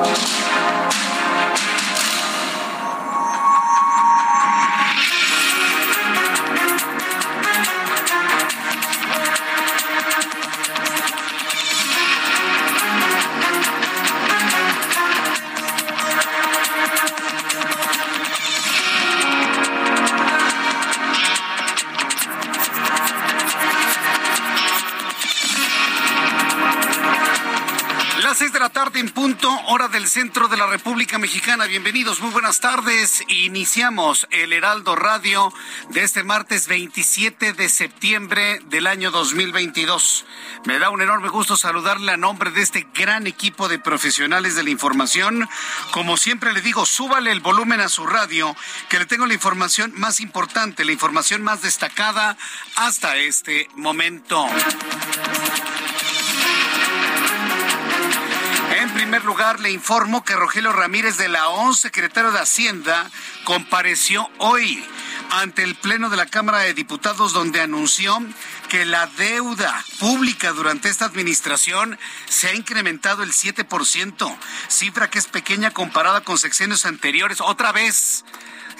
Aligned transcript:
Las 0.00 0.39
tarde 28.84 29.00
en 29.00 29.10
punto, 29.10 29.54
hora 29.66 29.88
del 29.88 30.08
centro 30.08 30.48
de 30.48 30.56
la 30.56 30.66
República 30.66 31.18
Mexicana. 31.18 31.66
Bienvenidos, 31.66 32.20
muy 32.20 32.30
buenas 32.30 32.60
tardes. 32.60 33.22
Iniciamos 33.28 34.26
el 34.30 34.54
Heraldo 34.54 34.96
Radio 34.96 35.52
de 35.90 36.02
este 36.02 36.22
martes 36.22 36.66
27 36.66 37.52
de 37.52 37.68
septiembre 37.68 38.58
del 38.70 38.86
año 38.86 39.10
2022. 39.10 40.24
Me 40.64 40.78
da 40.78 40.88
un 40.88 41.02
enorme 41.02 41.28
gusto 41.28 41.58
saludarle 41.58 42.12
a 42.12 42.16
nombre 42.16 42.52
de 42.52 42.62
este 42.62 42.86
gran 42.94 43.26
equipo 43.26 43.68
de 43.68 43.78
profesionales 43.78 44.54
de 44.54 44.62
la 44.62 44.70
información. 44.70 45.46
Como 45.90 46.16
siempre 46.16 46.54
le 46.54 46.62
digo, 46.62 46.86
súbale 46.86 47.32
el 47.32 47.40
volumen 47.40 47.82
a 47.82 47.90
su 47.90 48.06
radio, 48.06 48.56
que 48.88 48.98
le 48.98 49.04
tengo 49.04 49.26
la 49.26 49.34
información 49.34 49.92
más 49.96 50.20
importante, 50.20 50.86
la 50.86 50.92
información 50.92 51.42
más 51.42 51.60
destacada 51.60 52.38
hasta 52.76 53.18
este 53.18 53.68
momento. 53.74 54.46
Primer 59.10 59.26
lugar, 59.26 59.58
le 59.58 59.72
informo 59.72 60.22
que 60.22 60.36
Rogelio 60.36 60.72
Ramírez 60.72 61.16
de 61.16 61.28
la 61.28 61.48
ON, 61.48 61.74
secretario 61.74 62.30
de 62.30 62.38
Hacienda, 62.38 63.10
compareció 63.42 64.30
hoy 64.38 64.86
ante 65.30 65.64
el 65.64 65.74
Pleno 65.74 66.10
de 66.10 66.16
la 66.16 66.26
Cámara 66.26 66.58
de 66.60 66.74
Diputados 66.74 67.32
donde 67.32 67.60
anunció 67.60 68.16
que 68.68 68.84
la 68.84 69.08
deuda 69.08 69.84
pública 69.98 70.52
durante 70.52 70.88
esta 70.88 71.06
administración 71.06 71.98
se 72.28 72.50
ha 72.50 72.54
incrementado 72.54 73.24
el 73.24 73.32
7%, 73.32 74.38
cifra 74.68 75.10
que 75.10 75.18
es 75.18 75.26
pequeña 75.26 75.72
comparada 75.72 76.20
con 76.20 76.38
sexenios 76.38 76.86
anteriores. 76.86 77.40
Otra 77.40 77.72
vez, 77.72 78.24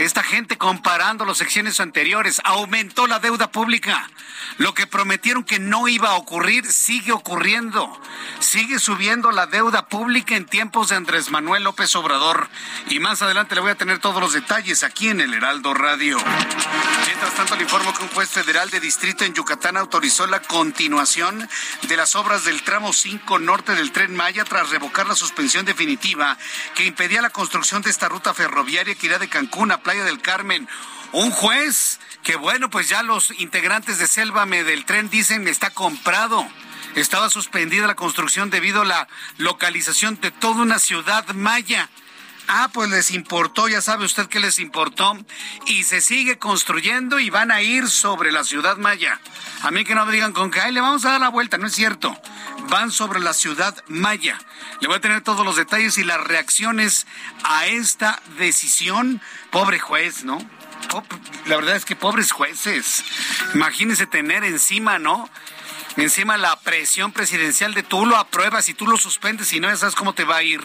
esta 0.01 0.23
gente 0.23 0.57
comparando 0.57 1.25
los 1.25 1.39
sexenios 1.39 1.79
anteriores, 1.79 2.41
aumentó 2.45 3.07
la 3.07 3.19
deuda 3.19 3.51
pública. 3.51 4.09
Lo 4.57 4.75
que 4.75 4.87
prometieron 4.87 5.45
que 5.45 5.59
no 5.59 5.89
iba 5.89 6.11
a 6.11 6.15
ocurrir 6.15 6.65
sigue 6.71 7.13
ocurriendo. 7.13 8.01
Sigue 8.39 8.79
subiendo 8.79 9.31
la 9.31 9.47
deuda 9.47 9.89
pública 9.89 10.37
en 10.37 10.47
tiempos 10.47 10.89
de 10.89 10.97
Andrés 10.97 11.31
Manuel 11.31 11.65
López 11.65 11.95
Obrador. 11.97 12.49
Y 12.89 12.99
más 12.99 13.23
adelante 13.23 13.55
le 13.55 13.61
voy 13.61 13.71
a 13.71 13.77
tener 13.77 13.99
todos 13.99 14.21
los 14.21 14.33
detalles 14.33 14.83
aquí 14.83 15.09
en 15.09 15.21
el 15.21 15.35
Heraldo 15.35 15.75
Radio. 15.75 16.19
Mientras 17.21 17.37
tanto, 17.37 17.57
le 17.57 17.65
informo 17.65 17.93
que 17.93 18.03
un 18.03 18.09
juez 18.09 18.31
federal 18.31 18.71
de 18.71 18.81
distrito 18.81 19.27
en 19.27 19.35
Yucatán 19.35 19.77
autorizó 19.77 20.27
la 20.27 20.41
continuación 20.41 21.47
de 21.83 21.97
las 21.99 22.17
obras 22.17 22.47
del 22.47 22.63
tramo 22.63 22.95
5 22.95 23.39
norte 23.41 23.75
del 23.75 23.93
tren 23.93 24.17
Maya 24.17 24.43
tras 24.47 24.71
revocar 24.71 25.07
la 25.07 25.15
suspensión 25.15 25.67
definitiva 25.67 26.39
que 26.75 26.87
impedía 26.87 27.21
la 27.21 27.29
construcción 27.29 27.83
de 27.83 27.91
esta 27.91 28.09
ruta 28.09 28.33
ferroviaria 28.33 28.95
que 28.95 29.07
irá 29.07 29.19
de 29.19 29.29
Cancún 29.29 29.71
a 29.71 29.83
Playa 29.83 30.03
del 30.05 30.23
Carmen. 30.23 30.67
Un 31.13 31.31
juez 31.31 32.01
que 32.23 32.37
bueno, 32.37 32.71
pues 32.71 32.89
ya 32.89 33.03
los 33.03 33.39
integrantes 33.39 33.99
de 33.99 34.07
Sélvame 34.07 34.65
del 34.65 34.87
tren 34.87 35.11
dicen 35.11 35.47
está 35.47 35.69
comprado. 35.69 36.49
Estaba 36.95 37.29
suspendida 37.29 37.87
la 37.87 37.97
construcción 37.97 38.49
debido 38.49 38.81
a 38.81 38.87
la 38.87 39.09
localización 39.37 40.19
de 40.23 40.31
toda 40.31 40.63
una 40.63 40.79
ciudad 40.79 41.29
maya. 41.35 41.91
Ah, 42.53 42.69
pues 42.73 42.91
les 42.91 43.13
importó, 43.13 43.69
ya 43.69 43.81
sabe 43.81 44.05
usted 44.05 44.27
que 44.27 44.41
les 44.41 44.59
importó. 44.59 45.17
Y 45.67 45.85
se 45.85 46.01
sigue 46.01 46.37
construyendo 46.37 47.21
y 47.21 47.31
van 47.31 47.53
a 47.53 47.63
ir 47.63 47.89
sobre 47.89 48.33
la 48.33 48.43
ciudad 48.43 48.77
maya. 48.77 49.21
A 49.63 49.71
mí 49.71 49.85
que 49.85 49.95
no 49.95 50.05
me 50.05 50.13
digan 50.13 50.33
con 50.33 50.51
que, 50.51 50.61
ay, 50.61 50.73
le 50.73 50.81
vamos 50.81 51.05
a 51.05 51.13
dar 51.13 51.21
la 51.21 51.29
vuelta, 51.29 51.59
no 51.59 51.69
es 51.69 51.75
cierto. 51.75 52.21
Van 52.69 52.91
sobre 52.91 53.21
la 53.21 53.35
ciudad 53.35 53.77
maya. 53.87 54.37
Le 54.81 54.89
voy 54.89 54.97
a 54.97 55.01
tener 55.01 55.21
todos 55.21 55.47
los 55.47 55.55
detalles 55.55 55.97
y 55.99 56.03
las 56.03 56.21
reacciones 56.21 57.07
a 57.45 57.67
esta 57.67 58.21
decisión. 58.37 59.23
Pobre 59.53 59.79
juez, 59.79 60.25
¿no? 60.25 60.39
La 61.47 61.55
verdad 61.55 61.77
es 61.77 61.85
que 61.85 61.95
pobres 61.95 62.33
jueces. 62.33 63.05
Imagínense 63.55 64.09
tener 64.09 64.43
encima, 64.43 64.99
¿no? 64.99 65.31
Encima 65.97 66.37
la 66.37 66.59
presión 66.59 67.13
presidencial 67.13 67.75
de 67.75 67.85
tú 67.85 68.07
lo 68.07 68.17
apruebas 68.17 68.69
y 68.69 68.75
tú 68.75 68.89
lo 68.89 68.97
suspendes 68.97 69.53
y 69.53 69.61
no 69.61 69.69
ya 69.69 69.77
sabes 69.77 69.95
cómo 69.95 70.15
te 70.15 70.25
va 70.25 70.39
a 70.39 70.43
ir. 70.43 70.61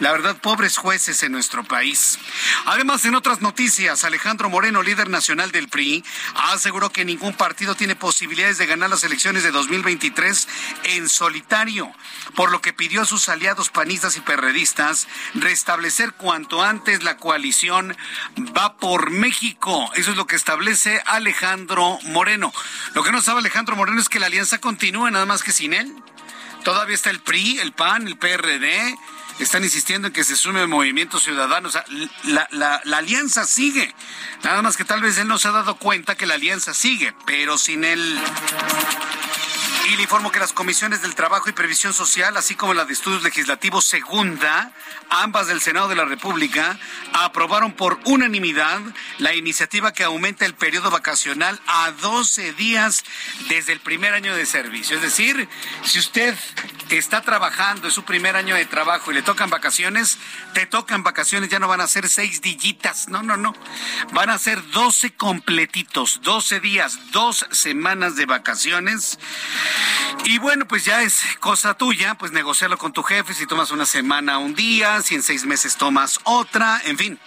La 0.00 0.12
verdad, 0.12 0.36
pobres 0.36 0.76
jueces 0.76 1.22
en 1.24 1.32
nuestro 1.32 1.64
país. 1.64 2.18
Además, 2.66 3.04
en 3.04 3.16
otras 3.16 3.40
noticias, 3.40 4.04
Alejandro 4.04 4.48
Moreno, 4.48 4.82
líder 4.82 5.10
nacional 5.10 5.50
del 5.50 5.68
PRI, 5.68 6.04
aseguró 6.34 6.90
que 6.90 7.04
ningún 7.04 7.34
partido 7.34 7.74
tiene 7.74 7.96
posibilidades 7.96 8.58
de 8.58 8.66
ganar 8.66 8.90
las 8.90 9.02
elecciones 9.02 9.42
de 9.42 9.50
2023 9.50 10.48
en 10.84 11.08
solitario, 11.08 11.92
por 12.36 12.52
lo 12.52 12.60
que 12.60 12.72
pidió 12.72 13.02
a 13.02 13.06
sus 13.06 13.28
aliados 13.28 13.70
panistas 13.70 14.16
y 14.16 14.20
perredistas 14.20 15.08
restablecer 15.34 16.12
cuanto 16.12 16.62
antes 16.62 17.02
la 17.02 17.16
coalición 17.16 17.96
Va 18.56 18.76
por 18.76 19.10
México. 19.10 19.90
Eso 19.94 20.12
es 20.12 20.16
lo 20.16 20.26
que 20.26 20.36
establece 20.36 21.02
Alejandro 21.06 21.98
Moreno. 22.04 22.52
Lo 22.94 23.02
que 23.02 23.12
no 23.12 23.20
sabe 23.20 23.40
Alejandro 23.40 23.76
Moreno 23.76 24.00
es 24.00 24.08
que 24.08 24.20
la 24.20 24.26
alianza 24.26 24.58
continúa, 24.58 25.10
nada 25.10 25.26
más 25.26 25.42
que 25.42 25.52
sin 25.52 25.74
él. 25.74 25.92
Todavía 26.64 26.94
está 26.94 27.10
el 27.10 27.20
PRI, 27.20 27.58
el 27.60 27.72
PAN, 27.72 28.06
el 28.06 28.16
PRD, 28.16 28.96
están 29.38 29.64
insistiendo 29.64 30.08
en 30.08 30.12
que 30.12 30.24
se 30.24 30.36
sume 30.36 30.60
el 30.60 30.68
movimiento 30.68 31.18
ciudadano. 31.18 31.68
O 31.68 31.72
sea, 31.72 31.84
la, 32.24 32.48
la, 32.52 32.96
alianza 32.96 33.44
sigue. 33.44 33.94
Nada 34.42 34.62
más 34.62 34.76
que 34.76 34.84
tal 34.84 35.00
vez 35.00 35.18
él 35.18 35.28
no 35.28 35.38
se 35.38 35.48
ha 35.48 35.52
dado 35.52 35.76
cuenta 35.76 36.16
que 36.16 36.26
la 36.26 36.34
alianza 36.34 36.74
sigue, 36.74 37.14
pero 37.26 37.58
sin 37.58 37.84
él. 37.84 38.20
Y 39.90 39.96
le 39.96 40.02
informo 40.02 40.30
que 40.30 40.38
las 40.38 40.52
comisiones 40.52 41.00
del 41.00 41.14
Trabajo 41.14 41.48
y 41.48 41.52
Previsión 41.52 41.94
Social, 41.94 42.36
así 42.36 42.54
como 42.54 42.74
la 42.74 42.84
de 42.84 42.92
Estudios 42.92 43.22
Legislativos 43.22 43.86
Segunda, 43.86 44.70
ambas 45.08 45.46
del 45.46 45.62
Senado 45.62 45.88
de 45.88 45.96
la 45.96 46.04
República, 46.04 46.78
aprobaron 47.14 47.72
por 47.72 47.98
unanimidad 48.04 48.80
la 49.16 49.34
iniciativa 49.34 49.94
que 49.94 50.04
aumenta 50.04 50.44
el 50.44 50.54
periodo 50.54 50.90
vacacional 50.90 51.58
a 51.66 51.92
12 51.92 52.52
días 52.52 53.02
desde 53.48 53.72
el 53.72 53.80
primer 53.80 54.12
año 54.12 54.36
de 54.36 54.44
servicio. 54.44 54.96
Es 54.96 55.02
decir, 55.02 55.48
si 55.84 55.98
usted 55.98 56.36
está 56.96 57.20
trabajando, 57.20 57.88
es 57.88 57.94
su 57.94 58.04
primer 58.04 58.36
año 58.36 58.54
de 58.54 58.64
trabajo 58.64 59.10
y 59.10 59.14
le 59.14 59.22
tocan 59.22 59.50
vacaciones, 59.50 60.18
te 60.54 60.64
tocan 60.66 61.02
vacaciones, 61.02 61.50
ya 61.50 61.58
no 61.58 61.68
van 61.68 61.80
a 61.80 61.86
ser 61.86 62.08
seis 62.08 62.40
dillitas, 62.40 63.08
no, 63.08 63.22
no, 63.22 63.36
no. 63.36 63.54
Van 64.12 64.30
a 64.30 64.38
ser 64.38 64.70
12 64.70 65.14
completitos, 65.14 66.20
12 66.22 66.60
días, 66.60 66.98
dos 67.12 67.46
semanas 67.50 68.16
de 68.16 68.26
vacaciones. 68.26 69.18
Y 70.24 70.38
bueno, 70.38 70.66
pues 70.66 70.84
ya 70.84 71.02
es 71.02 71.22
cosa 71.40 71.74
tuya, 71.74 72.14
pues 72.14 72.32
negociarlo 72.32 72.78
con 72.78 72.92
tu 72.92 73.02
jefe, 73.02 73.34
si 73.34 73.46
tomas 73.46 73.70
una 73.70 73.86
semana, 73.86 74.38
un 74.38 74.54
día, 74.54 75.02
si 75.02 75.14
en 75.14 75.22
seis 75.22 75.44
meses 75.44 75.76
tomas 75.76 76.20
otra, 76.24 76.80
en 76.84 76.96
fin. 76.96 77.18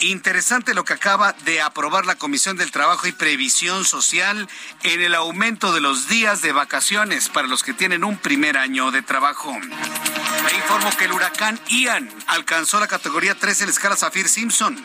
Interesante 0.00 0.74
lo 0.74 0.84
que 0.84 0.94
acaba 0.94 1.32
de 1.44 1.60
aprobar 1.60 2.06
la 2.06 2.16
Comisión 2.16 2.56
del 2.56 2.70
Trabajo 2.70 3.06
y 3.06 3.12
Previsión 3.12 3.84
Social 3.84 4.48
en 4.82 5.00
el 5.00 5.14
aumento 5.14 5.72
de 5.72 5.80
los 5.80 6.08
días 6.08 6.40
de 6.42 6.52
vacaciones 6.52 7.28
para 7.28 7.48
los 7.48 7.62
que 7.62 7.74
tienen 7.74 8.04
un 8.04 8.16
primer 8.16 8.56
año 8.58 8.90
de 8.90 9.02
trabajo. 9.02 9.52
Me 9.52 10.52
informo 10.54 10.90
que 10.96 11.06
el 11.06 11.12
huracán 11.12 11.58
Ian 11.68 12.08
alcanzó 12.26 12.80
la 12.80 12.86
categoría 12.86 13.34
3 13.34 13.60
en 13.60 13.66
la 13.66 13.72
escala 13.72 13.96
Zafir 13.96 14.28
Simpson. 14.28 14.78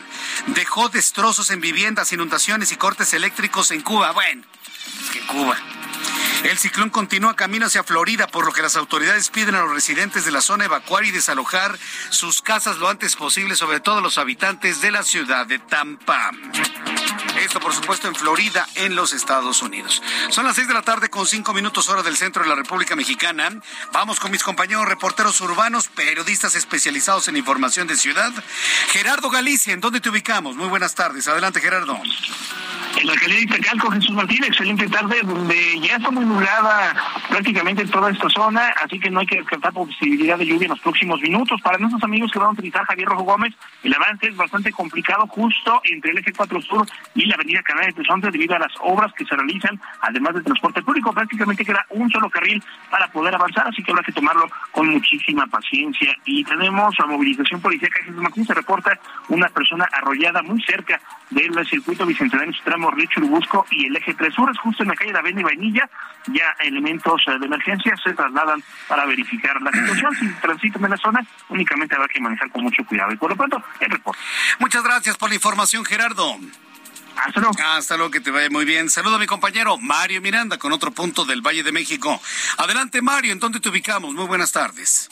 Dejó 0.48 0.88
destrozos 0.88 1.50
en 1.50 1.60
viviendas, 1.60 2.12
inundaciones 2.12 2.72
y 2.72 2.76
cortes 2.76 3.14
eléctricos 3.14 3.70
en 3.70 3.82
Cuba. 3.82 4.12
Bueno, 4.12 4.42
es 5.04 5.10
que 5.10 5.20
Cuba. 5.26 5.56
El 6.44 6.58
ciclón 6.58 6.90
continúa 6.90 7.36
camino 7.36 7.66
hacia 7.66 7.84
Florida, 7.84 8.26
por 8.26 8.44
lo 8.44 8.52
que 8.52 8.60
las 8.60 8.76
autoridades 8.76 9.30
piden 9.30 9.54
a 9.54 9.62
los 9.62 9.72
residentes 9.72 10.26
de 10.26 10.30
la 10.30 10.42
zona 10.42 10.66
evacuar 10.66 11.04
y 11.04 11.10
desalojar 11.10 11.78
sus 12.10 12.42
casas 12.42 12.76
lo 12.78 12.88
antes 12.88 13.16
posible, 13.16 13.56
sobre 13.56 13.80
todo 13.80 14.02
los 14.02 14.18
habitantes 14.18 14.82
de 14.82 14.90
la 14.90 15.02
ciudad 15.02 15.46
de 15.46 15.58
Tampa. 15.58 16.30
Esto, 17.40 17.60
por 17.60 17.72
supuesto, 17.72 18.08
en 18.08 18.14
Florida, 18.14 18.68
en 18.74 18.94
los 18.94 19.12
Estados 19.12 19.62
Unidos. 19.62 20.02
Son 20.28 20.44
las 20.44 20.56
seis 20.56 20.68
de 20.68 20.74
la 20.74 20.82
tarde 20.82 21.08
con 21.08 21.26
cinco 21.26 21.52
minutos 21.52 21.88
hora 21.88 22.02
del 22.02 22.16
centro 22.16 22.42
de 22.42 22.48
la 22.48 22.54
República 22.54 22.94
Mexicana. 22.94 23.50
Vamos 23.92 24.20
con 24.20 24.30
mis 24.30 24.42
compañeros 24.42 24.86
reporteros 24.86 25.40
urbanos, 25.40 25.88
periodistas 25.88 26.54
especializados 26.54 27.26
en 27.28 27.36
información 27.36 27.86
de 27.86 27.96
ciudad. 27.96 28.32
Gerardo 28.88 29.30
Galicia, 29.30 29.72
¿en 29.72 29.80
dónde 29.80 30.00
te 30.00 30.10
ubicamos? 30.10 30.56
Muy 30.56 30.68
buenas 30.68 30.94
tardes. 30.94 31.26
Adelante, 31.26 31.60
Gerardo. 31.60 32.00
En 32.96 33.06
la 33.06 33.12
alcaldía 33.12 33.38
de 33.38 33.44
Itacalco, 33.44 33.90
Jesús 33.90 34.12
Martín, 34.12 34.44
excelente 34.44 34.88
tarde, 34.88 35.20
donde 35.24 35.80
ya 35.88 35.96
está 35.96 36.10
muy 36.10 36.24
nublada 36.24 36.94
prácticamente 37.28 37.84
toda 37.86 38.10
esta 38.10 38.28
zona, 38.30 38.74
así 38.82 38.98
que 38.98 39.10
no 39.10 39.20
hay 39.20 39.26
que 39.26 39.36
descartar 39.36 39.72
posibilidad 39.72 40.38
de 40.38 40.46
lluvia 40.46 40.66
en 40.66 40.70
los 40.70 40.80
próximos 40.80 41.20
minutos. 41.20 41.60
Para 41.62 41.78
nuestros 41.78 42.02
amigos 42.02 42.30
que 42.32 42.38
van 42.38 42.48
a 42.48 42.52
utilizar 42.52 42.84
Javier 42.84 43.08
Rojo 43.08 43.24
Gómez, 43.24 43.54
el 43.82 43.94
avance 43.94 44.28
es 44.28 44.36
bastante 44.36 44.72
complicado 44.72 45.26
justo 45.26 45.80
entre 45.84 46.12
el 46.12 46.18
eje 46.18 46.32
4 46.32 46.60
Sur 46.62 46.86
y 47.14 47.26
la 47.26 47.34
avenida 47.34 47.62
Canal 47.62 47.86
de 47.86 47.92
Tesonte 47.92 48.30
debido 48.30 48.54
a 48.54 48.58
las 48.58 48.72
obras 48.80 49.12
que 49.14 49.24
se 49.24 49.36
realizan, 49.36 49.80
además 50.00 50.34
del 50.34 50.44
transporte 50.44 50.82
público. 50.82 51.12
Prácticamente 51.12 51.64
queda 51.64 51.84
un 51.90 52.10
solo 52.10 52.30
carril 52.30 52.62
para 52.90 53.08
poder 53.08 53.34
avanzar, 53.34 53.66
así 53.68 53.82
que 53.82 53.90
habrá 53.92 54.04
que 54.04 54.12
tomarlo 54.12 54.46
con 54.72 54.88
muchísima 54.88 55.46
paciencia. 55.46 56.14
Y 56.24 56.44
tenemos 56.44 56.94
la 56.98 57.06
movilización 57.06 57.60
policial 57.60 57.90
Jesús 57.92 58.16
Martín, 58.16 58.46
se 58.46 58.54
reporta 58.54 58.98
una 59.28 59.48
persona 59.48 59.86
arrollada 59.92 60.42
muy 60.42 60.62
cerca 60.62 61.00
del 61.30 61.52
circuito 61.66 62.06
bicentenario 62.06 62.54
tramo 62.64 62.90
Río 62.90 63.06
Churubusco 63.06 63.66
y 63.70 63.86
el 63.86 63.96
eje 63.96 64.14
3 64.14 64.34
Sur, 64.34 64.50
es 64.50 64.58
justo 64.58 64.82
en 64.82 64.90
la 64.90 64.94
calle 64.94 65.12
de 65.12 65.18
Avena 65.18 65.40
y 65.40 65.44
Vainilla. 65.44 65.73
Ya 66.26 66.56
elementos 66.60 67.22
eh, 67.26 67.38
de 67.38 67.46
emergencia 67.46 67.94
se 68.02 68.14
trasladan 68.14 68.62
para 68.88 69.04
verificar 69.04 69.60
la 69.60 69.70
situación. 69.72 70.14
Si 70.18 70.28
transitan 70.40 70.84
en 70.84 70.90
la 70.90 70.96
zona, 70.96 71.26
únicamente 71.48 71.94
habrá 71.94 72.08
que 72.08 72.20
manejar 72.20 72.50
con 72.50 72.62
mucho 72.62 72.84
cuidado. 72.84 73.12
Y 73.12 73.16
por 73.16 73.30
lo 73.30 73.36
pronto, 73.36 73.62
el 73.80 73.90
reporte. 73.90 74.20
Muchas 74.58 74.82
gracias 74.82 75.16
por 75.16 75.28
la 75.28 75.34
información, 75.34 75.84
Gerardo. 75.84 76.38
Hasta 77.16 77.40
luego. 77.40 77.54
Hasta 77.62 77.96
luego, 77.96 78.10
que 78.10 78.20
te 78.20 78.30
vaya 78.30 78.48
muy 78.50 78.64
bien. 78.64 78.90
Saludo 78.90 79.16
a 79.16 79.18
mi 79.18 79.26
compañero 79.26 79.76
Mario 79.78 80.20
Miranda 80.20 80.58
con 80.58 80.72
otro 80.72 80.90
punto 80.90 81.24
del 81.24 81.42
Valle 81.42 81.62
de 81.62 81.72
México. 81.72 82.20
Adelante, 82.58 83.02
Mario, 83.02 83.32
¿en 83.32 83.38
dónde 83.38 83.60
te 83.60 83.68
ubicamos? 83.68 84.14
Muy 84.14 84.26
buenas 84.26 84.52
tardes. 84.52 85.10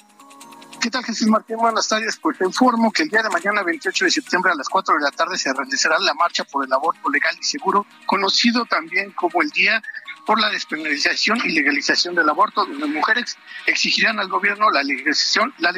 ¿Qué 0.81 0.91
tal, 0.91 1.05
Jesús 1.05 1.29
Martín? 1.29 1.59
Buenas 1.59 1.87
tardes. 1.87 2.17
Pues 2.17 2.39
te 2.39 2.45
informo 2.45 2.91
que 2.91 3.05
el 3.05 3.09
día 3.09 3.23
de 3.23 3.31
mañana, 3.31 3.63
28 3.63 4.05
de 4.05 4.11
septiembre, 4.11 4.51
a 4.51 4.57
las 4.57 4.69
4 4.69 4.97
de 4.97 5.01
la 5.01 5.13
tarde, 5.13 5.39
se 5.39 5.53
realizará 5.53 5.97
la 6.01 6.13
marcha 6.15 6.43
por 6.43 6.65
el 6.65 6.73
aborto 6.73 7.09
legal 7.09 7.37
y 7.41 7.45
seguro, 7.45 7.87
conocido 8.05 8.65
también 8.65 9.13
como 9.13 9.43
el 9.43 9.51
Día 9.51 9.81
por 10.27 10.41
la 10.41 10.51
despenalización 10.51 11.41
y 11.45 11.51
legalización 11.51 12.15
del 12.15 12.29
aborto, 12.29 12.65
donde 12.65 12.87
mujeres 12.87 13.37
exigirán 13.67 14.19
al 14.21 14.29
gobierno 14.29 14.71
la 14.71 14.83
legalización, 14.83 15.53
la 15.59 15.73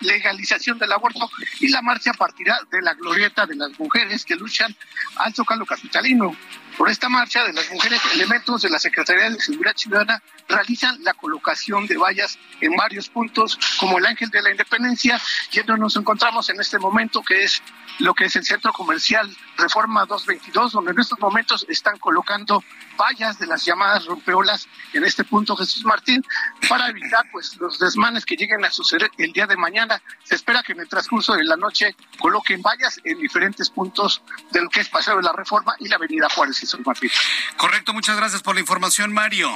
legalización 0.00 0.78
del 0.78 0.92
aborto 0.92 1.28
y 1.60 1.68
la 1.68 1.82
marcha 1.82 2.12
partirá 2.12 2.58
de 2.70 2.82
la 2.82 2.94
glorieta 2.94 3.46
de 3.46 3.56
las 3.56 3.78
mujeres 3.78 4.24
que 4.24 4.36
luchan 4.36 4.74
al 5.16 5.34
Zócalo 5.34 5.66
Capitalino. 5.66 6.36
Por 6.76 6.88
esta 6.88 7.08
marcha 7.08 7.42
de 7.42 7.52
las 7.52 7.68
mujeres, 7.72 8.00
elementos 8.14 8.62
de 8.62 8.70
la 8.70 8.78
Secretaría 8.78 9.30
de 9.30 9.40
Seguridad 9.40 9.74
Ciudadana 9.76 10.22
realizan 10.48 11.02
la 11.02 11.12
colocación 11.12 11.88
de 11.88 11.96
vallas 11.96 12.38
en 12.60 12.76
varios 12.76 13.08
puntos, 13.08 13.58
como 13.80 13.98
el 13.98 14.06
Ángel 14.06 14.30
de 14.30 14.42
la 14.42 14.52
Independencia, 14.52 15.20
y 15.50 15.58
nos 15.76 15.96
encontramos 15.96 16.48
en 16.50 16.60
este 16.60 16.78
momento, 16.78 17.20
que 17.22 17.42
es 17.42 17.60
lo 17.98 18.14
que 18.14 18.24
es 18.24 18.36
el 18.36 18.44
centro 18.44 18.72
comercial 18.72 19.34
Reforma 19.56 20.06
222, 20.06 20.72
donde 20.72 20.92
en 20.92 21.00
estos 21.00 21.18
momentos 21.18 21.66
están 21.68 21.98
colocando 21.98 22.62
vallas 22.96 23.38
de 23.38 23.46
las 23.46 23.64
llamadas 23.64 24.06
rompeolas 24.06 24.68
en 24.92 25.04
este 25.04 25.24
punto 25.24 25.56
Jesús 25.56 25.84
Martín 25.84 26.24
para 26.68 26.88
evitar 26.88 27.24
pues 27.32 27.56
los 27.56 27.78
desmanes 27.78 28.24
que 28.24 28.36
lleguen 28.36 28.64
a 28.64 28.70
suceder 28.70 29.10
el 29.18 29.32
día 29.32 29.46
de 29.46 29.56
mañana. 29.56 30.00
Se 30.24 30.34
espera 30.34 30.62
que 30.62 30.72
en 30.72 30.80
el 30.80 30.88
transcurso 30.88 31.34
de 31.34 31.44
la 31.44 31.56
noche 31.56 31.94
coloquen 32.18 32.62
vallas 32.62 33.00
en 33.04 33.18
diferentes 33.18 33.70
puntos 33.70 34.22
de 34.52 34.62
lo 34.62 34.70
que 34.70 34.80
es 34.80 34.88
Paseo 34.88 35.16
de 35.16 35.22
la 35.22 35.32
Reforma 35.32 35.74
y 35.78 35.88
la 35.88 35.96
Avenida 35.96 36.28
Juárez 36.28 36.58
Jesús 36.58 36.80
Martín. 36.84 37.10
Correcto, 37.56 37.92
muchas 37.92 38.16
gracias 38.16 38.42
por 38.42 38.54
la 38.54 38.60
información, 38.60 39.12
Mario. 39.12 39.50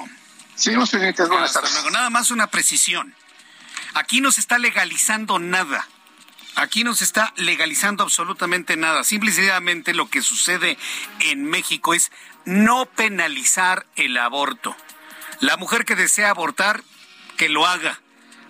Seguimos 0.55 0.91
pendientes, 0.91 1.29
buenas 1.29 1.53
tardes. 1.53 1.85
Nada 1.93 2.11
más 2.11 2.31
una 2.31 2.49
precisión. 2.49 3.15
Aquí 3.95 4.21
no 4.21 4.33
se 4.33 4.41
está 4.41 4.59
legalizando 4.59 5.39
nada. 5.39 5.87
Aquí 6.55 6.85
no 6.85 6.95
se 6.95 7.05
está 7.05 7.33
legalizando 7.37 8.03
absolutamente 8.03 8.77
nada. 8.77 9.05
Simplemente 9.05 9.95
lo 9.95 10.09
que 10.09 10.23
sucede 10.23 10.77
en 11.21 11.45
México 11.45 11.95
es 11.95 12.13
no 12.45 12.87
penalizar 12.87 13.87
el 13.97 14.17
aborto. 14.19 14.77
La 15.41 15.57
mujer 15.57 15.85
que 15.85 15.97
desea 15.97 16.31
abortar, 16.31 16.83
que 17.37 17.49
lo 17.49 17.67
haga. 17.67 18.01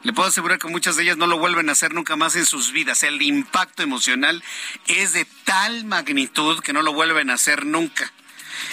Le 0.02 0.12
puedo 0.12 0.28
asegurar 0.28 0.58
que 0.58 0.66
muchas 0.66 0.96
de 0.96 1.04
ellas 1.04 1.16
no 1.16 1.28
lo 1.28 1.38
vuelven 1.38 1.68
a 1.68 1.72
hacer 1.72 1.94
nunca 1.94 2.16
más 2.16 2.34
en 2.34 2.44
sus 2.44 2.72
vidas. 2.72 3.04
El 3.04 3.22
impacto 3.22 3.84
emocional 3.84 4.42
es 4.88 5.12
de 5.12 5.24
tal 5.44 5.84
magnitud 5.84 6.60
que 6.60 6.72
no 6.72 6.82
lo 6.82 6.92
vuelven 6.92 7.30
a 7.30 7.34
hacer 7.34 7.64
nunca. 7.64 8.12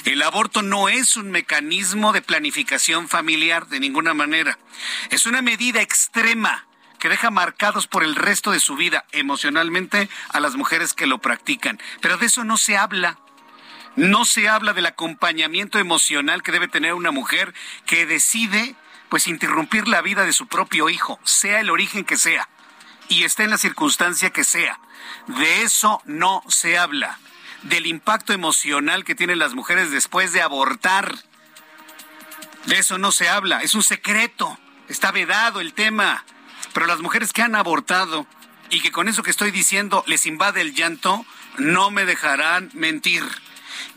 El 0.05 0.21
aborto 0.23 0.63
no 0.63 0.89
es 0.89 1.17
un 1.17 1.29
mecanismo 1.29 2.13
de 2.13 2.23
planificación 2.23 3.07
familiar 3.09 3.67
de 3.67 3.79
ninguna 3.79 4.15
manera. 4.15 4.57
Es 5.11 5.27
una 5.27 5.41
medida 5.43 5.81
extrema 5.81 6.65
que 6.99 7.09
deja 7.09 7.31
marcados 7.31 7.87
por 7.87 8.03
el 8.03 8.15
resto 8.15 8.51
de 8.51 8.59
su 8.59 8.75
vida 8.75 9.05
emocionalmente 9.11 10.09
a 10.29 10.39
las 10.39 10.55
mujeres 10.55 10.93
que 10.93 11.07
lo 11.07 11.19
practican. 11.19 11.79
Pero 12.01 12.17
de 12.17 12.27
eso 12.27 12.43
no 12.43 12.57
se 12.57 12.77
habla. 12.77 13.17
No 13.95 14.25
se 14.25 14.47
habla 14.47 14.73
del 14.73 14.85
acompañamiento 14.85 15.79
emocional 15.79 16.43
que 16.43 16.51
debe 16.51 16.67
tener 16.67 16.93
una 16.93 17.11
mujer 17.11 17.53
que 17.85 18.05
decide 18.05 18.75
pues 19.09 19.27
interrumpir 19.27 19.87
la 19.87 20.01
vida 20.01 20.23
de 20.23 20.33
su 20.33 20.47
propio 20.47 20.89
hijo, 20.89 21.19
sea 21.23 21.59
el 21.59 21.71
origen 21.71 22.05
que 22.05 22.15
sea, 22.15 22.47
y 23.07 23.23
esté 23.23 23.43
en 23.43 23.49
la 23.49 23.57
circunstancia 23.57 24.29
que 24.29 24.43
sea. 24.43 24.79
De 25.27 25.63
eso 25.63 26.01
no 26.05 26.43
se 26.47 26.77
habla. 26.77 27.19
Del 27.63 27.87
impacto 27.87 28.31
emocional 28.31 29.03
que 29.03 29.15
tienen 29.15 29.39
las 29.39 29.53
mujeres 29.53 29.91
después 29.91 30.31
de 30.31 30.41
abortar. 30.41 31.15
De 32.65 32.77
eso 32.77 32.97
no 32.97 33.11
se 33.11 33.27
habla. 33.27 33.63
Es 33.63 33.73
un 33.73 33.83
secreto. 33.83 34.57
Está 34.87 35.11
vedado 35.11 35.59
el 35.59 35.73
tema. 35.73 36.23
Pero 36.79 36.87
las 36.87 37.01
mujeres 37.01 37.33
que 37.33 37.41
han 37.41 37.55
abortado 37.55 38.25
y 38.69 38.79
que 38.79 38.89
con 38.89 39.09
eso 39.09 39.21
que 39.21 39.31
estoy 39.31 39.51
diciendo 39.51 40.01
les 40.07 40.25
invade 40.25 40.61
el 40.61 40.73
llanto, 40.73 41.25
no 41.57 41.91
me 41.91 42.05
dejarán 42.05 42.69
mentir. 42.73 43.21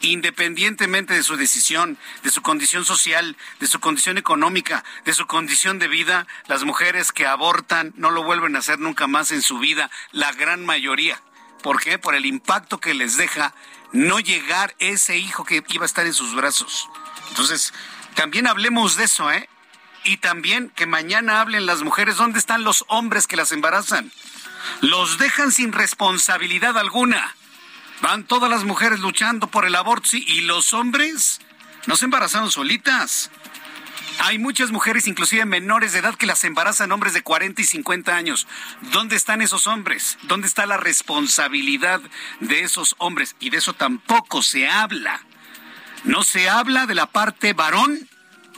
Independientemente 0.00 1.14
de 1.14 1.22
su 1.22 1.36
decisión, 1.36 1.96
de 2.24 2.30
su 2.30 2.42
condición 2.42 2.84
social, 2.84 3.36
de 3.60 3.68
su 3.68 3.78
condición 3.78 4.18
económica, 4.18 4.82
de 5.04 5.12
su 5.12 5.28
condición 5.28 5.78
de 5.78 5.86
vida, 5.86 6.26
las 6.48 6.64
mujeres 6.64 7.12
que 7.12 7.24
abortan 7.24 7.92
no 7.94 8.10
lo 8.10 8.24
vuelven 8.24 8.56
a 8.56 8.58
hacer 8.58 8.80
nunca 8.80 9.06
más 9.06 9.30
en 9.30 9.42
su 9.42 9.60
vida, 9.60 9.88
la 10.10 10.32
gran 10.32 10.66
mayoría. 10.66 11.22
¿Por 11.62 11.80
qué? 11.80 12.00
Por 12.00 12.16
el 12.16 12.26
impacto 12.26 12.80
que 12.80 12.94
les 12.94 13.16
deja 13.16 13.54
no 13.92 14.18
llegar 14.18 14.74
ese 14.80 15.18
hijo 15.18 15.44
que 15.44 15.62
iba 15.68 15.84
a 15.84 15.86
estar 15.86 16.04
en 16.04 16.14
sus 16.14 16.34
brazos. 16.34 16.88
Entonces, 17.28 17.72
también 18.16 18.48
hablemos 18.48 18.96
de 18.96 19.04
eso, 19.04 19.30
¿eh? 19.30 19.48
Y 20.04 20.16
también 20.18 20.70
que 20.74 20.86
mañana 20.86 21.40
hablen 21.40 21.66
las 21.66 21.82
mujeres 21.82 22.16
dónde 22.16 22.38
están 22.38 22.64
los 22.64 22.84
hombres 22.88 23.26
que 23.26 23.36
las 23.36 23.52
embarazan. 23.52 24.10
Los 24.80 25.18
dejan 25.18 25.52
sin 25.52 25.72
responsabilidad 25.72 26.76
alguna. 26.78 27.34
Van 28.00 28.24
todas 28.24 28.50
las 28.50 28.64
mujeres 28.64 29.00
luchando 29.00 29.46
por 29.46 29.64
el 29.64 29.76
aborto 29.76 30.08
sí, 30.08 30.24
y 30.26 30.40
los 30.40 30.72
hombres 30.72 31.40
no 31.86 31.96
se 31.96 32.06
embarazaron 32.06 32.50
solitas. 32.50 33.30
Hay 34.18 34.38
muchas 34.38 34.70
mujeres, 34.70 35.06
inclusive 35.06 35.44
menores 35.44 35.92
de 35.92 36.00
edad, 36.00 36.14
que 36.14 36.26
las 36.26 36.44
embarazan 36.44 36.92
hombres 36.92 37.12
de 37.12 37.22
40 37.22 37.62
y 37.62 37.64
50 37.64 38.14
años. 38.14 38.46
¿Dónde 38.92 39.16
están 39.16 39.42
esos 39.42 39.66
hombres? 39.66 40.18
¿Dónde 40.24 40.46
está 40.46 40.66
la 40.66 40.76
responsabilidad 40.76 42.00
de 42.40 42.60
esos 42.60 42.94
hombres? 42.98 43.36
Y 43.40 43.50
de 43.50 43.58
eso 43.58 43.74
tampoco 43.74 44.42
se 44.42 44.68
habla. 44.68 45.22
No 46.04 46.24
se 46.24 46.48
habla 46.48 46.86
de 46.86 46.94
la 46.94 47.06
parte 47.06 47.52
varón 47.52 48.08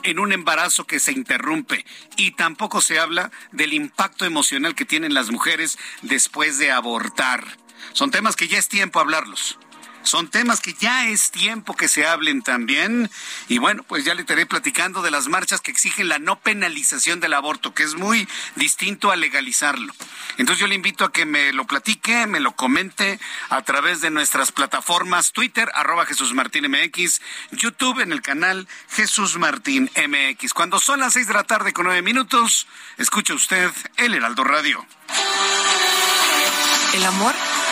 en 0.05 0.19
un 0.19 0.31
embarazo 0.31 0.85
que 0.85 0.99
se 0.99 1.11
interrumpe 1.11 1.85
y 2.15 2.31
tampoco 2.31 2.79
se 2.81 2.99
habla 2.99 3.31
del 3.51 3.73
impacto 3.73 4.25
emocional 4.25 4.75
que 4.75 4.85
tienen 4.85 5.13
las 5.13 5.31
mujeres 5.31 5.77
después 6.01 6.57
de 6.57 6.71
abortar. 6.71 7.57
Son 7.93 8.11
temas 8.11 8.35
que 8.35 8.47
ya 8.47 8.57
es 8.57 8.69
tiempo 8.69 8.99
hablarlos. 8.99 9.57
Son 10.05 10.29
temas 10.29 10.61
que 10.61 10.73
ya 10.73 11.07
es 11.07 11.31
tiempo 11.31 11.75
que 11.75 11.87
se 11.87 12.05
hablen 12.05 12.43
también. 12.43 13.09
Y 13.47 13.57
bueno, 13.57 13.83
pues 13.83 14.05
ya 14.05 14.13
le 14.13 14.21
estaré 14.21 14.45
platicando 14.45 15.01
de 15.01 15.09
las 15.09 15.27
marchas 15.27 15.61
que 15.61 15.71
exigen 15.71 16.09
la 16.09 16.19
no 16.19 16.39
penalización 16.39 17.19
del 17.19 17.33
aborto, 17.33 17.73
que 17.73 17.83
es 17.83 17.95
muy 17.95 18.27
distinto 18.55 19.11
a 19.11 19.15
legalizarlo. 19.15 19.93
Entonces 20.37 20.61
yo 20.61 20.67
le 20.67 20.75
invito 20.75 21.05
a 21.05 21.11
que 21.11 21.25
me 21.25 21.51
lo 21.53 21.65
platique, 21.65 22.27
me 22.27 22.39
lo 22.39 22.55
comente 22.55 23.19
a 23.49 23.63
través 23.63 24.01
de 24.01 24.11
nuestras 24.11 24.51
plataformas 24.51 25.31
Twitter, 25.31 25.71
arroba 25.73 26.05
Jesús 26.05 26.33
Martín 26.33 26.69
MX, 26.69 27.21
YouTube 27.51 27.99
en 27.99 28.11
el 28.11 28.21
canal 28.21 28.67
Jesús 28.89 29.37
Martín 29.37 29.89
MX. 29.95 30.53
Cuando 30.53 30.79
son 30.79 30.99
las 30.99 31.13
seis 31.13 31.27
de 31.27 31.33
la 31.33 31.43
tarde 31.43 31.73
con 31.73 31.85
nueve 31.85 32.03
minutos, 32.03 32.67
escucha 32.97 33.33
usted 33.33 33.71
El 33.97 34.13
Heraldo 34.13 34.43
Radio. 34.43 34.85
El 36.93 37.03
amor 37.05 37.33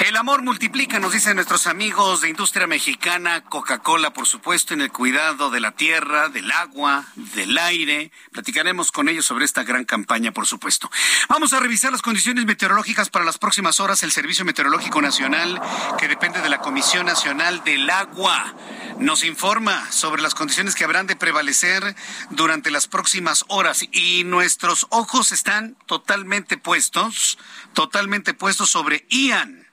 El 0.00 0.16
amor 0.16 0.42
multiplica, 0.42 0.98
nos 0.98 1.12
dicen 1.12 1.36
nuestros 1.36 1.66
amigos 1.68 2.20
de 2.20 2.28
industria 2.28 2.66
mexicana, 2.66 3.42
Coca-Cola, 3.44 4.12
por 4.12 4.26
supuesto, 4.26 4.74
en 4.74 4.80
el 4.80 4.90
cuidado 4.90 5.50
de 5.50 5.60
la 5.60 5.72
tierra, 5.72 6.28
del 6.28 6.50
agua, 6.50 7.06
del 7.14 7.56
aire. 7.56 8.10
Platicaremos 8.32 8.90
con 8.90 9.08
ellos 9.08 9.24
sobre 9.24 9.44
esta 9.44 9.62
gran 9.62 9.84
campaña, 9.84 10.32
por 10.32 10.46
supuesto. 10.46 10.90
Vamos 11.28 11.52
a 11.52 11.60
revisar 11.60 11.92
las 11.92 12.02
condiciones 12.02 12.44
meteorológicas 12.44 13.08
para 13.08 13.24
las 13.24 13.38
próximas 13.38 13.78
horas. 13.78 14.02
El 14.02 14.10
Servicio 14.10 14.44
Meteorológico 14.44 15.00
Nacional, 15.00 15.62
que 15.96 16.08
depende 16.08 16.40
de 16.42 16.48
la 16.48 16.58
Comisión 16.58 17.06
Nacional 17.06 17.62
del 17.64 17.88
Agua, 17.88 18.52
nos 18.98 19.24
informa 19.24 19.90
sobre 19.92 20.22
las 20.22 20.34
condiciones 20.34 20.74
que 20.74 20.84
habrán 20.84 21.06
de 21.06 21.16
prevalecer 21.16 21.94
durante 22.30 22.72
las 22.72 22.88
próximas 22.88 23.44
horas. 23.48 23.86
Y 23.92 24.24
nuestros 24.24 24.86
ojos 24.90 25.30
están 25.30 25.76
totalmente 25.86 26.58
puestos, 26.58 27.38
totalmente 27.74 28.34
puestos 28.34 28.70
sobre 28.70 29.06
Ian 29.08 29.63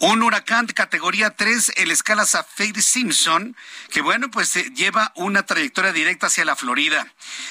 un 0.00 0.22
huracán 0.22 0.66
de 0.66 0.74
categoría 0.74 1.30
3, 1.30 1.72
el 1.76 1.90
escala 1.90 2.26
Saffir 2.26 2.82
Simpson, 2.82 3.56
que 3.90 4.00
bueno, 4.00 4.30
pues 4.30 4.54
eh, 4.56 4.70
lleva 4.74 5.12
una 5.14 5.44
trayectoria 5.44 5.92
directa 5.92 6.26
hacia 6.26 6.44
la 6.44 6.56
Florida. 6.56 7.06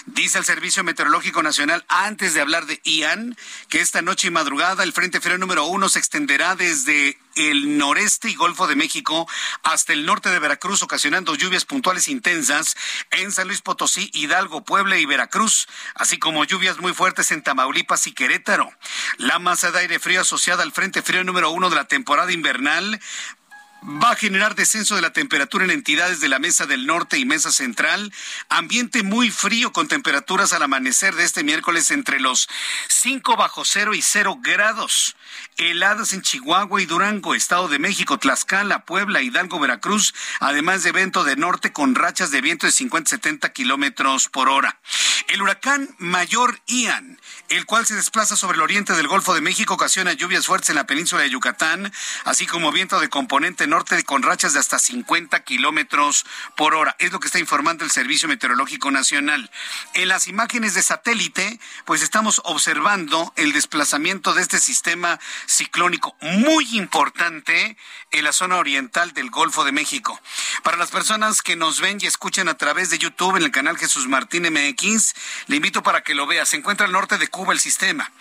Dice 0.05 0.38
el 0.38 0.45
Servicio 0.45 0.83
Meteorológico 0.83 1.41
Nacional, 1.43 1.85
antes 1.88 2.33
de 2.33 2.41
hablar 2.41 2.65
de 2.65 2.81
Ian, 2.83 3.38
que 3.69 3.81
esta 3.81 4.01
noche 4.01 4.27
y 4.27 4.31
madrugada 4.31 4.83
el 4.83 4.93
Frente 4.93 5.21
Frío 5.21 5.38
número 5.38 5.65
uno 5.65 5.89
se 5.89 6.00
extenderá 6.00 6.55
desde 6.55 7.17
el 7.35 7.77
noreste 7.77 8.29
y 8.29 8.35
Golfo 8.35 8.67
de 8.67 8.75
México 8.75 9.27
hasta 9.63 9.93
el 9.93 10.05
norte 10.05 10.29
de 10.29 10.39
Veracruz, 10.39 10.83
ocasionando 10.83 11.35
lluvias 11.35 11.65
puntuales 11.65 12.07
intensas 12.07 12.75
en 13.11 13.31
San 13.31 13.47
Luis 13.47 13.61
Potosí, 13.61 14.09
Hidalgo, 14.13 14.63
Puebla 14.63 14.97
y 14.97 15.05
Veracruz, 15.05 15.67
así 15.95 16.17
como 16.17 16.45
lluvias 16.45 16.79
muy 16.79 16.93
fuertes 16.93 17.31
en 17.31 17.43
Tamaulipas 17.43 18.07
y 18.07 18.13
Querétaro. 18.13 18.71
La 19.17 19.39
masa 19.39 19.71
de 19.71 19.79
aire 19.79 19.99
frío 19.99 20.21
asociada 20.21 20.63
al 20.63 20.71
Frente 20.71 21.01
Frío 21.01 21.23
número 21.23 21.51
uno 21.51 21.69
de 21.69 21.75
la 21.75 21.85
temporada 21.85 22.31
invernal 22.31 22.99
va 23.83 24.11
a 24.11 24.15
generar 24.15 24.55
descenso 24.55 24.95
de 24.95 25.01
la 25.01 25.13
temperatura 25.13 25.65
en 25.65 25.71
entidades 25.71 26.19
de 26.19 26.29
la 26.29 26.39
Mesa 26.39 26.65
del 26.65 26.85
Norte 26.85 27.17
y 27.17 27.25
Mesa 27.25 27.51
Central, 27.51 28.13
ambiente 28.49 29.03
muy 29.03 29.29
frío 29.29 29.73
con 29.73 29.87
temperaturas 29.87 30.53
al 30.53 30.63
amanecer 30.63 31.15
de 31.15 31.23
este 31.23 31.43
miércoles 31.43 31.91
entre 31.91 32.19
los 32.19 32.47
5 32.87 33.35
bajo 33.35 33.65
cero 33.65 33.93
y 33.93 34.01
0 34.01 34.39
grados 34.41 35.15
heladas 35.57 36.13
en 36.13 36.21
Chihuahua 36.21 36.81
y 36.81 36.85
Durango, 36.85 37.35
Estado 37.35 37.67
de 37.67 37.79
México, 37.79 38.17
Tlaxcala, 38.17 38.85
Puebla, 38.85 39.21
Hidalgo, 39.21 39.59
Veracruz, 39.59 40.13
además 40.39 40.83
de 40.83 40.91
viento 40.91 41.23
de 41.23 41.35
norte 41.35 41.73
con 41.73 41.95
rachas 41.95 42.31
de 42.31 42.41
viento 42.41 42.65
de 42.65 42.73
50-70 42.73 43.51
kilómetros 43.53 44.29
por 44.29 44.49
hora. 44.49 44.79
El 45.27 45.41
huracán 45.41 45.95
mayor 45.97 46.59
Ian, 46.67 47.12
el 47.50 47.65
cual 47.65 47.85
se 47.85 47.95
desplaza 47.95 48.35
sobre 48.35 48.55
el 48.55 48.62
oriente 48.62 48.93
del 48.93 49.07
Golfo 49.07 49.33
de 49.33 49.41
México, 49.41 49.73
ocasiona 49.73 50.13
lluvias 50.13 50.45
fuertes 50.45 50.69
en 50.69 50.75
la 50.75 50.88
península 50.88 51.23
de 51.23 51.29
Yucatán, 51.29 51.91
así 52.25 52.47
como 52.47 52.71
viento 52.71 53.00
de 53.00 53.09
componente 53.09 53.67
norte 53.67 54.03
con 54.03 54.23
rachas 54.23 54.53
de 54.53 54.59
hasta 54.59 54.79
50 54.79 55.43
kilómetros 55.43 56.25
por 56.55 56.75
hora. 56.75 56.95
Es 57.00 57.12
lo 57.12 57.19
que 57.19 57.27
está 57.27 57.39
informando 57.39 57.83
el 57.83 57.91
Servicio 57.91 58.27
Meteorológico 58.27 58.91
Nacional. 58.91 59.51
En 59.93 60.07
las 60.07 60.27
imágenes 60.27 60.73
de 60.73 60.83
satélite, 60.83 61.59
pues 61.85 62.01
estamos 62.01 62.41
observando 62.45 63.33
el 63.35 63.53
desplazamiento 63.53 64.33
de 64.33 64.41
este 64.41 64.59
sistema 64.59 65.19
ciclónico 65.45 66.15
muy 66.21 66.77
importante 66.77 67.77
en 68.13 68.24
la 68.24 68.32
zona 68.32 68.58
oriental 68.58 69.12
del 69.13 69.32
Golfo 69.32 69.63
de 69.63 69.72
México. 69.72 70.20
Para 70.62 70.77
las 70.77 70.91
personas 70.91 71.41
que 71.41 71.55
nos 71.55 71.82
ven 71.82 71.98
y 72.00 72.05
escuchan 72.05 72.48
a 72.48 72.58
través 72.58 72.91
de 72.91 73.00
YouTube 73.00 73.36
en 73.36 73.43
el 73.43 73.51
canal 73.51 73.75
Jesús 73.75 74.08
Martín 74.08 74.43
MX, 74.43 75.15
le 75.48 75.55
invito 75.55 75.82
para 75.82 76.01
que 76.01 76.13
lo 76.13 76.27
vea. 76.27 76.46
Se 76.46 76.55
encuentra 76.55 76.86
al 76.86 76.91
norte 76.91 77.17
de 77.17 77.27
Cuba 77.27 77.53
el 77.53 77.60
sistema. 77.60 78.12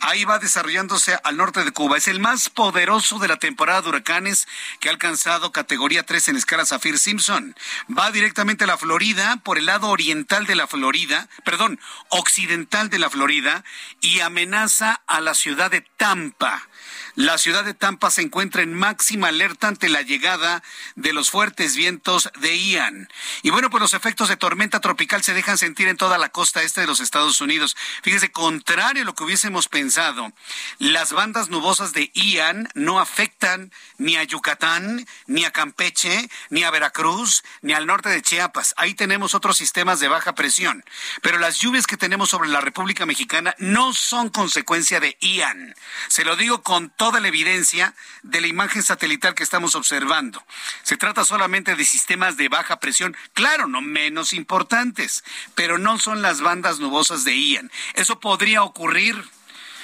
Ahí 0.00 0.24
va 0.24 0.38
desarrollándose 0.38 1.18
al 1.24 1.38
norte 1.38 1.64
de 1.64 1.72
Cuba. 1.72 1.96
Es 1.96 2.08
el 2.08 2.20
más 2.20 2.50
poderoso 2.50 3.18
de 3.18 3.28
la 3.28 3.38
temporada 3.38 3.80
de 3.80 3.88
huracanes 3.88 4.46
que 4.80 4.88
ha 4.88 4.92
alcanzado 4.92 5.50
categoría 5.50 6.04
3 6.04 6.28
en 6.28 6.36
escala 6.36 6.66
Zafir 6.66 6.98
Simpson. 6.98 7.56
Va 7.90 8.10
directamente 8.10 8.64
a 8.64 8.66
la 8.66 8.76
Florida 8.76 9.38
por 9.42 9.56
el 9.56 9.66
lado 9.66 9.88
oriental 9.88 10.44
de 10.44 10.56
la 10.56 10.66
Florida, 10.66 11.26
perdón, 11.44 11.80
occidental 12.10 12.90
de 12.90 12.98
la 12.98 13.08
Florida 13.08 13.64
y 14.02 14.20
amenaza 14.20 15.00
a 15.06 15.22
la 15.22 15.32
ciudad 15.32 15.70
de 15.70 15.80
Tampa. 15.96 16.68
La 17.18 17.36
ciudad 17.36 17.64
de 17.64 17.74
Tampa 17.74 18.12
se 18.12 18.22
encuentra 18.22 18.62
en 18.62 18.72
máxima 18.72 19.26
alerta 19.26 19.66
ante 19.66 19.88
la 19.88 20.02
llegada 20.02 20.62
de 20.94 21.12
los 21.12 21.32
fuertes 21.32 21.74
vientos 21.74 22.30
de 22.38 22.56
Ian. 22.56 23.08
Y 23.42 23.50
bueno, 23.50 23.70
pues 23.70 23.80
los 23.80 23.92
efectos 23.92 24.28
de 24.28 24.36
tormenta 24.36 24.78
tropical 24.78 25.24
se 25.24 25.34
dejan 25.34 25.58
sentir 25.58 25.88
en 25.88 25.96
toda 25.96 26.16
la 26.16 26.28
costa 26.28 26.62
este 26.62 26.82
de 26.82 26.86
los 26.86 27.00
Estados 27.00 27.40
Unidos. 27.40 27.76
Fíjese, 28.04 28.30
contrario 28.30 29.02
a 29.02 29.04
lo 29.04 29.16
que 29.16 29.24
hubiésemos 29.24 29.66
pensado, 29.66 30.32
las 30.78 31.12
bandas 31.12 31.48
nubosas 31.48 31.92
de 31.92 32.12
Ian 32.14 32.68
no 32.74 33.00
afectan 33.00 33.72
ni 33.96 34.14
a 34.14 34.22
Yucatán, 34.22 35.04
ni 35.26 35.44
a 35.44 35.50
Campeche, 35.50 36.30
ni 36.50 36.62
a 36.62 36.70
Veracruz, 36.70 37.42
ni 37.62 37.72
al 37.72 37.88
norte 37.88 38.10
de 38.10 38.22
Chiapas. 38.22 38.74
Ahí 38.76 38.94
tenemos 38.94 39.34
otros 39.34 39.56
sistemas 39.56 39.98
de 39.98 40.06
baja 40.06 40.36
presión. 40.36 40.84
Pero 41.20 41.38
las 41.38 41.58
lluvias 41.58 41.88
que 41.88 41.96
tenemos 41.96 42.30
sobre 42.30 42.48
la 42.48 42.60
República 42.60 43.06
Mexicana 43.06 43.56
no 43.58 43.92
son 43.92 44.28
consecuencia 44.28 45.00
de 45.00 45.16
Ian. 45.20 45.74
Se 46.06 46.24
lo 46.24 46.36
digo 46.36 46.62
con 46.62 46.90
todo 46.90 47.07
toda 47.08 47.20
la 47.20 47.28
evidencia 47.28 47.94
de 48.22 48.42
la 48.42 48.48
imagen 48.48 48.82
satelital 48.82 49.34
que 49.34 49.42
estamos 49.42 49.74
observando. 49.74 50.44
Se 50.82 50.98
trata 50.98 51.24
solamente 51.24 51.74
de 51.74 51.86
sistemas 51.86 52.36
de 52.36 52.50
baja 52.50 52.80
presión, 52.80 53.16
claro, 53.32 53.66
no 53.66 53.80
menos 53.80 54.34
importantes, 54.34 55.24
pero 55.54 55.78
no 55.78 55.98
son 55.98 56.20
las 56.20 56.42
bandas 56.42 56.80
nubosas 56.80 57.24
de 57.24 57.34
Ian. 57.34 57.72
Eso 57.94 58.20
podría 58.20 58.62
ocurrir 58.62 59.24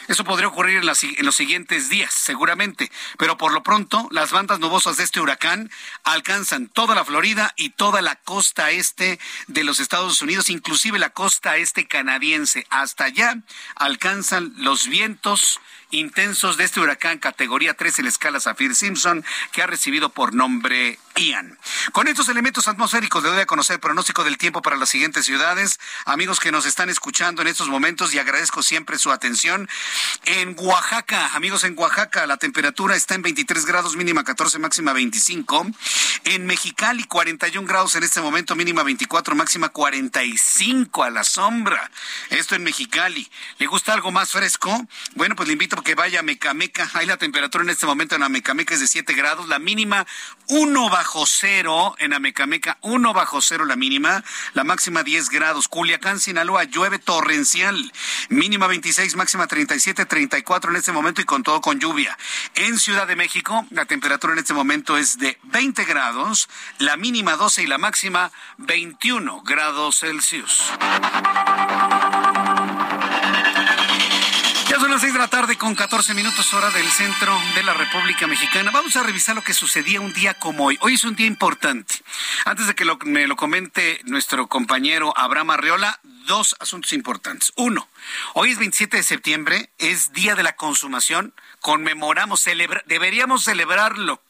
eso 0.06 0.22
podría 0.24 0.48
ocurrir 0.48 0.76
en, 0.76 0.82
en, 0.82 1.24
los 1.24 1.34
siguientes 1.34 1.88
días, 1.88 2.12
seguramente, 2.12 2.92
pero 3.16 3.38
por 3.38 3.54
lo 3.54 3.62
pronto 3.62 4.06
las 4.10 4.32
bandas 4.32 4.58
nubosas 4.58 4.98
de 4.98 5.04
este 5.04 5.18
huracán 5.18 5.70
alcanzan 6.02 6.68
toda 6.68 6.94
la 6.94 7.06
Florida 7.06 7.54
y 7.56 7.70
toda 7.70 8.02
la 8.02 8.16
costa 8.16 8.70
este 8.70 9.18
de 9.46 9.64
los 9.64 9.80
Estados 9.80 10.20
Unidos, 10.20 10.50
inclusive 10.50 10.98
la 10.98 11.08
costa 11.08 11.56
este 11.56 11.86
canadiense. 11.86 12.66
Hasta 12.68 13.04
allá 13.04 13.38
alcanzan 13.76 14.52
los 14.58 14.88
vientos 14.88 15.58
intensos 15.94 16.56
de 16.56 16.64
este 16.64 16.80
huracán 16.80 17.18
categoría 17.18 17.74
3 17.74 18.00
en 18.00 18.04
la 18.04 18.08
escala 18.08 18.40
Zafir 18.40 18.74
Simpson 18.74 19.24
que 19.52 19.62
ha 19.62 19.66
recibido 19.66 20.10
por 20.10 20.34
nombre 20.34 20.98
Ian. 21.16 21.58
Con 21.92 22.08
estos 22.08 22.28
elementos 22.28 22.66
atmosféricos 22.66 23.22
le 23.22 23.30
doy 23.30 23.40
a 23.40 23.46
conocer 23.46 23.74
el 23.74 23.80
pronóstico 23.80 24.24
del 24.24 24.36
tiempo 24.36 24.62
para 24.62 24.76
las 24.76 24.88
siguientes 24.88 25.24
ciudades. 25.24 25.78
Amigos 26.04 26.40
que 26.40 26.50
nos 26.50 26.66
están 26.66 26.90
escuchando 26.90 27.42
en 27.42 27.48
estos 27.48 27.68
momentos 27.68 28.12
y 28.14 28.18
agradezco 28.18 28.62
siempre 28.62 28.98
su 28.98 29.12
atención. 29.12 29.68
En 30.24 30.56
Oaxaca, 30.58 31.34
amigos 31.34 31.64
en 31.64 31.78
Oaxaca, 31.78 32.26
la 32.26 32.36
temperatura 32.36 32.96
está 32.96 33.14
en 33.14 33.22
23 33.22 33.64
grados, 33.64 33.96
mínima 33.96 34.24
14, 34.24 34.58
máxima 34.58 34.92
25. 34.92 35.66
En 36.24 36.46
Mexicali, 36.46 37.04
41 37.04 37.66
grados 37.68 37.94
en 37.94 38.02
este 38.02 38.20
momento, 38.20 38.56
mínima 38.56 38.82
24, 38.82 39.34
máxima 39.34 39.68
45 39.68 41.04
a 41.04 41.10
la 41.10 41.22
sombra. 41.22 41.90
Esto 42.30 42.56
en 42.56 42.64
Mexicali. 42.64 43.30
¿Le 43.58 43.66
gusta 43.66 43.92
algo 43.92 44.10
más 44.10 44.32
fresco? 44.32 44.86
Bueno, 45.14 45.36
pues 45.36 45.46
le 45.46 45.52
invito 45.52 45.76
a 45.76 45.83
que 45.84 45.94
vaya 45.94 46.20
a 46.20 46.22
Mecameca. 46.22 46.90
Ahí 46.94 47.06
la 47.06 47.18
temperatura 47.18 47.62
en 47.62 47.70
este 47.70 47.86
momento 47.86 48.16
en 48.16 48.22
Amecameca 48.22 48.74
es 48.74 48.80
de 48.80 48.88
7 48.88 49.12
grados, 49.14 49.46
la 49.48 49.58
mínima 49.58 50.06
1 50.48 50.90
bajo 50.90 51.26
cero 51.26 51.94
en 51.98 52.12
Amecameca, 52.12 52.78
1 52.80 53.12
bajo 53.12 53.40
cero 53.40 53.64
la 53.64 53.76
mínima, 53.76 54.24
la 54.54 54.64
máxima 54.64 55.02
10 55.02 55.28
grados. 55.28 55.68
Culiacán, 55.68 56.18
Sinaloa, 56.18 56.64
llueve 56.64 56.98
torrencial, 56.98 57.92
mínima 58.30 58.66
26, 58.66 59.14
máxima 59.16 59.46
37, 59.46 60.06
34 60.06 60.70
en 60.70 60.76
este 60.76 60.92
momento 60.92 61.20
y 61.20 61.24
con 61.24 61.42
todo 61.42 61.60
con 61.60 61.78
lluvia. 61.78 62.18
En 62.54 62.78
Ciudad 62.78 63.06
de 63.06 63.16
México, 63.16 63.66
la 63.70 63.84
temperatura 63.84 64.32
en 64.32 64.40
este 64.40 64.54
momento 64.54 64.96
es 64.96 65.18
de 65.18 65.38
20 65.44 65.84
grados, 65.84 66.48
la 66.78 66.96
mínima 66.96 67.36
12 67.36 67.62
y 67.62 67.66
la 67.66 67.78
máxima 67.78 68.32
21 68.58 69.42
grados 69.42 70.00
Celsius. 70.00 70.64
Las 74.94 75.00
6 75.00 75.12
de 75.12 75.18
la 75.18 75.26
tarde 75.26 75.58
con 75.58 75.74
14 75.74 76.14
minutos 76.14 76.54
hora 76.54 76.70
del 76.70 76.88
centro 76.88 77.36
de 77.56 77.64
la 77.64 77.74
República 77.74 78.28
Mexicana. 78.28 78.70
Vamos 78.70 78.94
a 78.94 79.02
revisar 79.02 79.34
lo 79.34 79.42
que 79.42 79.52
sucedía 79.52 80.00
un 80.00 80.12
día 80.12 80.34
como 80.34 80.66
hoy. 80.66 80.78
Hoy 80.82 80.94
es 80.94 81.02
un 81.02 81.16
día 81.16 81.26
importante. 81.26 81.96
Antes 82.44 82.68
de 82.68 82.76
que 82.76 82.84
me 83.04 83.26
lo 83.26 83.34
comente 83.34 84.00
nuestro 84.04 84.46
compañero 84.46 85.12
Abraham 85.16 85.50
Arreola, 85.50 85.98
dos 86.26 86.54
asuntos 86.60 86.92
importantes. 86.92 87.52
Uno, 87.56 87.88
hoy 88.34 88.52
es 88.52 88.58
27 88.58 88.98
de 88.98 89.02
septiembre, 89.02 89.70
es 89.78 90.12
Día 90.12 90.36
de 90.36 90.44
la 90.44 90.54
Consumación. 90.54 91.34
Conmemoramos, 91.58 92.44
deberíamos 92.86 93.42
celebrarlo. 93.42 94.22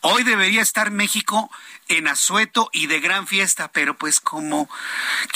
Hoy 0.00 0.22
debería 0.22 0.62
estar 0.62 0.92
México 0.92 1.50
en 1.88 2.06
asueto 2.06 2.70
y 2.72 2.86
de 2.86 3.00
gran 3.00 3.26
fiesta, 3.26 3.72
pero 3.72 3.98
pues 3.98 4.20
como 4.20 4.70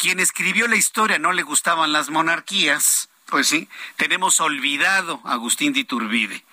quien 0.00 0.20
escribió 0.20 0.68
la 0.68 0.76
historia 0.76 1.18
no 1.18 1.32
le 1.32 1.42
gustaban 1.42 1.90
las 1.90 2.10
monarquías, 2.10 3.08
pues 3.28 3.46
sí, 3.46 3.68
tenemos 3.96 4.40
olvidado 4.40 5.20
a 5.24 5.32
Agustín 5.32 5.72
de 5.72 5.80
Iturbide. 5.80 6.44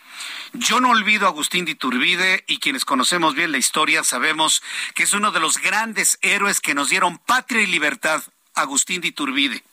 Yo 0.53 0.79
no 0.79 0.91
olvido 0.91 1.25
a 1.25 1.29
Agustín 1.29 1.65
de 1.65 1.71
Iturbide 1.71 2.43
y 2.47 2.59
quienes 2.59 2.85
conocemos 2.85 3.35
bien 3.35 3.51
la 3.51 3.57
historia 3.57 4.03
sabemos 4.03 4.63
que 4.93 5.03
es 5.03 5.13
uno 5.13 5.31
de 5.31 5.39
los 5.39 5.57
grandes 5.57 6.17
héroes 6.21 6.61
que 6.61 6.73
nos 6.73 6.89
dieron 6.89 7.17
patria 7.17 7.61
y 7.61 7.67
libertad, 7.67 8.23
Agustín 8.53 9.01
de 9.01 9.09
Iturbide. 9.09 9.63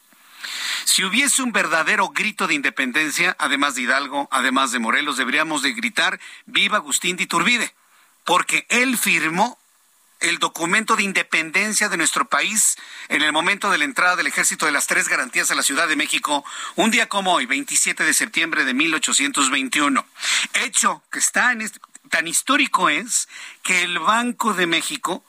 Si 0.85 1.04
hubiese 1.04 1.42
un 1.42 1.52
verdadero 1.52 2.09
grito 2.09 2.47
de 2.47 2.54
independencia, 2.54 3.37
además 3.38 3.75
de 3.75 3.82
Hidalgo, 3.82 4.28
además 4.32 4.73
de 4.73 4.80
Morelos, 4.80 5.16
deberíamos 5.16 5.62
de 5.62 5.73
gritar 5.73 6.18
viva 6.47 6.78
Agustín 6.78 7.16
de 7.16 7.25
Iturbide, 7.25 7.75
porque 8.25 8.66
él 8.68 8.99
firmó 8.99 9.59
el 10.23 10.38
documento 10.38 10.97
de 10.97 11.02
independencia 11.02 11.88
de 11.88 11.97
nuestro 11.97 12.29
país 12.29 12.76
en 13.09 13.23
el 13.23 13.33
momento 13.33 13.71
de 13.71 13.79
la 13.79 13.85
entrada 13.85 14.17
del 14.17 14.26
Ejército 14.26 14.67
de 14.67 14.73
las 14.73 14.87
Tres 14.87 15.09
Garantías 15.09 15.50
a 15.50 15.55
la 15.55 15.62
Ciudad 15.62 15.88
de 15.88 15.97
México, 15.97 16.45
un 16.76 16.91
día 16.91 17.09
como 17.09 17.35
hoy, 17.35 17.47
27 17.47 18.05
de 18.05 18.14
septiembre 18.14 18.64
de 18.64 18.75
1821. 18.75 20.07
Hecho 20.55 21.02
que 21.11 21.19
está 21.19 21.52
en 21.52 21.62
este, 21.62 21.81
tan 22.09 22.29
histórico 22.29 22.88
es 22.88 23.29
que 23.62 23.83
el 23.83 23.99
Banco 23.99 24.55
de 24.55 24.67
México 24.67 25.25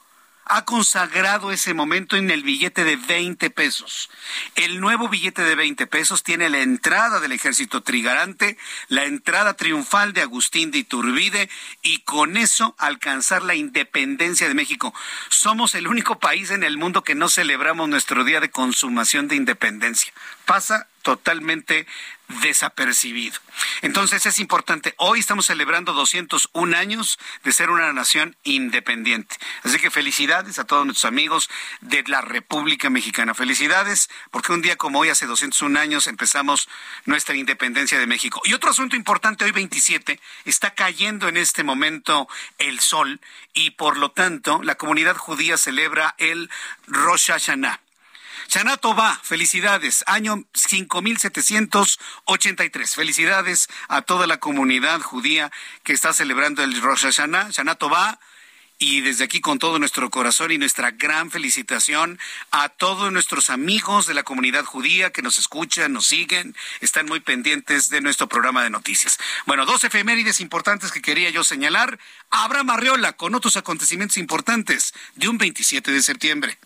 ha 0.46 0.64
consagrado 0.64 1.52
ese 1.52 1.74
momento 1.74 2.16
en 2.16 2.30
el 2.30 2.42
billete 2.42 2.84
de 2.84 2.96
20 2.96 3.50
pesos. 3.50 4.10
El 4.54 4.80
nuevo 4.80 5.08
billete 5.08 5.42
de 5.42 5.54
20 5.54 5.86
pesos 5.86 6.22
tiene 6.22 6.50
la 6.50 6.60
entrada 6.60 7.20
del 7.20 7.32
ejército 7.32 7.82
trigarante, 7.82 8.58
la 8.88 9.04
entrada 9.04 9.54
triunfal 9.54 10.12
de 10.12 10.22
Agustín 10.22 10.70
de 10.70 10.78
Iturbide 10.78 11.48
y 11.82 12.00
con 12.00 12.36
eso 12.36 12.74
alcanzar 12.78 13.42
la 13.42 13.54
independencia 13.54 14.48
de 14.48 14.54
México. 14.54 14.94
Somos 15.30 15.74
el 15.74 15.86
único 15.86 16.18
país 16.18 16.50
en 16.50 16.62
el 16.62 16.76
mundo 16.76 17.04
que 17.04 17.14
no 17.14 17.28
celebramos 17.28 17.88
nuestro 17.88 18.24
día 18.24 18.40
de 18.40 18.50
consumación 18.50 19.28
de 19.28 19.36
independencia. 19.36 20.12
Pasa 20.44 20.88
totalmente 21.02 21.86
desapercibido. 22.42 23.38
Entonces 23.82 24.26
es 24.26 24.38
importante, 24.38 24.94
hoy 24.98 25.20
estamos 25.20 25.46
celebrando 25.46 25.92
201 25.92 26.76
años 26.76 27.18
de 27.42 27.52
ser 27.52 27.70
una 27.70 27.92
nación 27.92 28.36
independiente. 28.44 29.36
Así 29.62 29.78
que 29.78 29.90
felicidades 29.90 30.58
a 30.58 30.64
todos 30.64 30.84
nuestros 30.84 31.04
amigos 31.04 31.50
de 31.80 32.02
la 32.06 32.20
República 32.20 32.90
Mexicana. 32.90 33.34
Felicidades 33.34 34.08
porque 34.30 34.52
un 34.52 34.62
día 34.62 34.76
como 34.76 35.00
hoy, 35.00 35.08
hace 35.08 35.26
201 35.26 35.78
años, 35.78 36.06
empezamos 36.06 36.68
nuestra 37.04 37.36
independencia 37.36 37.98
de 37.98 38.06
México. 38.06 38.40
Y 38.44 38.54
otro 38.54 38.70
asunto 38.70 38.96
importante, 38.96 39.44
hoy 39.44 39.52
27, 39.52 40.20
está 40.44 40.74
cayendo 40.74 41.28
en 41.28 41.36
este 41.36 41.62
momento 41.62 42.28
el 42.58 42.80
sol 42.80 43.20
y 43.52 43.70
por 43.70 43.96
lo 43.96 44.10
tanto 44.10 44.62
la 44.62 44.76
comunidad 44.76 45.16
judía 45.16 45.56
celebra 45.56 46.14
el 46.18 46.50
Rosh 46.86 47.28
Hashanah. 47.28 47.80
Chanato 48.48 48.94
va, 48.94 49.18
felicidades, 49.22 50.04
año 50.06 50.44
5783. 50.54 52.94
Felicidades 52.94 53.68
a 53.88 54.02
toda 54.02 54.26
la 54.26 54.38
comunidad 54.38 55.00
judía 55.00 55.50
que 55.82 55.92
está 55.92 56.12
celebrando 56.12 56.62
el 56.62 56.80
Rosh 56.80 57.02
Hashanah. 57.02 57.50
Chanato 57.50 57.88
va. 57.88 58.18
Y 58.76 59.02
desde 59.02 59.22
aquí 59.24 59.40
con 59.40 59.60
todo 59.60 59.78
nuestro 59.78 60.10
corazón 60.10 60.50
y 60.50 60.58
nuestra 60.58 60.90
gran 60.90 61.30
felicitación 61.30 62.18
a 62.50 62.68
todos 62.68 63.12
nuestros 63.12 63.48
amigos 63.48 64.06
de 64.06 64.14
la 64.14 64.24
comunidad 64.24 64.64
judía 64.64 65.10
que 65.10 65.22
nos 65.22 65.38
escuchan, 65.38 65.92
nos 65.92 66.06
siguen, 66.06 66.56
están 66.80 67.06
muy 67.06 67.20
pendientes 67.20 67.88
de 67.88 68.00
nuestro 68.00 68.28
programa 68.28 68.64
de 68.64 68.70
noticias. 68.70 69.16
Bueno, 69.46 69.64
dos 69.64 69.84
efemérides 69.84 70.40
importantes 70.40 70.90
que 70.90 71.02
quería 71.02 71.30
yo 71.30 71.44
señalar. 71.44 72.00
Abraham 72.30 72.70
Arreola 72.70 73.12
con 73.12 73.36
otros 73.36 73.56
acontecimientos 73.56 74.16
importantes 74.16 74.92
de 75.14 75.28
un 75.28 75.38
27 75.38 75.92
de 75.92 76.02
septiembre. 76.02 76.58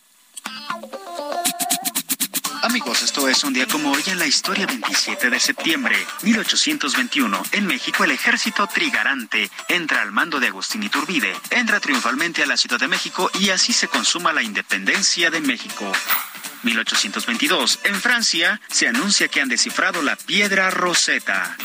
Amigos, 2.63 3.03
esto 3.03 3.29
es 3.29 3.45
un 3.45 3.53
día 3.53 3.67
como 3.67 3.93
hoy 3.93 4.03
en 4.07 4.19
la 4.19 4.27
historia 4.27 4.67
27 4.67 5.31
de 5.31 5.39
septiembre 5.39 5.97
1821. 6.23 7.43
En 7.53 7.67
México 7.67 8.05
el 8.05 8.11
ejército 8.11 8.67
trigarante 8.67 9.49
entra 9.69 10.03
al 10.03 10.11
mando 10.11 10.41
de 10.41 10.49
Agustín 10.49 10.83
Iturbide, 10.83 11.35
entra 11.51 11.79
triunfalmente 11.79 12.43
a 12.43 12.47
la 12.47 12.57
Ciudad 12.57 12.79
de 12.79 12.89
México 12.89 13.31
y 13.39 13.51
así 13.51 13.73
se 13.73 13.89
consuma 13.89 14.33
la 14.33 14.43
independencia 14.43 15.31
de 15.31 15.41
México. 15.41 15.93
1822. 16.65 17.81
En 17.85 17.95
Francia 17.95 18.61
se 18.69 18.89
anuncia 18.89 19.29
que 19.29 19.41
han 19.41 19.49
descifrado 19.49 20.03
la 20.03 20.17
piedra 20.17 20.71
Rosetta. 20.71 21.57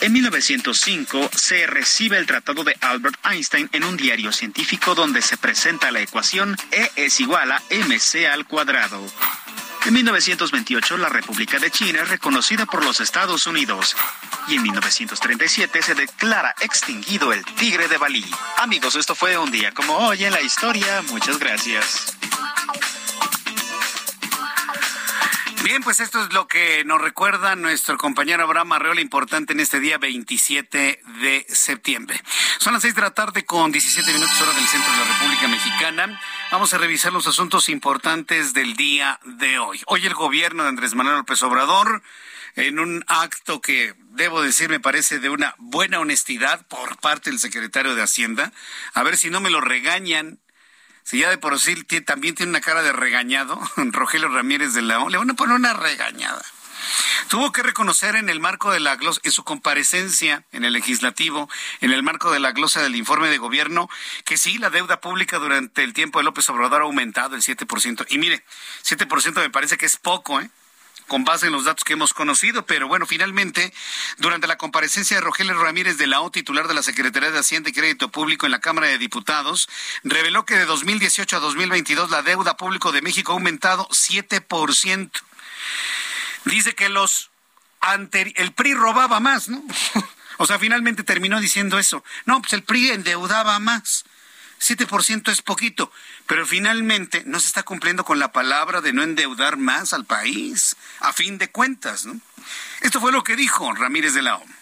En 0.00 0.12
1905 0.12 1.30
se 1.34 1.66
recibe 1.66 2.18
el 2.18 2.26
tratado 2.26 2.62
de 2.62 2.76
Albert 2.80 3.18
Einstein 3.24 3.68
en 3.72 3.82
un 3.82 3.96
diario 3.96 4.30
científico 4.30 4.94
donde 4.94 5.22
se 5.22 5.36
presenta 5.36 5.90
la 5.90 6.00
ecuación 6.00 6.56
E 6.70 6.90
es 6.96 7.18
igual 7.20 7.50
a 7.50 7.62
mc 7.70 8.26
al 8.26 8.46
cuadrado. 8.46 9.04
En 9.86 9.94
1928, 9.94 10.98
la 10.98 11.08
República 11.08 11.60
de 11.60 11.70
China 11.70 12.00
es 12.02 12.08
reconocida 12.08 12.66
por 12.66 12.84
los 12.84 13.00
Estados 13.00 13.46
Unidos. 13.46 13.96
Y 14.48 14.56
en 14.56 14.62
1937 14.62 15.80
se 15.80 15.94
declara 15.94 16.56
extinguido 16.60 17.32
el 17.32 17.44
tigre 17.44 17.86
de 17.86 17.96
Balí. 17.96 18.24
Amigos, 18.56 18.96
esto 18.96 19.14
fue 19.14 19.38
un 19.38 19.52
día 19.52 19.70
como 19.70 19.96
hoy 19.96 20.24
en 20.24 20.32
la 20.32 20.42
historia. 20.42 21.02
Muchas 21.08 21.38
gracias. 21.38 22.16
Bien, 25.66 25.82
pues 25.82 25.98
esto 25.98 26.22
es 26.22 26.32
lo 26.32 26.46
que 26.46 26.84
nos 26.84 27.00
recuerda 27.00 27.56
nuestro 27.56 27.98
compañero 27.98 28.44
Abraham 28.44 28.74
Arreola, 28.74 29.00
importante 29.00 29.52
en 29.52 29.58
este 29.58 29.80
día 29.80 29.98
27 29.98 31.02
de 31.20 31.46
septiembre. 31.48 32.22
Son 32.60 32.72
las 32.72 32.82
6 32.82 32.94
de 32.94 33.00
la 33.00 33.10
tarde 33.10 33.44
con 33.44 33.72
17 33.72 34.12
minutos 34.12 34.40
hora 34.40 34.52
del 34.52 34.64
centro 34.64 34.92
de 34.92 34.98
la 35.00 35.12
República 35.12 35.48
Mexicana. 35.48 36.20
Vamos 36.52 36.72
a 36.72 36.78
revisar 36.78 37.12
los 37.12 37.26
asuntos 37.26 37.68
importantes 37.68 38.54
del 38.54 38.76
día 38.76 39.18
de 39.24 39.58
hoy. 39.58 39.82
Hoy 39.88 40.06
el 40.06 40.14
gobierno 40.14 40.62
de 40.62 40.68
Andrés 40.68 40.94
Manuel 40.94 41.16
López 41.16 41.42
Obrador, 41.42 42.00
en 42.54 42.78
un 42.78 43.04
acto 43.08 43.60
que 43.60 43.96
debo 44.10 44.42
decir 44.42 44.68
me 44.68 44.78
parece 44.78 45.18
de 45.18 45.30
una 45.30 45.56
buena 45.58 45.98
honestidad 45.98 46.64
por 46.68 46.96
parte 46.98 47.30
del 47.30 47.40
secretario 47.40 47.96
de 47.96 48.02
Hacienda, 48.02 48.52
a 48.94 49.02
ver 49.02 49.16
si 49.16 49.30
no 49.30 49.40
me 49.40 49.50
lo 49.50 49.60
regañan 49.60 50.38
si 51.06 51.20
ya 51.20 51.30
de 51.30 51.38
por 51.38 51.56
sí 51.60 51.84
también 52.04 52.34
tiene 52.34 52.50
una 52.50 52.60
cara 52.60 52.82
de 52.82 52.92
regañado, 52.92 53.60
Rogelio 53.76 54.28
Ramírez 54.28 54.74
de 54.74 54.80
O, 54.96 55.08
le 55.08 55.18
van 55.18 55.30
a 55.30 55.34
poner 55.34 55.54
una 55.54 55.72
regañada. 55.72 56.44
Tuvo 57.28 57.52
que 57.52 57.62
reconocer 57.62 58.16
en 58.16 58.28
el 58.28 58.40
marco 58.40 58.72
de 58.72 58.80
la 58.80 58.96
glosa, 58.96 59.20
en 59.22 59.30
su 59.30 59.44
comparecencia 59.44 60.42
en 60.50 60.64
el 60.64 60.72
legislativo, 60.72 61.48
en 61.80 61.92
el 61.92 62.02
marco 62.02 62.32
de 62.32 62.40
la 62.40 62.50
glosa 62.50 62.82
del 62.82 62.96
informe 62.96 63.28
de 63.28 63.38
gobierno, 63.38 63.88
que 64.24 64.36
sí, 64.36 64.58
la 64.58 64.68
deuda 64.68 65.00
pública 65.00 65.38
durante 65.38 65.84
el 65.84 65.92
tiempo 65.92 66.18
de 66.18 66.24
López 66.24 66.48
Obrador 66.48 66.82
ha 66.82 66.86
aumentado 66.86 67.36
el 67.36 67.42
7%. 67.42 68.04
Y 68.08 68.18
mire, 68.18 68.42
7% 68.84 69.34
me 69.36 69.50
parece 69.50 69.76
que 69.76 69.86
es 69.86 69.98
poco, 69.98 70.40
¿eh? 70.40 70.50
Con 71.06 71.24
base 71.24 71.46
en 71.46 71.52
los 71.52 71.64
datos 71.64 71.84
que 71.84 71.92
hemos 71.92 72.12
conocido, 72.12 72.66
pero 72.66 72.88
bueno, 72.88 73.06
finalmente, 73.06 73.72
durante 74.18 74.46
la 74.46 74.58
comparecencia 74.58 75.16
de 75.16 75.20
Rogelio 75.20 75.54
Ramírez 75.54 75.98
de 75.98 76.06
la 76.06 76.20
O, 76.20 76.30
titular 76.30 76.68
de 76.68 76.74
la 76.74 76.82
Secretaría 76.82 77.30
de 77.30 77.38
Hacienda 77.38 77.70
y 77.70 77.72
Crédito 77.72 78.10
Público 78.10 78.46
en 78.46 78.52
la 78.52 78.60
Cámara 78.60 78.88
de 78.88 78.98
Diputados, 78.98 79.68
reveló 80.04 80.44
que 80.44 80.56
de 80.56 80.64
2018 80.64 81.36
a 81.36 81.40
2022 81.40 82.10
la 82.10 82.22
deuda 82.22 82.56
pública 82.56 82.90
de 82.90 83.02
México 83.02 83.32
ha 83.32 83.34
aumentado 83.34 83.88
7%. 83.88 85.10
Dice 86.44 86.74
que 86.74 86.88
los 86.88 87.30
el 87.92 88.52
PRI 88.52 88.74
robaba 88.74 89.20
más, 89.20 89.48
¿no? 89.48 89.62
o 90.38 90.46
sea, 90.46 90.58
finalmente 90.58 91.04
terminó 91.04 91.40
diciendo 91.40 91.78
eso. 91.78 92.02
No, 92.24 92.40
pues 92.40 92.52
el 92.52 92.64
PRI 92.64 92.90
endeudaba 92.90 93.58
más. 93.58 94.04
7% 94.60 95.30
es 95.30 95.42
poquito, 95.42 95.92
pero 96.26 96.46
finalmente 96.46 97.22
no 97.26 97.40
se 97.40 97.46
está 97.46 97.62
cumpliendo 97.62 98.04
con 98.04 98.18
la 98.18 98.32
palabra 98.32 98.80
de 98.80 98.92
no 98.92 99.02
endeudar 99.02 99.56
más 99.56 99.92
al 99.92 100.04
país, 100.04 100.76
a 101.00 101.12
fin 101.12 101.38
de 101.38 101.50
cuentas. 101.50 102.06
¿no? 102.06 102.20
Esto 102.80 103.00
fue 103.00 103.12
lo 103.12 103.22
que 103.22 103.36
dijo 103.36 103.72
Ramírez 103.72 104.14
de 104.14 104.22
la 104.22 104.36
OMS. 104.36 104.55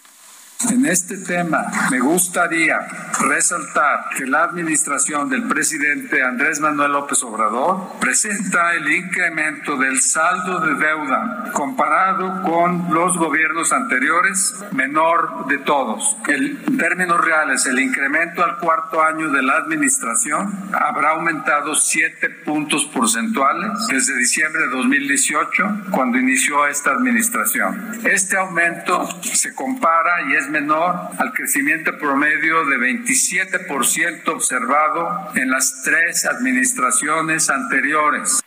En 0.70 0.86
este 0.86 1.18
tema 1.18 1.66
me 1.90 2.00
gustaría 2.00 2.78
resaltar 3.20 4.06
que 4.16 4.26
la 4.26 4.44
administración 4.44 5.28
del 5.28 5.44
presidente 5.44 6.22
Andrés 6.22 6.60
Manuel 6.60 6.92
López 6.92 7.22
Obrador 7.22 7.98
presenta 8.00 8.74
el 8.74 8.90
incremento 8.92 9.76
del 9.76 10.00
saldo 10.00 10.60
de 10.60 10.74
deuda 10.74 11.50
comparado 11.52 12.42
con 12.42 12.92
los 12.92 13.16
gobiernos 13.18 13.72
anteriores 13.72 14.54
menor 14.72 15.46
de 15.46 15.58
todos. 15.58 16.16
El, 16.28 16.58
en 16.66 16.78
términos 16.78 17.24
reales, 17.24 17.66
el 17.66 17.78
incremento 17.78 18.44
al 18.44 18.58
cuarto 18.58 19.02
año 19.02 19.30
de 19.30 19.42
la 19.42 19.54
administración 19.56 20.70
habrá 20.72 21.10
aumentado 21.10 21.74
7 21.74 22.28
puntos 22.44 22.84
porcentuales 22.86 23.70
desde 23.88 24.16
diciembre 24.16 24.62
de 24.62 24.68
2018, 24.68 25.62
cuando 25.90 26.18
inició 26.18 26.66
esta 26.66 26.92
administración. 26.92 28.00
Este 28.04 28.36
aumento 28.36 29.08
se 29.22 29.54
compara 29.54 30.22
y 30.28 30.34
es 30.34 30.48
menor 30.54 31.10
al 31.18 31.32
crecimiento 31.32 31.98
promedio 31.98 32.64
de 32.64 32.76
27% 32.76 34.28
observado 34.28 35.32
en 35.34 35.50
las 35.50 35.82
tres 35.82 36.24
administraciones 36.26 37.50
anteriores. 37.50 38.40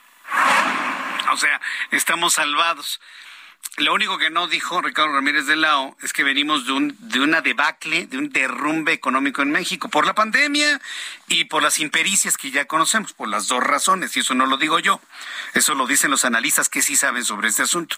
O 1.33 1.37
sea, 1.37 1.59
estamos 1.91 2.35
salvados. 2.35 3.01
Lo 3.75 3.93
único 3.93 4.17
que 4.17 4.29
no 4.29 4.47
dijo 4.47 4.81
Ricardo 4.81 5.13
Ramírez 5.13 5.47
de 5.47 5.57
Lao 5.57 5.97
es 6.01 6.13
que 6.13 6.23
venimos 6.23 6.65
de, 6.65 6.71
un, 6.71 6.95
de 6.97 7.19
una 7.19 7.41
debacle, 7.41 8.07
de 8.07 8.17
un 8.17 8.29
derrumbe 8.29 8.93
económico 8.93 9.41
en 9.41 9.51
México, 9.51 9.89
por 9.89 10.05
la 10.05 10.15
pandemia 10.15 10.79
y 11.27 11.43
por 11.45 11.61
las 11.61 11.79
impericias 11.79 12.37
que 12.37 12.51
ya 12.51 12.65
conocemos, 12.65 13.11
por 13.11 13.27
las 13.27 13.49
dos 13.49 13.61
razones, 13.61 14.15
y 14.15 14.21
eso 14.21 14.33
no 14.33 14.45
lo 14.45 14.55
digo 14.55 14.79
yo, 14.79 15.01
eso 15.53 15.75
lo 15.75 15.85
dicen 15.85 16.09
los 16.09 16.23
analistas 16.23 16.69
que 16.69 16.81
sí 16.81 16.95
saben 16.95 17.25
sobre 17.25 17.49
este 17.49 17.63
asunto. 17.63 17.97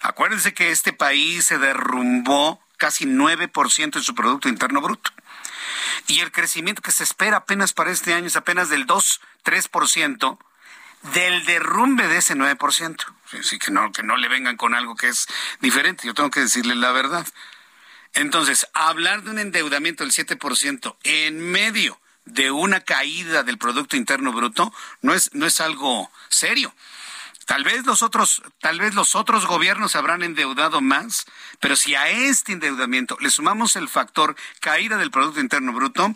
Acuérdense 0.00 0.54
que 0.54 0.70
este 0.70 0.92
país 0.92 1.44
se 1.44 1.58
derrumbó 1.58 2.62
casi 2.82 3.06
9% 3.06 3.96
en 3.96 4.02
su 4.02 4.12
Producto 4.12 4.48
Interno 4.48 4.80
Bruto. 4.80 5.12
Y 6.08 6.18
el 6.18 6.32
crecimiento 6.32 6.82
que 6.82 6.90
se 6.90 7.04
espera 7.04 7.36
apenas 7.36 7.72
para 7.72 7.92
este 7.92 8.12
año 8.12 8.26
es 8.26 8.34
apenas 8.34 8.70
del 8.70 8.86
2, 8.86 9.20
3% 9.44 10.38
del 11.14 11.44
derrumbe 11.44 12.08
de 12.08 12.16
ese 12.16 12.34
9%. 12.34 12.96
Sí, 13.40 13.60
que 13.60 13.70
no, 13.70 13.92
que 13.92 14.02
no 14.02 14.16
le 14.16 14.26
vengan 14.26 14.56
con 14.56 14.74
algo 14.74 14.96
que 14.96 15.06
es 15.06 15.28
diferente. 15.60 16.08
Yo 16.08 16.12
tengo 16.12 16.32
que 16.32 16.40
decirle 16.40 16.74
la 16.74 16.90
verdad. 16.90 17.24
Entonces, 18.14 18.66
hablar 18.74 19.22
de 19.22 19.30
un 19.30 19.38
endeudamiento 19.38 20.02
del 20.02 20.12
7% 20.12 20.96
en 21.04 21.38
medio 21.38 22.00
de 22.24 22.50
una 22.50 22.80
caída 22.80 23.44
del 23.44 23.58
Producto 23.58 23.96
Interno 23.96 24.32
Bruto 24.32 24.74
no 25.02 25.14
es, 25.14 25.32
no 25.34 25.46
es 25.46 25.60
algo 25.60 26.10
serio. 26.30 26.74
Tal 27.52 27.64
vez 27.64 27.84
los 27.84 28.02
otros, 28.02 28.42
tal 28.60 28.80
vez 28.80 28.94
los 28.94 29.14
otros 29.14 29.44
gobiernos 29.44 29.94
habrán 29.94 30.22
endeudado 30.22 30.80
más, 30.80 31.26
pero 31.60 31.76
si 31.76 31.94
a 31.94 32.08
este 32.08 32.52
endeudamiento 32.52 33.18
le 33.20 33.28
sumamos 33.28 33.76
el 33.76 33.90
factor 33.90 34.36
caída 34.60 34.96
del 34.96 35.10
Producto 35.10 35.38
Interno 35.38 35.74
Bruto, 35.74 36.14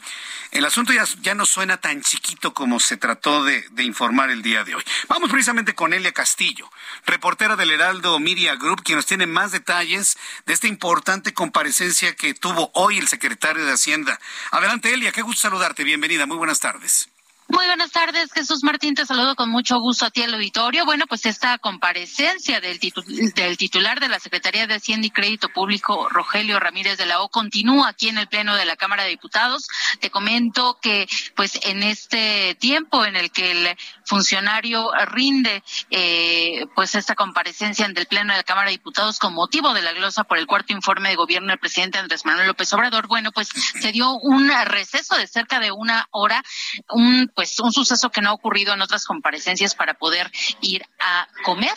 el 0.51 0.65
asunto 0.65 0.95
ya, 0.95 1.35
no 1.35 1.45
suena 1.45 1.77
tan 1.77 2.01
chiquito 2.01 2.55
como 2.55 2.81
se 2.81 2.97
trató 2.97 3.45
de, 3.45 3.67
de, 3.73 3.83
informar 3.83 4.31
el 4.31 4.41
día 4.41 4.65
de 4.65 4.77
hoy. 4.77 4.83
Vamos 5.09 5.29
precisamente 5.29 5.75
con 5.75 5.93
Elia 5.93 6.13
Castillo, 6.13 6.71
reportera 7.05 7.55
del 7.55 7.71
Heraldo 7.71 8.19
Media 8.19 8.55
Group, 8.55 8.83
quien 8.83 8.97
nos 8.97 9.05
tiene 9.05 9.27
más 9.27 9.53
detalles 9.53 10.17
de 10.47 10.55
esta 10.55 10.69
importante 10.69 11.35
comparecencia 11.35 12.17
que 12.17 12.33
tuvo 12.33 12.71
hoy 12.73 12.97
el 12.97 13.09
secretario 13.09 13.67
de 13.67 13.73
Hacienda. 13.73 14.19
Adelante, 14.53 14.95
Elia, 14.95 15.13
qué 15.13 15.21
gusto 15.21 15.43
saludarte. 15.43 15.85
Bienvenida, 15.85 16.25
muy 16.25 16.39
buenas 16.39 16.61
tardes. 16.61 17.11
Muy 17.49 17.65
buenas 17.67 17.93
tardes, 17.93 18.33
Jesús 18.33 18.65
Martín, 18.65 18.97
te 18.97 19.07
saludo 19.07 19.37
con 19.37 19.51
mucho 19.51 19.79
gusto 19.79 20.05
a 20.05 20.11
ti 20.11 20.21
al 20.23 20.35
auditorio. 20.35 20.85
Bueno, 20.85 21.07
pues 21.07 21.27
esta 21.27 21.59
comparecencia 21.59 22.61
del, 22.61 22.81
del 22.81 23.57
titular 23.57 24.01
de 24.01 24.09
la 24.09 24.19
Secretaría 24.19 24.67
de 24.67 24.75
Hacienda 24.75 25.07
y 25.07 25.11
Crédito 25.11 25.49
Público, 25.51 26.09
Rogelio 26.09 26.59
Ramírez 26.59 26.99
de 26.99 27.07
la 27.07 27.23
O, 27.23 27.29
continúa 27.29 27.89
aquí 27.89 28.09
en 28.09 28.19
el 28.19 28.27
Pleno 28.27 28.57
de 28.57 28.65
la 28.65 28.75
Cámara 28.75 29.05
de 29.05 29.11
Diputados. 29.11 29.69
Te 30.01 30.11
comento 30.11 30.79
que, 30.83 31.07
pues, 31.37 31.61
en 31.63 31.85
este 31.85 32.57
tiempo 32.57 33.05
en 33.05 33.15
el 33.15 33.31
que 33.31 33.53
el 33.53 33.77
funcionario 34.07 34.91
rinde, 35.07 35.63
eh, 35.91 36.65
pues, 36.75 36.95
esta 36.95 37.15
comparecencia 37.15 37.85
en 37.87 37.97
el 37.97 38.07
Pleno 38.07 38.33
de 38.33 38.39
la 38.39 38.45
Cámara 38.45 38.67
de 38.67 38.77
Diputados 38.77 39.19
con 39.19 39.35
motivo 39.35 39.75
de 39.75 39.83
la 39.83 39.93
glosa 39.93 40.25
por 40.25 40.39
el 40.39 40.47
cuarto 40.47 40.73
informe 40.73 41.11
de 41.11 41.17
gobierno 41.17 41.49
del 41.49 41.59
presidente 41.59 41.99
Andrés 41.99 42.25
Manuel 42.25 42.47
López 42.47 42.73
Obrador, 42.73 43.07
bueno, 43.07 43.33
pues, 43.33 43.49
se 43.49 43.93
dio 43.93 44.13
un 44.13 44.51
receso 44.67 45.17
de 45.17 45.27
cerca 45.27 45.61
de 45.61 45.73
una 45.73 46.07
hora, 46.11 46.43
un 46.91 47.31
pues 47.35 47.59
un 47.61 47.73
suceso 47.73 48.11
que 48.11 48.21
no 48.21 48.31
ha 48.31 48.35
ocurrido 48.35 48.75
en 48.75 48.83
otras 48.83 49.05
comparecencias 49.05 49.75
para 49.75 49.95
poder 49.95 50.31
ir 50.61 50.83
a 50.99 51.29
comer. 51.45 51.75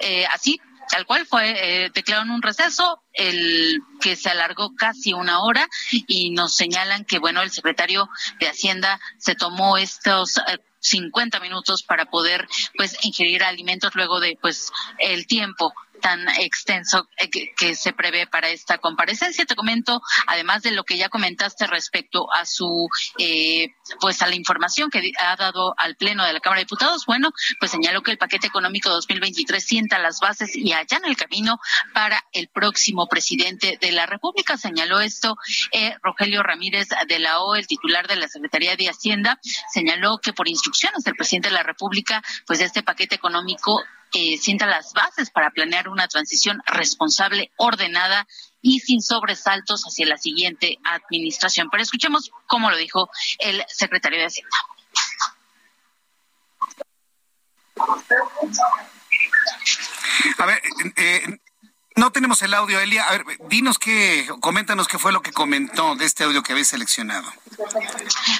Eh, 0.00 0.26
así 0.26 0.60
tal 0.88 1.06
cual 1.06 1.26
fue 1.26 1.84
eh, 1.84 1.90
declarado 1.94 2.26
en 2.26 2.32
un 2.32 2.42
receso 2.42 3.02
el 3.12 3.80
que 4.00 4.16
se 4.16 4.28
alargó 4.28 4.74
casi 4.76 5.12
una 5.12 5.40
hora 5.40 5.66
y 5.90 6.30
nos 6.30 6.54
señalan 6.54 7.04
que 7.04 7.18
bueno 7.18 7.40
el 7.42 7.50
secretario 7.50 8.08
de 8.40 8.48
hacienda 8.48 9.00
se 9.18 9.34
tomó 9.34 9.78
estos 9.78 10.38
eh, 10.38 10.58
50 10.82 11.40
minutos 11.40 11.82
para 11.82 12.06
poder 12.06 12.46
pues 12.76 12.98
ingerir 13.04 13.42
alimentos 13.44 13.94
luego 13.94 14.20
de 14.20 14.36
pues 14.40 14.70
el 14.98 15.26
tiempo 15.26 15.72
tan 16.02 16.28
extenso 16.40 17.08
que, 17.30 17.54
que, 17.56 17.74
se 17.74 17.92
prevé 17.92 18.26
para 18.26 18.50
esta 18.50 18.78
comparecencia. 18.78 19.46
Te 19.46 19.54
comento, 19.54 20.02
además 20.26 20.62
de 20.62 20.72
lo 20.72 20.84
que 20.84 20.98
ya 20.98 21.08
comentaste 21.08 21.66
respecto 21.66 22.26
a 22.32 22.44
su, 22.44 22.88
eh, 23.18 23.68
pues 24.00 24.20
a 24.20 24.26
la 24.26 24.34
información 24.34 24.90
que 24.90 25.12
ha 25.18 25.36
dado 25.36 25.74
al 25.78 25.96
Pleno 25.96 26.26
de 26.26 26.32
la 26.32 26.40
Cámara 26.40 26.58
de 26.58 26.64
Diputados, 26.64 27.06
bueno, 27.06 27.30
pues 27.58 27.70
señaló 27.70 28.02
que 28.02 28.10
el 28.10 28.18
paquete 28.18 28.48
económico 28.48 28.90
2023 28.90 29.64
sienta 29.64 29.98
las 29.98 30.18
bases 30.20 30.54
y 30.54 30.72
allana 30.72 31.08
el 31.08 31.16
camino 31.16 31.58
para 31.94 32.22
el 32.32 32.48
próximo 32.48 33.06
presidente 33.06 33.78
de 33.80 33.92
la 33.92 34.04
República. 34.04 34.56
Señaló 34.56 35.00
esto 35.00 35.36
eh, 35.70 35.96
Rogelio 36.02 36.42
Ramírez 36.42 36.88
de 37.06 37.18
la 37.20 37.40
O, 37.40 37.54
el 37.54 37.66
titular 37.66 38.08
de 38.08 38.16
la 38.16 38.28
Secretaría 38.28 38.76
de 38.76 38.88
Hacienda, 38.88 39.38
señaló 39.72 40.18
que 40.18 40.32
por 40.32 40.48
instrucciones 40.48 41.04
del 41.04 41.14
presidente 41.14 41.48
de 41.48 41.54
la 41.54 41.62
República, 41.62 42.22
pues 42.46 42.60
este 42.60 42.82
paquete 42.82 43.14
económico 43.14 43.82
eh, 44.12 44.38
sienta 44.38 44.66
las 44.66 44.92
bases 44.92 45.30
para 45.30 45.50
planear 45.50 45.88
una 45.88 46.08
transición 46.08 46.62
responsable, 46.66 47.50
ordenada 47.56 48.26
y 48.60 48.80
sin 48.80 49.00
sobresaltos 49.02 49.82
hacia 49.84 50.06
la 50.06 50.16
siguiente 50.16 50.78
administración. 50.84 51.68
Pero 51.70 51.82
escuchemos 51.82 52.30
cómo 52.46 52.70
lo 52.70 52.76
dijo 52.76 53.10
el 53.38 53.64
secretario 53.68 54.18
de 54.18 54.26
Hacienda. 54.26 54.56
A 60.38 60.46
ver, 60.46 60.62
eh, 60.96 61.38
no 61.96 62.12
tenemos 62.12 62.42
el 62.42 62.54
audio, 62.54 62.80
Elia. 62.80 63.04
A 63.04 63.12
ver, 63.12 63.24
dinos 63.48 63.78
qué, 63.78 64.28
coméntanos 64.40 64.88
qué 64.88 64.98
fue 64.98 65.12
lo 65.12 65.22
que 65.22 65.32
comentó 65.32 65.94
de 65.96 66.04
este 66.04 66.24
audio 66.24 66.42
que 66.42 66.52
habéis 66.52 66.68
seleccionado. 66.68 67.30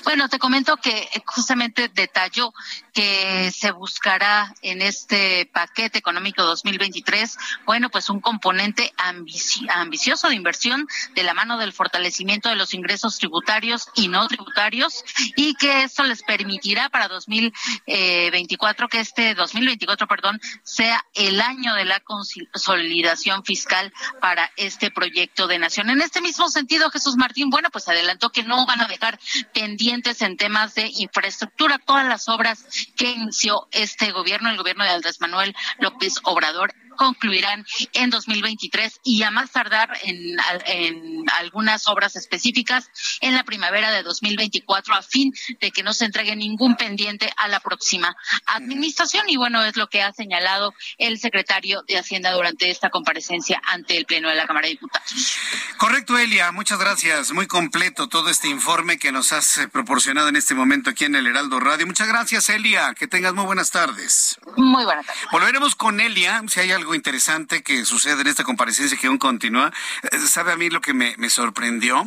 Bueno, 0.05 0.29
te 0.29 0.39
comento 0.39 0.77
que 0.77 1.09
justamente 1.27 1.89
detalló 1.89 2.53
que 2.93 3.51
se 3.55 3.71
buscará 3.71 4.55
en 4.63 4.83
este 4.83 5.49
paquete 5.53 5.99
económico 5.99 6.43
2023, 6.43 7.39
bueno, 7.65 7.91
pues 7.91 8.11
un 8.11 8.21
componente 8.21 8.93
ambici 8.97 9.67
ambicioso 9.71 10.29
de 10.29 10.35
inversión 10.35 10.87
de 11.15 11.23
la 11.23 11.35
mano 11.35 11.59
del 11.59 11.73
fortalecimiento 11.73 12.49
de 12.49 12.57
los 12.57 12.75
ingresos 12.75 13.19
tributarios 13.19 13.89
y 13.95 14.09
no 14.09 14.27
tributarios 14.29 15.05
y 15.37 15.55
que 15.55 15.85
eso 15.85 16.03
les 16.05 16.23
permitirá 16.23 16.89
para 16.89 17.09
2024 17.09 18.89
que 18.89 19.01
este 19.01 19.35
2024, 19.35 20.07
perdón, 20.07 20.41
sea 20.63 21.05
el 21.15 21.41
año 21.41 21.75
de 21.75 21.85
la 21.85 22.01
consolidación 22.01 23.42
fiscal 23.45 23.93
para 24.21 24.51
este 24.57 24.91
proyecto 24.91 25.47
de 25.47 25.59
nación. 25.59 25.91
En 25.91 26.01
este 26.01 26.21
mismo 26.21 26.49
sentido, 26.49 26.91
Jesús 26.91 27.17
Martín, 27.17 27.51
bueno, 27.51 27.71
pues 27.71 27.89
adelantó 27.89 28.31
que 28.31 28.43
no 28.43 28.67
van 28.67 28.81
a 28.81 28.89
dejar 28.89 29.19
pendientes 29.53 30.23
en 30.23 30.37
temas 30.37 30.75
de 30.75 30.91
infraestructura 30.97 31.79
todas 31.79 32.07
las 32.07 32.29
obras 32.29 32.65
que 32.97 33.11
inició 33.11 33.69
este 33.71 34.13
gobierno, 34.13 34.51
el 34.51 34.57
gobierno 34.57 34.85
de 34.85 34.91
Andrés 34.91 35.21
Manuel 35.21 35.55
López 35.79 36.15
Obrador 36.25 36.75
concluirán 36.97 37.65
en 37.93 38.11
2023 38.11 39.01
y 39.05 39.23
a 39.23 39.31
más 39.31 39.51
tardar 39.51 39.91
en, 40.03 40.37
en, 40.67 41.25
algunas 41.39 41.89
obras 41.89 42.17
específicas 42.17 42.91
en 43.21 43.35
la 43.35 43.45
primavera 43.45 43.91
de 43.91 44.03
2024 44.03 44.95
a 44.95 45.03
fin 45.03 45.33
de 45.61 45.71
que 45.71 45.83
no 45.83 45.95
se 45.95 46.05
entregue 46.05 46.37
ningún 46.37 46.77
pendiente 46.77 47.33
a 47.37 47.49
la 47.49 47.61
próxima 47.61 48.17
administración 48.47 49.29
y 49.29 49.37
bueno 49.37 49.65
es 49.65 49.77
lo 49.77 49.89
que 49.89 50.03
ha 50.03 50.13
señalado 50.13 50.75
el 50.99 51.19
secretario 51.19 51.83
de 51.87 51.99
Hacienda 51.99 52.33
durante 52.33 52.71
esta 52.71 52.91
comparecencia 52.91 53.61
ante 53.65 53.97
el 53.97 54.05
pleno 54.05 54.29
de 54.29 54.35
la 54.35 54.47
Cámara 54.47 54.67
de 54.67 54.75
Diputados. 54.75 55.37
Correcto 55.79 56.19
Elia, 56.19 56.53
muchas 56.53 56.79
gracias, 56.79 57.33
muy 57.33 57.47
completo 57.47 58.09
todo 58.09 58.29
este 58.29 58.49
informe 58.49 58.99
que 58.99 59.13
nos 59.13 59.33
has 59.33 59.59
eh, 59.59 59.69
proporcionado 59.69 60.29
en 60.29 60.37
este 60.37 60.55
momento 60.55 60.91
aquí 60.91 61.05
en 61.05 61.17
el 61.17 61.27
Heraldo 61.27 61.61
Radio. 61.61 61.87
Muchas 61.87 62.09
gracias 62.09 62.49
Elia, 62.49 62.95
que 62.95 63.07
tengas 63.07 63.35
muy 63.35 63.45
buenas 63.45 63.71
tardes. 63.71 64.39
Muy 64.57 64.85
buenas 64.85 65.07
tardes. 65.07 65.23
Volveremos 65.31 65.75
con 65.75 66.01
Elia 66.01 66.43
si 66.49 66.61
hay 66.61 66.73
algo 66.73 66.82
interesante 66.95 67.63
que 67.63 67.85
sucede 67.85 68.23
en 68.23 68.27
esta 68.27 68.45
comparecencia 68.45 68.99
que 68.99 69.07
aún 69.07 69.19
continúa. 69.19 69.73
Eh, 70.11 70.19
¿Sabe 70.19 70.53
a 70.53 70.57
mí 70.57 70.71
lo 70.71 70.81
que 70.81 70.95
me, 70.95 71.15
me 71.19 71.31
sorprendió? 71.31 72.07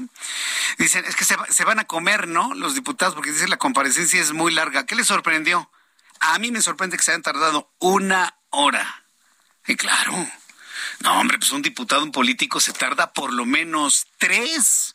Dicen, 0.78 1.06
es 1.06 1.16
que 1.16 1.26
se, 1.26 1.36
se, 1.50 1.64
van 1.64 1.80
a 1.80 1.86
comer, 1.86 2.28
¿no? 2.28 2.54
Los 2.54 2.76
diputados, 2.76 3.16
porque 3.16 3.32
dicen 3.32 3.50
la 3.50 3.58
comparecencia 3.58 4.22
es 4.22 4.34
muy 4.34 4.54
larga. 4.54 4.86
¿Qué 4.86 4.96
les 4.96 5.08
sorprendió? 5.08 5.70
A 6.20 6.40
mí 6.40 6.52
me 6.52 6.62
sorprende 6.62 6.98
que 6.98 7.04
se 7.04 7.12
hayan 7.12 7.22
tardado 7.22 7.74
una 7.80 8.38
hora. 8.50 9.06
Y 9.68 9.76
claro. 9.76 10.14
No, 11.02 11.20
hombre, 11.20 11.38
pues 11.38 11.52
un 11.52 11.62
diputado, 11.62 12.04
un 12.04 12.12
político 12.12 12.60
se 12.60 12.74
tarda 12.74 13.14
por 13.14 13.34
lo 13.34 13.46
menos 13.46 14.08
tres. 14.18 14.95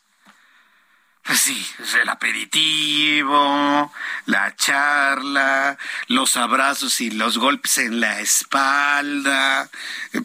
Sí, 1.35 1.65
el 2.01 2.09
aperitivo, 2.09 3.91
la 4.25 4.55
charla, 4.55 5.77
los 6.07 6.37
abrazos 6.37 7.01
y 7.01 7.11
los 7.11 7.37
golpes 7.37 7.77
en 7.77 7.99
la 7.99 8.19
espalda, 8.19 9.69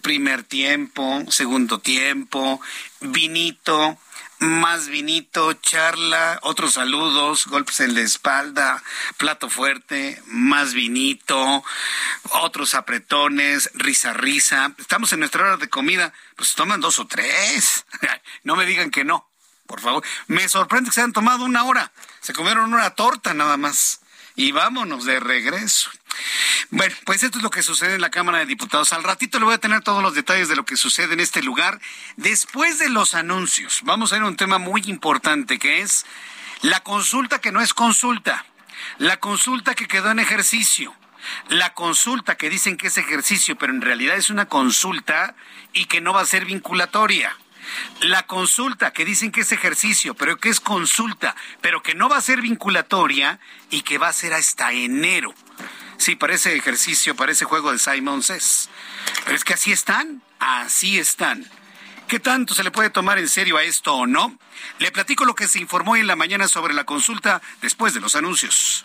primer 0.03 0.43
tiempo, 0.43 1.25
segundo 1.29 1.79
tiempo, 1.79 2.61
vinito, 3.01 3.99
más 4.39 4.89
vinito, 4.89 5.53
charla, 5.55 6.39
otros 6.43 6.75
saludos, 6.75 7.47
golpes 7.47 7.81
en 7.81 7.95
la 7.95 8.01
espalda, 8.01 8.83
plato 9.17 9.49
fuerte, 9.49 10.21
más 10.27 10.75
vinito, 10.75 11.65
otros 12.31 12.75
apretones, 12.75 13.71
risa, 13.75 14.13
risa. 14.13 14.75
Estamos 14.79 15.13
en 15.13 15.21
nuestra 15.21 15.43
hora 15.43 15.57
de 15.57 15.69
comida, 15.69 16.13
pues 16.37 16.55
toman 16.55 16.81
dos 16.81 16.99
o 16.99 17.07
tres. 17.07 17.87
No 18.45 18.55
me 18.55 18.67
digan 18.67 18.91
que 18.91 19.05
no 19.05 19.29
por 19.67 19.81
favor. 19.81 20.05
Me 20.27 20.49
sorprende 20.49 20.91
que 20.91 20.95
se 20.95 21.01
hayan 21.01 21.13
tomado 21.13 21.45
una 21.45 21.65
hora. 21.65 21.93
Se 22.21 22.33
comieron 22.33 22.73
una 22.73 22.91
torta 22.91 23.35
nada 23.35 23.57
más. 23.57 24.01
Y 24.35 24.53
vámonos 24.53 25.05
de 25.05 25.19
regreso. 25.19 25.91
Bueno, 26.71 26.95
pues 27.05 27.23
esto 27.23 27.39
es 27.39 27.45
lo 27.45 27.51
que 27.51 27.63
sucede 27.63 27.95
en 27.95 28.01
la 28.01 28.11
Cámara 28.11 28.39
de 28.39 28.47
Diputados. 28.47 28.93
Al 28.93 29.05
ratito 29.05 29.39
le 29.39 29.45
voy 29.45 29.55
a 29.55 29.59
tener 29.59 29.83
todos 29.83 30.03
los 30.03 30.15
detalles 30.15 30.49
de 30.49 30.57
lo 30.57 30.65
que 30.65 30.77
sucede 30.77 31.15
en 31.15 31.21
este 31.21 31.43
lugar. 31.43 31.81
Después 32.17 32.79
de 32.79 32.89
los 32.89 33.15
anuncios, 33.15 33.81
vamos 33.85 34.13
a 34.13 34.17
ver 34.17 34.25
un 34.25 34.37
tema 34.37 34.59
muy 34.59 34.83
importante 34.87 35.59
que 35.59 35.81
es 35.81 36.05
la 36.63 36.81
consulta 36.81 37.41
que 37.41 37.53
no 37.53 37.61
es 37.61 37.75
consulta, 37.75 38.45
la 38.99 39.19
consulta 39.19 39.75
que 39.75 39.87
quedó 39.87 40.11
en 40.11 40.19
ejercicio, 40.19 40.95
la 41.49 41.75
consulta 41.75 42.37
que 42.37 42.51
dicen 42.51 42.77
que 42.77 42.87
es 42.89 42.99
ejercicio, 42.99 43.57
pero 43.57 43.73
en 43.73 43.83
realidad 43.83 44.17
es 44.17 44.31
una 44.31 44.47
consulta 44.47 45.35
y 45.73 45.85
que 45.85 46.01
no 46.01 46.13
va 46.13 46.23
a 46.23 46.27
ser 46.27 46.45
vinculatoria. 46.47 47.37
La 48.01 48.27
consulta, 48.27 48.93
que 48.93 49.05
dicen 49.05 49.33
que 49.33 49.43
es 49.43 49.53
ejercicio, 49.53 50.15
pero 50.15 50.39
que 50.39 50.49
es 50.49 50.61
consulta, 50.61 51.35
pero 51.61 51.83
que 51.83 51.95
no 51.95 52.09
va 52.09 52.17
a 52.17 52.23
ser 52.23 52.41
vinculatoria 52.41 53.41
y 53.71 53.83
que 53.83 53.99
va 53.99 54.09
a 54.09 54.13
ser 54.13 54.35
hasta 54.35 54.73
enero. 54.73 55.35
Sí, 55.99 56.15
parece 56.17 56.55
ejercicio, 56.55 57.17
parece 57.17 57.45
juego 57.45 57.73
de 57.73 57.79
Simon 57.79 58.23
Says. 58.23 58.69
Pero 59.25 59.37
es 59.37 59.45
que 59.45 59.55
así 59.55 59.73
están, 59.73 60.23
así 60.39 60.99
están. 60.99 61.49
¿Qué 62.09 62.21
tanto 62.21 62.55
se 62.55 62.63
le 62.63 62.71
puede 62.71 62.91
tomar 62.91 63.19
en 63.19 63.29
serio 63.29 63.57
a 63.57 63.65
esto 63.65 63.95
o 63.95 64.07
no? 64.07 64.39
Le 64.79 64.93
platico 64.93 65.25
lo 65.25 65.35
que 65.35 65.49
se 65.49 65.59
informó 65.59 65.97
en 65.97 66.07
la 66.07 66.15
mañana 66.15 66.47
sobre 66.47 66.75
la 66.75 66.85
consulta 66.85 67.43
después 67.63 67.95
de 67.95 68.01
los 68.01 68.15
anuncios. 68.15 68.85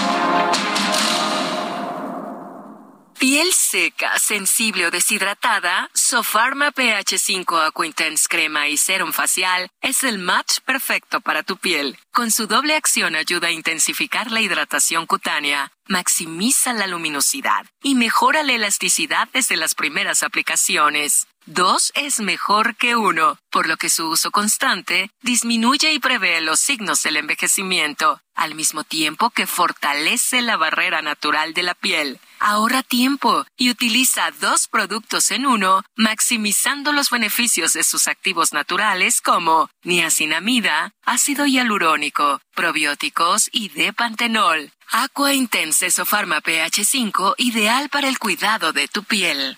Piel 3.21 3.53
seca, 3.53 4.17
sensible 4.17 4.87
o 4.87 4.89
deshidratada, 4.89 5.91
Sofarma 5.93 6.71
pH 6.71 7.19
5 7.19 7.59
Aquintense 7.59 8.25
Crema 8.27 8.67
y 8.67 8.77
Serum 8.77 9.13
Facial 9.13 9.69
es 9.79 10.03
el 10.03 10.17
match 10.17 10.57
perfecto 10.65 11.21
para 11.21 11.43
tu 11.43 11.57
piel. 11.57 11.99
Con 12.11 12.31
su 12.31 12.47
doble 12.47 12.73
acción 12.73 13.15
ayuda 13.15 13.49
a 13.49 13.51
intensificar 13.51 14.31
la 14.31 14.41
hidratación 14.41 15.05
cutánea, 15.05 15.71
maximiza 15.85 16.73
la 16.73 16.87
luminosidad 16.87 17.67
y 17.83 17.93
mejora 17.93 18.41
la 18.41 18.53
elasticidad 18.53 19.29
desde 19.31 19.55
las 19.55 19.75
primeras 19.75 20.23
aplicaciones. 20.23 21.27
Dos 21.45 21.91
es 21.93 22.21
mejor 22.21 22.75
que 22.75 22.95
uno, 22.95 23.37
por 23.51 23.67
lo 23.67 23.77
que 23.77 23.91
su 23.91 24.09
uso 24.09 24.31
constante 24.31 25.11
disminuye 25.21 25.93
y 25.93 25.99
prevé 25.99 26.41
los 26.41 26.59
signos 26.59 27.03
del 27.03 27.17
envejecimiento, 27.17 28.19
al 28.33 28.55
mismo 28.55 28.83
tiempo 28.83 29.29
que 29.29 29.45
fortalece 29.45 30.41
la 30.41 30.57
barrera 30.57 31.03
natural 31.03 31.53
de 31.53 31.61
la 31.61 31.75
piel. 31.75 32.19
Ahorra 32.43 32.81
tiempo 32.81 33.45
y 33.55 33.69
utiliza 33.69 34.31
dos 34.31 34.67
productos 34.67 35.29
en 35.29 35.45
uno, 35.45 35.83
maximizando 35.95 36.91
los 36.91 37.11
beneficios 37.11 37.73
de 37.73 37.83
sus 37.83 38.07
activos 38.07 38.51
naturales 38.51 39.21
como 39.21 39.69
niacinamida, 39.83 40.91
ácido 41.05 41.45
hialurónico, 41.45 42.41
probióticos 42.55 43.47
y 43.51 43.69
depantenol. 43.69 44.71
Aqua 44.89 45.35
Intense 45.35 45.91
Sofarma 45.91 46.41
pH 46.41 46.83
5, 46.83 47.35
ideal 47.37 47.89
para 47.89 48.07
el 48.09 48.17
cuidado 48.17 48.73
de 48.73 48.87
tu 48.87 49.03
piel. 49.03 49.55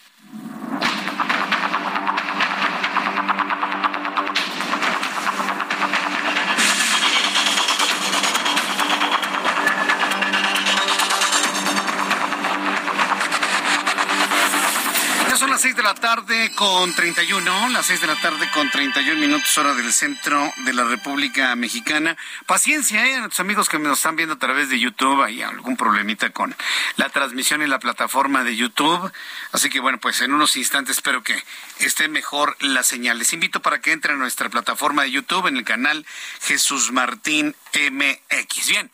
Las 15.64 15.70
seis 15.70 15.78
de 15.78 15.84
la 15.84 15.96
tarde 15.96 16.52
con 16.56 16.94
31, 16.94 17.70
las 17.70 17.86
seis 17.86 18.02
de 18.02 18.08
la 18.08 18.20
tarde 18.20 18.50
con 18.54 18.70
31 18.70 19.18
minutos 19.18 19.58
hora 19.58 19.74
del 19.74 19.94
centro 19.94 20.52
de 20.66 20.74
la 20.74 20.84
República 20.84 21.56
Mexicana. 21.56 22.18
Paciencia, 22.46 23.08
¿eh? 23.08 23.16
A 23.16 23.20
nuestros 23.20 23.40
amigos 23.40 23.70
que 23.70 23.80
nos 23.80 24.00
están 24.00 24.18
viendo 24.18 24.36
a 24.36 24.40
través 24.40 24.68
de 24.68 24.78
YouTube, 24.78 25.24
hay 25.24 25.42
algún 25.42 25.78
problemita 25.78 26.32
con 26.32 26.54
la 26.98 27.08
transmisión 27.08 27.62
en 27.62 27.70
la 27.70 27.80
plataforma 27.80 28.44
de 28.44 28.58
YouTube. 28.58 29.10
Así 29.54 29.70
que 29.70 29.80
bueno, 29.80 30.00
pues 30.00 30.20
en 30.20 30.34
unos 30.34 30.58
instantes 30.58 30.98
espero 30.98 31.24
que 31.24 31.42
esté 31.80 32.10
mejor 32.10 32.58
la 32.60 32.84
señal. 32.84 33.18
Les 33.18 33.32
invito 33.32 33.62
para 33.62 33.80
que 33.80 33.94
entren 33.94 34.18
a 34.18 34.20
nuestra 34.20 34.50
plataforma 34.50 35.04
de 35.04 35.12
YouTube 35.12 35.48
en 35.48 35.56
el 35.56 35.64
canal 35.64 36.06
Jesús 36.42 36.92
Martín 36.92 37.56
MX. 37.74 38.68
Bien, 38.68 38.92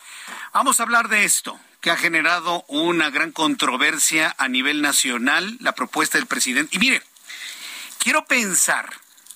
vamos 0.53 0.79
a 0.79 0.83
hablar 0.83 1.09
de 1.09 1.23
esto 1.23 1.59
que 1.81 1.91
ha 1.91 1.97
generado 1.97 2.63
una 2.67 3.09
gran 3.09 3.31
controversia 3.31 4.35
a 4.37 4.47
nivel 4.47 4.81
nacional, 4.81 5.57
la 5.61 5.73
propuesta 5.73 6.17
del 6.17 6.27
presidente. 6.27 6.75
Y 6.75 6.79
mire, 6.79 7.01
quiero 7.99 8.25
pensar 8.25 8.89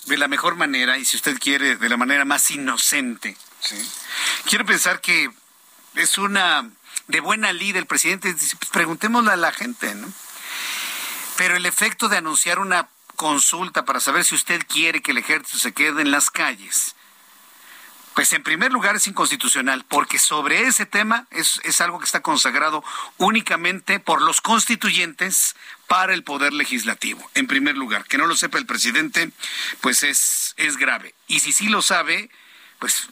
de 0.05 0.17
la 0.17 0.27
mejor 0.27 0.55
manera, 0.55 0.97
y 0.97 1.05
si 1.05 1.15
usted 1.15 1.39
quiere, 1.39 1.77
de 1.77 1.89
la 1.89 1.97
manera 1.97 2.25
más 2.25 2.51
inocente, 2.51 3.37
quiero 4.45 4.65
pensar 4.65 4.99
que 4.99 5.29
es 5.95 6.17
una 6.17 6.69
de 7.07 7.19
buena 7.19 7.53
ley 7.53 7.71
del 7.71 7.85
presidente, 7.85 8.33
pues 8.33 8.71
preguntémosle 8.71 9.31
a 9.31 9.37
la 9.37 9.51
gente, 9.51 9.95
¿no? 9.95 10.11
Pero 11.37 11.55
el 11.55 11.65
efecto 11.65 12.09
de 12.09 12.17
anunciar 12.17 12.59
una 12.59 12.89
consulta 13.15 13.85
para 13.85 13.99
saber 13.99 14.25
si 14.25 14.35
usted 14.35 14.61
quiere 14.67 15.01
que 15.01 15.11
el 15.11 15.17
ejército 15.17 15.59
se 15.59 15.73
quede 15.73 16.01
en 16.01 16.11
las 16.11 16.29
calles, 16.29 16.95
pues 18.13 18.31
en 18.33 18.43
primer 18.43 18.71
lugar 18.71 18.95
es 18.95 19.07
inconstitucional, 19.07 19.85
porque 19.87 20.19
sobre 20.19 20.63
ese 20.67 20.85
tema 20.85 21.25
es, 21.31 21.59
es, 21.63 21.81
algo 21.81 21.99
que 21.99 22.05
está 22.05 22.21
consagrado 22.21 22.83
únicamente 23.17 23.99
por 23.99 24.21
los 24.21 24.39
constituyentes 24.39 25.55
para 25.87 26.13
el 26.13 26.23
poder 26.23 26.53
legislativo. 26.53 27.27
En 27.33 27.47
primer 27.47 27.75
lugar, 27.75 28.05
que 28.05 28.17
no 28.17 28.27
lo 28.27 28.35
sepa 28.35 28.59
el 28.59 28.65
presidente, 28.65 29.31
pues 29.81 30.03
es, 30.03 30.53
es 30.57 30.77
grave. 30.77 31.15
Y 31.27 31.39
si 31.39 31.51
sí 31.51 31.69
lo 31.69 31.81
sabe, 31.81 32.29
pues 32.79 33.07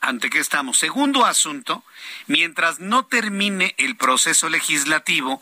ante 0.00 0.30
qué 0.30 0.38
estamos. 0.38 0.78
Segundo 0.78 1.26
asunto, 1.26 1.84
mientras 2.26 2.80
no 2.80 3.04
termine 3.04 3.74
el 3.78 3.96
proceso 3.96 4.48
legislativo, 4.48 5.40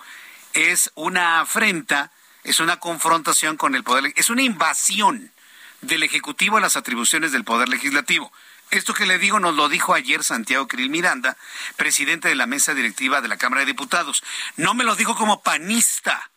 es 0.52 0.90
una 0.94 1.40
afrenta, 1.40 2.10
es 2.44 2.60
una 2.60 2.78
confrontación 2.78 3.56
con 3.56 3.74
el 3.74 3.84
poder, 3.84 4.12
es 4.16 4.30
una 4.30 4.42
invasión 4.42 5.32
del 5.80 6.02
Ejecutivo 6.02 6.56
a 6.56 6.60
las 6.60 6.76
atribuciones 6.76 7.32
del 7.32 7.44
Poder 7.44 7.68
Legislativo. 7.68 8.32
Esto 8.70 8.92
que 8.92 9.06
le 9.06 9.18
digo 9.18 9.40
nos 9.40 9.54
lo 9.54 9.68
dijo 9.68 9.94
ayer 9.94 10.22
Santiago 10.22 10.68
Krill 10.68 10.90
Miranda, 10.90 11.36
presidente 11.76 12.28
de 12.28 12.34
la 12.34 12.46
mesa 12.46 12.74
directiva 12.74 13.20
de 13.20 13.28
la 13.28 13.38
Cámara 13.38 13.60
de 13.60 13.66
Diputados. 13.66 14.22
No 14.56 14.74
me 14.74 14.84
lo 14.84 14.94
dijo 14.94 15.16
como 15.16 15.42
panista, 15.42 16.30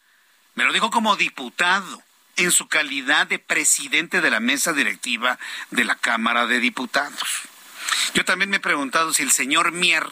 me 0.56 0.64
lo 0.64 0.72
dijo 0.72 0.92
como 0.92 1.18
diputado, 1.18 2.02
en 2.38 2.52
su 2.52 2.68
calidad 2.68 3.28
de 3.28 3.40
presidente 3.40 4.22
de 4.22 4.32
la 4.32 4.40
mesa 4.40 4.72
directiva 4.72 5.38
de 5.70 5.84
la 5.84 5.96
Cámara 5.96 6.48
de 6.48 6.60
Diputados. 6.60 7.42
Yo 8.14 8.24
también 8.24 8.50
me 8.50 8.58
he 8.58 8.62
preguntado 8.62 9.14
si 9.14 9.24
el 9.24 9.32
señor 9.32 9.72
Mier 9.72 10.08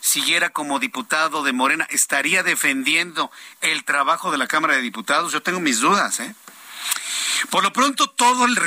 siguiera 0.00 0.50
como 0.50 0.78
diputado 0.78 1.42
de 1.42 1.52
Morena, 1.52 1.86
¿estaría 1.90 2.42
defendiendo 2.42 3.30
el 3.60 3.84
trabajo 3.84 4.30
de 4.30 4.38
la 4.38 4.46
Cámara 4.46 4.74
de 4.74 4.82
Diputados? 4.82 5.32
Yo 5.32 5.42
tengo 5.42 5.60
mis 5.60 5.80
dudas, 5.80 6.20
¿eh? 6.20 6.34
Por 7.50 7.62
lo 7.62 7.72
pronto, 7.72 8.08
todo 8.10 8.44
el 8.44 8.58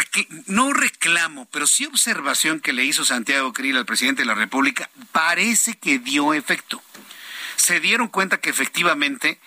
no 0.48 0.74
reclamo, 0.74 1.48
pero 1.52 1.68
sí 1.68 1.86
observación 1.86 2.60
que 2.60 2.74
le 2.74 2.86
hizo 2.86 3.06
Santiago 3.06 3.54
Krill 3.54 3.78
al 3.78 3.86
presidente 3.86 4.22
de 4.22 4.28
la 4.28 4.36
República, 4.36 4.90
parece 5.12 5.78
que 5.78 6.00
dio 6.00 6.34
efecto. 6.34 6.82
Se 7.56 7.80
dieron 7.80 8.08
cuenta 8.08 8.40
que 8.40 8.50
efectivamente 8.50 9.40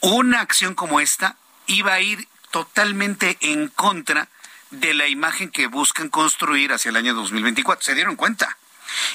una 0.00 0.40
acción 0.40 0.74
como 0.74 1.00
esta 1.00 1.36
iba 1.66 1.94
a 1.94 2.00
ir 2.00 2.26
totalmente 2.50 3.38
en 3.40 3.68
contra 3.68 4.28
de 4.70 4.94
la 4.94 5.08
imagen 5.08 5.50
que 5.50 5.66
buscan 5.66 6.08
construir 6.08 6.72
hacia 6.72 6.90
el 6.90 6.96
año 6.96 7.14
2024. 7.14 7.84
Se 7.84 7.94
dieron 7.94 8.16
cuenta. 8.16 8.56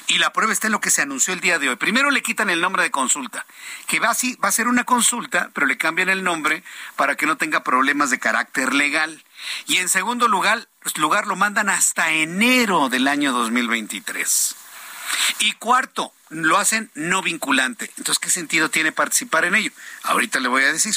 Y 0.08 0.18
la 0.18 0.32
prueba 0.32 0.52
está 0.52 0.68
en 0.68 0.72
lo 0.72 0.80
que 0.80 0.90
se 0.90 1.02
anunció 1.02 1.32
el 1.34 1.40
día 1.40 1.58
de 1.58 1.68
hoy. 1.68 1.76
Primero 1.76 2.10
le 2.10 2.22
quitan 2.22 2.50
el 2.50 2.60
nombre 2.60 2.82
de 2.82 2.90
consulta, 2.90 3.46
que 3.86 4.00
va, 4.00 4.10
así, 4.10 4.36
va 4.36 4.48
a 4.48 4.52
ser 4.52 4.68
una 4.68 4.84
consulta, 4.84 5.50
pero 5.54 5.66
le 5.66 5.76
cambian 5.76 6.08
el 6.08 6.24
nombre 6.24 6.62
para 6.96 7.16
que 7.16 7.26
no 7.26 7.36
tenga 7.36 7.62
problemas 7.62 8.10
de 8.10 8.18
carácter 8.18 8.74
legal. 8.74 9.24
Y 9.66 9.78
en 9.78 9.88
segundo 9.88 10.28
lugar, 10.28 10.68
lugar 10.96 11.26
lo 11.26 11.36
mandan 11.36 11.68
hasta 11.68 12.10
enero 12.10 12.88
del 12.88 13.08
año 13.08 13.32
2023. 13.32 14.56
Y 15.40 15.52
cuarto, 15.52 16.12
lo 16.28 16.58
hacen 16.58 16.90
no 16.94 17.22
vinculante. 17.22 17.90
Entonces, 17.96 18.18
¿qué 18.18 18.30
sentido 18.30 18.68
tiene 18.70 18.92
participar 18.92 19.44
en 19.44 19.54
ello? 19.54 19.70
Ahorita 20.02 20.40
le 20.40 20.48
voy 20.48 20.64
a 20.64 20.72
decir. 20.72 20.94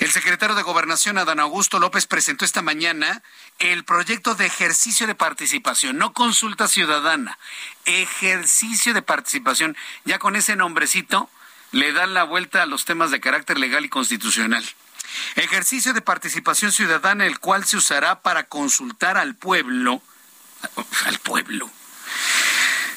El 0.00 0.10
secretario 0.10 0.56
de 0.56 0.62
Gobernación, 0.62 1.18
Adán 1.18 1.40
Augusto 1.40 1.78
López, 1.78 2.06
presentó 2.06 2.44
esta 2.44 2.62
mañana 2.62 3.22
el 3.60 3.84
proyecto 3.84 4.34
de 4.34 4.46
ejercicio 4.46 5.06
de 5.06 5.14
participación, 5.14 5.98
no 5.98 6.12
consulta 6.12 6.66
ciudadana, 6.66 7.38
ejercicio 7.84 8.94
de 8.94 9.02
participación. 9.02 9.76
Ya 10.04 10.18
con 10.18 10.34
ese 10.34 10.56
nombrecito 10.56 11.30
le 11.70 11.92
dan 11.92 12.14
la 12.14 12.24
vuelta 12.24 12.62
a 12.62 12.66
los 12.66 12.84
temas 12.84 13.10
de 13.10 13.20
carácter 13.20 13.58
legal 13.58 13.84
y 13.84 13.88
constitucional. 13.88 14.64
Ejercicio 15.36 15.92
de 15.92 16.00
participación 16.00 16.72
ciudadana, 16.72 17.26
el 17.26 17.38
cual 17.38 17.64
se 17.64 17.76
usará 17.76 18.22
para 18.22 18.44
consultar 18.44 19.18
al 19.18 19.34
pueblo, 19.34 20.02
al 21.04 21.18
pueblo, 21.18 21.70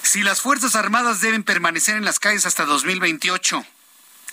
si 0.01 0.21
las 0.21 0.41
Fuerzas 0.41 0.75
Armadas 0.75 1.21
deben 1.21 1.43
permanecer 1.43 1.97
en 1.97 2.05
las 2.05 2.19
calles 2.19 2.45
hasta 2.45 2.65
2028 2.65 3.65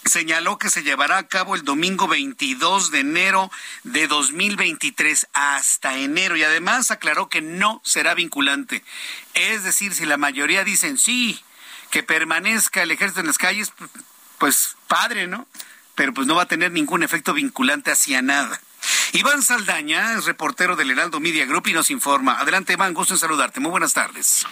señaló 0.05 0.59
que 0.59 0.71
se 0.71 0.83
llevará 0.83 1.19
a 1.19 1.27
cabo 1.29 1.55
el 1.55 1.65
domingo 1.65 2.09
22 2.09 2.91
de 2.91 3.01
enero 3.01 3.51
de 3.85 4.07
2023 4.07 5.29
hasta 5.33 5.97
enero 5.99 6.37
y 6.37 6.43
además 6.43 6.91
aclaró 6.91 7.29
que 7.29 7.41
no 7.41 7.81
será 7.85 8.15
vinculante. 8.15 8.83
Es 9.35 9.65
decir, 9.65 9.95
si 9.95 10.07
la 10.07 10.17
mayoría 10.17 10.65
dicen 10.65 10.99
sí, 10.99 11.43
que 11.91 12.03
permanezca 12.03 12.83
el 12.83 12.91
ejército 12.91 13.21
en 13.21 13.27
las 13.27 13.39
calles, 13.39 13.73
pues 14.39 14.77
padre, 14.89 15.27
¿no? 15.27 15.47
Pero 15.95 16.15
pues 16.15 16.27
no 16.27 16.35
va 16.35 16.43
a 16.43 16.49
tener 16.49 16.73
ningún 16.73 17.03
efecto 17.03 17.35
vinculante 17.35 17.91
hacia 17.91 18.23
nada. 18.23 18.61
Iván 19.13 19.43
Saldaña 19.43 20.15
es 20.15 20.25
reportero 20.25 20.77
del 20.77 20.91
Heraldo 20.91 21.21
Media 21.21 21.45
Group 21.45 21.69
y 21.69 21.73
nos 21.73 21.91
informa. 21.91 22.39
Adelante, 22.41 22.73
Iván, 22.73 22.95
gusto 22.95 23.15
en 23.15 23.21
saludarte. 23.21 23.61
Muy 23.61 23.71
buenas 23.71 23.93
tardes. 23.93 24.47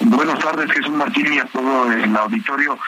Buenas 0.00 0.38
tardes, 0.40 0.70
Jesús 0.72 0.92
Martín 0.92 1.32
y 1.32 1.38
a 1.38 1.44
todo 1.46 1.90
el 1.90 2.16
auditorio. 2.16 2.78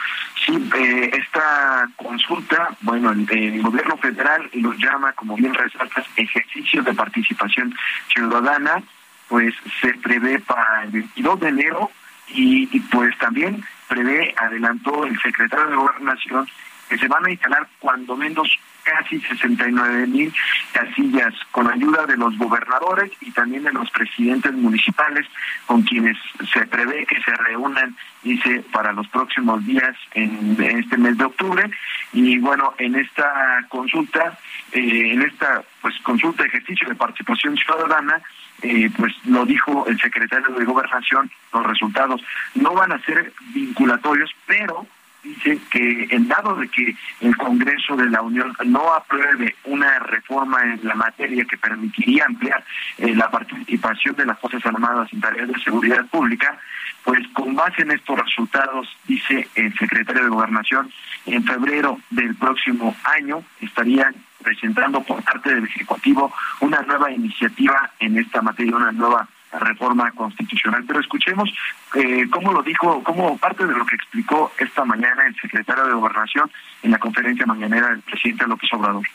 Sí, 0.45 0.69
eh, 0.75 1.09
esta 1.13 1.89
consulta, 1.95 2.69
bueno, 2.81 3.11
el, 3.11 3.61
gobierno 3.61 3.97
federal 3.97 4.49
lo 4.53 4.73
llama, 4.73 5.13
como 5.13 5.35
bien 5.35 5.53
resaltas, 5.53 6.05
ejercicio 6.15 6.83
de 6.83 6.93
participación 6.93 7.73
ciudadana, 8.13 8.83
pues 9.27 9.53
se 9.81 9.93
prevé 9.95 10.39
para 10.39 10.83
el 10.83 10.91
22 10.91 11.39
de 11.39 11.47
enero 11.47 11.91
y, 12.29 12.69
y 12.75 12.79
pues 12.81 13.17
también 13.17 13.63
prevé, 13.87 14.33
adelantó 14.37 15.05
el 15.05 15.19
secretario 15.19 15.67
de 15.67 15.75
Gobernación, 15.75 16.47
que 16.89 16.97
se 16.97 17.07
van 17.07 17.25
a 17.25 17.31
instalar 17.31 17.67
cuando 17.79 18.15
menos 18.15 18.49
casi 18.87 19.19
69 19.19 20.07
mil 20.07 20.33
casillas 20.71 21.33
con 21.51 21.69
ayuda 21.69 22.05
de 22.05 22.15
los 22.15 22.37
gobernadores 22.37 23.11
y 23.21 23.31
también 23.31 23.63
de 23.63 23.73
los 23.73 23.89
presidentes 23.91 24.53
municipales 24.53 25.27
con 25.65 25.81
quienes 25.81 26.17
se 26.53 26.65
prevé 26.65 27.05
que 27.05 27.21
se 27.21 27.33
reúnan, 27.35 27.95
dice, 28.23 28.63
para 28.71 28.93
los 28.93 29.07
próximos 29.09 29.65
días 29.65 29.95
en 30.13 30.55
este 30.59 30.97
mes 30.97 31.17
de 31.17 31.25
octubre. 31.25 31.69
Y 32.13 32.37
bueno, 32.39 32.73
en 32.77 32.95
esta 32.95 33.65
consulta, 33.67 34.37
eh, 34.71 35.11
en 35.13 35.21
esta 35.21 35.63
pues 35.81 35.95
consulta 36.03 36.45
ejercicio 36.45 36.87
de 36.87 36.95
participación 36.95 37.57
ciudadana, 37.57 38.21
eh, 38.61 38.89
pues 38.97 39.13
lo 39.25 39.45
dijo 39.45 39.85
el 39.87 39.99
secretario 39.99 40.55
de 40.55 40.65
Gobernación, 40.65 41.29
los 41.53 41.65
resultados 41.65 42.21
no 42.55 42.73
van 42.73 42.91
a 42.91 43.01
ser 43.03 43.33
vinculatorios, 43.53 44.31
pero 44.45 44.87
dice 45.27 45.59
que 45.69 46.07
en 46.09 46.27
dado 46.27 46.55
de 46.55 46.67
que 46.69 46.95
el 47.21 47.35
Congreso 47.37 47.95
de 47.95 48.09
la 48.09 48.21
Unión 48.21 48.53
no 48.65 48.93
apruebe 48.93 49.55
una 49.65 49.99
reforma 49.99 50.63
en 50.63 50.79
la 50.83 50.95
materia 50.95 51.45
que 51.45 51.57
permitiría 51.57 52.25
ampliar 52.25 52.63
eh, 52.97 53.13
la 53.15 53.29
participación 53.29 54.15
de 54.15 54.25
las 54.25 54.39
Fuerzas 54.39 54.65
Armadas 54.65 55.11
en 55.11 55.21
tareas 55.21 55.47
de 55.47 55.59
seguridad 55.59 56.05
pública, 56.07 56.57
pues 57.03 57.27
con 57.33 57.55
base 57.55 57.81
en 57.81 57.91
estos 57.91 58.19
resultados, 58.19 58.87
dice 59.07 59.47
el 59.55 59.73
secretario 59.77 60.23
de 60.23 60.29
Gobernación, 60.29 60.91
en 61.25 61.43
febrero 61.43 61.99
del 62.09 62.35
próximo 62.35 62.95
año 63.03 63.43
estarían 63.61 64.15
presentando 64.41 65.01
por 65.01 65.23
parte 65.23 65.53
del 65.53 65.65
Ejecutivo 65.65 66.33
una 66.61 66.81
nueva 66.81 67.11
iniciativa 67.11 67.91
en 67.99 68.17
esta 68.17 68.41
materia, 68.41 68.75
una 68.75 68.91
nueva 68.91 69.27
reforma 69.51 70.11
constitucional. 70.11 70.83
Pero 70.87 70.99
escuchemos 70.99 71.53
eh, 71.95 72.27
cómo 72.29 72.51
lo 72.51 72.61
dijo, 72.63 73.03
como 73.03 73.37
parte 73.37 73.65
de 73.65 73.73
lo 73.73 73.85
que 73.85 73.95
explicó 73.95 74.51
esta 74.57 74.85
mañana 74.85 75.25
el 75.27 75.35
secretario 75.35 75.85
de 75.85 75.93
Gobernación 75.93 76.49
en 76.83 76.91
la 76.91 76.99
conferencia 76.99 77.45
mañanera 77.45 77.89
del 77.89 78.01
presidente 78.01 78.47
López 78.47 78.71
Obrador. 78.73 79.05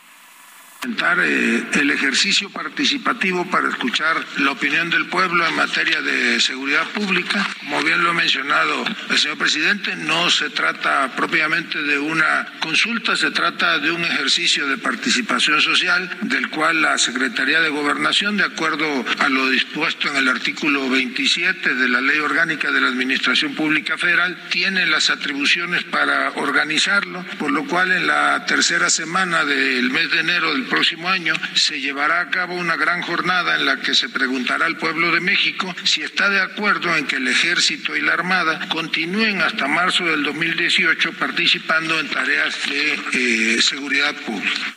Eh, 0.84 1.64
el 1.74 1.92
ejercicio 1.92 2.50
participativo 2.50 3.48
para 3.48 3.68
escuchar 3.68 4.16
la 4.38 4.50
opinión 4.50 4.90
del 4.90 5.06
pueblo 5.06 5.46
en 5.46 5.54
materia 5.54 6.02
de 6.02 6.40
seguridad 6.40 6.88
pública. 6.88 7.46
Como 7.60 7.84
bien 7.84 8.02
lo 8.02 8.10
ha 8.10 8.14
mencionado 8.14 8.84
el 9.08 9.16
señor 9.16 9.38
presidente, 9.38 9.94
no 9.94 10.28
se 10.28 10.50
trata 10.50 11.14
propiamente 11.14 11.80
de 11.80 12.00
una 12.00 12.48
consulta, 12.58 13.14
se 13.14 13.30
trata 13.30 13.78
de 13.78 13.92
un 13.92 14.04
ejercicio 14.04 14.66
de 14.66 14.76
participación 14.76 15.60
social 15.60 16.10
del 16.22 16.50
cual 16.50 16.82
la 16.82 16.98
Secretaría 16.98 17.60
de 17.60 17.68
Gobernación, 17.68 18.36
de 18.36 18.44
acuerdo 18.44 19.04
a 19.20 19.28
lo 19.28 19.48
dispuesto 19.50 20.08
en 20.08 20.16
el 20.16 20.28
artículo 20.28 20.90
27 20.90 21.76
de 21.76 21.88
la 21.88 22.00
Ley 22.00 22.18
Orgánica 22.18 22.72
de 22.72 22.80
la 22.80 22.88
Administración 22.88 23.54
Pública 23.54 23.96
Federal, 23.98 24.36
tiene 24.50 24.86
las 24.86 25.10
atribuciones 25.10 25.84
para 25.84 26.30
organizarlo, 26.30 27.24
por 27.38 27.52
lo 27.52 27.66
cual 27.66 27.92
en 27.92 28.08
la 28.08 28.44
tercera 28.46 28.90
semana 28.90 29.44
del 29.44 29.88
mes 29.90 30.10
de 30.10 30.20
enero 30.20 30.52
del 30.52 30.71
próximo 30.72 31.06
año 31.06 31.34
se 31.54 31.82
llevará 31.82 32.20
a 32.20 32.30
cabo 32.30 32.54
una 32.54 32.76
gran 32.76 33.02
jornada 33.02 33.56
en 33.56 33.66
la 33.66 33.76
que 33.80 33.94
se 33.94 34.08
preguntará 34.08 34.64
al 34.64 34.78
pueblo 34.78 35.12
de 35.12 35.20
México 35.20 35.74
si 35.84 36.00
está 36.02 36.30
de 36.30 36.40
acuerdo 36.40 36.96
en 36.96 37.06
que 37.06 37.16
el 37.16 37.28
ejército 37.28 37.94
y 37.94 38.00
la 38.00 38.14
armada 38.14 38.58
continúen 38.70 39.42
hasta 39.42 39.68
marzo 39.68 40.06
del 40.06 40.22
2018 40.22 41.12
participando 41.18 42.00
en 42.00 42.08
tareas 42.08 42.56
de 42.70 42.94
eh, 42.94 43.60
seguridad 43.60 44.14
pública. 44.24 44.74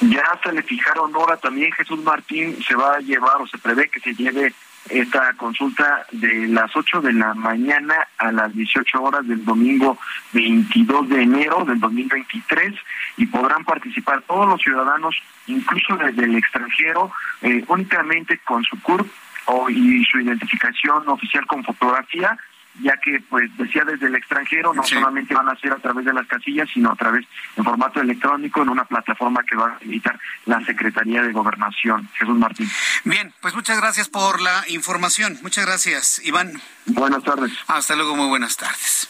Ya 0.00 0.24
se 0.42 0.52
le 0.52 0.64
fijaron 0.64 1.14
hora 1.14 1.36
también 1.36 1.70
Jesús 1.70 2.00
Martín, 2.00 2.60
se 2.66 2.74
va 2.74 2.96
a 2.96 2.98
llevar 2.98 3.40
o 3.40 3.46
se 3.46 3.56
prevé 3.56 3.88
que 3.88 4.00
se 4.00 4.14
lleve 4.14 4.52
esta 4.90 5.32
consulta 5.34 6.06
de 6.12 6.48
las 6.48 6.74
8 6.74 7.00
de 7.00 7.12
la 7.12 7.34
mañana 7.34 8.06
a 8.18 8.32
las 8.32 8.54
18 8.54 9.02
horas 9.02 9.26
del 9.26 9.44
domingo 9.44 9.98
22 10.32 11.08
de 11.08 11.22
enero 11.22 11.64
del 11.64 11.80
2023 11.80 12.74
y 13.16 13.26
podrán 13.26 13.64
participar 13.64 14.22
todos 14.22 14.48
los 14.48 14.60
ciudadanos, 14.60 15.16
incluso 15.46 15.96
desde 15.96 16.24
el 16.24 16.36
extranjero, 16.36 17.10
eh, 17.42 17.64
únicamente 17.68 18.38
con 18.38 18.62
su 18.64 18.80
CURP 18.80 19.06
o, 19.46 19.70
y 19.70 20.04
su 20.04 20.20
identificación 20.20 21.08
oficial 21.08 21.46
con 21.46 21.64
fotografía 21.64 22.36
ya 22.82 22.96
que 22.98 23.20
pues 23.28 23.54
decía 23.56 23.84
desde 23.84 24.06
el 24.06 24.14
extranjero 24.14 24.74
no 24.74 24.84
solamente 24.84 25.34
van 25.34 25.48
a 25.48 25.56
ser 25.56 25.72
a 25.72 25.76
través 25.76 26.04
de 26.04 26.12
las 26.12 26.26
casillas 26.26 26.68
sino 26.72 26.92
a 26.92 26.96
través 26.96 27.26
en 27.56 27.64
formato 27.64 28.00
electrónico 28.00 28.62
en 28.62 28.68
una 28.68 28.84
plataforma 28.84 29.42
que 29.44 29.56
va 29.56 29.78
a 29.80 29.84
editar 29.84 30.18
la 30.44 30.64
Secretaría 30.64 31.22
de 31.22 31.32
Gobernación. 31.32 32.08
Jesús 32.14 32.36
Martín. 32.38 32.70
Bien 33.04 33.32
pues 33.40 33.54
muchas 33.54 33.78
gracias 33.78 34.08
por 34.08 34.40
la 34.40 34.64
información. 34.68 35.38
Muchas 35.42 35.66
gracias 35.66 36.20
Iván. 36.24 36.60
Buenas 36.86 37.22
tardes. 37.22 37.52
Hasta 37.66 37.96
luego 37.96 38.16
muy 38.16 38.28
buenas 38.28 38.56
tardes. 38.56 39.08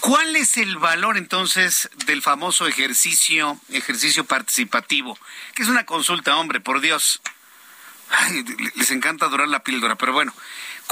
¿Cuál 0.00 0.34
es 0.34 0.56
el 0.56 0.78
valor 0.78 1.16
entonces 1.16 1.88
del 2.06 2.22
famoso 2.22 2.66
ejercicio 2.66 3.60
ejercicio 3.70 4.24
participativo? 4.24 5.16
Que 5.54 5.62
es 5.62 5.68
una 5.68 5.86
consulta, 5.86 6.36
hombre, 6.36 6.60
por 6.60 6.80
Dios. 6.80 7.20
les 8.74 8.90
encanta 8.90 9.28
durar 9.28 9.48
la 9.48 9.62
píldora, 9.62 9.94
pero 9.96 10.12
bueno, 10.12 10.34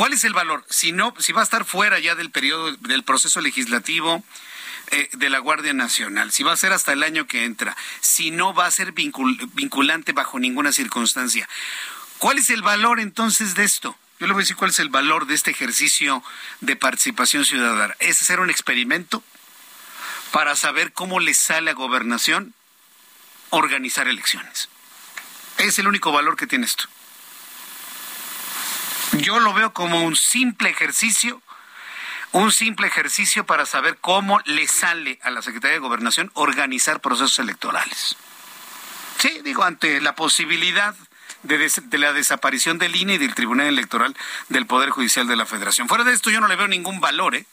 ¿Cuál 0.01 0.15
es 0.15 0.25
el 0.25 0.33
valor? 0.33 0.65
Si 0.71 0.93
no, 0.93 1.13
si 1.19 1.35
va 1.35 1.43
a 1.43 1.45
estar 1.45 1.67
fuera 1.67 1.99
ya 1.99 2.15
del 2.15 2.31
periodo 2.31 2.73
del 2.73 3.05
proceso 3.05 3.43
legislativo 3.43 4.25
eh, 4.93 5.11
de 5.13 5.29
la 5.29 5.41
Guardia 5.41 5.75
Nacional, 5.75 6.33
si 6.33 6.43
va 6.43 6.53
a 6.53 6.57
ser 6.57 6.73
hasta 6.73 6.95
el 6.95 7.03
año 7.03 7.27
que 7.27 7.45
entra, 7.45 7.77
si 8.01 8.31
no 8.31 8.55
va 8.55 8.65
a 8.65 8.71
ser 8.71 8.93
vinculante 8.93 10.13
bajo 10.13 10.39
ninguna 10.39 10.73
circunstancia. 10.73 11.47
¿Cuál 12.17 12.39
es 12.39 12.49
el 12.49 12.63
valor 12.63 12.99
entonces 12.99 13.55
de 13.55 13.65
esto? 13.65 13.95
Yo 14.19 14.27
le 14.27 14.33
voy 14.33 14.41
a 14.41 14.45
decir 14.45 14.57
cuál 14.57 14.71
es 14.71 14.79
el 14.79 14.89
valor 14.89 15.27
de 15.27 15.35
este 15.35 15.51
ejercicio 15.51 16.25
de 16.63 16.77
participación 16.77 17.45
ciudadana. 17.45 17.95
Es 17.99 18.23
hacer 18.23 18.41
un 18.41 18.49
experimento 18.49 19.23
para 20.33 20.57
saber 20.57 20.95
cómo 20.95 21.21
le 21.21 21.35
sale 21.35 21.73
a 21.73 21.75
gobernación 21.75 22.55
organizar 23.51 24.09
elecciones. 24.09 24.71
Es 25.59 25.79
el 25.79 25.89
único 25.89 26.11
valor 26.11 26.39
que 26.39 26.47
tiene 26.47 26.65
esto. 26.65 26.89
Yo 29.19 29.41
lo 29.41 29.53
veo 29.53 29.73
como 29.73 30.03
un 30.05 30.17
simple 30.17 30.71
ejercicio, 30.71 31.43
un 32.33 32.53
simple 32.53 32.87
ejercicio 32.87 33.45
para 33.45 33.67
saber 33.67 33.99
cómo 34.01 34.41
le 34.45 34.69
sale 34.69 35.19
a 35.23 35.31
la 35.31 35.43
Secretaría 35.43 35.75
de 35.75 35.81
Gobernación 35.81 36.31
organizar 36.35 37.01
procesos 37.01 37.39
electorales. 37.39 38.17
Sí, 39.19 39.41
digo, 39.45 39.65
ante 39.65 40.01
la 40.01 40.15
posibilidad 40.15 40.95
de, 41.43 41.59
de, 41.59 41.99
la 41.99 42.13
desaparición 42.13 42.79
del 42.79 42.97
INE 42.97 43.15
y 43.15 43.19
del 43.19 43.35
Tribunal 43.35 43.67
Electoral 43.67 44.17
del 44.49 44.67
Poder 44.67 44.91
Judicial 44.91 45.27
de 45.27 45.37
la 45.37 45.47
Federación. 45.47 45.89
Fuera 45.89 46.05
de 46.05 46.13
esto 46.13 46.31
yo 46.31 46.41
no 46.41 46.49
le 46.49 46.57
veo 46.57 46.69
ningún 46.69 47.01
valor, 47.01 47.35
¿eh? 47.35 47.47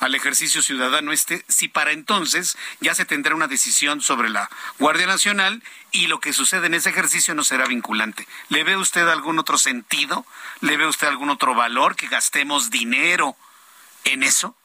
Al 0.00 0.14
ejercicio 0.14 0.62
ciudadano 0.62 1.12
este, 1.12 1.44
si 1.48 1.68
para 1.68 1.92
entonces 1.92 2.56
ya 2.80 2.94
se 2.94 3.04
tendrá 3.04 3.34
una 3.34 3.48
decisión 3.48 4.00
sobre 4.00 4.28
la 4.28 4.50
Guardia 4.78 5.06
Nacional 5.06 5.62
y 5.90 6.06
lo 6.06 6.20
que 6.20 6.32
sucede 6.32 6.66
en 6.66 6.74
ese 6.74 6.90
ejercicio 6.90 7.34
no 7.34 7.44
será 7.44 7.66
vinculante. 7.66 8.26
¿Le 8.48 8.64
ve 8.64 8.76
usted 8.76 9.06
algún 9.08 9.38
otro 9.38 9.58
sentido? 9.58 10.26
¿Le 10.60 10.76
ve 10.76 10.86
usted 10.86 11.06
algún 11.06 11.30
otro 11.30 11.54
valor 11.54 11.96
que 11.96 12.08
gastemos 12.08 12.70
dinero 12.70 13.36
en 14.04 14.22
eso? 14.22 14.57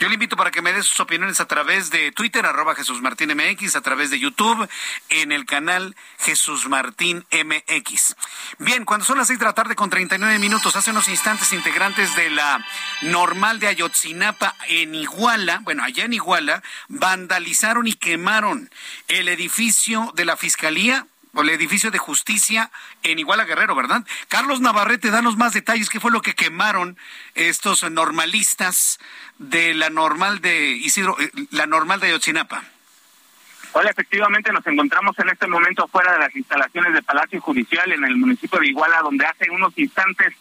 Yo 0.00 0.08
le 0.08 0.14
invito 0.14 0.36
para 0.36 0.50
que 0.50 0.60
me 0.60 0.72
dé 0.72 0.82
sus 0.82 0.98
opiniones 1.00 1.40
a 1.40 1.46
través 1.46 1.90
de 1.90 2.10
Twitter, 2.10 2.44
arroba 2.44 2.74
Jesús 2.74 3.00
Martín 3.00 3.32
MX, 3.34 3.76
a 3.76 3.80
través 3.80 4.10
de 4.10 4.18
YouTube, 4.18 4.68
en 5.08 5.30
el 5.30 5.46
canal 5.46 5.94
Jesús 6.18 6.68
Martín 6.68 7.24
MX. 7.30 8.16
Bien, 8.58 8.84
cuando 8.84 9.06
son 9.06 9.18
las 9.18 9.28
seis 9.28 9.38
de 9.38 9.44
la 9.44 9.52
tarde 9.52 9.76
con 9.76 9.90
39 9.90 10.38
minutos, 10.40 10.74
hace 10.74 10.90
unos 10.90 11.08
instantes 11.08 11.52
integrantes 11.52 12.14
de 12.16 12.30
la 12.30 12.64
normal 13.02 13.60
de 13.60 13.68
Ayotzinapa 13.68 14.56
en 14.68 14.94
Iguala, 14.94 15.60
bueno, 15.62 15.84
allá 15.84 16.04
en 16.04 16.12
Iguala, 16.12 16.62
vandalizaron 16.88 17.86
y 17.86 17.94
quemaron 17.94 18.70
el 19.08 19.28
edificio 19.28 20.12
de 20.16 20.24
la 20.24 20.36
Fiscalía 20.36 21.06
el 21.42 21.50
edificio 21.50 21.90
de 21.90 21.98
justicia 21.98 22.70
en 23.02 23.18
Iguala 23.18 23.44
Guerrero, 23.44 23.74
¿verdad? 23.74 24.04
Carlos 24.28 24.60
Navarrete, 24.60 25.10
danos 25.10 25.36
más 25.36 25.52
detalles. 25.52 25.88
¿Qué 25.88 26.00
fue 26.00 26.10
lo 26.10 26.22
que 26.22 26.34
quemaron 26.34 26.96
estos 27.34 27.88
normalistas 27.90 28.98
de 29.38 29.74
la 29.74 29.90
normal 29.90 30.40
de 30.40 30.70
Isidro, 30.70 31.16
eh, 31.20 31.30
la 31.50 31.66
normal 31.66 32.00
de 32.00 32.08
Ayotzinapa? 32.08 32.62
Hola, 33.76 33.90
efectivamente 33.90 34.52
nos 34.52 34.64
encontramos 34.68 35.18
en 35.18 35.30
este 35.30 35.48
momento 35.48 35.88
fuera 35.88 36.12
de 36.12 36.20
las 36.20 36.36
instalaciones 36.36 36.92
del 36.92 37.02
Palacio 37.02 37.40
Judicial 37.40 37.90
en 37.90 38.04
el 38.04 38.16
municipio 38.16 38.60
de 38.60 38.68
Iguala, 38.68 39.00
donde 39.02 39.26
hace 39.26 39.50
unos 39.50 39.76
instantes 39.76 40.32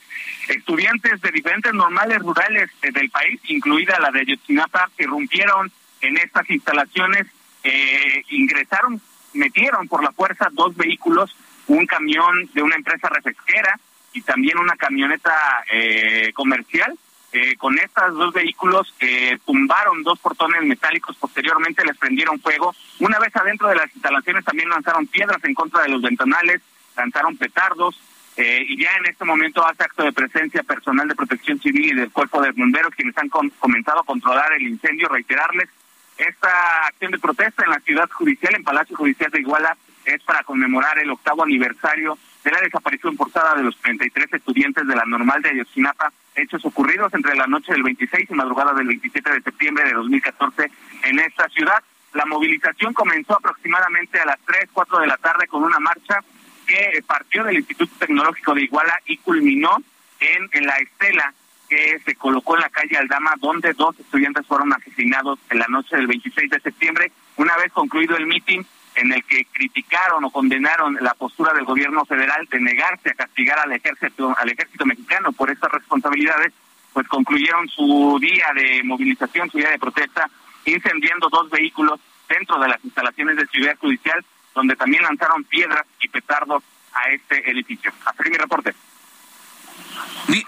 estudiantes 0.47 1.19
de 1.19 1.31
diferentes 1.31 1.73
normales 1.73 2.19
rurales 2.19 2.69
eh, 2.83 2.91
del 2.91 3.09
país, 3.09 3.41
incluida 3.45 3.99
la 3.99 4.11
de 4.11 4.19
Ayotzinapa, 4.19 4.91
irrumpieron 4.99 5.71
en 6.01 6.17
estas 6.17 6.47
instalaciones, 6.51 7.25
eh, 7.63 8.23
ingresaron 8.29 9.01
metieron 9.33 9.87
por 9.87 10.03
la 10.03 10.11
fuerza 10.11 10.49
dos 10.51 10.75
vehículos, 10.75 11.35
un 11.67 11.85
camión 11.85 12.49
de 12.53 12.61
una 12.61 12.75
empresa 12.75 13.09
refresquera 13.09 13.79
y 14.13 14.21
también 14.21 14.57
una 14.57 14.75
camioneta 14.75 15.33
eh, 15.71 16.31
comercial. 16.33 16.97
Eh, 17.31 17.55
con 17.57 17.77
estos 17.79 18.13
dos 18.13 18.31
vehículos 18.31 18.93
eh, 18.99 19.39
tumbaron 19.43 20.03
dos 20.03 20.19
portones 20.19 20.61
metálicos, 20.63 21.17
posteriormente 21.17 21.83
les 21.83 21.97
prendieron 21.97 22.39
fuego. 22.39 22.75
Una 22.99 23.17
vez 23.17 23.35
adentro 23.35 23.69
de 23.69 23.75
las 23.75 23.93
instalaciones 23.95 24.45
también 24.45 24.69
lanzaron 24.69 25.07
piedras 25.07 25.43
en 25.43 25.55
contra 25.55 25.81
de 25.81 25.89
los 25.89 26.01
ventanales, 26.03 26.61
lanzaron 26.95 27.35
petardos, 27.37 27.99
eh, 28.35 28.65
y 28.67 28.81
ya 28.81 28.89
en 28.97 29.05
este 29.05 29.25
momento 29.25 29.65
hace 29.65 29.83
acto 29.83 30.03
de 30.03 30.11
presencia 30.11 30.63
personal 30.63 31.07
de 31.07 31.15
protección 31.15 31.59
civil 31.59 31.85
y 31.85 31.95
del 31.95 32.11
cuerpo 32.11 32.41
de 32.41 32.51
bomberos 32.51 32.93
quienes 32.95 33.15
han 33.17 33.29
comenzado 33.29 33.99
a 33.99 34.05
controlar 34.05 34.53
el 34.53 34.63
incendio, 34.63 35.07
reiterarles 35.07 35.69
esta 36.17 36.87
acción 36.87 37.11
de 37.11 37.19
protesta 37.19 37.63
en 37.63 37.71
la 37.71 37.79
ciudad 37.79 38.09
judicial, 38.09 38.55
en 38.55 38.63
Palacio 38.63 38.95
Judicial 38.95 39.31
de 39.31 39.39
Iguala, 39.39 39.77
es 40.05 40.21
para 40.23 40.43
conmemorar 40.43 40.99
el 40.99 41.09
octavo 41.09 41.43
aniversario 41.43 42.17
de 42.43 42.51
la 42.51 42.59
desaparición 42.59 43.15
forzada 43.15 43.55
de 43.55 43.63
los 43.63 43.77
33 43.77 44.33
estudiantes 44.33 44.85
de 44.85 44.95
la 44.95 45.05
normal 45.05 45.41
de 45.41 45.49
Ayotzinapa, 45.49 46.11
hechos 46.35 46.63
ocurridos 46.65 47.13
entre 47.13 47.35
la 47.35 47.47
noche 47.47 47.71
del 47.71 47.83
26 47.83 48.29
y 48.29 48.33
madrugada 48.33 48.73
del 48.73 48.87
27 48.87 49.31
de 49.31 49.41
septiembre 49.41 49.85
de 49.85 49.93
2014 49.93 50.71
en 51.03 51.19
esta 51.19 51.47
ciudad. 51.49 51.81
La 52.13 52.25
movilización 52.25 52.93
comenzó 52.93 53.35
aproximadamente 53.35 54.19
a 54.19 54.25
las 54.25 54.39
3, 54.45 54.69
4 54.73 54.99
de 54.99 55.07
la 55.07 55.17
tarde 55.17 55.47
con 55.47 55.63
una 55.63 55.79
marcha 55.79 56.19
que 56.67 57.03
partió 57.07 57.43
del 57.43 57.57
Instituto 57.57 57.93
Tecnológico 57.97 58.53
de 58.53 58.63
Iguala 58.63 58.99
y 59.05 59.17
culminó 59.17 59.77
en, 60.19 60.49
en 60.51 60.65
la 60.65 60.77
estela 60.77 61.33
que 61.73 61.99
se 62.05 62.15
colocó 62.15 62.55
en 62.55 62.61
la 62.61 62.69
calle 62.69 62.97
Aldama, 62.97 63.33
donde 63.39 63.73
dos 63.73 63.99
estudiantes 63.99 64.45
fueron 64.45 64.71
asesinados 64.73 65.39
en 65.49 65.57
la 65.57 65.65
noche 65.67 65.95
del 65.95 66.05
26 66.05 66.51
de 66.51 66.59
septiembre. 66.59 67.11
Una 67.37 67.57
vez 67.57 67.71
concluido 67.71 68.15
el 68.15 68.27
mitin, 68.27 68.63
en 68.95 69.11
el 69.11 69.23
que 69.23 69.45
criticaron 69.45 70.23
o 70.23 70.29
condenaron 70.29 70.95
la 71.01 71.15
postura 71.15 71.51
del 71.53 71.65
gobierno 71.65 72.05
federal 72.05 72.47
de 72.51 72.59
negarse 72.59 73.09
a 73.09 73.15
castigar 73.15 73.57
al 73.57 73.71
ejército, 73.71 74.35
al 74.37 74.49
ejército 74.49 74.85
mexicano 74.85 75.31
por 75.31 75.49
estas 75.49 75.71
responsabilidades, 75.71 76.53
pues 76.93 77.07
concluyeron 77.07 77.67
su 77.69 78.19
día 78.21 78.45
de 78.53 78.83
movilización, 78.83 79.49
su 79.49 79.57
día 79.57 79.71
de 79.71 79.79
protesta, 79.79 80.29
incendiando 80.65 81.27
dos 81.29 81.49
vehículos 81.49 81.99
dentro 82.29 82.59
de 82.59 82.67
las 82.67 82.85
instalaciones 82.85 83.35
de 83.37 83.47
Ciudad 83.47 83.75
Judicial, 83.79 84.23
donde 84.53 84.75
también 84.75 85.01
lanzaron 85.01 85.43
piedras 85.45 85.87
y 85.99 86.07
petardos 86.07 86.61
a 86.93 87.09
este 87.09 87.49
edificio. 87.49 87.91
Hasta 88.05 88.21
aquí 88.21 88.29
mi 88.29 88.37
reporte. 88.37 88.75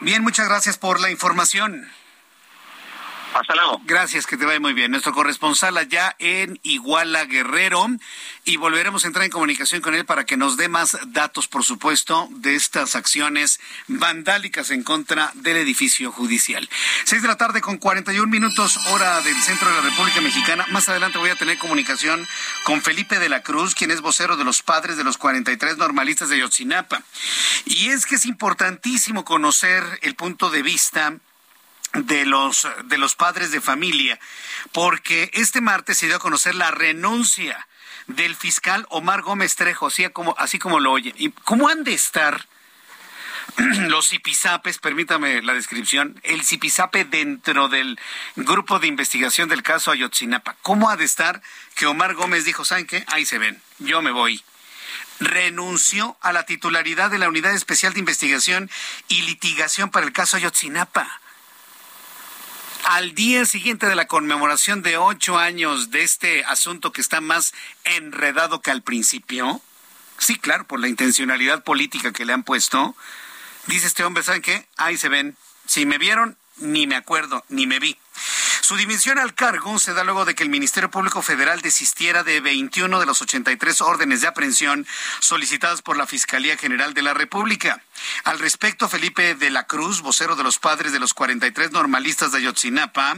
Bien, 0.01 0.23
muchas 0.23 0.47
gracias 0.47 0.77
por 0.77 0.99
la 0.99 1.11
información. 1.11 1.87
Hasta 3.35 3.53
luego. 3.53 3.81
Gracias, 3.83 4.25
que 4.25 4.37
te 4.37 4.45
vaya 4.45 4.61
muy 4.61 4.71
bien. 4.71 4.91
Nuestro 4.91 5.11
corresponsal 5.11 5.77
allá 5.77 6.15
en 6.19 6.57
Iguala 6.63 7.25
Guerrero 7.25 7.85
y 8.45 8.55
volveremos 8.55 9.03
a 9.03 9.07
entrar 9.07 9.25
en 9.25 9.31
comunicación 9.31 9.81
con 9.81 9.93
él 9.93 10.05
para 10.05 10.23
que 10.23 10.37
nos 10.37 10.55
dé 10.55 10.69
más 10.69 10.97
datos, 11.07 11.49
por 11.49 11.65
supuesto, 11.65 12.29
de 12.31 12.55
estas 12.55 12.95
acciones 12.95 13.59
vandálicas 13.89 14.71
en 14.71 14.83
contra 14.83 15.31
del 15.33 15.57
edificio 15.57 16.13
judicial. 16.13 16.69
Seis 17.03 17.23
de 17.23 17.27
la 17.27 17.35
tarde 17.35 17.59
con 17.59 17.77
41 17.77 18.25
minutos, 18.25 18.77
hora 18.87 19.19
del 19.19 19.35
centro 19.41 19.67
de 19.67 19.75
la 19.75 19.81
República 19.81 20.21
Mexicana. 20.21 20.65
Más 20.69 20.87
adelante 20.87 21.17
voy 21.17 21.29
a 21.29 21.35
tener 21.35 21.57
comunicación 21.57 22.25
con 22.63 22.81
Felipe 22.81 23.19
de 23.19 23.27
la 23.27 23.43
Cruz, 23.43 23.75
quien 23.75 23.91
es 23.91 23.99
vocero 23.99 24.37
de 24.37 24.45
los 24.45 24.63
padres 24.63 24.95
de 24.95 25.03
los 25.03 25.17
43 25.17 25.75
normalistas 25.75 26.29
de 26.29 26.39
Yotzinapa. 26.39 27.03
Y 27.65 27.89
es 27.89 28.05
que 28.05 28.15
es 28.15 28.25
importantísimo 28.25 29.25
conocer 29.25 29.83
el 30.03 30.15
punto 30.15 30.49
de 30.49 30.61
vista 30.61 31.17
de 31.95 32.25
los, 32.25 32.67
de 32.85 32.97
los 32.97 33.15
padres 33.15 33.51
de 33.51 33.61
familia, 33.61 34.19
porque 34.71 35.29
este 35.33 35.61
martes 35.61 35.97
se 35.97 36.07
dio 36.07 36.17
a 36.17 36.19
conocer 36.19 36.55
la 36.55 36.71
renuncia 36.71 37.67
del 38.07 38.35
fiscal 38.35 38.85
Omar 38.89 39.21
Gómez 39.21 39.55
Trejo, 39.55 39.87
así 39.87 40.07
como, 40.09 40.35
así 40.37 40.59
como 40.59 40.79
lo 40.79 40.91
oye. 40.91 41.13
¿Y 41.17 41.31
cómo 41.31 41.69
han 41.69 41.83
de 41.83 41.93
estar 41.93 42.47
los 43.57 44.09
zipizapes, 44.09 44.77
permítame 44.79 45.41
la 45.41 45.53
descripción, 45.53 46.19
el 46.23 46.43
zipizape 46.43 47.05
dentro 47.05 47.69
del 47.69 47.99
grupo 48.35 48.79
de 48.79 48.87
investigación 48.87 49.49
del 49.49 49.63
caso 49.63 49.91
Ayotzinapa? 49.91 50.55
¿Cómo 50.61 50.89
ha 50.89 50.97
de 50.97 51.05
estar 51.05 51.41
que 51.75 51.85
Omar 51.85 52.13
Gómez 52.13 52.45
dijo, 52.45 52.65
¿saben 52.65 52.85
qué? 52.85 53.05
Ahí 53.07 53.25
se 53.25 53.37
ven, 53.37 53.61
yo 53.79 54.01
me 54.01 54.11
voy 54.11 54.43
renunció 55.17 56.17
a 56.19 56.33
la 56.33 56.43
titularidad 56.43 57.09
de 57.09 57.17
la 57.17 57.29
Unidad 57.29 57.53
Especial 57.53 57.93
de 57.93 57.99
Investigación 57.99 58.69
y 59.07 59.21
Litigación 59.21 59.89
para 59.89 60.05
el 60.05 60.11
caso 60.11 60.35
Ayotzinapa 60.35 61.21
al 62.85 63.15
día 63.15 63.45
siguiente 63.45 63.87
de 63.87 63.95
la 63.95 64.05
conmemoración 64.05 64.83
de 64.83 64.97
ocho 64.97 65.39
años 65.39 65.89
de 65.89 66.03
este 66.03 66.45
asunto 66.45 66.91
que 66.91 67.01
está 67.01 67.19
más 67.19 67.53
enredado 67.83 68.61
que 68.61 68.69
al 68.69 68.83
principio, 68.83 69.59
sí, 70.19 70.37
claro, 70.37 70.67
por 70.67 70.79
la 70.79 70.87
intencionalidad 70.87 71.63
política 71.63 72.13
que 72.13 72.25
le 72.25 72.33
han 72.33 72.43
puesto, 72.43 72.95
dice 73.65 73.87
este 73.87 74.03
hombre, 74.03 74.23
¿saben 74.23 74.43
qué? 74.43 74.67
Ahí 74.77 74.97
se 74.97 75.09
ven. 75.09 75.35
Si 75.65 75.87
me 75.87 75.97
vieron, 75.97 76.37
ni 76.57 76.85
me 76.85 76.95
acuerdo, 76.95 77.43
ni 77.49 77.65
me 77.65 77.79
vi. 77.79 77.97
Su 78.61 78.77
dimisión 78.77 79.19
al 79.19 79.33
cargo 79.33 79.77
se 79.77 79.93
da 79.93 80.03
luego 80.03 80.25
de 80.25 80.33
que 80.33 80.43
el 80.43 80.49
Ministerio 80.49 80.89
Público 80.89 81.21
Federal 81.21 81.61
desistiera 81.61 82.23
de 82.23 82.39
21 82.41 82.99
de 82.99 83.05
los 83.05 83.21
83 83.21 83.81
órdenes 83.81 84.21
de 84.21 84.27
aprehensión 84.27 84.87
solicitadas 85.19 85.81
por 85.81 85.97
la 85.97 86.07
Fiscalía 86.07 86.57
General 86.57 86.93
de 86.93 87.03
la 87.03 87.13
República. 87.13 87.81
Al 88.23 88.39
respecto, 88.39 88.89
Felipe 88.89 89.35
de 89.35 89.49
la 89.49 89.67
Cruz, 89.67 90.01
vocero 90.01 90.35
de 90.35 90.43
los 90.43 90.59
padres 90.59 90.91
de 90.91 90.99
los 90.99 91.13
43 91.13 91.71
normalistas 91.71 92.31
de 92.31 92.39
Ayotzinapa, 92.39 93.17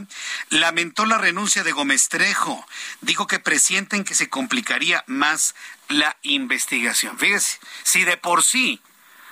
lamentó 0.50 1.06
la 1.06 1.18
renuncia 1.18 1.64
de 1.64 1.72
Gómez 1.72 2.08
Trejo. 2.08 2.66
Dijo 3.00 3.26
que 3.26 3.38
presienten 3.38 4.04
que 4.04 4.14
se 4.14 4.28
complicaría 4.28 5.04
más 5.06 5.54
la 5.88 6.16
investigación. 6.22 7.18
Fíjese, 7.18 7.58
si 7.82 8.04
de 8.04 8.16
por 8.16 8.42
sí 8.42 8.80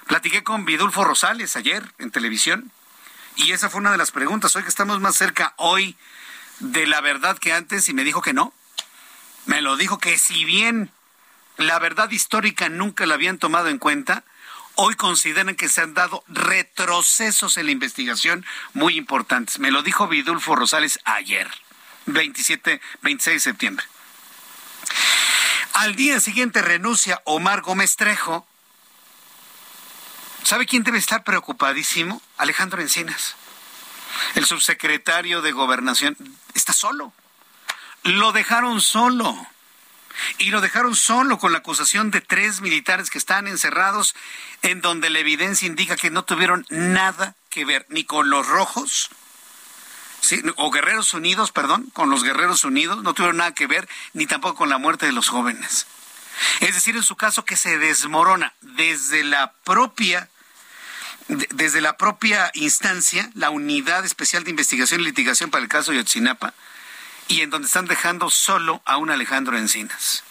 platiqué 0.07 0.43
con 0.43 0.64
Vidulfo 0.64 1.05
Rosales 1.05 1.57
ayer 1.57 1.83
en 1.99 2.11
televisión, 2.11 2.73
y 3.37 3.53
esa 3.53 3.70
fue 3.70 3.80
una 3.80 3.93
de 3.93 3.99
las 3.99 4.11
preguntas. 4.11 4.57
Hoy 4.57 4.62
que 4.62 4.68
estamos 4.68 5.01
más 5.01 5.16
cerca 5.16 5.55
hoy 5.57 5.97
de 6.59 6.87
la 6.87 7.01
verdad 7.01 7.39
que 7.39 7.53
antes 7.53 7.89
y 7.89 7.95
me 7.95 8.05
dijo 8.05 8.22
que 8.22 8.32
no. 8.32 8.53
Me 9.45 9.62
lo 9.62 9.76
dijo 9.76 9.99
que 9.99 10.18
si 10.18 10.45
bien 10.45 10.91
la 11.57 11.78
verdad 11.78 12.11
histórica 12.11 12.68
nunca 12.68 13.07
la 13.07 13.14
habían 13.14 13.39
tomado 13.39 13.68
en 13.68 13.78
cuenta, 13.78 14.24
hoy 14.74 14.95
consideran 14.95 15.55
que 15.55 15.68
se 15.68 15.80
han 15.80 15.95
dado 15.95 16.24
retrocesos 16.28 17.57
en 17.57 17.66
la 17.66 17.72
investigación 17.72 18.45
muy 18.72 18.97
importantes. 18.97 19.59
Me 19.59 19.70
lo 19.70 19.82
dijo 19.82 20.09
Vidulfo 20.09 20.57
Rosales 20.57 20.99
ayer, 21.05 21.51
27, 22.07 22.80
26 23.03 23.34
de 23.34 23.41
septiembre. 23.41 23.87
Al 25.74 25.95
día 25.95 26.20
siguiente 26.20 26.62
renuncia 26.62 27.20
Omar 27.24 27.61
Gómez 27.61 27.97
Trejo. 27.97 28.47
¿Sabe 30.47 30.64
quién 30.64 30.84
debe 30.84 30.99
estar 30.99 31.24
preocupadísimo? 31.24 32.22
Alejandro 32.36 32.80
Encinas. 32.80 33.34
El 34.36 34.47
subsecretario 34.47 35.42
de 35.42 35.51
Gobernación 35.51 36.16
está 36.55 36.72
solo. 36.72 37.12
Lo 38.05 38.30
dejaron 38.30 38.80
solo. 38.80 39.44
Y 40.38 40.51
lo 40.51 40.61
dejaron 40.61 40.94
solo 40.94 41.38
con 41.38 41.51
la 41.51 41.59
acusación 41.59 42.12
de 42.12 42.20
tres 42.20 42.61
militares 42.61 43.11
que 43.11 43.18
están 43.18 43.49
encerrados 43.49 44.14
en 44.62 44.80
donde 44.82 45.11
la 45.11 45.18
evidencia 45.18 45.66
indica 45.66 45.97
que 45.97 46.12
no 46.12 46.24
tuvieron 46.24 46.64
nada 46.70 47.34
que 47.51 47.64
ver 47.64 47.84
ni 47.88 48.05
con 48.05 48.30
los 48.30 48.47
rojos, 48.47 49.11
o 50.55 50.70
Guerreros 50.70 51.12
Unidos, 51.12 51.51
perdón, 51.51 51.90
con 51.92 52.09
los 52.09 52.22
Guerreros 52.22 52.62
Unidos, 52.62 53.03
no 53.03 53.14
tuvieron 53.14 53.38
nada 53.38 53.53
que 53.53 53.66
ver, 53.66 53.88
ni 54.12 54.26
tampoco 54.26 54.55
con 54.55 54.68
la 54.68 54.78
muerte 54.78 55.07
de 55.07 55.12
los 55.12 55.28
jóvenes. 55.28 55.88
Es 56.61 56.74
decir, 56.74 56.94
en 56.94 57.03
su 57.03 57.16
caso 57.16 57.44
que 57.44 57.57
se 57.57 57.78
desmorona 57.78 58.55
desde 58.61 59.24
la 59.24 59.53
propia 59.64 60.30
desde 61.29 61.81
la 61.81 61.97
propia 61.97 62.51
instancia, 62.55 63.31
la 63.35 63.51
Unidad 63.51 64.05
Especial 64.05 64.45
de 64.45 64.51
Investigación 64.51 65.01
y 65.01 65.05
Litigación 65.05 65.51
para 65.51 65.62
el 65.62 65.68
caso 65.68 65.91
de 65.91 65.99
Yotzinapa, 65.99 66.55
y 67.29 67.41
en 67.41 67.51
donde 67.51 67.66
están 67.66 67.87
dejando 67.87 68.31
solo 68.31 68.83
a 68.85 68.97
un 68.97 69.11
Alejandro 69.11 69.59
Encinas. 69.59 70.22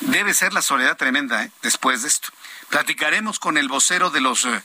Debe 0.00 0.32
ser 0.32 0.54
la 0.54 0.62
soledad 0.62 0.96
tremenda 0.96 1.44
¿eh? 1.44 1.50
después 1.62 2.02
de 2.02 2.08
esto. 2.08 2.30
Platicaremos 2.70 3.38
con 3.38 3.58
el 3.58 3.68
vocero 3.68 4.10
de 4.10 4.20
los, 4.20 4.46
eh, 4.46 4.62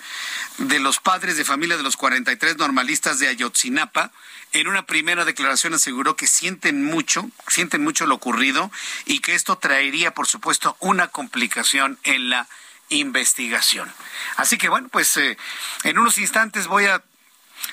de 0.60 0.80
los 0.80 1.00
padres 1.00 1.36
de 1.36 1.44
familia 1.44 1.76
de 1.76 1.84
los 1.84 1.98
43 1.98 2.58
normalistas 2.58 3.20
de 3.20 3.28
Ayotzinapa. 3.28 4.12
En 4.54 4.68
una 4.68 4.86
primera 4.86 5.26
declaración 5.26 5.74
aseguró 5.74 6.16
que 6.16 6.28
sienten 6.28 6.86
mucho, 6.86 7.30
sienten 7.48 7.84
mucho 7.84 8.06
lo 8.06 8.16
ocurrido 8.16 8.72
y 9.06 9.20
que 9.20 9.36
esto 9.36 9.58
traería, 9.58 10.14
por 10.14 10.28
supuesto, 10.28 10.78
una 10.80 11.10
complicación 11.10 12.00
en 12.04 12.30
la 12.30 12.48
investigación. 12.90 13.92
Así 14.38 14.58
que 14.58 14.70
bueno, 14.70 14.90
pues 14.90 15.16
eh, 15.18 15.38
en 15.84 15.98
unos 15.98 16.18
instantes 16.18 16.68
voy 16.68 16.86
a 16.86 17.04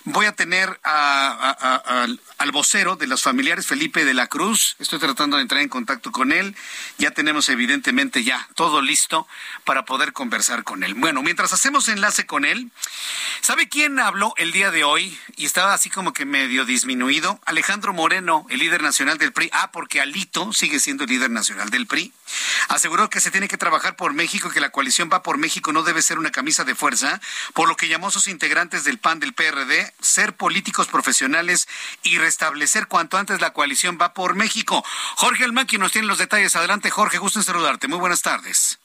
voy 0.05 0.27
a 0.27 0.33
tener 0.33 0.81
al 0.83 2.53
vocero 2.53 2.97
de 2.97 3.07
los 3.07 3.23
familiares, 3.23 3.67
Felipe 3.67 4.05
de 4.05 4.15
la 4.15 4.27
Cruz. 4.27 4.77
Estoy 4.79 4.99
tratando 4.99 5.37
de 5.37 5.43
entrar 5.43 5.61
en 5.61 5.69
contacto 5.69 6.13
con 6.13 6.33
él. 6.33 6.57
Ya 6.99 7.13
tenemos 7.13 7.49
evidentemente 7.49 8.25
ya 8.25 8.49
todo 8.55 8.81
listo 8.81 9.27
para 9.65 9.85
poder 9.85 10.13
conversar 10.13 10.65
con 10.65 10.83
él. 10.83 10.95
Bueno, 10.95 11.23
mientras 11.23 11.53
hacemos 11.53 11.89
enlace 11.89 12.27
con 12.27 12.45
él, 12.45 12.71
¿sabe 13.41 13.69
quién 13.69 13.99
habló 13.99 14.35
el 14.37 14.53
día 14.53 14.71
de 14.71 14.85
hoy? 14.85 15.19
Y 15.37 15.47
estaba 15.47 15.75
así 15.75 15.91
como 15.91 16.13
que 16.13 16.25
medio 16.25 16.65
disminuido. 16.65 17.41
Alejandro 17.45 17.93
Moreno, 17.93 18.47
el 18.51 18.59
líder 18.59 18.83
nacional 18.83 19.19
del 19.19 19.33
PRI. 19.33 19.51
Ah, 19.53 19.71
porque 19.73 20.01
Alito 20.01 20.53
sigue 20.53 20.81
siendo 20.81 21.05
el 21.05 21.11
líder 21.11 21.31
nacional 21.31 21.71
del 21.71 21.87
PRI. 21.87 22.13
Aseguró 22.69 23.11
que 23.11 23.21
se 23.21 23.31
tiene 23.31 23.49
que 23.49 23.59
trabajar 23.59 23.97
por 23.97 24.13
México 24.15 24.49
y 24.49 24.53
que 24.53 24.61
la 24.61 24.71
coalición 24.71 25.11
va 25.13 25.23
por 25.23 25.39
México 25.39 25.73
no 25.73 25.83
debe 25.83 26.03
ser 26.03 26.19
una 26.19 26.31
camisa 26.31 26.65
de 26.65 26.75
fuerza, 26.75 27.21
por 27.55 27.69
lo 27.69 27.77
que 27.77 27.89
llamó 27.89 28.09
a 28.09 28.11
sus 28.11 28.29
integrantes 28.29 28.85
del 28.85 28.99
PAN 28.99 29.21
del 29.21 29.35
PRD 29.35 29.93
ser 30.01 30.37
políticos 30.37 30.87
profesionales 30.89 31.69
y 32.03 32.19
restablecer 32.19 32.87
cuanto 32.89 33.19
antes 33.19 33.41
la 33.41 33.53
coalición 33.53 33.99
va 34.01 34.15
por 34.15 34.35
México. 34.35 34.85
Jorge 35.17 35.45
Almaqui 35.45 35.79
nos 35.79 35.93
tiene 35.93 36.09
los 36.09 36.19
detalles. 36.19 36.57
Adelante, 36.57 36.91
Jorge, 36.91 37.19
gusto 37.19 37.39
en 37.39 37.45
saludarte. 37.45 37.89
Muy 37.89 37.99
buenas 37.99 38.23
tardes. 38.23 38.82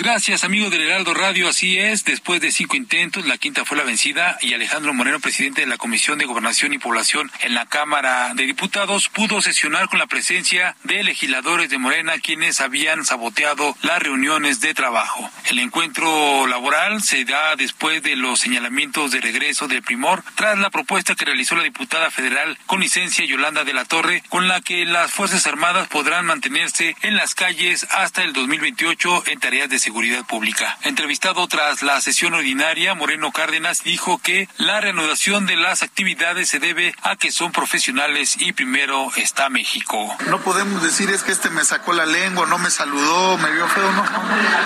Gracias, 0.00 0.44
amigo 0.44 0.70
del 0.70 0.82
Heraldo 0.82 1.12
Radio. 1.12 1.48
Así 1.48 1.76
es, 1.76 2.04
después 2.04 2.40
de 2.40 2.52
cinco 2.52 2.76
intentos, 2.76 3.26
la 3.26 3.36
quinta 3.36 3.64
fue 3.64 3.76
la 3.76 3.82
vencida 3.82 4.38
y 4.40 4.54
Alejandro 4.54 4.94
Moreno, 4.94 5.18
presidente 5.18 5.62
de 5.62 5.66
la 5.66 5.76
Comisión 5.76 6.20
de 6.20 6.24
Gobernación 6.24 6.72
y 6.72 6.78
Población 6.78 7.32
en 7.40 7.54
la 7.54 7.66
Cámara 7.66 8.32
de 8.34 8.46
Diputados, 8.46 9.08
pudo 9.08 9.42
sesionar 9.42 9.88
con 9.88 9.98
la 9.98 10.06
presencia 10.06 10.76
de 10.84 11.02
legisladores 11.02 11.68
de 11.68 11.78
Morena 11.78 12.12
quienes 12.20 12.60
habían 12.60 13.04
saboteado 13.04 13.76
las 13.82 14.00
reuniones 14.00 14.60
de 14.60 14.72
trabajo. 14.72 15.28
El 15.50 15.58
encuentro 15.58 16.46
laboral 16.46 17.02
se 17.02 17.24
da 17.24 17.56
después 17.56 18.00
de 18.00 18.14
los 18.14 18.38
señalamientos 18.38 19.10
de 19.10 19.20
regreso 19.20 19.66
del 19.66 19.82
primor 19.82 20.22
tras 20.36 20.56
la 20.60 20.70
propuesta 20.70 21.16
que 21.16 21.24
realizó 21.24 21.56
la 21.56 21.64
diputada 21.64 22.12
federal 22.12 22.56
con 22.66 22.78
licencia 22.78 23.24
Yolanda 23.24 23.64
de 23.64 23.72
la 23.72 23.84
Torre, 23.84 24.22
con 24.28 24.46
la 24.46 24.60
que 24.60 24.84
las 24.84 25.10
Fuerzas 25.10 25.44
Armadas 25.48 25.88
podrán 25.88 26.24
mantenerse 26.24 26.94
en 27.02 27.16
las 27.16 27.34
calles 27.34 27.84
hasta 27.90 28.22
el 28.22 28.32
2028 28.32 29.24
en 29.26 29.40
tareas 29.40 29.68
de 29.68 29.87
Pública. 30.28 30.78
Entrevistado 30.82 31.46
tras 31.48 31.82
la 31.82 32.00
sesión 32.00 32.34
ordinaria, 32.34 32.94
Moreno 32.94 33.32
Cárdenas 33.32 33.82
dijo 33.82 34.18
que 34.18 34.48
la 34.56 34.80
reanudación 34.80 35.46
de 35.46 35.56
las 35.56 35.82
actividades 35.82 36.48
se 36.48 36.58
debe 36.58 36.94
a 37.02 37.16
que 37.16 37.32
son 37.32 37.52
profesionales 37.52 38.36
y 38.38 38.52
primero 38.52 39.10
está 39.16 39.48
México. 39.48 40.16
No 40.28 40.40
podemos 40.40 40.82
decir 40.82 41.10
es 41.10 41.22
que 41.22 41.32
este 41.32 41.50
me 41.50 41.64
sacó 41.64 41.92
la 41.92 42.06
lengua, 42.06 42.46
no 42.46 42.58
me 42.58 42.70
saludó, 42.70 43.38
me 43.38 43.50
vio 43.50 43.66
feo, 43.68 43.90
no. 43.92 44.04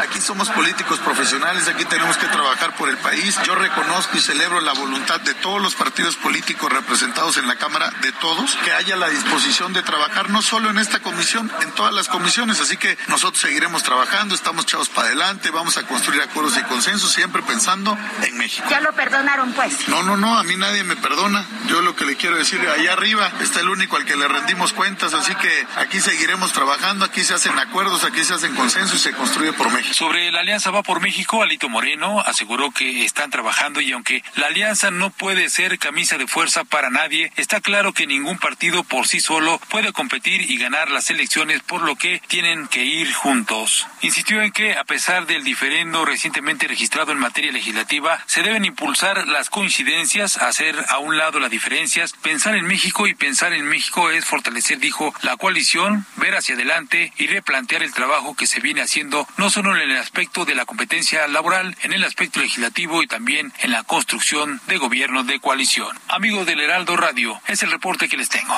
Aquí 0.02 0.20
somos 0.20 0.50
políticos 0.50 0.98
profesionales, 1.00 1.68
aquí 1.68 1.84
tenemos 1.84 2.16
que 2.16 2.26
trabajar 2.26 2.74
por 2.76 2.88
el 2.88 2.96
país. 2.98 3.38
Yo 3.44 3.54
reconozco 3.54 4.16
y 4.16 4.20
celebro 4.20 4.60
la 4.60 4.72
voluntad 4.72 5.20
de 5.20 5.34
todos 5.34 5.62
los 5.62 5.74
partidos 5.74 6.16
políticos 6.16 6.72
representados 6.72 7.36
en 7.36 7.46
la 7.46 7.56
Cámara, 7.56 7.92
de 8.02 8.12
todos, 8.12 8.56
que 8.64 8.72
haya 8.72 8.96
la 8.96 9.08
disposición 9.08 9.72
de 9.72 9.82
trabajar 9.82 10.30
no 10.30 10.42
solo 10.42 10.70
en 10.70 10.78
esta 10.78 11.00
comisión, 11.00 11.50
en 11.62 11.70
todas 11.72 11.94
las 11.94 12.08
comisiones. 12.08 12.60
Así 12.60 12.76
que 12.76 12.98
nosotros 13.08 13.40
seguiremos 13.40 13.82
trabajando, 13.82 14.34
estamos 14.34 14.66
chavos 14.66 14.88
para 14.88 15.11
adelante, 15.12 15.50
vamos 15.50 15.76
a 15.76 15.82
construir 15.82 16.22
acuerdos 16.22 16.56
y 16.56 16.62
consensos 16.62 17.12
siempre 17.12 17.42
pensando 17.42 17.96
en 18.22 18.36
México. 18.38 18.66
¿Ya 18.70 18.80
lo 18.80 18.92
perdonaron 18.94 19.52
pues? 19.52 19.88
No, 19.88 20.02
no, 20.02 20.16
no, 20.16 20.38
a 20.38 20.42
mí 20.42 20.56
nadie 20.56 20.84
me 20.84 20.96
perdona. 20.96 21.44
Yo 21.66 21.82
lo 21.82 21.94
que 21.94 22.06
le 22.06 22.16
quiero 22.16 22.36
decir, 22.36 22.60
allá 22.66 22.94
arriba 22.94 23.30
está 23.40 23.60
el 23.60 23.68
único 23.68 23.96
al 23.96 24.06
que 24.06 24.16
le 24.16 24.26
rendimos 24.26 24.72
cuentas, 24.72 25.12
así 25.12 25.34
que 25.34 25.66
aquí 25.76 26.00
seguiremos 26.00 26.52
trabajando, 26.52 27.04
aquí 27.04 27.22
se 27.24 27.34
hacen 27.34 27.58
acuerdos, 27.58 28.04
aquí 28.04 28.24
se 28.24 28.34
hacen 28.34 28.54
consensos 28.54 29.00
y 29.00 29.02
se 29.02 29.12
construye 29.12 29.52
por 29.52 29.70
México. 29.70 29.94
Sobre 29.94 30.30
la 30.32 30.40
Alianza 30.40 30.70
Va 30.70 30.82
por 30.82 31.00
México, 31.00 31.42
Alito 31.42 31.68
Moreno 31.68 32.20
aseguró 32.20 32.70
que 32.70 33.04
están 33.04 33.30
trabajando 33.30 33.82
y 33.82 33.92
aunque 33.92 34.24
la 34.36 34.46
alianza 34.46 34.90
no 34.90 35.10
puede 35.10 35.50
ser 35.50 35.78
camisa 35.78 36.16
de 36.16 36.26
fuerza 36.26 36.64
para 36.64 36.88
nadie, 36.88 37.30
está 37.36 37.60
claro 37.60 37.92
que 37.92 38.06
ningún 38.06 38.38
partido 38.38 38.82
por 38.82 39.06
sí 39.06 39.20
solo 39.20 39.60
puede 39.68 39.92
competir 39.92 40.50
y 40.50 40.56
ganar 40.56 40.90
las 40.90 41.10
elecciones, 41.10 41.62
por 41.62 41.82
lo 41.82 41.96
que 41.96 42.22
tienen 42.28 42.66
que 42.68 42.84
ir 42.84 43.12
juntos. 43.12 43.86
Insistió 44.00 44.40
en 44.40 44.52
que 44.52 44.74
a 44.74 44.84
pesar 44.92 45.02
pesar 45.12 45.26
del 45.26 45.42
diferendo 45.42 46.04
recientemente 46.04 46.68
registrado 46.68 47.12
en 47.12 47.18
materia 47.18 47.50
legislativa, 47.50 48.22
se 48.26 48.42
deben 48.42 48.66
impulsar 48.66 49.26
las 49.26 49.48
coincidencias, 49.48 50.36
hacer 50.36 50.76
a 50.90 50.98
un 50.98 51.16
lado 51.16 51.40
las 51.40 51.50
diferencias, 51.50 52.12
pensar 52.12 52.54
en 52.56 52.66
México 52.66 53.06
y 53.06 53.14
pensar 53.14 53.54
en 53.54 53.64
México 53.64 54.10
es 54.10 54.26
fortalecer, 54.26 54.78
dijo, 54.78 55.14
la 55.22 55.38
coalición, 55.38 56.04
ver 56.16 56.36
hacia 56.36 56.56
adelante 56.56 57.12
y 57.16 57.26
replantear 57.26 57.82
el 57.82 57.94
trabajo 57.94 58.36
que 58.36 58.46
se 58.46 58.60
viene 58.60 58.82
haciendo 58.82 59.26
no 59.38 59.48
solo 59.48 59.74
en 59.74 59.90
el 59.90 59.96
aspecto 59.96 60.44
de 60.44 60.54
la 60.54 60.66
competencia 60.66 61.26
laboral, 61.26 61.74
en 61.80 61.94
el 61.94 62.04
aspecto 62.04 62.40
legislativo 62.40 63.02
y 63.02 63.06
también 63.06 63.50
en 63.60 63.70
la 63.72 63.84
construcción 63.84 64.60
de 64.66 64.76
gobiernos 64.76 65.26
de 65.26 65.40
coalición. 65.40 65.98
Amigos 66.08 66.46
del 66.46 66.60
Heraldo 66.60 66.98
Radio, 66.98 67.40
es 67.48 67.62
el 67.62 67.70
reporte 67.70 68.10
que 68.10 68.18
les 68.18 68.28
tengo. 68.28 68.56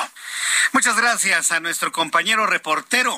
Muchas 0.73 0.97
gracias 0.97 1.53
a 1.53 1.61
nuestro 1.61 1.93
compañero 1.93 2.45
reportero 2.45 3.17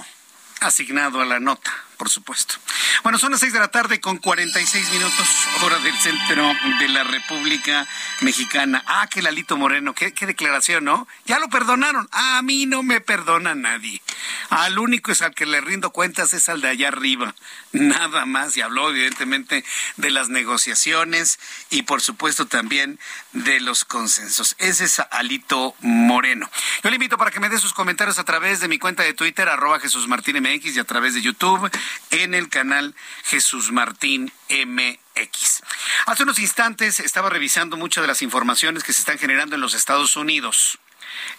asignado 0.61 1.19
a 1.19 1.25
la 1.25 1.39
nota 1.39 1.86
por 1.97 2.09
supuesto. 2.09 2.55
Bueno, 3.03 3.17
son 3.17 3.31
las 3.31 3.39
seis 3.39 3.53
de 3.53 3.59
la 3.59 3.67
tarde 3.69 3.99
con 3.99 4.17
46 4.17 4.91
minutos, 4.91 5.27
hora 5.63 5.79
del 5.79 5.95
centro 5.97 6.51
de 6.79 6.87
la 6.89 7.03
República 7.03 7.87
Mexicana. 8.21 8.83
Ah, 8.87 9.07
que 9.07 9.21
Lalito 9.21 9.57
Moreno, 9.57 9.93
qué, 9.93 10.13
qué 10.13 10.25
declaración, 10.25 10.85
¿no? 10.85 11.07
Ya 11.25 11.39
lo 11.39 11.49
perdonaron. 11.49 12.07
a 12.11 12.41
mí 12.41 12.65
no 12.65 12.83
me 12.83 13.01
perdona 13.01 13.55
nadie. 13.55 14.01
Al 14.49 14.79
único 14.79 15.11
es 15.11 15.21
al 15.21 15.33
que 15.33 15.45
le 15.45 15.61
rindo 15.61 15.91
cuentas 15.91 16.33
es 16.33 16.47
al 16.49 16.61
de 16.61 16.69
allá 16.69 16.89
arriba. 16.89 17.35
Nada 17.71 18.25
más. 18.25 18.55
Y 18.55 18.61
habló 18.61 18.89
evidentemente 18.89 19.63
de 19.97 20.11
las 20.11 20.29
negociaciones 20.29 21.39
y 21.69 21.83
por 21.83 22.01
supuesto 22.01 22.45
también 22.45 22.99
de 23.33 23.59
los 23.59 23.85
consensos. 23.85 24.55
Ese 24.59 24.85
es 24.85 25.01
Alito 25.11 25.75
Moreno. 25.81 26.49
Yo 26.83 26.89
le 26.89 26.95
invito 26.95 27.17
para 27.17 27.31
que 27.31 27.39
me 27.39 27.49
dé 27.49 27.59
sus 27.59 27.73
comentarios 27.73 28.19
a 28.19 28.23
través 28.23 28.59
de 28.59 28.67
mi 28.67 28.79
cuenta 28.79 29.03
de 29.03 29.13
Twitter, 29.13 29.49
arroba 29.49 29.79
Jesús 29.79 30.07
Martín 30.07 30.37
MX 30.41 30.75
y 30.75 30.79
a 30.79 30.83
través 30.83 31.13
de 31.13 31.21
YouTube 31.21 31.69
en 32.11 32.33
el 32.33 32.49
canal 32.49 32.95
Jesús 33.23 33.71
Martín 33.71 34.31
MX. 34.49 35.63
Hace 36.05 36.23
unos 36.23 36.39
instantes 36.39 36.99
estaba 36.99 37.29
revisando 37.29 37.77
muchas 37.77 38.01
de 38.03 38.07
las 38.07 38.21
informaciones 38.21 38.83
que 38.83 38.93
se 38.93 38.99
están 38.99 39.19
generando 39.19 39.55
en 39.55 39.61
los 39.61 39.73
Estados 39.73 40.15
Unidos 40.15 40.79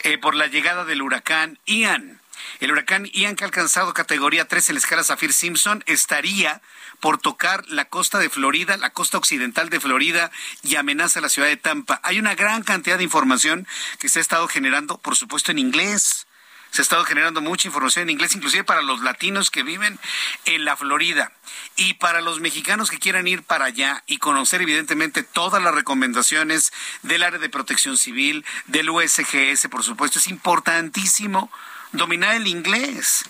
eh, 0.00 0.18
por 0.18 0.34
la 0.34 0.46
llegada 0.46 0.84
del 0.84 1.02
huracán 1.02 1.58
Ian. 1.66 2.20
El 2.60 2.72
huracán 2.72 3.06
Ian, 3.06 3.36
que 3.36 3.44
ha 3.44 3.46
alcanzado 3.46 3.94
categoría 3.94 4.46
3 4.46 4.70
en 4.70 4.74
la 4.76 4.80
escala 4.80 5.04
Zafir 5.04 5.32
Simpson, 5.32 5.82
estaría 5.86 6.62
por 7.00 7.18
tocar 7.18 7.64
la 7.68 7.86
costa 7.86 8.18
de 8.18 8.30
Florida, 8.30 8.76
la 8.76 8.90
costa 8.90 9.18
occidental 9.18 9.68
de 9.68 9.80
Florida 9.80 10.30
y 10.62 10.76
amenaza 10.76 11.20
la 11.20 11.28
ciudad 11.28 11.48
de 11.48 11.56
Tampa. 11.56 12.00
Hay 12.02 12.18
una 12.18 12.34
gran 12.34 12.62
cantidad 12.62 12.98
de 12.98 13.04
información 13.04 13.66
que 13.98 14.08
se 14.08 14.18
ha 14.18 14.22
estado 14.22 14.48
generando, 14.48 14.98
por 14.98 15.16
supuesto, 15.16 15.52
en 15.52 15.58
inglés 15.58 16.27
se 16.70 16.80
ha 16.80 16.84
estado 16.84 17.04
generando 17.04 17.40
mucha 17.40 17.68
información 17.68 18.04
en 18.04 18.10
inglés, 18.10 18.34
inclusive 18.34 18.64
para 18.64 18.82
los 18.82 19.00
latinos 19.00 19.50
que 19.50 19.62
viven 19.62 19.98
en 20.44 20.64
la 20.64 20.76
Florida. 20.76 21.32
Y 21.76 21.94
para 21.94 22.20
los 22.20 22.40
mexicanos 22.40 22.90
que 22.90 22.98
quieran 22.98 23.26
ir 23.26 23.42
para 23.42 23.66
allá 23.66 24.02
y 24.06 24.18
conocer 24.18 24.62
evidentemente 24.62 25.22
todas 25.22 25.62
las 25.62 25.74
recomendaciones 25.74 26.72
del 27.02 27.22
área 27.22 27.38
de 27.38 27.48
protección 27.48 27.96
civil, 27.96 28.44
del 28.66 28.90
USGS, 28.90 29.68
por 29.70 29.82
supuesto, 29.82 30.18
es 30.18 30.26
importantísimo 30.28 31.50
dominar 31.92 32.34
el 32.34 32.46
inglés 32.46 33.24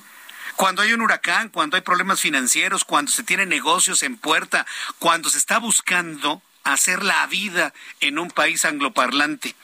Cuando 0.57 0.83
hay 0.83 0.93
un 0.93 1.03
huracán, 1.03 1.51
cuando 1.51 1.77
hay 1.77 1.83
problemas 1.83 2.21
financieros, 2.21 2.85
cuando 2.85 3.13
se 3.13 3.23
tienen 3.23 3.49
negocios 3.49 4.03
en 4.03 4.17
puerta, 4.17 4.67
cuando 4.99 5.31
se 5.31 5.39
está 5.39 5.59
buscando 5.59 6.43
hacer 6.73 7.03
la 7.03 7.27
vida 7.27 7.73
en 8.01 8.19
un 8.19 8.31
país 8.31 8.65
angloparlante? 8.65 9.55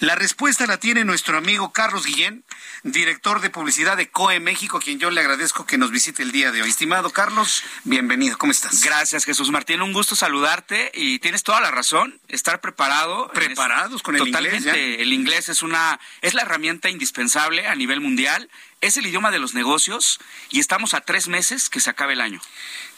La 0.00 0.14
respuesta 0.14 0.66
la 0.66 0.78
tiene 0.78 1.04
nuestro 1.04 1.38
amigo 1.38 1.72
Carlos 1.72 2.06
Guillén, 2.06 2.44
director 2.82 3.40
de 3.40 3.50
publicidad 3.50 3.96
de 3.96 4.08
COE 4.08 4.40
México, 4.40 4.78
a 4.78 4.80
quien 4.80 4.98
yo 4.98 5.10
le 5.10 5.20
agradezco 5.20 5.66
que 5.66 5.78
nos 5.78 5.90
visite 5.90 6.22
el 6.22 6.32
día 6.32 6.52
de 6.52 6.62
hoy. 6.62 6.70
Estimado 6.70 7.10
Carlos, 7.10 7.62
bienvenido, 7.84 8.38
¿cómo 8.38 8.52
estás? 8.52 8.82
Gracias, 8.82 9.24
Jesús 9.24 9.50
Martín, 9.50 9.82
un 9.82 9.92
gusto 9.92 10.16
saludarte 10.16 10.90
y 10.94 11.18
tienes 11.18 11.42
toda 11.42 11.60
la 11.60 11.70
razón, 11.70 12.20
estar 12.28 12.60
preparado. 12.60 13.30
Preparados 13.32 14.02
con 14.02 14.16
el 14.16 14.26
inglés. 14.26 14.64
Totalmente, 14.64 15.02
el 15.02 15.12
inglés 15.12 15.48
es 15.48 15.62
una 15.62 16.00
es 16.20 16.34
la 16.34 16.42
herramienta 16.42 16.88
indispensable 16.88 17.66
a 17.66 17.74
nivel 17.74 18.00
mundial 18.00 18.48
es 18.80 18.96
el 18.96 19.06
idioma 19.06 19.30
de 19.30 19.38
los 19.38 19.54
negocios 19.54 20.18
y 20.50 20.60
estamos 20.60 20.94
a 20.94 21.02
tres 21.02 21.28
meses 21.28 21.68
que 21.68 21.80
se 21.80 21.90
acabe 21.90 22.14
el 22.14 22.20
año. 22.20 22.40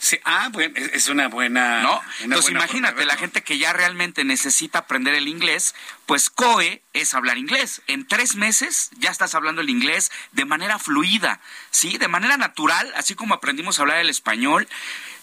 Sí, 0.03 0.19
ah, 0.25 0.49
bueno, 0.51 0.75
es 0.77 1.09
una 1.09 1.29
buena. 1.29 1.81
¿No? 1.81 2.03
Entonces 2.23 2.51
imagínate, 2.51 3.07
la 3.07 3.17
gente 3.17 3.43
que 3.43 3.57
ya 3.57 3.73
realmente 3.73 4.25
necesita 4.25 4.81
aprender 4.81 5.15
el 5.15 5.29
inglés, 5.29 5.77
pues 6.07 6.29
COE 6.29 6.83
es 6.93 7.15
hablar 7.15 7.39
inglés. 7.39 7.83
En 7.87 8.09
tres 8.09 8.35
meses 8.35 8.91
ya 8.99 9.13
estás 9.13 9.37
hablando 9.37 9.61
el 9.61 9.71
inglés 9.71 10.11
de 10.33 10.45
manera 10.45 10.81
fluida, 10.81 11.39
¿sí? 11.71 11.99
De 11.99 12.09
manera 12.09 12.37
natural, 12.37 12.93
así 12.97 13.15
como 13.15 13.35
aprendimos 13.35 13.79
a 13.79 13.83
hablar 13.83 13.99
el 13.99 14.11
español. 14.11 14.67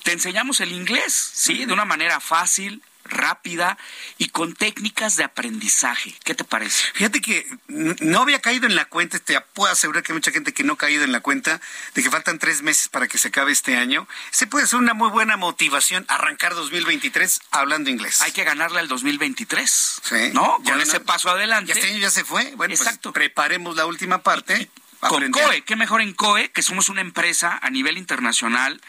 Te 0.04 0.14
enseñamos 0.14 0.62
el 0.62 0.72
inglés, 0.72 1.14
¿sí? 1.14 1.66
De 1.66 1.74
una 1.74 1.84
manera 1.84 2.22
fácil, 2.22 2.82
rápida 3.10 3.78
y 4.18 4.30
con 4.30 4.53
técnicas 4.53 5.16
de 5.16 5.24
aprendizaje. 5.24 6.16
¿Qué 6.24 6.36
te 6.36 6.43
parece? 6.43 6.84
Fíjate 6.93 7.22
que 7.22 7.47
no 7.68 8.22
había 8.22 8.39
caído 8.39 8.68
en 8.68 8.76
la 8.76 8.86
cuenta, 8.86 9.20
te 9.20 9.39
puedo 9.41 9.72
asegurar 9.72 10.03
que 10.03 10.12
hay 10.12 10.18
mucha 10.18 10.32
gente 10.32 10.53
que 10.53 10.64
no 10.64 10.74
ha 10.74 10.78
caído 10.78 11.03
en 11.03 11.12
la 11.12 11.22
cuenta 11.22 11.62
de 11.93 12.03
que 12.03 12.10
faltan 12.10 12.39
tres 12.39 12.62
meses 12.62 12.88
para 12.89 13.07
que 13.07 13.18
se 13.18 13.30
acabe 13.30 13.51
este 13.51 13.76
año. 13.76 14.07
Se 14.32 14.47
puede 14.47 14.68
ser 14.68 14.80
una 14.80 14.93
muy 14.93 15.10
buena 15.10 15.38
motivación 15.38 16.05
arrancar 16.07 16.55
2023 16.55 17.41
hablando 17.51 17.89
inglés. 17.89 18.22
Hay 18.22 18.32
que 18.32 18.43
ganarle 18.43 18.80
al 18.80 18.88
2023, 18.88 20.01
sí, 20.03 20.16
¿no? 20.34 20.57
Con 20.64 20.82
ese 20.82 20.99
paso 20.99 21.30
adelante. 21.30 21.72
este 21.72 21.88
año 21.88 21.99
ya 21.99 22.10
se 22.10 22.24
fue. 22.24 22.43
Bueno, 22.55 22.72
pues 22.72 22.82
Exacto. 22.82 23.14
preparemos 23.14 23.76
la 23.76 23.86
última 23.86 24.22
parte. 24.24 24.70
Con 24.99 25.32
COE, 25.32 25.62
qué 25.62 25.78
mejor 25.78 26.01
en 26.01 26.14
COE, 26.14 26.51
que 26.51 26.62
somos 26.62 26.89
una 26.89 27.01
empresa 27.01 27.57
a 27.62 27.70
nivel 27.70 27.97
internacional. 27.97 28.82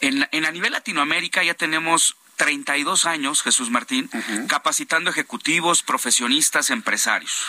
En, 0.00 0.26
en, 0.32 0.46
a 0.46 0.50
nivel 0.50 0.72
Latinoamérica 0.72 1.42
ya 1.44 1.52
tenemos 1.52 2.16
32 2.40 3.04
años, 3.04 3.42
Jesús 3.42 3.68
Martín, 3.68 4.08
capacitando 4.48 5.10
ejecutivos, 5.10 5.82
profesionistas, 5.82 6.70
empresarios. 6.70 7.44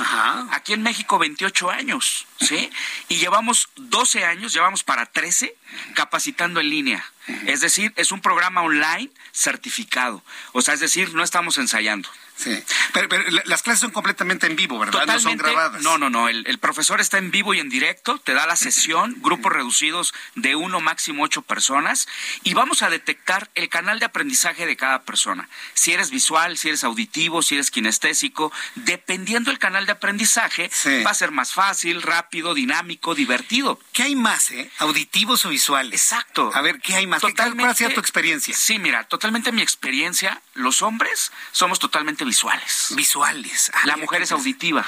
Aquí 0.52 0.74
en 0.74 0.84
México 0.84 1.18
28 1.18 1.72
años, 1.72 2.28
¿sí? 2.42 2.70
Y 3.08 3.16
llevamos 3.16 3.70
12 3.78 4.26
años, 4.26 4.52
llevamos 4.52 4.84
para 4.84 5.06
13 5.06 5.56
capacitando 5.96 6.60
en 6.60 6.70
línea. 6.70 7.06
Es 7.46 7.62
decir, 7.62 7.94
es 7.96 8.12
un 8.12 8.20
programa 8.20 8.64
online 8.64 9.10
certificado. 9.32 10.22
O 10.52 10.62
sea, 10.62 10.74
es 10.74 10.82
decir, 10.82 11.14
no 11.14 11.24
estamos 11.24 11.58
ensayando. 11.58 12.10
Sí. 12.42 12.64
Pero, 12.94 13.08
las 13.46 13.62
clases 13.62 13.82
son 13.82 13.92
completamente 13.92 14.48
en 14.48 14.56
vivo, 14.56 14.80
¿verdad? 14.80 15.06
no 15.06 15.20
son 15.20 15.38
grabadas. 15.38 15.82
No, 15.82 15.98
no, 15.98 16.10
no. 16.10 16.28
El, 16.28 16.58
profesor 16.60 17.02
está 17.02 17.18
en 17.18 17.32
vivo 17.32 17.54
y 17.54 17.60
en 17.60 17.70
directo, 17.70 18.18
te 18.20 18.34
da 18.34 18.46
la 18.46 18.56
sesión, 18.56 19.16
grupos 19.20 19.52
reducidos 19.52 20.14
de 20.36 20.56
uno, 20.56 20.80
máximo 20.80 21.24
ocho 21.24 21.42
personas, 21.42 22.08
y 22.44 22.54
vamos 22.54 22.82
a 22.82 22.90
detectar 22.90 23.50
el 23.56 23.70
canal 23.70 24.00
de 24.00 24.06
aprendizaje 24.06 24.66
de 24.66 24.76
cada 24.76 25.04
persona. 25.04 25.50
Si 25.74 25.92
eres 25.92 26.10
visual, 26.10 26.58
si 26.58 26.70
eres 26.70 26.84
auditivo, 26.84 27.42
si 27.42 27.56
eres 27.56 27.72
kinestésico, 27.72 28.52
dependiendo 28.76 29.52
del 29.52 29.60
canal 29.60 29.86
de 29.86 29.94
aprendizaje, 29.94 30.70
va 31.06 31.12
a 31.12 31.16
ser 31.16 31.32
más 31.32 31.54
fácil, 31.54 32.02
rápido, 32.02 32.54
dinámico, 32.54 33.16
divertido. 33.16 33.80
¿Qué 33.94 34.04
hay 34.04 34.16
más, 34.16 34.52
eh? 34.52 34.72
¿Auditivos 34.80 35.46
o 35.46 35.50
visuales? 35.50 36.02
Exacto. 36.02 36.52
A 36.54 36.62
ver, 36.62 36.80
¿qué 36.80 36.96
hay 36.96 37.08
más? 37.08 37.22
Totalmente, 37.22 37.62
¿Cuál 37.62 37.72
ha 37.72 37.76
sido 37.76 37.92
tu 37.92 38.00
experiencia? 38.00 38.56
Sí, 38.56 38.80
mira, 38.80 39.04
totalmente 39.04 39.52
mi 39.52 39.62
experiencia. 39.62 40.42
Los 40.54 40.82
hombres 40.82 41.32
somos 41.52 41.80
totalmente 41.80 42.26
visuales. 42.32 42.88
Visuales. 42.96 43.72
la 43.84 43.98
mujer 43.98 44.22
es 44.22 44.32
auditiva. 44.32 44.86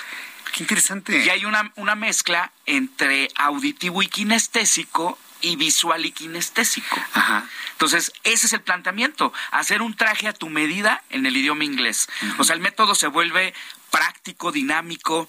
Qué 0.54 0.64
interesante. 0.64 1.26
Y 1.26 1.30
hay 1.30 1.44
una, 1.44 1.74
una 1.76 1.96
mezcla 1.96 2.52
entre 2.66 3.28
auditivo 3.36 4.02
y 4.02 4.08
kinestésico 4.08 5.18
y 5.42 5.58
visual 5.58 6.06
y 6.06 6.12
kinestésico. 6.14 6.96
Ajá. 7.14 7.46
Entonces, 7.74 8.14
ese 8.24 8.48
es 8.48 8.54
el 8.54 8.62
planteamiento, 8.62 9.34
hacer 9.52 9.82
un 9.82 9.94
traje 9.94 10.30
a 10.30 10.34
tu 10.34 10.50
medida 10.50 11.04
en 11.10 11.26
el 11.26 11.36
idioma 11.36 11.66
inglés. 11.66 12.08
O 12.38 12.46
sea, 12.46 12.56
el 12.56 12.62
método 12.62 12.96
se 12.96 13.08
vuelve 13.08 13.54
práctico, 13.92 14.54
dinámico, 14.54 15.28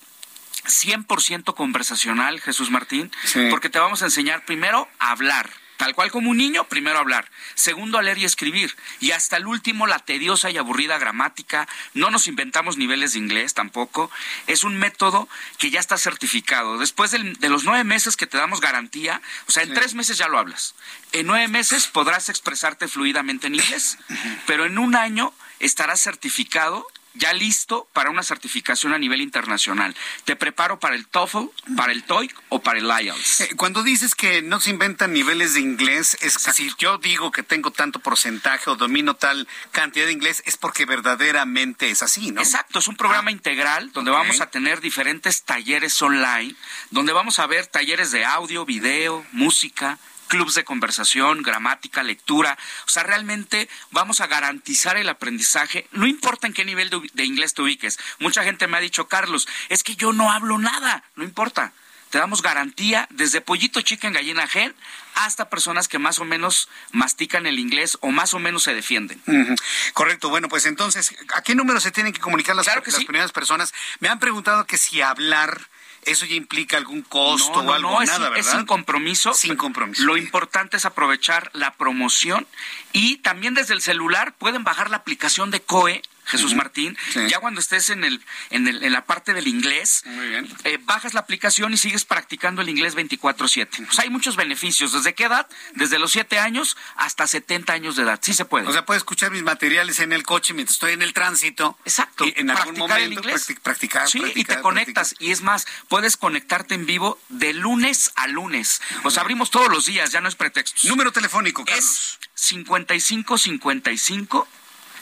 100% 0.67 1.55
conversacional, 1.55 2.41
Jesús 2.41 2.71
Martín, 2.71 3.11
porque 3.51 3.71
te 3.71 3.81
vamos 3.81 4.03
a 4.03 4.05
enseñar 4.05 4.45
primero 4.45 4.89
a 5.01 5.11
hablar 5.11 5.51
Tal 5.77 5.95
cual 5.95 6.11
como 6.11 6.31
un 6.31 6.37
niño, 6.37 6.69
primero 6.69 6.99
hablar, 6.99 7.29
segundo 7.55 7.99
a 7.99 8.03
leer 8.03 8.19
y 8.19 8.25
escribir, 8.25 8.77
y 9.01 9.11
hasta 9.11 9.37
el 9.37 9.47
último 9.47 9.87
la 9.87 9.99
tediosa 9.99 10.51
y 10.51 10.57
aburrida 10.57 10.99
gramática. 10.99 11.69
No 11.95 12.11
nos 12.11 12.29
inventamos 12.29 12.77
niveles 12.77 13.13
de 13.13 13.19
inglés 13.19 13.55
tampoco. 13.55 14.11
Es 14.47 14.63
un 14.65 14.77
método 14.77 15.29
que 15.59 15.71
ya 15.71 15.81
está 15.81 15.99
certificado. 15.99 16.79
Después 16.79 17.11
de 17.11 17.49
los 17.49 17.65
nueve 17.65 17.85
meses 17.85 18.17
que 18.17 18.27
te 18.27 18.39
damos 18.39 18.61
garantía, 18.61 19.21
o 19.49 19.53
sea, 19.53 19.65
en 19.65 19.75
tres 19.75 19.95
meses 19.95 20.17
ya 20.17 20.29
lo 20.29 20.39
hablas. 20.39 20.75
En 21.13 21.27
nueve 21.27 21.49
meses 21.49 21.87
podrás 21.87 22.29
expresarte 22.29 22.89
fluidamente 22.89 23.49
en 23.49 23.57
inglés, 23.57 23.99
pero 24.47 24.67
en 24.67 24.79
un 24.79 24.95
año 24.95 25.33
estarás 25.61 26.01
certificado 26.01 26.87
ya 27.15 27.33
listo 27.33 27.89
para 27.93 28.11
una 28.11 28.23
certificación 28.23 28.93
a 28.93 28.99
nivel 28.99 29.21
internacional. 29.21 29.95
Te 30.25 30.37
preparo 30.37 30.79
para 30.79 30.95
el 30.95 31.07
TOEFL, 31.07 31.47
para 31.77 31.93
el 31.93 32.05
TOEIC 32.05 32.35
o 32.49 32.61
para 32.61 32.79
el 32.79 32.87
IELTS. 32.87 33.41
Eh, 33.41 33.51
cuando 33.57 33.83
dices 33.83 34.15
que 34.15 34.43
no 34.43 34.61
se 34.61 34.71
inventan 34.71 35.13
niveles 35.13 35.55
de 35.55 35.61
inglés, 35.61 36.17
es 36.21 36.39
que 36.39 36.53
si 36.53 36.71
yo 36.79 36.99
digo 36.99 37.31
que 37.31 37.43
tengo 37.43 37.71
tanto 37.71 38.01
porcentaje 38.01 38.69
o 38.71 38.77
domino 38.77 39.15
tal 39.15 39.49
cantidad 39.71 40.07
de 40.07 40.13
inglés, 40.13 40.43
es 40.47 40.57
porque 40.57 40.85
verdaderamente 40.85 41.91
es 41.91 42.03
así, 42.03 42.31
¿no? 42.31 42.41
Exacto, 42.41 42.79
es 42.79 42.89
un 42.89 42.97
programa 42.97 43.29
ah, 43.29 43.33
integral 43.33 43.93
donde 43.93 44.11
vamos 44.11 44.41
a 44.41 44.51
tener 44.51 44.81
diferentes 44.81 45.43
talleres 45.43 46.01
online, 46.03 46.55
donde 46.91 47.13
vamos 47.13 47.39
a 47.39 47.47
ver 47.47 47.67
talleres 47.67 48.11
de 48.11 48.25
audio, 48.25 48.65
video, 48.65 49.25
música, 49.33 49.99
clubs 50.29 50.55
de 50.55 50.65
conversación, 50.65 51.43
gramática, 51.43 52.03
lectura. 52.03 52.59
O 52.87 52.91
sea, 52.91 53.03
realmente 53.03 53.69
vamos 53.91 54.21
a 54.21 54.27
garantizar 54.27 54.97
el 54.97 55.09
aprendizaje, 55.09 55.87
no 55.93 56.07
importa 56.07 56.47
en 56.47 56.53
qué 56.53 56.65
nivel 56.65 56.91
de, 56.91 57.25
inglés 57.25 57.55
te 57.55 57.63
ubiques. 57.63 57.99
Mucha 58.19 58.45
gente 58.45 58.67
me 58.67 58.77
ha 58.77 58.81
dicho, 58.81 59.09
Carlos, 59.09 59.49
es 59.69 59.83
que 59.83 59.97
yo 59.97 60.13
no 60.13 60.31
hablo 60.31 60.59
nada, 60.59 61.05
no 61.17 61.25
importa. 61.25 61.73
Te 62.11 62.19
damos 62.19 62.43
garantía 62.43 63.09
desde 63.11 63.41
pollito 63.41 63.81
chica 63.81 64.07
en 64.07 64.13
gallina 64.13 64.47
gen 64.47 64.73
hasta 65.17 65.51
personas 65.51 65.89
que 65.89 65.99
más 65.99 66.21
o 66.21 66.25
menos 66.25 66.69
mastican 66.93 67.45
el 67.47 67.59
inglés 67.59 67.99
o 68.03 68.13
más 68.13 68.35
o 68.35 68.39
menos 68.39 68.63
se 68.63 68.73
defienden. 68.73 69.21
Correcto. 69.95 70.29
Bueno, 70.29 70.49
pues 70.49 70.67
entonces, 70.67 71.13
¿a 71.35 71.43
qué 71.43 71.57
número 71.57 71.81
se 71.81 71.91
tienen 71.91 72.13
que 72.13 72.21
comunicar 72.21 72.55
las, 72.55 72.67
las 72.67 73.05
primeras 73.05 73.33
personas? 73.33 73.75
Me 73.99 74.09
han 74.09 74.21
preguntado 74.21 74.65
que 74.65 74.79
si 74.79 75.01
hablar 75.01 75.69
¿Eso 76.07 76.27
ya 76.27 76.35
implica 76.35 76.77
algún 76.77 77.03
costo 77.03 77.61
o 77.61 77.73
algo? 77.73 77.91
No, 77.91 78.05
nada, 78.05 78.31
es, 78.37 78.47
es 78.47 78.53
sin 78.53 78.67
compromiso. 78.67 79.35
Sin 79.35 79.57
compromiso. 79.57 80.03
Lo 80.05 80.17
importante 80.17 80.77
es 80.77 80.85
aprovechar 80.85 81.51
la 81.53 81.73
promoción 81.75 82.47
y 82.93 83.19
también 83.19 83.55
desde 83.55 83.75
el 83.75 83.83
celular 83.83 84.35
pueden 84.35 84.65
bajar 84.65 84.91
la 84.91 84.99
aplicación 84.99 85.51
de 85.51 85.61
COE 85.61 86.03
Jesús 86.27 86.55
Martín, 86.55 86.97
ya 87.29 87.39
cuando 87.41 87.61
estés 87.61 87.91
en 87.91 88.05
el, 88.05 88.21
en 88.51 88.67
el 88.69 88.83
en 88.83 88.93
la 88.93 89.05
parte 89.05 89.35
del 89.35 89.49
inglés, 89.49 90.05
eh, 90.65 90.79
bajas 90.83 91.15
la 91.15 91.21
aplicación 91.21 91.73
y 91.73 91.77
sigues 91.77 92.05
practicando 92.05 92.63
el 92.63 92.69
inglés 92.69 92.95
24/7. 92.95 93.87
Pues 93.87 93.99
hay 93.99 94.11
muchos 94.11 94.37
beneficios. 94.37 94.93
¿Desde 94.93 95.15
qué 95.15 95.25
edad? 95.25 95.49
Desde 95.75 95.99
los 95.99 96.13
7 96.13 96.39
años 96.39 96.77
hasta 96.97 97.27
70 97.27 97.73
años 97.73 97.97
de 97.97 98.03
edad. 98.03 98.19
Sí 98.23 98.35
se 98.35 98.45
puede. 98.45 98.69
O 98.69 98.73
sea, 98.73 98.85
puedes 98.85 99.01
escuchar 99.01 99.31
mis 99.31 99.43
materiales 99.43 100.01
en 100.01 100.13
el 100.13 100.23
coche 100.23 100.55
mientras 100.55 100.75
estoy 100.77 100.93
en 100.93 101.03
el 101.03 101.13
tránsito. 101.13 101.79
Exacto. 101.85 102.25
Y 102.25 102.35
en 102.37 102.51
algún 102.51 102.77
momento 102.77 102.97
el 102.97 103.13
inglés. 103.13 103.47
practicar, 103.63 104.09
Sí, 104.09 104.23
y 104.35 104.45
te 104.45 104.61
conectas. 104.61 105.15
Y 105.19 105.31
es 105.31 105.43
más, 105.43 105.67
puedes 105.89 106.17
conectarte 106.17 106.75
en 106.75 106.87
vivo 106.87 107.19
de 107.29 107.53
lunes 107.53 108.13
a 108.17 108.27
lunes. 108.27 108.81
O 109.03 109.11
sea, 109.11 109.23
abrimos 109.23 109.51
todos 109.51 109.69
los 109.69 109.87
días, 109.87 110.11
ya 110.11 110.21
no 110.21 110.29
es 110.29 110.35
pretexto. 110.35 110.89
Número 110.89 111.13
telefónico, 111.13 111.65
Carlos. 111.65 111.85
Es 111.85 112.19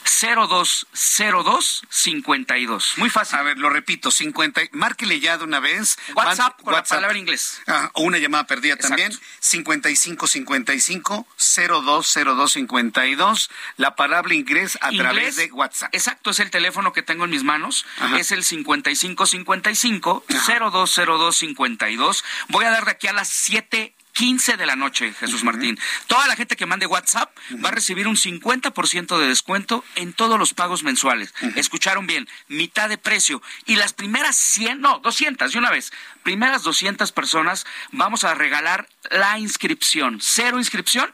5555 0.05 1.83
020252. 1.93 2.97
Muy 2.97 3.09
fácil. 3.09 3.39
A 3.39 3.43
ver, 3.43 3.57
lo 3.57 3.69
repito, 3.69 4.11
50, 4.11 4.61
márquele 4.71 5.19
ya 5.19 5.37
de 5.37 5.43
una 5.43 5.59
vez. 5.59 5.97
WhatsApp 6.15 6.61
con 6.61 6.73
la 6.73 6.83
palabra 6.83 7.17
inglés. 7.17 7.61
Ah, 7.67 7.91
o 7.93 8.03
una 8.03 8.17
llamada 8.17 8.45
perdida 8.45 8.77
también. 8.77 9.11
5555 9.39 11.27
020252. 11.37 13.49
La 13.77 13.95
palabra 13.95 14.33
inglés 14.33 14.77
a 14.81 14.91
través 14.91 15.35
de 15.35 15.51
WhatsApp. 15.51 15.93
Exacto, 15.93 16.31
es 16.31 16.39
el 16.39 16.49
teléfono 16.51 16.93
que 16.93 17.03
tengo 17.03 17.25
en 17.25 17.31
mis 17.31 17.43
manos. 17.43 17.85
Es 18.17 18.31
el 18.31 18.43
5555 18.43 20.25
020252. 20.27 22.23
Voy 22.49 22.65
a 22.65 22.71
dar 22.71 22.85
de 22.85 22.91
aquí 22.91 23.07
a 23.07 23.13
las 23.13 23.29
7 23.29 23.93
15 24.13 24.57
de 24.57 24.65
la 24.65 24.75
noche, 24.75 25.13
Jesús 25.13 25.43
Martín. 25.43 25.77
Toda 26.07 26.27
la 26.27 26.35
gente 26.35 26.55
que 26.55 26.65
mande 26.65 26.85
WhatsApp 26.85 27.35
va 27.63 27.69
a 27.69 27.71
recibir 27.71 28.07
un 28.07 28.15
50% 28.15 29.17
de 29.19 29.27
descuento 29.27 29.83
en 29.95 30.13
todos 30.13 30.39
los 30.39 30.53
pagos 30.53 30.83
mensuales. 30.83 31.33
Escucharon 31.55 32.07
bien, 32.07 32.27
mitad 32.47 32.89
de 32.89 32.97
precio. 32.97 33.41
Y 33.65 33.75
las 33.75 33.93
primeras 33.93 34.35
100, 34.35 34.81
no, 34.81 34.99
200, 34.99 35.51
de 35.51 35.57
una 35.57 35.71
vez, 35.71 35.91
primeras 36.23 36.63
200 36.63 37.11
personas 37.11 37.65
vamos 37.91 38.23
a 38.23 38.33
regalar 38.33 38.87
la 39.11 39.39
inscripción, 39.39 40.19
cero 40.21 40.59
inscripción 40.59 41.13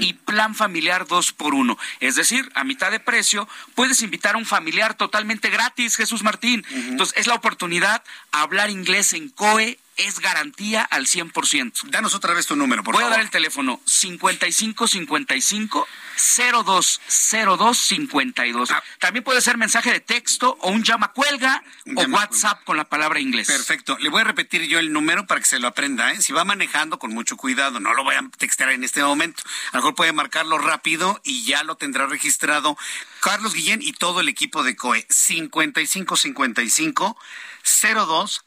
y 0.00 0.14
plan 0.14 0.54
familiar 0.54 1.06
dos 1.06 1.32
por 1.32 1.54
uno. 1.54 1.78
Es 2.00 2.16
decir, 2.16 2.50
a 2.54 2.64
mitad 2.64 2.90
de 2.90 3.00
precio 3.00 3.48
puedes 3.74 4.02
invitar 4.02 4.34
a 4.34 4.38
un 4.38 4.46
familiar 4.46 4.94
totalmente 4.94 5.50
gratis, 5.50 5.96
Jesús 5.96 6.22
Martín. 6.22 6.64
Entonces, 6.70 7.16
es 7.16 7.26
la 7.26 7.34
oportunidad 7.34 8.02
a 8.32 8.42
hablar 8.42 8.70
inglés 8.70 9.12
en 9.12 9.28
COE 9.28 9.78
es 9.98 10.20
garantía 10.20 10.82
al 10.82 11.06
100%. 11.06 11.90
Danos 11.90 12.14
otra 12.14 12.32
vez 12.32 12.46
tu 12.46 12.56
número, 12.56 12.82
por 12.82 12.94
Voy 12.94 13.02
favor. 13.02 13.12
a 13.12 13.16
dar 13.16 13.24
el 13.24 13.30
teléfono 13.30 13.80
5555 13.84 15.86
020252. 16.18 18.70
Ah. 18.70 18.82
También 18.98 19.24
puede 19.24 19.40
ser 19.40 19.56
mensaje 19.56 19.92
de 19.92 20.00
texto 20.00 20.56
o 20.60 20.70
un 20.70 20.82
llama 20.82 21.12
cuelga 21.12 21.62
o 21.94 22.02
WhatsApp 22.06 22.64
con 22.64 22.76
la 22.76 22.84
palabra 22.84 23.20
inglés. 23.20 23.46
Perfecto. 23.46 23.96
Le 24.00 24.08
voy 24.08 24.22
a 24.22 24.24
repetir 24.24 24.62
yo 24.62 24.78
el 24.78 24.92
número 24.92 25.26
para 25.26 25.40
que 25.40 25.46
se 25.46 25.58
lo 25.58 25.68
aprenda. 25.68 26.12
¿eh? 26.12 26.20
Si 26.20 26.32
va 26.32 26.44
manejando, 26.44 26.98
con 26.98 27.12
mucho 27.12 27.36
cuidado. 27.36 27.80
No 27.80 27.94
lo 27.94 28.04
voy 28.04 28.16
a 28.16 28.28
textear 28.36 28.70
en 28.70 28.84
este 28.84 29.02
momento. 29.02 29.42
A 29.72 29.76
lo 29.76 29.82
mejor 29.82 29.94
puede 29.94 30.12
marcarlo 30.12 30.58
rápido 30.58 31.20
y 31.24 31.44
ya 31.44 31.62
lo 31.62 31.76
tendrá 31.76 32.06
registrado 32.06 32.76
Carlos 33.20 33.54
Guillén 33.54 33.80
y 33.82 33.92
todo 33.92 34.20
el 34.20 34.28
equipo 34.28 34.62
de 34.62 34.76
COE. 34.76 35.06
5555 35.08 37.16
02 37.16 37.16
02 37.64 38.42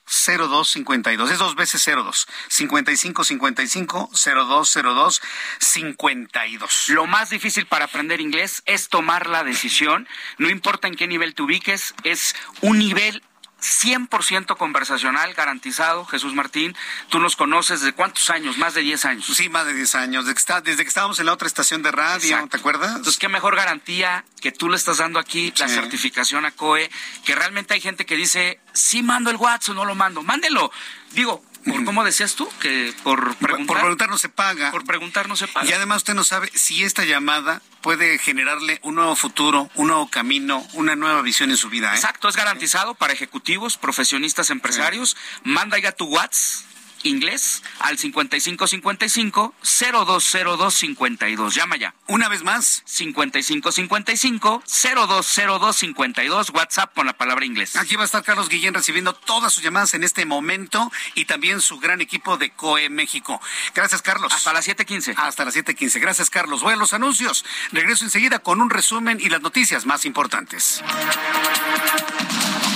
52. 0.69 1.31
Es 1.31 1.37
dos 1.37 1.55
veces 1.55 1.83
02. 1.85 2.27
55 2.49 3.23
55 3.23 4.09
02 4.13 4.73
02 4.73 5.21
52. 5.59 6.89
Lo 6.89 7.07
más 7.07 7.29
difícil 7.29 7.65
para 7.65 7.85
aprender 7.85 8.21
inglés 8.21 8.61
es 8.65 8.89
tomar 8.89 9.27
la 9.27 9.43
decisión. 9.43 10.07
No 10.37 10.49
importa 10.49 10.87
en 10.87 10.95
qué 10.95 11.07
nivel 11.07 11.35
te 11.35 11.43
ubiques, 11.43 11.93
es 12.03 12.35
un 12.61 12.79
nivel 12.79 13.23
100% 13.61 14.57
conversacional, 14.57 15.33
garantizado. 15.33 16.05
Jesús 16.05 16.33
Martín, 16.33 16.75
tú 17.09 17.19
nos 17.19 17.35
conoces 17.35 17.81
desde 17.81 17.93
cuántos 17.93 18.29
años, 18.29 18.57
más 18.57 18.73
de 18.73 18.81
10 18.81 19.05
años. 19.05 19.25
Sí, 19.25 19.49
más 19.49 19.65
de 19.65 19.73
10 19.73 19.95
años. 19.95 20.25
Desde 20.25 20.33
que, 20.33 20.39
está, 20.39 20.61
desde 20.61 20.83
que 20.83 20.89
estábamos 20.89 21.19
en 21.19 21.27
la 21.27 21.33
otra 21.33 21.47
estación 21.47 21.83
de 21.83 21.91
radio, 21.91 22.31
Exacto. 22.31 22.49
¿te 22.49 22.57
acuerdas? 22.57 22.89
Entonces, 22.89 23.19
qué 23.19 23.29
mejor 23.29 23.55
garantía 23.55 24.25
que 24.41 24.51
tú 24.51 24.69
le 24.69 24.75
estás 24.75 24.97
dando 24.97 25.19
aquí 25.19 25.53
la 25.57 25.67
certificación 25.67 26.45
a 26.45 26.51
COE, 26.51 26.89
que 27.23 27.35
realmente 27.35 27.73
hay 27.73 27.81
gente 27.81 28.05
que 28.05 28.15
dice, 28.15 28.59
sí 28.73 29.03
mando 29.03 29.29
el 29.29 29.37
WhatsApp 29.37 29.75
no 29.75 29.85
lo 29.85 29.95
mando. 29.95 30.23
Mándelo. 30.23 30.71
Digo, 31.11 31.43
por 31.65 31.85
cómo 31.85 32.03
decías 32.03 32.35
tú, 32.35 32.49
que 32.59 32.93
por 33.03 33.35
preguntar. 33.35 33.67
Por 33.67 33.79
preguntar 33.79 34.09
no 34.09 34.17
se 34.17 34.29
paga. 34.29 34.71
Por 34.71 34.85
preguntar 34.85 35.27
no 35.27 35.35
se 35.35 35.47
paga. 35.47 35.69
Y 35.69 35.73
además 35.73 35.97
usted 35.97 36.13
no 36.13 36.23
sabe 36.23 36.49
si 36.53 36.83
esta 36.83 37.05
llamada 37.05 37.61
puede 37.81 38.17
generarle 38.19 38.79
un 38.83 38.95
nuevo 38.95 39.15
futuro, 39.15 39.69
un 39.75 39.87
nuevo 39.87 40.09
camino, 40.09 40.65
una 40.73 40.95
nueva 40.95 41.21
visión 41.21 41.51
en 41.51 41.57
su 41.57 41.69
vida. 41.69 41.91
¿eh? 41.91 41.95
Exacto, 41.95 42.29
es 42.29 42.35
garantizado 42.35 42.95
para 42.95 43.13
ejecutivos, 43.13 43.77
profesionistas, 43.77 44.49
empresarios. 44.49 45.17
Manda 45.43 45.77
ya 45.77 45.91
tu 45.91 46.05
WhatsApp 46.05 46.70
inglés 47.03 47.63
al 47.79 47.97
5555 47.97 49.53
020252. 49.61 51.55
Llama 51.55 51.77
ya. 51.77 51.93
Una 52.07 52.29
vez 52.29 52.43
más. 52.43 52.83
5555 52.85 54.63
020252 54.65 56.49
WhatsApp 56.51 56.93
con 56.93 57.05
la 57.05 57.13
palabra 57.13 57.45
inglés. 57.45 57.75
Aquí 57.75 57.95
va 57.95 58.03
a 58.03 58.05
estar 58.05 58.23
Carlos 58.23 58.49
Guillén 58.49 58.73
recibiendo 58.73 59.13
todas 59.13 59.53
sus 59.53 59.63
llamadas 59.63 59.93
en 59.93 60.03
este 60.03 60.25
momento 60.25 60.91
y 61.15 61.25
también 61.25 61.61
su 61.61 61.79
gran 61.79 62.01
equipo 62.01 62.37
de 62.37 62.51
COE 62.51 62.89
México. 62.89 63.41
Gracias, 63.73 64.01
Carlos. 64.01 64.33
Hasta 64.33 64.53
las 64.53 64.67
7:15. 64.67 65.15
Hasta 65.17 65.45
las 65.45 65.55
7:15. 65.55 65.99
Gracias, 65.99 66.29
Carlos. 66.29 66.61
Voy 66.61 66.73
a 66.73 66.77
los 66.77 66.93
anuncios. 66.93 67.45
Regreso 67.71 68.05
enseguida 68.05 68.39
con 68.39 68.61
un 68.61 68.69
resumen 68.69 69.19
y 69.19 69.29
las 69.29 69.41
noticias 69.41 69.85
más 69.85 70.05
importantes. 70.05 70.81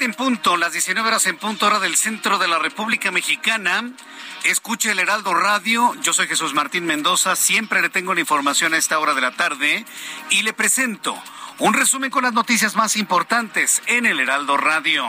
7 0.00 0.04
en 0.12 0.14
punto, 0.14 0.56
las 0.56 0.72
19 0.72 1.06
horas 1.06 1.26
en 1.26 1.36
punto, 1.36 1.66
hora 1.66 1.78
del 1.78 1.94
centro 1.94 2.38
de 2.38 2.48
la 2.48 2.58
República 2.58 3.10
Mexicana. 3.10 3.84
Escuche 4.44 4.92
el 4.92 4.98
Heraldo 4.98 5.34
Radio. 5.34 5.94
Yo 6.00 6.14
soy 6.14 6.26
Jesús 6.26 6.54
Martín 6.54 6.86
Mendoza. 6.86 7.36
Siempre 7.36 7.82
le 7.82 7.90
tengo 7.90 8.14
la 8.14 8.20
información 8.20 8.72
a 8.72 8.78
esta 8.78 8.98
hora 8.98 9.12
de 9.12 9.20
la 9.20 9.32
tarde 9.32 9.84
y 10.30 10.40
le 10.40 10.54
presento 10.54 11.14
un 11.58 11.74
resumen 11.74 12.10
con 12.10 12.22
las 12.22 12.32
noticias 12.32 12.76
más 12.76 12.96
importantes 12.96 13.82
en 13.88 14.06
el 14.06 14.20
Heraldo 14.20 14.56
Radio. 14.56 15.04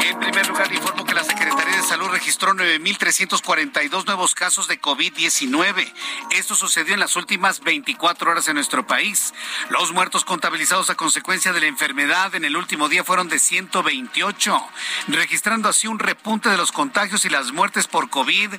En 0.00 0.18
primer 0.20 0.46
lugar, 0.46 0.72
informo 0.72 1.04
que 1.04 1.14
la 1.14 1.24
Secretaría 1.24 1.57
Salud 1.88 2.08
registró 2.08 2.52
9.342 2.52 4.04
nuevos 4.04 4.34
casos 4.34 4.68
de 4.68 4.78
COVID-19. 4.78 5.90
Esto 6.32 6.54
sucedió 6.54 6.92
en 6.92 7.00
las 7.00 7.16
últimas 7.16 7.60
24 7.60 8.30
horas 8.30 8.46
en 8.46 8.56
nuestro 8.56 8.86
país. 8.86 9.32
Los 9.70 9.92
muertos 9.92 10.26
contabilizados 10.26 10.90
a 10.90 10.96
consecuencia 10.96 11.54
de 11.54 11.60
la 11.60 11.66
enfermedad 11.66 12.34
en 12.34 12.44
el 12.44 12.58
último 12.58 12.90
día 12.90 13.04
fueron 13.04 13.30
de 13.30 13.38
128, 13.38 14.62
registrando 15.06 15.70
así 15.70 15.86
un 15.86 15.98
repunte 15.98 16.50
de 16.50 16.58
los 16.58 16.72
contagios 16.72 17.24
y 17.24 17.30
las 17.30 17.52
muertes 17.52 17.86
por 17.86 18.10
COVID 18.10 18.52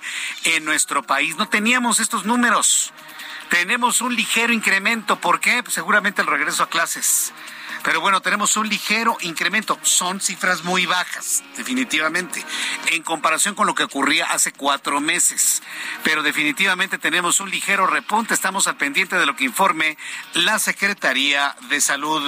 en 0.45 0.65
nuestro 0.65 1.03
país. 1.03 1.37
No 1.37 1.47
teníamos 1.47 1.99
estos 1.99 2.25
números. 2.25 2.93
Tenemos 3.51 4.01
un 4.01 4.15
ligero 4.15 4.53
incremento. 4.53 5.19
¿Por 5.19 5.39
qué? 5.39 5.61
Pues 5.61 5.75
seguramente 5.75 6.23
el 6.23 6.27
regreso 6.27 6.63
a 6.63 6.69
clases. 6.69 7.31
Pero 7.83 8.01
bueno, 8.01 8.21
tenemos 8.21 8.57
un 8.57 8.67
ligero 8.67 9.17
incremento. 9.21 9.77
Son 9.83 10.19
cifras 10.21 10.63
muy 10.63 10.85
bajas, 10.85 11.43
definitivamente, 11.57 12.45
en 12.87 13.03
comparación 13.03 13.55
con 13.55 13.67
lo 13.67 13.75
que 13.75 13.83
ocurría 13.83 14.25
hace 14.31 14.51
cuatro 14.51 14.99
meses. 14.99 15.63
Pero 16.03 16.23
definitivamente 16.23 16.97
tenemos 16.97 17.39
un 17.39 17.49
ligero 17.49 17.87
repunte. 17.87 18.33
Estamos 18.33 18.67
al 18.67 18.77
pendiente 18.77 19.15
de 19.15 19.25
lo 19.25 19.35
que 19.35 19.45
informe 19.45 19.97
la 20.33 20.59
Secretaría 20.59 21.55
de 21.69 21.81
Salud. 21.81 22.21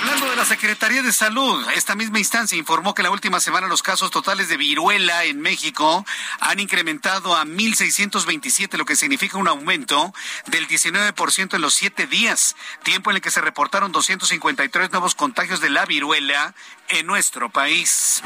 Hablando 0.00 0.30
de 0.30 0.36
la 0.36 0.46
Secretaría 0.46 1.02
de 1.02 1.12
Salud, 1.12 1.62
esta 1.76 1.94
misma 1.94 2.18
instancia 2.18 2.56
informó 2.56 2.94
que 2.94 3.02
la 3.02 3.10
última 3.10 3.38
semana 3.38 3.68
los 3.68 3.82
casos 3.82 4.10
totales 4.10 4.48
de 4.48 4.56
viruela 4.56 5.24
en 5.24 5.42
México 5.42 6.06
han 6.40 6.58
incrementado 6.58 7.36
a 7.36 7.44
1.627, 7.44 8.78
lo 8.78 8.86
que 8.86 8.96
significa 8.96 9.36
un 9.36 9.46
aumento 9.46 10.14
del 10.46 10.66
19% 10.66 11.54
en 11.54 11.60
los 11.60 11.74
siete 11.74 12.06
días, 12.06 12.56
tiempo 12.82 13.10
en 13.10 13.16
el 13.16 13.22
que 13.22 13.30
se 13.30 13.42
reportaron 13.42 13.92
253 13.92 14.90
nuevos 14.90 15.14
contagios 15.14 15.60
de 15.60 15.68
la 15.68 15.84
viruela 15.84 16.54
en 16.88 17.06
nuestro 17.06 17.50
país. 17.50 18.22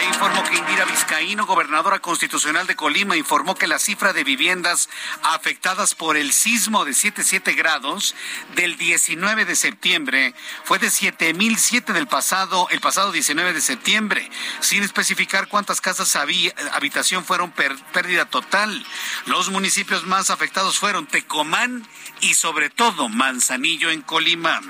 Le 0.00 0.06
informo 0.06 0.42
que 0.44 0.56
Indira 0.56 0.86
Vizcaíno, 0.86 1.44
gobernadora 1.44 1.98
constitucional 1.98 2.66
de 2.66 2.74
Colima, 2.74 3.18
informó 3.18 3.54
que 3.54 3.66
la 3.66 3.78
cifra 3.78 4.14
de 4.14 4.24
viviendas 4.24 4.88
afectadas 5.22 5.94
por 5.94 6.16
el 6.16 6.32
sismo 6.32 6.86
de 6.86 6.92
7.7 6.92 7.54
grados 7.54 8.14
del 8.54 8.78
19 8.78 9.44
de 9.44 9.54
septiembre 9.54 10.34
fue 10.64 10.78
de 10.78 10.86
7.007 10.86 11.92
del 11.92 12.06
pasado, 12.06 12.66
el 12.70 12.80
pasado 12.80 13.12
19 13.12 13.52
de 13.52 13.60
septiembre, 13.60 14.30
sin 14.60 14.82
especificar 14.82 15.48
cuántas 15.48 15.82
casas 15.82 16.16
había, 16.16 16.54
habitación 16.72 17.26
fueron 17.26 17.52
pérdida 17.52 18.24
total. 18.24 18.86
Los 19.26 19.50
municipios 19.50 20.06
más 20.06 20.30
afectados 20.30 20.78
fueron 20.78 21.08
Tecomán 21.08 21.86
y 22.22 22.32
sobre 22.32 22.70
todo 22.70 23.10
Manzanillo 23.10 23.90
en 23.90 24.00
Colima 24.00 24.62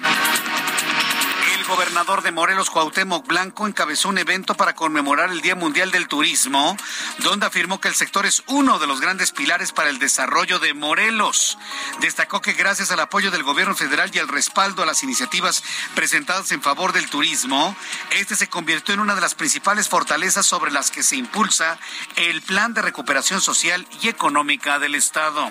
gobernador 1.71 2.23
de 2.23 2.33
Morelos, 2.33 2.69
Cuauhtémoc 2.69 3.29
Blanco, 3.29 3.67
encabezó 3.67 4.09
un 4.09 4.19
evento 4.19 4.57
para 4.57 4.75
conmemorar 4.75 5.31
el 5.31 5.41
Día 5.41 5.55
Mundial 5.55 5.93
del 5.93 6.09
Turismo, 6.09 6.77
donde 7.19 7.47
afirmó 7.47 7.81
que 7.81 7.87
el 7.87 7.95
sector 7.95 8.27
es 8.27 8.43
uno 8.49 8.81
de 8.81 8.89
los 8.89 9.01
grandes 9.01 9.31
pilares 9.31 9.71
para 9.71 9.89
el 9.89 10.01
desarrollo 10.01 10.59
de 10.59 10.75
Morelos. 10.75 11.59
Destacó 12.01 12.41
que 12.43 12.55
gracias 12.55 12.91
al 12.91 12.99
apoyo 12.99 13.31
del 13.31 13.45
gobierno 13.45 13.77
federal 13.77 14.11
y 14.13 14.19
al 14.19 14.27
respaldo 14.27 14.83
a 14.83 14.87
las 14.87 15.05
iniciativas 15.05 15.63
presentadas 15.95 16.51
en 16.51 16.61
favor 16.61 16.93
del 16.93 17.09
turismo, 17.09 17.77
este 18.11 18.35
se 18.35 18.49
convirtió 18.49 18.95
en 18.95 19.01
una 19.01 19.15
de 19.15 19.21
las 19.21 19.37
principales 19.37 19.89
fortalezas 19.89 20.45
sobre 20.45 20.73
las 20.73 20.91
que 20.91 21.05
se 21.05 21.15
impulsa 21.15 21.79
el 22.17 22.43
plan 22.43 22.75
de 22.75 22.83
recuperación 22.83 23.41
social 23.41 23.87
y 24.03 24.09
económica 24.09 24.81
del 24.81 24.97
Estado. 24.97 25.51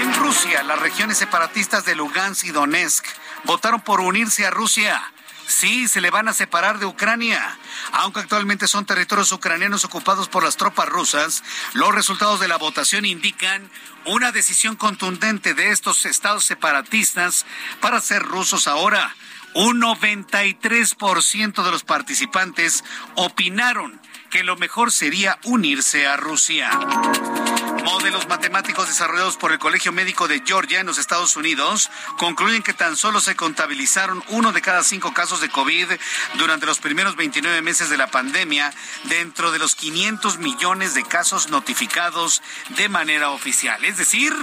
En 0.00 0.14
Rusia, 0.14 0.62
las 0.62 0.78
regiones 0.78 1.18
separatistas 1.18 1.84
de 1.84 1.94
Lugansk 1.94 2.46
y 2.46 2.50
Donetsk 2.50 3.04
votaron 3.44 3.80
por 3.80 4.00
unirse 4.00 4.44
a 4.44 4.45
Rusia. 4.50 5.12
Sí, 5.46 5.86
se 5.86 6.00
le 6.00 6.10
van 6.10 6.28
a 6.28 6.32
separar 6.32 6.78
de 6.78 6.86
Ucrania. 6.86 7.58
Aunque 7.92 8.20
actualmente 8.20 8.66
son 8.66 8.84
territorios 8.84 9.30
ucranianos 9.30 9.84
ocupados 9.84 10.28
por 10.28 10.42
las 10.42 10.56
tropas 10.56 10.88
rusas, 10.88 11.44
los 11.72 11.94
resultados 11.94 12.40
de 12.40 12.48
la 12.48 12.56
votación 12.56 13.04
indican 13.04 13.70
una 14.04 14.32
decisión 14.32 14.76
contundente 14.76 15.54
de 15.54 15.70
estos 15.70 16.04
estados 16.04 16.44
separatistas 16.44 17.46
para 17.80 18.00
ser 18.00 18.22
rusos 18.22 18.66
ahora. 18.66 19.14
Un 19.54 19.80
93% 19.80 21.64
de 21.64 21.70
los 21.70 21.84
participantes 21.84 22.84
opinaron 23.14 24.00
que 24.30 24.42
lo 24.42 24.56
mejor 24.56 24.92
sería 24.92 25.38
unirse 25.44 26.06
a 26.06 26.16
Rusia. 26.16 26.70
Modelos 27.86 28.26
matemáticos 28.26 28.88
desarrollados 28.88 29.36
por 29.36 29.52
el 29.52 29.60
Colegio 29.60 29.92
Médico 29.92 30.26
de 30.26 30.42
Georgia 30.44 30.80
en 30.80 30.86
los 30.86 30.98
Estados 30.98 31.36
Unidos 31.36 31.88
concluyen 32.18 32.64
que 32.64 32.74
tan 32.74 32.96
solo 32.96 33.20
se 33.20 33.36
contabilizaron 33.36 34.24
uno 34.26 34.50
de 34.50 34.60
cada 34.60 34.82
cinco 34.82 35.14
casos 35.14 35.40
de 35.40 35.50
COVID 35.50 35.92
durante 36.34 36.66
los 36.66 36.80
primeros 36.80 37.14
29 37.14 37.62
meses 37.62 37.88
de 37.88 37.96
la 37.96 38.08
pandemia 38.08 38.74
dentro 39.04 39.52
de 39.52 39.60
los 39.60 39.76
500 39.76 40.38
millones 40.38 40.94
de 40.94 41.04
casos 41.04 41.48
notificados 41.48 42.42
de 42.70 42.88
manera 42.88 43.30
oficial. 43.30 43.84
Es 43.84 43.98
decir, 43.98 44.34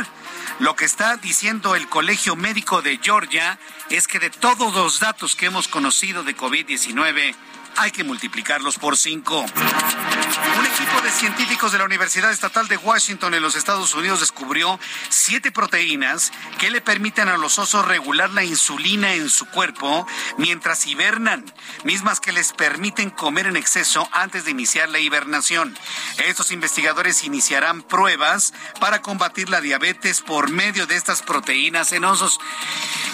lo 0.60 0.78
que 0.78 0.86
está 0.86 1.18
diciendo 1.18 1.76
el 1.76 1.90
Colegio 1.90 2.38
Médico 2.38 2.82
de 2.82 2.98
Georgia 3.04 3.60
es 3.90 4.08
que 4.08 4.20
de 4.20 4.30
todos 4.30 4.74
los 4.74 5.02
datos 5.02 5.36
que 5.36 5.48
hemos 5.48 5.68
conocido 5.68 6.24
de 6.24 6.38
COVID-19, 6.38 7.36
hay 7.78 7.92
que 7.92 8.04
multiplicarlos 8.04 8.78
por 8.78 8.98
cinco. 8.98 9.40
Un 9.40 10.66
equipo 10.66 11.02
de 11.02 11.12
científicos 11.12 11.72
de 11.72 11.78
la 11.78 11.86
Universidad 11.86 12.32
Estatal 12.32 12.68
de 12.68 12.78
Washington 12.78 13.34
en 13.34 13.42
los 13.42 13.56
Estados 13.56 13.94
Unidos 13.94 14.20
descubrió 14.20 14.80
siete 15.10 15.52
proteínas 15.52 16.32
que 16.60 16.72
le 16.72 16.82
permiten 16.82 17.28
a 17.30 17.38
los 17.38 17.60
osos 17.60 17.88
regular 17.88 18.32
la 18.32 18.44
insulina 18.44 19.14
en 19.14 19.30
su 19.30 19.46
cuerpo 19.46 20.08
mientras 20.38 20.86
hibernan, 20.88 21.46
mismas 21.84 22.20
que 22.20 22.32
les 22.32 22.54
permiten 22.54 23.10
comer 23.10 23.48
en 23.48 23.58
exceso 23.58 24.08
antes 24.12 24.46
de 24.46 24.52
iniciar 24.52 24.90
la 24.90 25.00
hibernación. 25.00 25.78
Estos 26.26 26.52
investigadores 26.52 27.24
iniciarán 27.24 27.82
pruebas 27.82 28.54
para 28.80 29.02
combatir 29.02 29.50
la 29.50 29.62
diabetes 29.62 30.22
por 30.22 30.50
medio 30.50 30.88
de 30.88 30.96
estas 30.96 31.22
proteínas 31.22 31.92
en 31.92 32.06
osos. 32.06 32.40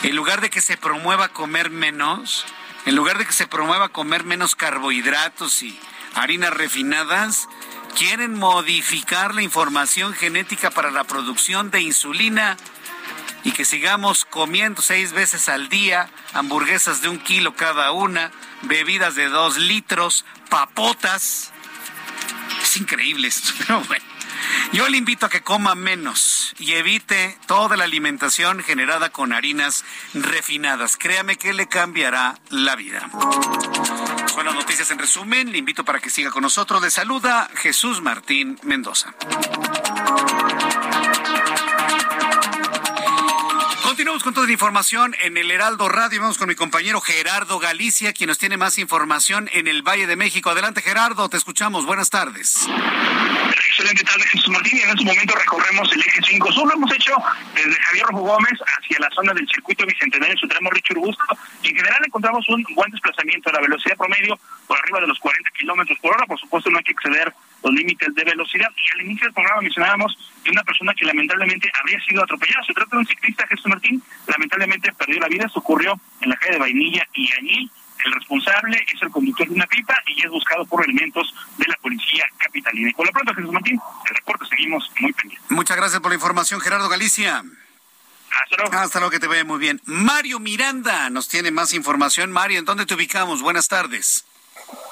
En 0.03 0.15
lugar 0.15 0.41
de 0.41 0.49
que 0.49 0.61
se 0.61 0.77
promueva 0.77 1.29
comer 1.29 1.69
menos, 1.69 2.45
en 2.85 2.95
lugar 2.95 3.17
de 3.17 3.25
que 3.25 3.33
se 3.33 3.47
promueva 3.47 3.89
comer 3.89 4.23
menos 4.23 4.55
carbohidratos 4.55 5.61
y 5.61 5.79
harinas 6.15 6.53
refinadas, 6.53 7.47
quieren 7.97 8.35
modificar 8.35 9.35
la 9.35 9.41
información 9.41 10.13
genética 10.13 10.71
para 10.71 10.91
la 10.91 11.03
producción 11.03 11.71
de 11.71 11.81
insulina 11.81 12.57
y 13.43 13.51
que 13.51 13.65
sigamos 13.65 14.25
comiendo 14.25 14.81
seis 14.81 15.11
veces 15.13 15.49
al 15.49 15.69
día 15.69 16.09
hamburguesas 16.33 17.01
de 17.01 17.09
un 17.09 17.19
kilo 17.19 17.55
cada 17.55 17.91
una, 17.91 18.31
bebidas 18.63 19.15
de 19.15 19.29
dos 19.29 19.57
litros, 19.57 20.25
papotas. 20.49 21.51
Es 22.61 22.77
increíble 22.77 23.27
esto, 23.27 23.53
pero 23.59 23.81
bueno. 23.81 24.05
Yo 24.73 24.87
le 24.89 24.97
invito 24.97 25.25
a 25.25 25.29
que 25.29 25.41
coma 25.41 25.75
menos 25.75 26.53
y 26.59 26.73
evite 26.73 27.37
toda 27.47 27.77
la 27.77 27.85
alimentación 27.85 28.63
generada 28.63 29.09
con 29.11 29.33
harinas 29.33 29.83
refinadas. 30.13 30.97
Créame 30.97 31.37
que 31.37 31.53
le 31.53 31.67
cambiará 31.67 32.39
la 32.49 32.75
vida. 32.75 33.09
Las 34.43 34.55
noticias 34.55 34.89
en 34.89 34.99
resumen. 34.99 35.51
Le 35.51 35.57
invito 35.57 35.83
para 35.83 35.99
que 35.99 36.09
siga 36.09 36.31
con 36.31 36.41
nosotros. 36.41 36.81
Le 36.81 36.89
saluda 36.89 37.49
Jesús 37.55 38.01
Martín 38.01 38.57
Mendoza. 38.63 39.13
Continuamos 43.83 44.23
con 44.23 44.33
toda 44.33 44.47
la 44.47 44.53
información 44.53 45.13
en 45.19 45.35
el 45.35 45.51
Heraldo 45.51 45.89
Radio. 45.89 46.21
Vamos 46.21 46.37
con 46.37 46.47
mi 46.47 46.55
compañero 46.55 47.01
Gerardo 47.01 47.59
Galicia, 47.59 48.13
quien 48.13 48.29
nos 48.29 48.37
tiene 48.37 48.55
más 48.55 48.77
información 48.77 49.49
en 49.51 49.67
el 49.67 49.81
Valle 49.81 50.07
de 50.07 50.15
México. 50.15 50.49
Adelante, 50.49 50.81
Gerardo, 50.81 51.27
te 51.27 51.37
escuchamos. 51.37 51.85
Buenas 51.85 52.09
tardes. 52.09 52.65
Excelente 53.89 54.11
tarde, 54.11 54.27
Jesús 54.29 54.49
Martín. 54.49 54.77
Y 54.77 54.81
en 54.81 54.89
este 54.89 55.03
momento 55.03 55.33
recorremos 55.35 55.91
el 55.91 56.01
eje 56.01 56.21
5 56.21 56.51
Sur. 56.51 56.67
Lo 56.67 56.73
hemos 56.75 56.93
hecho 56.93 57.15
desde 57.55 57.73
Javier 57.73 58.05
Rojo 58.05 58.21
Gómez 58.21 58.53
hacia 58.77 58.99
la 58.99 59.09
zona 59.09 59.33
del 59.33 59.47
circuito 59.47 59.83
bicentenario 59.83 60.37
su 60.37 60.47
tramo 60.47 60.69
Richard 60.69 60.99
Busto. 60.99 61.23
Y 61.63 61.69
en 61.69 61.75
general 61.75 61.99
encontramos 62.05 62.47
un 62.49 62.63
buen 62.75 62.91
desplazamiento 62.91 63.49
a 63.49 63.53
la 63.53 63.61
velocidad 63.61 63.97
promedio 63.97 64.39
por 64.67 64.77
arriba 64.77 65.01
de 65.01 65.07
los 65.07 65.17
40 65.17 65.49
kilómetros 65.57 65.97
por 65.99 66.13
hora. 66.13 66.27
Por 66.27 66.39
supuesto, 66.39 66.69
no 66.69 66.77
hay 66.77 66.83
que 66.83 66.91
exceder 66.91 67.33
los 67.63 67.73
límites 67.73 68.13
de 68.13 68.23
velocidad. 68.23 68.69
Y 68.77 68.93
al 68.93 69.05
inicio 69.07 69.25
del 69.25 69.33
programa 69.33 69.61
mencionábamos 69.61 70.17
de 70.43 70.51
una 70.51 70.63
persona 70.63 70.93
que 70.93 71.05
lamentablemente 71.05 71.71
habría 71.79 71.99
sido 72.01 72.21
atropellada. 72.21 72.63
Se 72.67 72.73
trata 72.73 72.91
de 72.91 72.97
un 72.97 73.07
ciclista, 73.07 73.47
Jesús 73.47 73.65
Martín, 73.69 74.03
lamentablemente 74.27 74.93
perdió 74.93 75.19
la 75.19 75.27
vida. 75.29 75.47
Esto 75.47 75.61
ocurrió 75.61 75.99
en 76.21 76.29
la 76.29 76.35
calle 76.35 76.53
de 76.53 76.59
Vainilla 76.59 77.07
y 77.15 77.31
allí 77.33 77.71
el 78.05 78.11
responsable 78.13 78.85
es 78.93 79.01
el 79.01 79.09
conductor 79.09 79.47
de 79.47 79.55
una 79.55 79.67
pipa 79.67 79.95
y 80.07 80.23
es 80.23 80.31
buscado 80.31 80.65
por 80.65 80.83
elementos 80.83 81.33
de 81.57 81.65
la 81.67 81.75
policía 81.77 82.25
capitalina. 82.37 82.89
Y 82.89 82.93
por 82.93 83.05
lo 83.05 83.11
pronto, 83.11 83.33
Jesús 83.33 83.51
Martín, 83.51 83.79
el 84.09 84.15
reporte 84.15 84.45
seguimos 84.49 84.91
muy 84.99 85.13
pendientes. 85.13 85.51
Muchas 85.51 85.77
gracias 85.77 86.01
por 86.01 86.11
la 86.11 86.15
información, 86.15 86.61
Gerardo 86.61 86.89
Galicia. 86.89 87.43
Hasta 88.43 88.57
luego. 88.57 88.77
Hasta 88.77 88.99
luego, 88.99 89.11
que 89.11 89.19
te 89.19 89.27
vea 89.27 89.43
muy 89.43 89.59
bien. 89.59 89.81
Mario 89.85 90.39
Miranda 90.39 91.09
nos 91.09 91.27
tiene 91.27 91.51
más 91.51 91.73
información. 91.73 92.31
Mario, 92.31 92.59
¿en 92.59 92.65
dónde 92.65 92.85
te 92.85 92.93
ubicamos? 92.93 93.41
Buenas 93.41 93.67
tardes. 93.67 94.25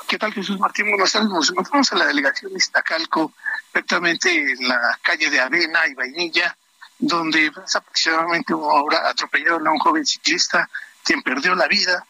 ¿Qué 0.07 0.17
tal, 0.17 0.33
Jesús 0.33 0.59
Martín? 0.59 0.89
Buenas 0.89 1.11
tardes. 1.11 1.29
Nos 1.29 1.49
encontramos 1.49 1.91
en 1.91 1.99
la 1.99 2.05
delegación 2.05 2.51
de 2.51 2.57
Iztacalco, 2.57 3.33
perfectamente 3.71 4.53
en 4.53 4.67
la 4.67 4.97
calle 5.01 5.29
de 5.29 5.39
Avena 5.39 5.85
y 5.87 5.93
Vainilla, 5.93 6.57
donde 6.97 7.51
hace 7.63 7.77
aproximadamente 7.77 8.53
una 8.53 8.67
hora 8.67 9.09
atropellaron 9.09 9.67
a 9.67 9.71
un 9.71 9.79
joven 9.79 10.05
ciclista 10.05 10.69
quien 11.03 11.21
perdió 11.21 11.55
la 11.55 11.67
vida. 11.67 12.05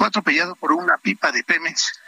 Fue 0.00 0.08
atropellado 0.08 0.56
por 0.56 0.72
una 0.72 0.96
pipa 0.96 1.30
de 1.30 1.44
Pemex 1.44 2.00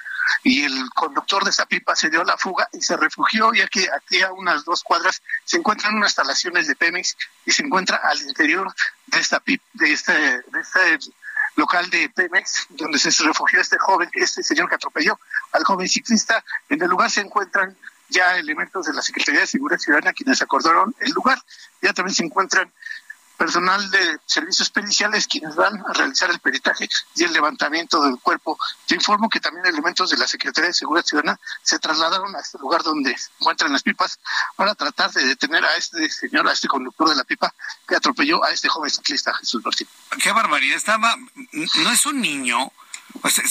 y 0.44 0.64
el 0.64 0.88
conductor 0.94 1.44
de 1.44 1.50
esa 1.50 1.66
pipa 1.66 1.94
se 1.94 2.08
dio 2.08 2.24
la 2.24 2.38
fuga 2.38 2.66
y 2.72 2.80
se 2.80 2.96
refugió, 2.96 3.52
ya 3.52 3.68
que 3.68 3.86
aquí 3.94 4.22
a 4.22 4.32
unas 4.32 4.64
dos 4.64 4.82
cuadras 4.82 5.20
se 5.44 5.58
encuentran 5.58 5.96
unas 5.96 6.12
instalaciones 6.12 6.66
de 6.68 6.74
Pemex 6.74 7.18
y 7.44 7.50
se 7.50 7.62
encuentra 7.62 7.98
al 8.02 8.18
interior 8.22 8.74
de 9.08 9.20
esta 9.20 9.40
pipa, 9.40 9.62
de 9.74 9.92
este, 9.92 10.14
de 10.14 10.60
este 10.62 11.10
local 11.56 11.90
de 11.90 12.08
Pemex, 12.08 12.68
donde 12.70 12.98
se 12.98 13.10
refugió 13.24 13.60
este 13.60 13.76
joven, 13.76 14.08
este 14.14 14.42
señor 14.42 14.70
que 14.70 14.76
atropelló 14.76 15.20
al 15.52 15.62
joven 15.62 15.86
ciclista. 15.86 16.42
En 16.70 16.80
el 16.80 16.88
lugar 16.88 17.10
se 17.10 17.20
encuentran 17.20 17.76
ya 18.08 18.38
elementos 18.38 18.86
de 18.86 18.94
la 18.94 19.02
Secretaría 19.02 19.42
de 19.42 19.46
Seguridad 19.46 19.78
Ciudadana 19.78 20.14
quienes 20.14 20.40
acordaron 20.40 20.96
el 21.00 21.12
lugar. 21.12 21.38
Ya 21.82 21.92
también 21.92 22.14
se 22.14 22.24
encuentran 22.24 22.72
personal 23.42 23.90
de 23.90 24.20
servicios 24.24 24.70
periciales 24.70 25.26
quienes 25.26 25.56
van 25.56 25.76
a 25.84 25.92
realizar 25.94 26.30
el 26.30 26.38
peritaje 26.38 26.88
y 27.16 27.24
el 27.24 27.32
levantamiento 27.32 28.00
del 28.00 28.20
cuerpo. 28.20 28.56
Te 28.86 28.94
informo 28.94 29.28
que 29.28 29.40
también 29.40 29.66
elementos 29.66 30.10
de 30.10 30.16
la 30.16 30.28
Secretaría 30.28 30.68
de 30.68 30.74
Seguridad 30.74 31.04
Ciudadana 31.04 31.40
se 31.60 31.80
trasladaron 31.80 32.36
a 32.36 32.38
este 32.38 32.58
lugar 32.58 32.84
donde 32.84 33.16
encuentran 33.40 33.72
las 33.72 33.82
pipas 33.82 34.20
para 34.54 34.76
tratar 34.76 35.10
de 35.10 35.24
detener 35.24 35.64
a 35.64 35.74
este 35.74 36.08
señor, 36.08 36.46
a 36.46 36.52
este 36.52 36.68
conductor 36.68 37.08
de 37.08 37.16
la 37.16 37.24
pipa 37.24 37.52
que 37.88 37.96
atropelló 37.96 38.44
a 38.44 38.50
este 38.50 38.68
joven 38.68 38.90
ciclista, 38.90 39.34
Jesús 39.34 39.60
Martín. 39.64 39.88
Qué 40.22 40.30
barbaridad, 40.30 40.76
estaba, 40.76 41.16
no 41.52 41.90
es 41.90 42.06
un 42.06 42.20
niño. 42.20 42.70
Pues 43.22 43.42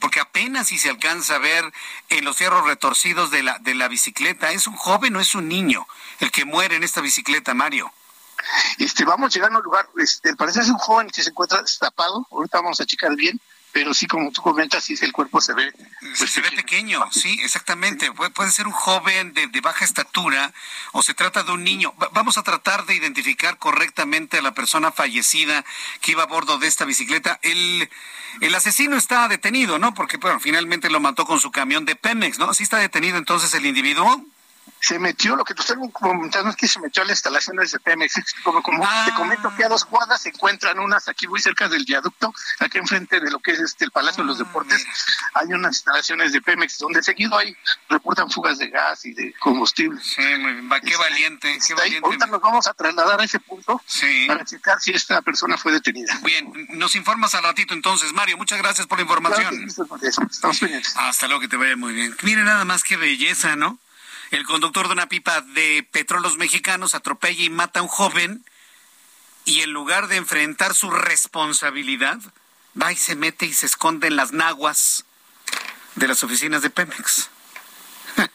porque 0.00 0.20
apenas 0.20 0.68
si 0.68 0.78
se 0.78 0.88
alcanza 0.88 1.36
a 1.36 1.38
ver 1.38 1.70
en 2.08 2.24
los 2.24 2.38
cierros 2.38 2.64
retorcidos 2.64 3.30
de 3.30 3.42
la, 3.42 3.58
de 3.58 3.74
la 3.74 3.88
bicicleta. 3.88 4.52
¿Es 4.52 4.66
un 4.66 4.76
joven 4.76 5.14
o 5.16 5.20
es 5.20 5.34
un 5.34 5.48
niño 5.48 5.86
el 6.20 6.30
que 6.30 6.46
muere 6.46 6.76
en 6.76 6.82
esta 6.82 7.02
bicicleta, 7.02 7.52
Mario? 7.52 7.92
Este, 8.78 9.04
vamos 9.04 9.34
llegando 9.34 9.58
al 9.58 9.64
lugar, 9.64 9.88
este, 9.98 10.34
parece 10.36 10.60
es 10.60 10.68
un 10.68 10.78
joven 10.78 11.08
que 11.10 11.22
se 11.22 11.30
encuentra 11.30 11.62
destapado, 11.62 12.26
ahorita 12.30 12.60
vamos 12.60 12.80
a 12.80 12.86
checar 12.86 13.14
bien, 13.16 13.40
pero 13.74 13.92
sí, 13.92 14.06
como 14.06 14.30
tú 14.30 14.40
comentas, 14.40 14.84
sí, 14.84 14.94
el 15.00 15.12
cuerpo 15.12 15.40
se 15.40 15.52
ve. 15.52 15.72
Pues 16.16 16.30
se 16.30 16.40
ve 16.40 16.52
pequeño, 16.52 17.04
sí, 17.10 17.40
exactamente. 17.42 18.12
puede 18.12 18.52
ser 18.52 18.68
un 18.68 18.72
joven 18.72 19.34
de, 19.34 19.48
baja 19.60 19.84
estatura 19.84 20.52
o 20.92 21.02
se 21.02 21.12
trata 21.12 21.42
de 21.42 21.50
un 21.50 21.64
niño. 21.64 21.92
vamos 22.12 22.38
a 22.38 22.44
tratar 22.44 22.86
de 22.86 22.94
identificar 22.94 23.58
correctamente 23.58 24.38
a 24.38 24.42
la 24.42 24.54
persona 24.54 24.92
fallecida 24.92 25.64
que 26.00 26.12
iba 26.12 26.22
a 26.22 26.26
bordo 26.26 26.58
de 26.58 26.68
esta 26.68 26.84
bicicleta. 26.84 27.40
El, 27.42 27.90
el 28.40 28.54
asesino 28.54 28.96
está 28.96 29.26
detenido, 29.26 29.80
¿no? 29.80 29.92
Porque, 29.92 30.18
bueno, 30.18 30.38
finalmente 30.38 30.88
lo 30.88 31.00
mató 31.00 31.26
con 31.26 31.40
su 31.40 31.50
camión 31.50 31.84
de 31.84 31.96
Pemex, 31.96 32.38
¿no? 32.38 32.54
Sí 32.54 32.62
está 32.62 32.76
detenido 32.76 33.18
entonces 33.18 33.52
el 33.54 33.66
individuo 33.66 34.24
se 34.80 34.98
metió, 34.98 35.34
lo 35.34 35.44
que 35.44 35.54
tú 35.54 35.62
estás 35.62 35.78
comentando 35.92 36.50
es 36.50 36.56
que 36.56 36.68
se 36.68 36.78
metió 36.78 37.02
a 37.02 37.06
la 37.06 37.12
instalación 37.12 37.56
de 37.56 37.78
Pemex. 37.80 38.14
Como, 38.42 38.62
como 38.62 38.82
te 38.82 38.86
ah. 38.86 39.14
comento 39.16 39.54
que 39.56 39.64
a 39.64 39.68
dos 39.68 39.84
cuadras 39.84 40.20
se 40.20 40.28
encuentran 40.28 40.78
unas 40.78 41.08
aquí 41.08 41.26
muy 41.26 41.40
cerca 41.40 41.68
del 41.68 41.84
viaducto, 41.84 42.34
aquí 42.60 42.78
enfrente 42.78 43.18
de 43.18 43.30
lo 43.30 43.38
que 43.38 43.52
es 43.52 43.60
este 43.60 43.86
el 43.86 43.90
Palacio 43.90 44.22
de 44.22 44.28
los 44.28 44.40
ah, 44.40 44.44
Deportes, 44.44 44.86
hay 45.34 45.48
unas 45.54 45.76
instalaciones 45.76 46.32
de 46.32 46.42
Pemex 46.42 46.78
donde 46.78 47.02
seguido 47.02 47.36
hay 47.38 47.56
reportan 47.88 48.30
fugas 48.30 48.58
de 48.58 48.68
gas 48.68 49.06
y 49.06 49.14
de 49.14 49.34
combustible. 49.40 50.00
Sí, 50.02 50.20
muy 50.20 50.52
bien. 50.52 50.70
Va, 50.70 50.80
qué 50.80 50.96
valiente, 50.96 51.58
qué 51.66 51.74
valiente. 51.74 52.06
Ahorita 52.06 52.26
nos 52.26 52.40
vamos 52.42 52.66
a 52.66 52.74
trasladar 52.74 53.20
a 53.20 53.24
ese 53.24 53.40
punto 53.40 53.80
para 54.26 54.44
checar 54.44 54.80
si 54.80 54.90
esta 54.90 55.22
persona 55.22 55.56
fue 55.56 55.72
detenida. 55.72 56.18
Bien, 56.22 56.52
nos 56.70 56.94
informas 56.94 57.34
al 57.34 57.44
ratito 57.44 57.72
entonces, 57.72 58.12
Mario. 58.12 58.36
Muchas 58.36 58.58
gracias 58.58 58.86
por 58.86 58.98
la 58.98 59.02
información. 59.02 59.66
Estamos 60.02 60.58
pendientes. 60.58 60.94
Hasta 60.96 61.26
luego, 61.26 61.40
que 61.40 61.48
te 61.48 61.56
vaya 61.56 61.76
muy 61.76 61.94
bien. 61.94 62.14
Mire 62.22 62.42
nada 62.44 62.64
más 62.64 62.84
qué 62.84 62.96
belleza, 62.96 63.56
¿no? 63.56 63.78
El 64.34 64.44
conductor 64.46 64.88
de 64.88 64.94
una 64.94 65.08
pipa 65.08 65.42
de 65.42 65.88
petróleos 65.92 66.38
mexicanos 66.38 66.96
atropella 66.96 67.44
y 67.44 67.50
mata 67.50 67.78
a 67.78 67.84
un 67.84 67.88
joven 67.88 68.44
y 69.44 69.60
en 69.60 69.70
lugar 69.70 70.08
de 70.08 70.16
enfrentar 70.16 70.74
su 70.74 70.90
responsabilidad, 70.90 72.18
va 72.80 72.90
y 72.90 72.96
se 72.96 73.14
mete 73.14 73.46
y 73.46 73.54
se 73.54 73.66
esconde 73.66 74.08
en 74.08 74.16
las 74.16 74.32
naguas 74.32 75.04
de 75.94 76.08
las 76.08 76.24
oficinas 76.24 76.62
de 76.62 76.70
Pemex. 76.70 77.30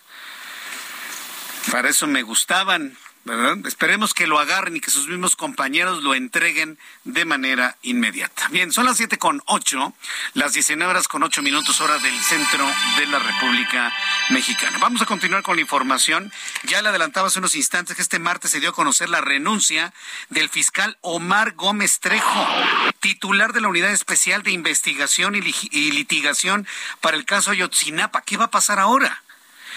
Para 1.70 1.90
eso 1.90 2.08
me 2.08 2.22
gustaban 2.22 2.98
Esperemos 3.66 4.14
que 4.14 4.28
lo 4.28 4.40
agarren 4.40 4.76
y 4.76 4.80
que 4.80 4.90
sus 4.90 5.08
mismos 5.08 5.36
compañeros 5.36 6.02
lo 6.02 6.16
entreguen 6.16 6.80
de 7.04 7.26
manera 7.26 7.78
inmediata. 7.84 8.48
Bien, 8.50 8.72
son 8.72 8.86
las 8.86 8.98
siete 8.98 9.18
con 9.18 9.42
ocho, 9.46 9.94
las 10.34 10.54
19 10.54 10.90
horas 10.90 11.08
con 11.08 11.22
ocho 11.22 11.42
minutos 11.42 11.80
hora 11.80 12.00
del 12.00 12.20
centro 12.22 12.66
de 12.98 13.06
la 13.06 13.20
República 13.20 13.94
Mexicana. 14.30 14.80
Vamos 14.80 15.02
a 15.02 15.06
continuar 15.06 15.44
con 15.44 15.58
la 15.58 15.62
información. 15.62 16.32
Ya 16.64 16.82
le 16.82 16.90
adelantaba 16.90 17.28
hace 17.28 17.40
unos 17.40 17.56
instantes 17.56 17.96
que 17.96 18.02
este 18.02 18.18
martes 18.18 18.52
se 18.52 18.60
dio 18.60 18.70
a 18.70 18.74
conocer 18.74 19.10
la 19.10 19.22
renuncia 19.22 19.94
del 20.30 20.50
fiscal 20.50 20.98
Omar 21.02 21.54
Gómez 21.54 22.00
Trejo, 22.00 22.48
titular 23.00 23.54
de 23.54 23.62
la 23.62 23.68
Unidad 23.68 23.92
Especial 23.92 24.42
de 24.42 24.52
Investigación 24.52 25.36
y 25.36 25.92
Litigación 25.92 26.68
para 27.02 27.16
el 27.16 27.26
caso 27.26 27.52
Ayotzinapa. 27.52 28.22
¿Qué 28.22 28.38
va 28.38 28.46
a 28.46 28.52
pasar 28.52 28.80
ahora? 28.80 29.22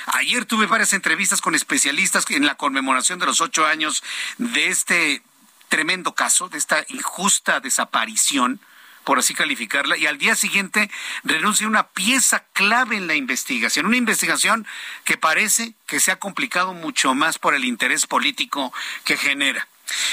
Ayer 0.07 0.44
tuve 0.44 0.66
varias 0.66 0.92
entrevistas 0.92 1.40
con 1.40 1.55
especialistas 1.55 2.24
en 2.30 2.46
la 2.46 2.55
conmemoración 2.55 3.18
de 3.18 3.26
los 3.26 3.40
ocho 3.40 3.66
años 3.66 4.03
de 4.38 4.68
este 4.68 5.22
tremendo 5.68 6.14
caso, 6.14 6.48
de 6.48 6.59
esta 6.59 6.84
injusta 6.88 7.61
desaparición 7.61 8.61
por 9.05 9.18
así 9.18 9.34
calificarla, 9.34 9.96
y 9.96 10.07
al 10.07 10.18
día 10.18 10.36
siguiente 10.36 10.90
renuncia 11.24 11.66
una 11.66 11.88
pieza 11.88 12.44
clave 12.53 12.96
en 12.96 13.07
la 13.07 13.14
investigación, 13.14 13.86
una 13.86 13.96
investigación 13.96 14.66
que 15.05 15.16
parece 15.16 15.74
que 15.86 16.00
se 16.00 16.12
ha 16.12 16.20
complicado 16.20 16.72
mucho 16.72 17.14
más 17.14 17.38
por 17.38 17.55
el 17.55 17.64
interés 17.64 18.07
político 18.07 18.72
que 19.05 19.16
genera. 19.16 19.66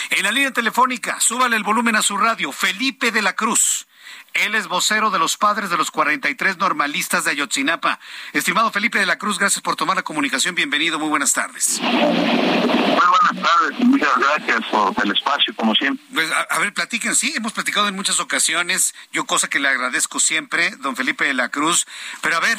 En 0.10 0.24
la 0.24 0.32
línea 0.32 0.52
telefónica, 0.52 1.20
súbale 1.20 1.56
el 1.56 1.64
volumen 1.64 1.96
a 1.96 2.02
su 2.02 2.18
radio, 2.18 2.52
Felipe 2.52 3.12
de 3.12 3.22
la 3.22 3.34
Cruz. 3.34 3.86
Él 4.34 4.56
es 4.56 4.68
vocero 4.68 5.10
de 5.10 5.20
los 5.20 5.38
padres 5.38 5.70
de 5.70 5.78
los 5.78 5.92
43 5.92 6.58
normalistas 6.58 7.24
de 7.24 7.32
Ayotzinapa. 7.32 8.00
Estimado 8.34 8.72
Felipe 8.72 9.00
de 9.00 9.06
la 9.06 9.18
Cruz, 9.18 9.40
gracias 9.40 9.62
por 9.62 9.76
tomar 9.76 9.96
la 9.96 10.04
comunicación. 10.04 10.56
Bienvenido, 10.56 11.00
muy 11.00 11.10
buenas 11.10 11.34
tardes. 11.34 11.80
Muy 11.82 11.92
buenas 11.92 13.44
tardes, 13.44 13.80
muchas 13.80 14.18
gracias 14.18 14.66
por 14.72 14.94
el 15.04 15.12
espacio, 15.12 15.56
como 15.56 15.74
siempre. 15.76 16.06
Pues, 16.14 16.30
a, 16.50 16.60
ver, 16.60 16.74
platiquen, 16.74 17.16
sí, 17.16 17.34
hemos 17.36 17.54
platicado 17.54 17.88
en 17.88 17.96
muchas 17.96 18.20
ocasiones, 18.20 18.94
yo 19.12 19.26
cosa 19.26 19.50
que 19.50 19.60
le 19.60 19.68
agradezco 19.68 20.20
siempre, 20.20 20.72
don 20.78 20.96
Felipe 20.96 21.26
de 21.26 21.34
la 21.34 21.50
Cruz, 21.50 21.88
pero 22.22 22.38
a 22.38 22.40
ver, 22.40 22.58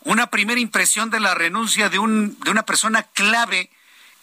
una 0.00 0.28
primera 0.28 0.60
impresión 0.60 1.10
de 1.10 1.20
la 1.20 1.34
renuncia 1.34 1.88
de, 1.88 1.98
un, 1.98 2.38
de 2.40 2.50
una 2.50 2.64
persona 2.64 3.02
clave 3.02 3.70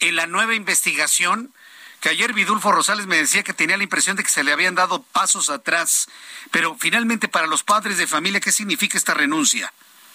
en 0.00 0.16
la 0.16 0.26
nueva 0.26 0.54
investigación 0.54 1.52
que 2.00 2.08
ayer 2.08 2.32
Vidulfo 2.32 2.72
Rosales 2.72 3.06
me 3.06 3.18
decía 3.18 3.42
que 3.42 3.52
tenía 3.52 3.76
la 3.76 3.82
impresión 3.82 4.16
de 4.16 4.22
que 4.22 4.30
se 4.30 4.42
le 4.42 4.52
habían 4.52 4.74
dado 4.74 5.02
pasos 5.02 5.50
atrás. 5.50 6.08
Pero 6.50 6.76
finalmente, 6.78 7.28
para 7.28 7.46
los 7.46 7.62
padres 7.62 7.98
de 7.98 8.06
familia, 8.06 8.40
¿qué 8.40 8.52
significa 8.52 8.96
esta 8.96 9.14
renuncia? 9.14 9.72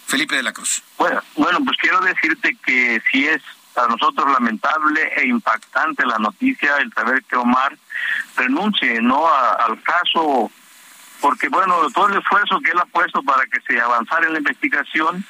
Felipe 0.07 0.35
de 0.35 0.43
la 0.43 0.53
Cruz. 0.53 0.83
Bueno, 0.97 1.21
bueno 1.35 1.59
pues 1.63 1.77
quiero 1.77 1.99
decirte 1.99 2.57
que 2.65 3.01
si 3.11 3.25
es 3.27 3.41
para 3.73 3.87
nosotros 3.87 4.31
lamentable 4.31 5.11
e 5.17 5.27
impactante 5.27 6.05
la 6.05 6.17
noticia 6.17 6.77
el 6.77 6.93
saber 6.93 7.23
que 7.25 7.35
Omar 7.35 7.77
renuncie 8.37 9.01
no 9.01 9.27
al 9.27 9.81
caso 9.83 10.49
porque 11.19 11.49
bueno 11.49 11.89
todo 11.91 12.07
el 12.07 12.17
esfuerzo 12.17 12.59
que 12.61 12.71
él 12.71 12.79
ha 12.79 12.85
puesto 12.85 13.21
para 13.23 13.45
que 13.47 13.59
se 13.67 13.79
avanzara 13.81 14.27
en 14.27 14.33
la 14.33 14.39
investigación 14.39 15.25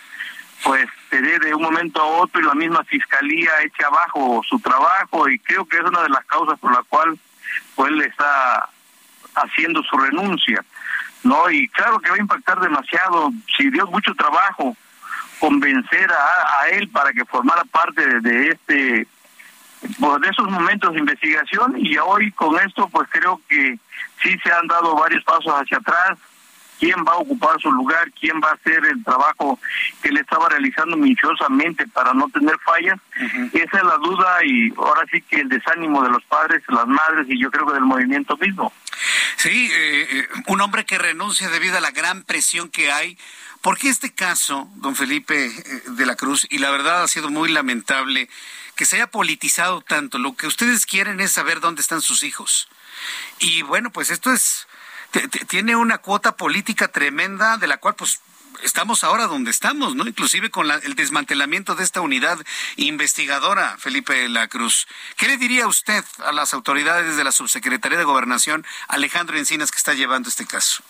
pues 0.65 0.87
se 1.11 1.21
dé 1.21 1.37
de 1.37 1.53
un 1.53 1.61
momento 1.61 2.01
a 2.01 2.05
otro 2.05 2.41
y 2.41 2.43
la 2.43 2.55
misma 2.55 2.83
fiscalía 2.85 3.51
eche 3.63 3.85
abajo 3.85 4.41
su 4.49 4.59
trabajo 4.59 5.29
y 5.29 5.37
creo 5.37 5.63
que 5.65 5.77
es 5.77 5.83
una 5.83 6.01
de 6.01 6.09
las 6.09 6.25
causas 6.25 6.59
por 6.59 6.71
la 6.71 6.81
cual 6.89 7.19
pues 7.75 7.91
él 7.91 8.01
está 8.01 8.67
haciendo 9.35 9.83
su 9.83 9.95
renuncia 9.95 10.65
no 11.23 11.51
y 11.51 11.67
claro 11.67 11.99
que 11.99 12.09
va 12.09 12.15
a 12.15 12.19
impactar 12.19 12.59
demasiado 12.59 13.31
si 13.55 13.69
dio 13.69 13.85
mucho 13.85 14.15
trabajo 14.15 14.75
convencer 15.39 16.11
a, 16.11 16.61
a 16.61 16.69
él 16.69 16.89
para 16.89 17.13
que 17.13 17.25
formara 17.25 17.63
parte 17.65 18.21
de, 18.21 18.47
este 18.47 19.07
pues, 19.99 20.21
de 20.21 20.29
esos 20.29 20.49
momentos 20.49 20.93
de 20.93 20.99
investigación 20.99 21.75
y 21.77 21.95
hoy 21.99 22.31
con 22.31 22.59
esto 22.59 22.89
pues 22.89 23.07
creo 23.11 23.39
que 23.47 23.77
sí 24.23 24.35
se 24.43 24.51
han 24.51 24.65
dado 24.65 24.95
varios 24.95 25.23
pasos 25.25 25.53
hacia 25.53 25.77
atrás 25.77 26.17
quién 26.79 27.03
va 27.07 27.13
a 27.13 27.17
ocupar 27.17 27.59
su 27.59 27.71
lugar, 27.71 28.11
quién 28.19 28.39
va 28.43 28.51
a 28.51 28.53
hacer 28.53 28.85
el 28.85 29.03
trabajo 29.03 29.59
que 30.01 30.11
le 30.11 30.21
estaba 30.21 30.49
realizando 30.49 30.97
minuciosamente 30.97 31.87
para 31.87 32.13
no 32.13 32.29
tener 32.29 32.57
fallas. 32.59 32.99
Esa 33.53 33.77
es 33.77 33.83
la 33.83 33.97
duda 33.97 34.39
y 34.43 34.73
ahora 34.77 35.05
sí 35.11 35.21
que 35.21 35.41
el 35.41 35.49
desánimo 35.49 36.03
de 36.03 36.09
los 36.09 36.23
padres, 36.23 36.63
las 36.67 36.87
madres 36.87 37.27
y 37.29 37.39
yo 37.39 37.51
creo 37.51 37.65
que 37.65 37.73
del 37.73 37.83
movimiento 37.83 38.37
mismo. 38.37 38.73
Sí, 39.37 39.69
eh, 39.71 40.07
eh, 40.11 40.27
un 40.47 40.61
hombre 40.61 40.85
que 40.85 40.97
renuncia 40.97 41.49
debido 41.49 41.77
a 41.77 41.81
la 41.81 41.91
gran 41.91 42.23
presión 42.23 42.69
que 42.69 42.91
hay. 42.91 43.17
¿Por 43.61 43.77
qué 43.77 43.89
este 43.89 44.13
caso, 44.13 44.69
don 44.75 44.95
Felipe 44.95 45.45
eh, 45.45 45.81
de 45.87 46.05
la 46.05 46.15
Cruz, 46.15 46.47
y 46.49 46.59
la 46.59 46.71
verdad 46.71 47.03
ha 47.03 47.07
sido 47.07 47.29
muy 47.29 47.49
lamentable 47.51 48.29
que 48.75 48.85
se 48.85 48.97
haya 48.97 49.07
politizado 49.07 49.81
tanto? 49.81 50.19
Lo 50.19 50.35
que 50.35 50.47
ustedes 50.47 50.85
quieren 50.85 51.19
es 51.19 51.31
saber 51.31 51.59
dónde 51.59 51.81
están 51.81 52.01
sus 52.01 52.23
hijos. 52.23 52.67
Y 53.39 53.61
bueno, 53.63 53.91
pues 53.91 54.09
esto 54.09 54.31
es 54.31 54.67
tiene 55.47 55.75
una 55.75 55.97
cuota 55.99 56.35
política 56.35 56.87
tremenda 56.87 57.57
de 57.57 57.67
la 57.67 57.77
cual 57.77 57.95
pues 57.95 58.21
estamos 58.63 59.03
ahora 59.03 59.27
donde 59.27 59.51
estamos, 59.51 59.95
¿no? 59.95 60.07
Inclusive 60.07 60.49
con 60.49 60.69
el 60.71 60.95
desmantelamiento 60.95 61.75
de 61.75 61.83
esta 61.83 62.01
unidad 62.01 62.37
investigadora, 62.77 63.77
Felipe 63.77 64.13
de 64.13 64.29
la 64.29 64.47
Cruz. 64.47 64.87
¿Qué 65.17 65.27
le 65.27 65.37
diría 65.37 65.67
usted 65.67 66.03
a 66.25 66.31
las 66.31 66.53
autoridades 66.53 67.17
de 67.17 67.23
la 67.23 67.31
Subsecretaría 67.31 67.97
de 67.97 68.03
Gobernación, 68.03 68.65
Alejandro 68.87 69.37
Encinas, 69.37 69.71
que 69.71 69.77
está 69.77 69.93
llevando 69.93 70.29
este 70.29 70.45
caso? 70.45 70.83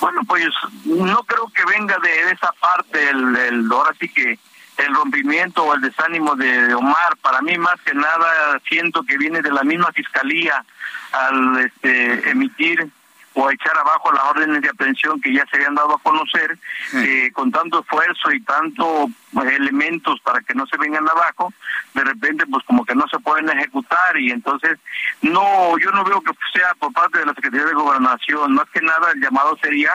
Bueno, 0.00 0.20
pues 0.26 0.46
no 0.84 1.24
creo 1.24 1.48
que 1.48 1.64
venga 1.64 1.98
de 1.98 2.30
esa 2.30 2.52
parte 2.52 3.10
el, 3.10 3.36
el 3.36 3.72
ahora 3.72 3.94
sí 3.98 4.08
que 4.08 4.38
el 4.78 4.94
rompimiento 4.94 5.64
o 5.64 5.74
el 5.74 5.80
desánimo 5.80 6.34
de 6.34 6.74
Omar. 6.74 7.16
Para 7.20 7.40
mí, 7.42 7.56
más 7.58 7.80
que 7.84 7.94
nada, 7.94 8.60
siento 8.68 9.02
que 9.02 9.18
viene 9.18 9.42
de 9.42 9.50
la 9.50 9.62
misma 9.62 9.90
fiscalía 9.92 10.64
al 11.12 11.58
este, 11.58 12.30
emitir 12.30 12.88
o 13.34 13.50
echar 13.50 13.76
abajo 13.78 14.12
las 14.12 14.24
órdenes 14.24 14.62
de 14.62 14.68
aprehensión 14.68 15.20
que 15.20 15.32
ya 15.32 15.44
se 15.46 15.56
habían 15.56 15.74
dado 15.74 15.94
a 15.94 16.02
conocer, 16.02 16.58
eh, 16.94 17.30
con 17.32 17.52
tanto 17.52 17.80
esfuerzo 17.80 18.32
y 18.32 18.40
tanto 18.40 19.08
pues, 19.32 19.52
elementos 19.52 20.20
para 20.20 20.40
que 20.40 20.54
no 20.54 20.66
se 20.66 20.76
vengan 20.76 21.08
abajo, 21.08 21.52
de 21.94 22.02
repente 22.02 22.46
pues 22.46 22.64
como 22.64 22.84
que 22.84 22.96
no 22.96 23.06
se 23.08 23.18
pueden 23.20 23.48
ejecutar 23.48 24.18
y 24.18 24.32
entonces 24.32 24.78
no, 25.22 25.78
yo 25.78 25.90
no 25.92 26.02
veo 26.04 26.20
que 26.20 26.32
sea 26.52 26.74
por 26.80 26.92
parte 26.92 27.20
de 27.20 27.26
la 27.26 27.34
Secretaría 27.34 27.66
de 27.66 27.74
Gobernación, 27.74 28.54
más 28.54 28.68
que 28.70 28.80
nada 28.80 29.12
el 29.12 29.20
llamado 29.20 29.56
sería 29.62 29.92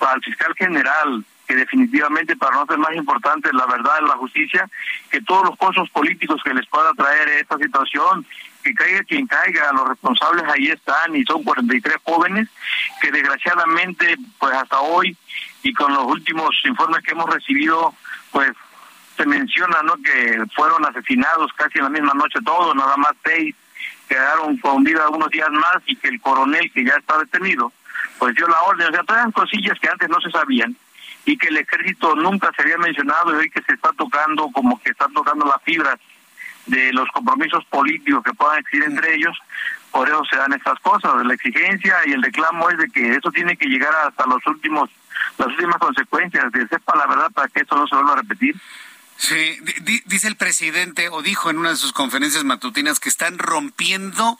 al 0.00 0.22
fiscal 0.22 0.54
general, 0.56 1.24
que 1.46 1.54
definitivamente 1.54 2.36
para 2.36 2.54
nosotros 2.54 2.78
es 2.78 2.88
más 2.88 2.96
importante 2.96 3.52
la 3.52 3.66
verdad, 3.66 4.00
la 4.06 4.16
justicia, 4.16 4.68
que 5.10 5.20
todos 5.22 5.44
los 5.44 5.56
costos 5.56 5.88
políticos 5.90 6.40
que 6.44 6.54
les 6.54 6.66
pueda 6.66 6.92
traer 6.94 7.28
esta 7.28 7.56
situación 7.58 8.26
que 8.62 8.74
caiga 8.74 9.04
quien 9.04 9.26
caiga, 9.26 9.72
los 9.72 9.88
responsables 9.88 10.44
ahí 10.52 10.68
están 10.68 11.14
y 11.14 11.24
son 11.24 11.44
43 11.44 11.96
jóvenes 12.02 12.48
que 13.00 13.12
desgraciadamente 13.12 14.16
pues 14.38 14.54
hasta 14.54 14.80
hoy 14.80 15.16
y 15.62 15.72
con 15.72 15.94
los 15.94 16.04
últimos 16.04 16.50
informes 16.64 17.02
que 17.02 17.12
hemos 17.12 17.32
recibido 17.32 17.94
pues 18.32 18.50
se 19.16 19.24
menciona 19.24 19.82
no 19.82 19.94
que 19.96 20.42
fueron 20.54 20.84
asesinados 20.84 21.52
casi 21.54 21.78
en 21.78 21.84
la 21.84 21.90
misma 21.90 22.12
noche 22.14 22.40
todos, 22.44 22.74
nada 22.74 22.96
más 22.96 23.12
seis 23.24 23.54
quedaron 24.08 24.56
con 24.58 24.82
vida 24.84 25.08
unos 25.08 25.30
días 25.30 25.50
más 25.50 25.78
y 25.86 25.96
que 25.96 26.08
el 26.08 26.20
coronel 26.20 26.70
que 26.72 26.84
ya 26.84 26.94
está 26.94 27.18
detenido 27.18 27.72
pues 28.18 28.34
dio 28.34 28.48
la 28.48 28.60
orden, 28.62 28.88
o 28.88 28.90
sea, 28.90 29.02
todas 29.04 29.32
cosillas 29.32 29.78
que 29.78 29.88
antes 29.88 30.08
no 30.08 30.20
se 30.20 30.30
sabían 30.30 30.76
y 31.26 31.36
que 31.36 31.48
el 31.48 31.58
ejército 31.58 32.14
nunca 32.14 32.50
se 32.56 32.62
había 32.62 32.78
mencionado 32.78 33.32
y 33.32 33.36
hoy 33.36 33.50
que 33.50 33.60
se 33.62 33.74
está 33.74 33.92
tocando 33.92 34.48
como 34.52 34.80
que 34.80 34.90
están 34.90 35.12
tocando 35.12 35.44
las 35.44 35.62
fibras 35.64 35.98
de 36.66 36.92
los 36.92 37.08
compromisos 37.10 37.64
políticos 37.66 38.22
que 38.24 38.32
puedan 38.32 38.58
existir 38.58 38.84
entre 38.84 39.14
ellos, 39.14 39.36
por 39.90 40.08
eso 40.08 40.22
se 40.30 40.36
dan 40.36 40.52
estas 40.52 40.78
cosas. 40.80 41.24
La 41.26 41.34
exigencia 41.34 41.96
y 42.06 42.12
el 42.12 42.22
reclamo 42.22 42.70
es 42.70 42.78
de 42.78 42.88
que 42.88 43.12
eso 43.14 43.30
tiene 43.32 43.56
que 43.56 43.66
llegar 43.66 43.92
hasta 44.06 44.24
los 44.26 44.44
últimos, 44.46 44.88
las 45.36 45.48
últimas 45.48 45.76
consecuencias, 45.78 46.50
de 46.52 46.66
sepa 46.68 46.96
la 46.96 47.06
verdad 47.06 47.30
para 47.32 47.48
que 47.48 47.60
esto 47.60 47.76
no 47.76 47.86
se 47.86 47.94
vuelva 47.96 48.12
a 48.12 48.16
repetir. 48.16 48.56
Sí, 49.16 49.58
dice 50.06 50.28
el 50.28 50.36
presidente, 50.36 51.08
o 51.08 51.22
dijo 51.22 51.50
en 51.50 51.58
una 51.58 51.70
de 51.70 51.76
sus 51.76 51.92
conferencias 51.92 52.44
matutinas, 52.44 53.00
que 53.00 53.08
están 53.08 53.38
rompiendo 53.38 54.38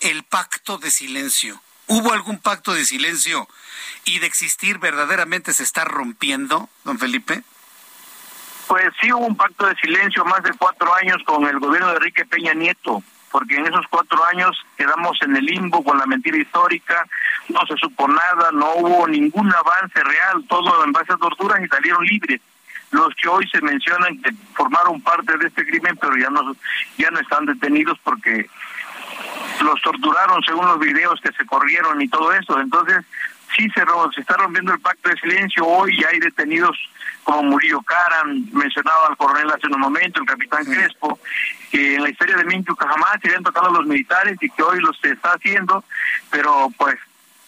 el 0.00 0.22
pacto 0.22 0.78
de 0.78 0.90
silencio. 0.90 1.60
¿Hubo 1.88 2.12
algún 2.12 2.38
pacto 2.38 2.74
de 2.74 2.84
silencio 2.84 3.48
y 4.04 4.18
de 4.18 4.26
existir 4.26 4.78
verdaderamente 4.78 5.54
se 5.54 5.62
está 5.62 5.84
rompiendo, 5.84 6.68
don 6.84 6.98
Felipe? 6.98 7.42
Pues 8.66 8.84
sí 9.00 9.10
hubo 9.10 9.26
un 9.26 9.36
pacto 9.36 9.66
de 9.66 9.74
silencio 9.76 10.22
más 10.26 10.42
de 10.42 10.52
cuatro 10.52 10.94
años 10.94 11.16
con 11.24 11.46
el 11.46 11.58
gobierno 11.58 11.88
de 11.88 11.96
Enrique 11.96 12.26
Peña 12.26 12.52
Nieto, 12.52 13.02
porque 13.30 13.56
en 13.56 13.66
esos 13.66 13.86
cuatro 13.88 14.22
años 14.26 14.54
quedamos 14.76 15.16
en 15.22 15.34
el 15.34 15.46
limbo 15.46 15.82
con 15.82 15.96
la 15.96 16.04
mentira 16.04 16.36
histórica, 16.36 17.06
no 17.48 17.60
se 17.66 17.74
supo 17.78 18.06
nada, 18.06 18.50
no 18.52 18.74
hubo 18.74 19.08
ningún 19.08 19.50
avance 19.50 20.04
real, 20.04 20.44
todo 20.46 20.84
en 20.84 20.92
base 20.92 21.14
a 21.14 21.16
torturas 21.16 21.58
y 21.64 21.68
salieron 21.68 22.04
libres. 22.04 22.42
Los 22.90 23.14
que 23.14 23.28
hoy 23.28 23.48
se 23.48 23.62
mencionan 23.62 24.20
que 24.20 24.30
formaron 24.54 25.00
parte 25.00 25.38
de 25.38 25.48
este 25.48 25.66
crimen, 25.66 25.96
pero 25.98 26.16
ya 26.16 26.28
no, 26.28 26.54
ya 26.98 27.10
no 27.10 27.20
están 27.20 27.46
detenidos 27.46 27.98
porque 28.04 28.48
los 29.68 29.80
torturaron 29.82 30.42
según 30.42 30.66
los 30.66 30.78
videos 30.78 31.20
que 31.20 31.32
se 31.32 31.46
corrieron 31.46 32.00
y 32.00 32.08
todo 32.08 32.32
eso. 32.32 32.58
Entonces, 32.58 33.04
sí 33.56 33.68
se, 33.70 33.82
se 34.14 34.20
está 34.20 34.36
rompiendo 34.36 34.72
el 34.72 34.80
pacto 34.80 35.10
de 35.10 35.16
silencio. 35.16 35.66
Hoy 35.66 36.00
ya 36.00 36.08
hay 36.08 36.18
detenidos 36.18 36.76
como 37.24 37.42
Murillo 37.42 37.82
Caran, 37.82 38.46
mencionaba 38.52 39.08
al 39.08 39.16
coronel 39.16 39.50
hace 39.50 39.66
un 39.66 39.80
momento, 39.80 40.20
el 40.20 40.26
capitán 40.26 40.64
Crespo, 40.64 41.18
que 41.70 41.96
en 41.96 42.02
la 42.02 42.08
historia 42.08 42.36
de 42.36 42.44
Minchuca 42.44 42.88
jamás 42.88 43.20
se 43.20 43.28
habían 43.28 43.42
tocado 43.42 43.70
los 43.70 43.86
militares 43.86 44.38
y 44.40 44.48
que 44.48 44.62
hoy 44.62 44.80
los 44.80 44.98
está 45.04 45.34
haciendo, 45.34 45.84
pero 46.30 46.72
pues 46.78 46.96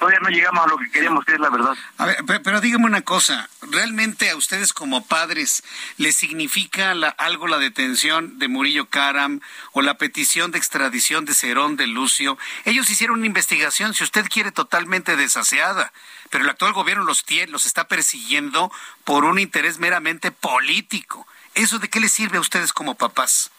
todavía 0.00 0.18
no 0.20 0.30
llegamos 0.30 0.64
a 0.64 0.68
lo 0.68 0.78
que 0.78 0.90
queremos, 0.90 1.24
que 1.26 1.34
es 1.34 1.40
la 1.40 1.50
verdad. 1.50 1.74
A 1.98 2.06
ver, 2.06 2.24
pero, 2.42 2.60
dígame 2.62 2.86
una 2.86 3.02
cosa, 3.02 3.50
¿realmente 3.60 4.30
a 4.30 4.36
ustedes 4.36 4.72
como 4.72 5.04
padres 5.04 5.62
les 5.98 6.16
significa 6.16 6.92
algo 7.18 7.46
la 7.46 7.58
detención 7.58 8.38
de 8.38 8.48
Murillo 8.48 8.86
Karam 8.86 9.40
o 9.72 9.82
la 9.82 9.98
petición 9.98 10.52
de 10.52 10.58
extradición 10.58 11.26
de 11.26 11.34
Cerón 11.34 11.76
de 11.76 11.86
Lucio? 11.86 12.38
Ellos 12.64 12.88
hicieron 12.88 13.18
una 13.18 13.26
investigación, 13.26 13.92
si 13.92 14.02
usted 14.02 14.24
quiere, 14.26 14.52
totalmente 14.52 15.16
desaseada, 15.16 15.92
pero 16.30 16.44
el 16.44 16.50
actual 16.50 16.72
gobierno 16.72 17.04
los, 17.04 17.24
tiene, 17.24 17.52
los 17.52 17.66
está 17.66 17.86
persiguiendo 17.86 18.72
por 19.04 19.26
un 19.26 19.38
interés 19.38 19.78
meramente 19.78 20.30
político. 20.30 21.26
¿Eso 21.54 21.78
de 21.78 21.90
qué 21.90 22.00
les 22.00 22.12
sirve 22.12 22.38
a 22.38 22.40
ustedes 22.40 22.72
como 22.72 22.94
papás? 22.94 23.50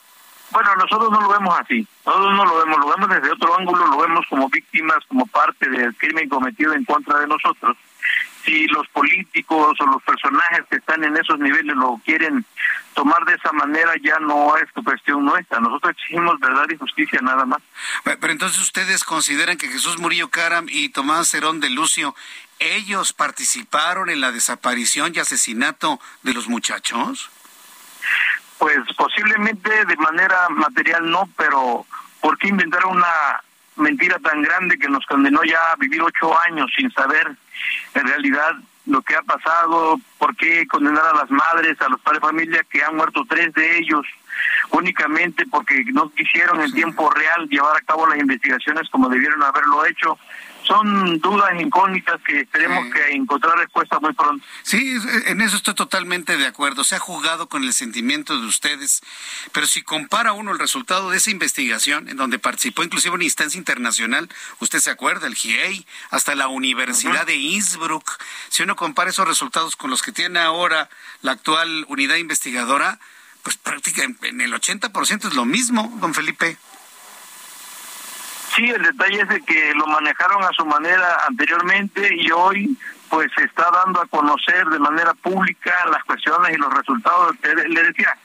Bueno, 0.52 0.76
nosotros 0.76 1.10
no 1.12 1.22
lo 1.22 1.30
vemos 1.30 1.58
así, 1.60 1.88
nosotros 2.06 2.36
no 2.36 2.46
lo 2.46 2.58
vemos, 2.58 2.80
lo 2.80 2.90
vemos 2.90 3.10
desde 3.10 3.32
otro 3.32 3.58
ángulo, 3.58 3.88
lo 3.88 3.98
vemos 3.98 4.26
como 4.30 4.50
víctimas, 4.50 4.98
como 5.08 5.26
parte 5.28 5.70
del 5.70 5.96
crimen 5.96 6.28
cometido 6.28 6.74
en 6.74 6.84
contra 6.84 7.20
de 7.20 7.28
nosotros. 7.28 7.78
Si 8.44 8.68
los 8.68 8.88
políticos 8.88 9.78
o 9.80 9.86
los 9.86 10.02
personajes 10.04 10.66
que 10.70 10.78
están 10.78 11.04
en 11.04 11.16
esos 11.16 11.40
niveles 11.40 11.76
lo 11.76 12.02
quieren 12.04 12.44
tomar 12.96 13.24
de 13.26 13.36
esa 13.36 13.52
manera, 13.52 13.94
ya 14.04 14.18
no 14.20 14.58
es 14.58 14.64
cuestión 14.84 15.24
nuestra. 15.24 15.60
Nosotros 15.60 15.94
exigimos 15.94 16.40
verdad 16.40 16.66
y 16.74 16.78
justicia 16.78 17.20
nada 17.22 17.46
más. 17.46 17.62
Pero 18.04 18.32
entonces 18.32 18.60
ustedes 18.60 19.04
consideran 19.04 19.58
que 19.58 19.68
Jesús 19.68 20.00
Murillo 20.00 20.30
Caram 20.30 20.66
y 20.70 20.90
Tomás 20.90 21.30
Cerón 21.30 21.60
de 21.60 21.70
Lucio, 21.70 22.16
ellos 22.60 23.14
participaron 23.14 24.10
en 24.10 24.22
la 24.22 24.32
desaparición 24.32 25.14
y 25.16 25.20
asesinato 25.20 26.00
de 26.24 26.34
los 26.34 26.48
muchachos? 26.48 27.30
Pues 28.62 28.78
posiblemente 28.96 29.72
de 29.86 29.96
manera 29.98 30.48
material 30.50 31.10
no, 31.10 31.28
pero 31.36 31.84
¿por 32.22 32.38
qué 32.38 32.50
inventar 32.50 32.86
una 32.86 33.42
mentira 33.76 34.20
tan 34.20 34.44
grande 34.44 34.78
que 34.78 34.88
nos 34.88 35.04
condenó 35.08 35.44
ya 35.44 35.58
a 35.72 35.76
vivir 35.78 36.00
ocho 36.00 36.40
años 36.42 36.72
sin 36.78 36.92
saber 36.92 37.32
en 37.96 38.08
realidad 38.08 38.52
lo 38.86 39.02
que 39.02 39.16
ha 39.16 39.24
pasado? 39.24 40.00
¿Por 40.20 40.36
qué 40.36 40.68
condenar 40.68 41.04
a 41.08 41.16
las 41.16 41.32
madres, 41.32 41.82
a 41.82 41.90
los 41.90 42.00
padres 42.02 42.22
de 42.22 42.28
familia 42.28 42.66
que 42.70 42.84
han 42.84 42.96
muerto 42.96 43.26
tres 43.28 43.52
de 43.56 43.80
ellos? 43.80 44.06
únicamente 44.72 45.46
porque 45.48 45.84
no 45.94 46.10
quisieron 46.12 46.62
en 46.62 46.72
tiempo 46.72 47.10
real 47.10 47.48
llevar 47.50 47.78
a 47.78 47.82
cabo 47.82 48.08
las 48.08 48.20
investigaciones 48.20 48.90
como 48.90 49.10
debieron 49.10 49.44
haberlo 49.44 49.86
hecho 49.86 50.18
son 50.72 51.20
dudas 51.20 51.50
incógnitas 51.60 52.22
que 52.26 52.46
tenemos 52.46 52.94
que 52.94 53.14
encontrar 53.14 53.58
respuestas 53.58 54.02
muy 54.02 54.14
pronto. 54.14 54.46
Sí, 54.64 54.96
en 55.26 55.42
eso 55.42 55.58
estoy 55.58 55.76
totalmente 55.76 56.38
de 56.38 56.48
acuerdo. 56.48 56.86
Se 56.86 56.96
ha 56.96 57.00
jugado 57.00 57.50
con 57.50 57.64
el 57.64 57.74
sentimiento 57.74 58.40
de 58.40 58.48
ustedes, 58.48 59.02
pero 59.52 59.68
si 59.68 59.82
compara 59.82 60.32
uno 60.32 60.52
el 60.52 60.60
resultado 60.60 61.10
de 61.10 61.18
esa 61.18 61.30
investigación, 61.30 62.08
en 62.08 62.16
donde 62.16 62.40
participó 62.40 62.84
inclusive 62.84 63.16
una 63.16 63.26
instancia 63.26 63.58
internacional, 63.58 64.30
usted 64.60 64.80
se 64.80 64.92
acuerda, 64.92 65.28
el 65.28 65.36
GIEI, 65.36 65.86
hasta 66.10 66.36
la 66.36 66.48
Universidad 66.48 67.26
de 67.26 67.36
Innsbruck, 67.36 68.18
si 68.48 68.64
uno 68.64 68.78
compara 68.78 69.10
esos 69.10 69.28
resultados 69.28 69.76
con 69.76 69.90
los 69.90 70.02
que 70.02 70.14
tiene 70.14 70.40
ahora 70.40 70.90
la 71.22 71.34
actual 71.34 71.86
unidad 71.90 72.16
investigadora, 72.16 73.00
pues 73.44 73.58
prácticamente 73.58 74.30
en 74.30 74.40
el 74.40 74.54
80% 74.54 75.28
es 75.28 75.34
lo 75.34 75.44
mismo, 75.46 75.92
don 76.00 76.14
Felipe. 76.14 76.58
Sí, 78.56 78.70
el 78.70 78.82
detalle 78.82 79.22
es 79.22 79.30
de 79.30 79.42
que 79.42 79.74
lo 79.76 79.88
manejaron 79.88 80.44
a 80.44 80.52
su 80.52 80.66
manera 80.66 81.26
anteriormente 81.28 82.16
y 82.16 82.30
hoy 82.32 82.78
pues 83.10 83.32
se 83.36 83.44
está 83.44 83.70
dando 83.72 84.02
a 84.02 84.08
conocer 84.08 84.66
de 84.68 84.80
manera 84.80 85.14
pública 85.14 85.74
las 85.90 86.04
cuestiones 86.04 86.54
y 86.54 86.58
los 86.58 86.74
resultados. 86.74 87.36
Le 87.44 87.84
decía, 87.84 88.18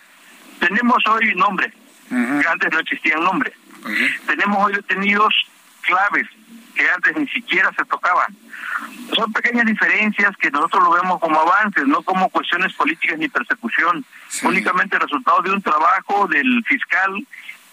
tenemos 0.59 1.05
hoy 1.07 1.35
nombres, 1.35 1.73
que 2.09 2.49
antes 2.49 2.73
no 2.73 2.81
existían 2.81 3.23
nombres. 3.23 3.55
Tenemos 4.27 4.65
hoy 4.65 4.75
detenidos 4.75 5.33
claves 5.83 6.27
que 6.75 6.91
antes 6.91 7.17
ni 7.17 7.27
siquiera 7.29 7.73
se 7.77 7.85
tocaban. 7.85 8.37
Son 9.15 9.33
pequeñas 9.33 9.65
diferencias 9.65 10.37
que 10.37 10.51
nosotros 10.51 10.85
lo 10.85 10.91
vemos 10.91 11.21
como 11.21 11.41
avances, 11.41 11.87
no 11.87 12.03
como 12.03 12.29
cuestiones 12.29 12.73
políticas 12.75 13.19
ni 13.19 13.29
persecución, 13.29 14.05
únicamente 14.43 14.99
resultado 14.99 15.41
de 15.43 15.53
un 15.53 15.63
trabajo 15.63 16.27
del 16.29 16.63
fiscal 16.65 17.27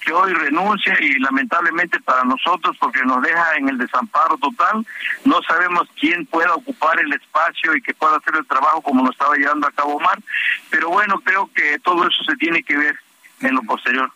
que 0.04 0.14
hoy 0.14 0.34
renuncia 0.34 0.96
y 1.00 1.20
lamentablemente 1.20 2.00
para 2.02 2.24
nosotros, 2.24 2.76
porque 2.80 3.02
nos 3.04 3.22
deja 3.22 3.56
en 3.56 3.70
el 3.70 3.78
desamparo 3.78 4.38
total, 4.38 4.86
no 5.26 5.42
sabemos 5.44 5.88
quién 6.00 6.26
pueda 6.26 6.54
ocupar 6.54 7.00
el 7.00 7.14
espacio 7.14 7.76
y 7.76 7.82
que 7.82 7.94
pueda 7.94 8.18
hacer 8.18 8.36
el 8.36 8.46
trabajo 8.46 8.82
como 8.82 9.04
lo 9.04 9.12
estaba 9.12 9.36
llevando 9.36 9.68
a 9.68 9.72
cabo 9.72 9.96
Omar, 9.96 10.20
pero 10.70 10.90
bueno, 10.90 11.20
creo 11.24 11.50
que 11.54 11.80
todo 11.80 12.08
eso 12.08 12.24
se 12.24 12.36
tiene 12.36 12.64
que 12.64 12.78
ver 12.78 13.00
en 13.42 13.56
lo 13.56 13.64
posterior. 13.64 14.12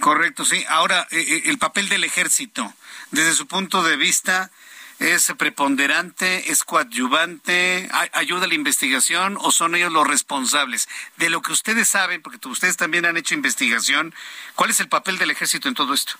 Correcto, 0.00 0.44
sí. 0.44 0.64
Ahora, 0.68 1.06
eh, 1.10 1.20
eh, 1.20 1.42
el 1.46 1.58
papel 1.58 1.88
del 1.88 2.04
ejército, 2.04 2.72
desde 3.10 3.32
su 3.32 3.46
punto 3.46 3.82
de 3.82 3.96
vista, 3.96 4.50
¿Es 4.98 5.30
preponderante, 5.36 6.50
es 6.50 6.64
coadyuvante, 6.64 7.88
ayuda 8.12 8.46
a 8.46 8.48
la 8.48 8.54
investigación 8.54 9.36
o 9.38 9.50
son 9.50 9.74
ellos 9.74 9.92
los 9.92 10.06
responsables? 10.06 10.88
De 11.18 11.28
lo 11.28 11.42
que 11.42 11.52
ustedes 11.52 11.88
saben, 11.88 12.22
porque 12.22 12.38
ustedes 12.48 12.78
también 12.78 13.04
han 13.04 13.18
hecho 13.18 13.34
investigación, 13.34 14.14
¿cuál 14.54 14.70
es 14.70 14.80
el 14.80 14.88
papel 14.88 15.18
del 15.18 15.30
ejército 15.30 15.68
en 15.68 15.74
todo 15.74 15.92
esto? 15.92 16.14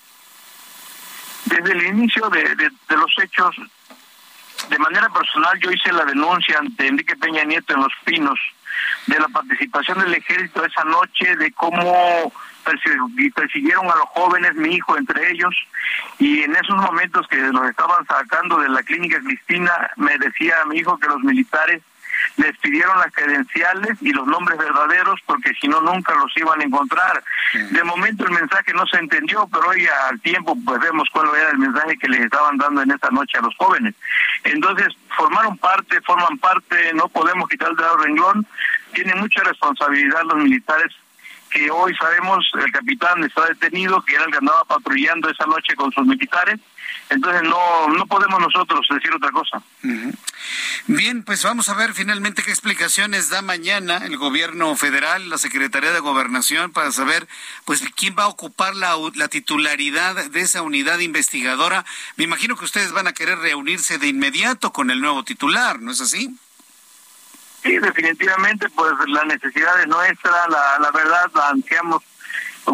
Desde 1.47 1.73
el 1.73 1.87
inicio 1.87 2.29
de, 2.29 2.55
de, 2.55 2.97
los 2.97 3.13
hechos, 3.23 3.57
de 4.69 4.79
manera 4.79 5.09
personal 5.09 5.59
yo 5.61 5.71
hice 5.71 5.91
la 5.93 6.05
denuncia 6.05 6.59
ante 6.59 6.87
Enrique 6.87 7.17
Peña 7.17 7.45
Nieto 7.45 7.73
en 7.73 7.81
Los 7.81 7.93
Pinos 8.05 8.39
de 9.07 9.19
la 9.19 9.29
participación 9.29 9.99
del 10.01 10.15
ejército 10.15 10.65
esa 10.65 10.85
noche, 10.85 11.37
de 11.37 11.53
cómo 11.53 12.33
persiguieron 13.35 13.87
a 13.87 13.97
los 13.97 14.09
jóvenes, 14.09 14.55
mi 14.55 14.75
hijo 14.75 14.97
entre 14.99 15.31
ellos, 15.31 15.55
y 16.19 16.43
en 16.43 16.57
esos 16.57 16.77
momentos 16.77 17.27
que 17.29 17.37
los 17.37 17.69
estaban 17.69 18.05
sacando 18.07 18.59
de 18.59 18.69
la 18.69 18.83
clínica 18.83 19.21
Cristina, 19.21 19.73
me 19.97 20.19
decía 20.19 20.55
a 20.63 20.67
mi 20.67 20.79
hijo 20.79 20.99
que 20.99 21.07
los 21.07 21.21
militares 21.21 21.83
les 22.37 22.57
pidieron 22.59 22.99
las 22.99 23.13
credenciales 23.13 23.97
y 24.01 24.13
los 24.13 24.27
nombres 24.27 24.59
verdaderos 24.59 25.21
porque 25.27 25.53
si 25.61 25.69
no 25.69 25.81
nunca 25.81 26.15
los 26.15 26.37
iban 26.37 26.61
a 26.61 26.65
encontrar. 26.65 27.23
De 27.71 27.85
momento 27.85 28.25
el 28.25 28.33
mensaje 28.33 28.73
no 28.75 28.87
se 28.87 28.99
entendió, 28.99 29.49
pero 29.53 29.69
hoy 29.69 29.87
al 30.09 30.21
tiempo 30.21 30.57
pues 30.65 30.81
vemos 30.81 31.09
cuál 31.13 31.29
era 31.35 31.51
el 31.51 31.59
mensaje 31.59 31.97
que 31.99 32.09
les 32.09 32.21
estaban 32.21 32.57
dando 32.59 32.83
en 32.83 32.91
esta 32.91 33.11
noche 33.11 33.39
a 33.39 33.43
los 33.43 33.57
jóvenes. 33.57 33.95
Entonces 34.45 34.89
formaron 35.17 35.57
parte, 35.59 36.01
forman 36.03 36.39
parte, 36.39 36.93
no 36.95 37.09
podemos 37.09 37.49
quitar 37.49 37.71
el 37.71 37.77
dedo 37.77 37.97
renglón, 37.97 38.47
tienen 38.93 39.19
mucha 39.19 39.43
responsabilidad 39.43 40.23
los 40.25 40.37
militares 40.37 40.93
hoy 41.71 41.95
sabemos 41.97 42.51
el 42.55 42.71
capitán 42.73 43.23
está 43.25 43.47
detenido, 43.47 44.03
que 44.03 44.15
era 44.15 44.25
el 44.25 44.31
que 44.31 44.39
andaba 44.39 44.65
patrullando 44.65 45.29
esa 45.29 45.47
noche 45.47 45.75
con 45.77 45.93
sus 45.93 46.07
militares. 46.07 46.61
Entonces 47.09 47.43
no, 47.43 47.89
no 47.89 48.07
podemos 48.07 48.41
nosotros 48.41 48.87
decir 48.91 49.13
otra 49.15 49.31
cosa. 49.31 49.63
Bien, 50.87 51.23
pues 51.23 51.43
vamos 51.43 51.69
a 51.69 51.75
ver 51.75 51.95
finalmente 51.95 52.43
qué 52.43 52.51
explicaciones 52.51 53.31
da 53.31 53.43
mañana 53.43 53.99
el 53.99 54.17
gobierno 54.17 54.75
federal, 54.77 55.29
la 55.29 55.39
Secretaría 55.39 55.93
de 55.93 56.01
Gobernación, 56.01 56.73
para 56.73 56.91
saber 56.93 57.29
pues 57.65 57.83
quién 57.97 58.17
va 58.19 58.25
a 58.25 58.29
ocupar 58.29 58.75
la, 58.75 58.97
la 59.15 59.29
titularidad 59.29 60.31
de 60.31 60.41
esa 60.41 60.63
unidad 60.63 60.99
investigadora. 60.99 61.85
Me 62.17 62.25
imagino 62.25 62.57
que 62.57 62.65
ustedes 62.65 62.93
van 62.93 63.07
a 63.07 63.13
querer 63.13 63.39
reunirse 63.39 63.99
de 63.99 64.09
inmediato 64.09 64.73
con 64.73 64.91
el 64.91 65.01
nuevo 65.01 65.25
titular, 65.25 65.81
¿no 65.81 65.93
es 65.93 66.01
así? 66.01 66.37
Sí, 67.67 67.79
definitivamente, 67.79 68.69
pues 68.71 68.93
la 69.09 69.25
necesidad 69.25 69.81
es 69.81 69.89
nuestra, 69.89 70.31
la, 70.49 70.79
la 70.79 70.91
verdad 70.93 71.29
la 71.35 71.49
ansiamos 71.49 72.01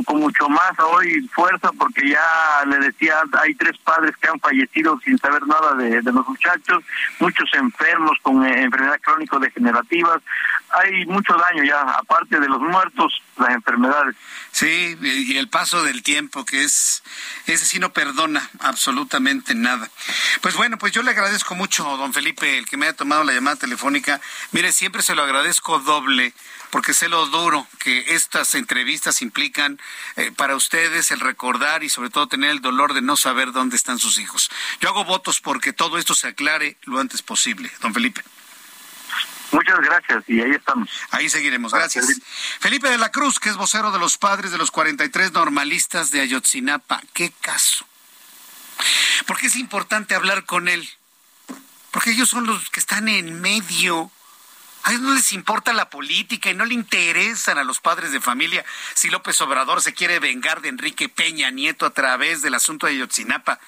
con 0.04 0.20
mucho 0.20 0.48
más 0.48 0.72
hoy 0.78 1.20
fuerza 1.34 1.70
porque 1.78 2.08
ya 2.08 2.64
le 2.66 2.78
decía, 2.78 3.16
hay 3.40 3.54
tres 3.54 3.76
padres 3.78 4.16
que 4.16 4.28
han 4.28 4.40
fallecido 4.40 4.98
sin 5.04 5.18
saber 5.18 5.46
nada 5.46 5.74
de, 5.74 6.02
los 6.02 6.26
muchachos, 6.26 6.82
muchos 7.20 7.48
enfermos 7.54 8.16
con 8.22 8.44
eh, 8.44 8.62
enfermedades 8.62 9.02
crónico-degenerativas, 9.02 10.22
hay 10.70 11.04
mucho 11.06 11.34
daño 11.34 11.64
ya, 11.64 11.80
aparte 11.82 12.40
de 12.40 12.48
los 12.48 12.60
muertos, 12.60 13.22
las 13.38 13.50
enfermedades. 13.50 14.16
Sí, 14.52 14.98
y 15.00 15.38
el 15.38 15.48
paso 15.48 15.82
del 15.82 16.02
tiempo, 16.02 16.44
que 16.44 16.62
es, 16.62 17.02
ese 17.46 17.64
sí 17.64 17.78
no 17.78 17.94
perdona 17.94 18.50
absolutamente 18.60 19.54
nada. 19.54 19.90
Pues 20.42 20.54
bueno, 20.56 20.76
pues 20.76 20.92
yo 20.92 21.02
le 21.02 21.10
agradezco 21.10 21.54
mucho, 21.54 21.84
don 21.96 22.12
Felipe, 22.12 22.58
el 22.58 22.66
que 22.66 22.76
me 22.76 22.84
haya 22.84 22.94
tomado 22.94 23.24
la 23.24 23.32
llamada 23.32 23.56
telefónica. 23.56 24.20
Mire, 24.50 24.72
siempre 24.72 25.02
se 25.02 25.14
lo 25.14 25.22
agradezco 25.22 25.78
doble 25.78 26.34
porque 26.68 26.92
sé 26.94 27.08
lo 27.08 27.26
duro 27.26 27.66
que 27.78 28.14
estas 28.14 28.54
entrevistas 28.54 29.22
implican 29.22 29.80
eh, 30.16 30.32
para 30.32 30.54
ustedes 30.54 31.10
el 31.10 31.20
recordar 31.20 31.82
y 31.82 31.88
sobre 31.88 32.10
todo 32.10 32.28
tener 32.28 32.50
el 32.50 32.60
dolor 32.60 32.92
de 32.92 33.02
no 33.02 33.16
saber 33.16 33.52
dónde 33.52 33.76
están 33.76 33.98
sus 33.98 34.18
hijos. 34.18 34.50
Yo 34.80 34.90
hago 34.90 35.04
votos 35.04 35.40
porque 35.40 35.72
todo 35.72 35.96
esto 35.96 36.14
se 36.14 36.28
aclare 36.28 36.76
lo 36.82 36.98
antes 36.98 37.22
posible. 37.22 37.70
Don 37.80 37.92
Felipe. 37.94 38.22
Muchas 39.52 39.80
gracias 39.80 40.24
y 40.28 40.40
ahí 40.40 40.50
estamos. 40.52 40.88
Ahí 41.10 41.28
seguiremos, 41.28 41.72
gracias. 41.72 42.06
Felipe 42.60 42.88
de 42.88 42.98
la 42.98 43.10
Cruz, 43.10 43.38
que 43.38 43.48
es 43.48 43.56
vocero 43.56 43.92
de 43.92 43.98
los 43.98 44.18
padres 44.18 44.50
de 44.50 44.58
los 44.58 44.70
43 44.70 45.32
normalistas 45.32 46.10
de 46.10 46.20
Ayotzinapa. 46.20 47.02
¿Qué 47.12 47.32
caso? 47.40 47.86
¿Por 49.26 49.38
qué 49.38 49.46
es 49.46 49.56
importante 49.56 50.14
hablar 50.14 50.44
con 50.44 50.68
él? 50.68 50.88
Porque 51.90 52.10
ellos 52.10 52.28
son 52.28 52.46
los 52.46 52.70
que 52.70 52.80
están 52.80 53.08
en 53.08 53.40
medio 53.40 54.10
a 54.84 54.90
ellos 54.90 55.02
no 55.02 55.14
les 55.14 55.32
importa 55.32 55.72
la 55.72 55.90
política 55.90 56.50
y 56.50 56.54
no 56.54 56.64
le 56.64 56.74
interesan 56.74 57.58
a 57.58 57.64
los 57.64 57.80
padres 57.80 58.10
de 58.10 58.20
familia 58.20 58.64
si 58.94 59.10
López 59.10 59.40
Obrador 59.40 59.80
se 59.80 59.94
quiere 59.94 60.18
vengar 60.18 60.60
de 60.60 60.70
Enrique 60.70 61.08
Peña 61.08 61.50
Nieto 61.50 61.86
a 61.86 61.90
través 61.90 62.42
del 62.42 62.54
asunto 62.54 62.86
de 62.86 62.96
Yotzinapa. 62.96 63.60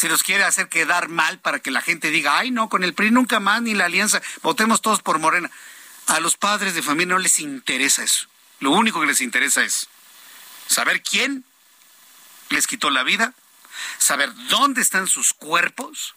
Si 0.00 0.08
los 0.08 0.22
quiere 0.22 0.44
hacer 0.44 0.70
quedar 0.70 1.10
mal 1.10 1.40
para 1.40 1.58
que 1.58 1.70
la 1.70 1.82
gente 1.82 2.10
diga, 2.10 2.38
ay 2.38 2.50
no, 2.50 2.70
con 2.70 2.84
el 2.84 2.94
PRI 2.94 3.10
nunca 3.10 3.38
más 3.38 3.60
ni 3.60 3.74
la 3.74 3.84
alianza, 3.84 4.22
votemos 4.40 4.80
todos 4.80 5.02
por 5.02 5.18
Morena. 5.18 5.50
A 6.06 6.20
los 6.20 6.38
padres 6.38 6.74
de 6.74 6.80
familia 6.80 7.16
no 7.16 7.18
les 7.18 7.38
interesa 7.38 8.02
eso. 8.02 8.26
Lo 8.60 8.70
único 8.70 8.98
que 8.98 9.06
les 9.06 9.20
interesa 9.20 9.62
es 9.62 9.88
saber 10.66 11.02
quién 11.02 11.44
les 12.48 12.66
quitó 12.66 12.88
la 12.88 13.02
vida, 13.02 13.34
saber 13.98 14.32
dónde 14.48 14.80
están 14.80 15.06
sus 15.06 15.34
cuerpos 15.34 16.14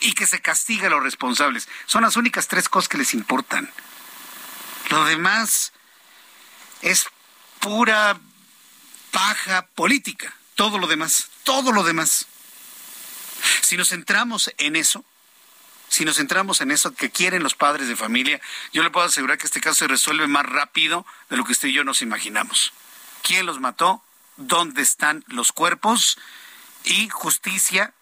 y 0.00 0.14
que 0.14 0.26
se 0.26 0.40
castigue 0.40 0.86
a 0.86 0.90
los 0.90 1.04
responsables. 1.04 1.68
Son 1.86 2.02
las 2.02 2.16
únicas 2.16 2.48
tres 2.48 2.68
cosas 2.68 2.88
que 2.88 2.98
les 2.98 3.14
importan. 3.14 3.70
Lo 4.90 5.04
demás 5.04 5.72
es 6.80 7.06
pura 7.60 8.18
paja 9.12 9.68
política. 9.76 10.34
Todo 10.56 10.78
lo 10.78 10.88
demás, 10.88 11.28
todo 11.44 11.70
lo 11.70 11.84
demás. 11.84 12.26
Si 13.60 13.76
nos 13.76 13.88
centramos 13.88 14.52
en 14.58 14.76
eso, 14.76 15.04
si 15.88 16.04
nos 16.04 16.16
centramos 16.16 16.60
en 16.60 16.70
eso 16.70 16.94
que 16.94 17.10
quieren 17.10 17.42
los 17.42 17.54
padres 17.54 17.88
de 17.88 17.96
familia, 17.96 18.40
yo 18.72 18.82
le 18.82 18.90
puedo 18.90 19.06
asegurar 19.06 19.38
que 19.38 19.46
este 19.46 19.60
caso 19.60 19.80
se 19.80 19.88
resuelve 19.88 20.26
más 20.26 20.46
rápido 20.46 21.04
de 21.28 21.36
lo 21.36 21.44
que 21.44 21.52
usted 21.52 21.68
y 21.68 21.74
yo 21.74 21.84
nos 21.84 22.00
imaginamos. 22.02 22.72
¿Quién 23.22 23.46
los 23.46 23.60
mató? 23.60 24.02
¿Dónde 24.36 24.82
están 24.82 25.24
los 25.28 25.52
cuerpos? 25.52 26.18
Y 26.84 27.08
justicia 27.10 27.92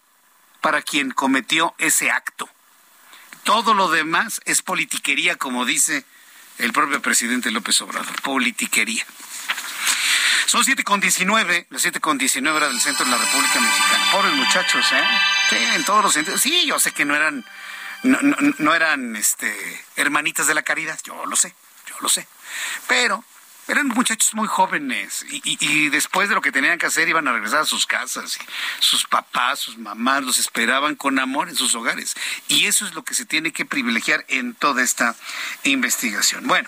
para 0.61 0.81
quien 0.81 1.11
cometió 1.11 1.75
ese 1.79 2.11
acto. 2.11 2.49
Todo 3.43 3.73
lo 3.73 3.89
demás 3.89 4.39
es 4.45 4.61
politiquería, 4.61 5.35
como 5.35 5.65
dice 5.65 6.05
el 6.59 6.71
propio 6.73 7.01
presidente 7.01 7.51
López 7.51 7.81
Obrador, 7.81 8.21
politiquería. 8.21 9.05
Son 10.45 10.63
siete 10.63 10.83
con 10.83 10.99
diecinueve, 10.99 11.67
las 11.69 11.81
siete 11.81 11.99
con 11.99 12.17
diecinueve 12.17 12.57
era 12.57 12.67
del 12.67 12.81
centro 12.81 13.05
de 13.05 13.11
la 13.11 13.17
República 13.17 13.59
Mexicana. 13.59 14.11
Pobres 14.11 14.33
muchachos, 14.33 14.85
¿eh? 14.91 15.03
Sí, 15.49 15.57
en 15.57 15.83
todos 15.85 16.03
los 16.03 16.13
sentidos. 16.13 16.41
Sí, 16.41 16.65
yo 16.65 16.79
sé 16.79 16.91
que 16.91 17.05
no 17.05 17.15
eran, 17.15 17.45
no, 18.03 18.19
no 18.57 18.73
eran, 18.73 19.15
este, 19.15 19.53
hermanitas 19.95 20.47
de 20.47 20.53
la 20.53 20.63
caridad, 20.63 20.99
yo 21.03 21.25
lo 21.25 21.35
sé, 21.35 21.53
yo 21.87 21.95
lo 22.01 22.09
sé. 22.09 22.27
Pero 22.87 23.23
eran 23.71 23.87
muchachos 23.87 24.33
muy 24.33 24.47
jóvenes 24.47 25.25
y, 25.29 25.89
después 25.89 26.27
de 26.27 26.35
lo 26.35 26.41
que 26.41 26.51
tenían 26.51 26.77
que 26.77 26.87
hacer 26.87 27.07
iban 27.07 27.27
a 27.27 27.31
regresar 27.31 27.59
a 27.59 27.65
sus 27.65 27.85
casas. 27.85 28.37
Sus 28.79 29.05
papás, 29.05 29.59
sus 29.59 29.77
mamás 29.77 30.23
los 30.23 30.39
esperaban 30.39 30.95
con 30.95 31.19
amor 31.19 31.47
en 31.47 31.55
sus 31.55 31.73
hogares. 31.75 32.15
Y 32.47 32.65
eso 32.65 32.85
es 32.85 32.93
lo 32.93 33.03
que 33.03 33.13
se 33.13 33.25
tiene 33.25 33.53
que 33.53 33.65
privilegiar 33.65 34.25
en 34.27 34.55
toda 34.55 34.83
esta 34.83 35.15
investigación. 35.63 36.47
Bueno, 36.47 36.67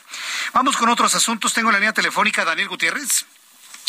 vamos 0.54 0.78
con 0.78 0.90
otros 0.90 1.14
asuntos. 1.16 1.54
Tengo 1.54 1.72
la 1.72 1.80
línea 1.80 1.94
telefónica 1.94 2.46
Daniel 2.46 2.70
Gutiérrez. 2.70 3.26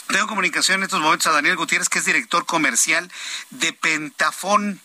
Tengo 0.08 0.26
comunicación 0.26 0.78
en 0.78 0.84
estos 0.84 1.00
momentos 1.00 1.26
a 1.26 1.32
Daniel 1.32 1.56
Gutiérrez, 1.56 1.88
que 1.88 1.98
es 1.98 2.04
director 2.04 2.46
comercial 2.46 3.10
de 3.50 3.72
Pentafón. 3.72 4.80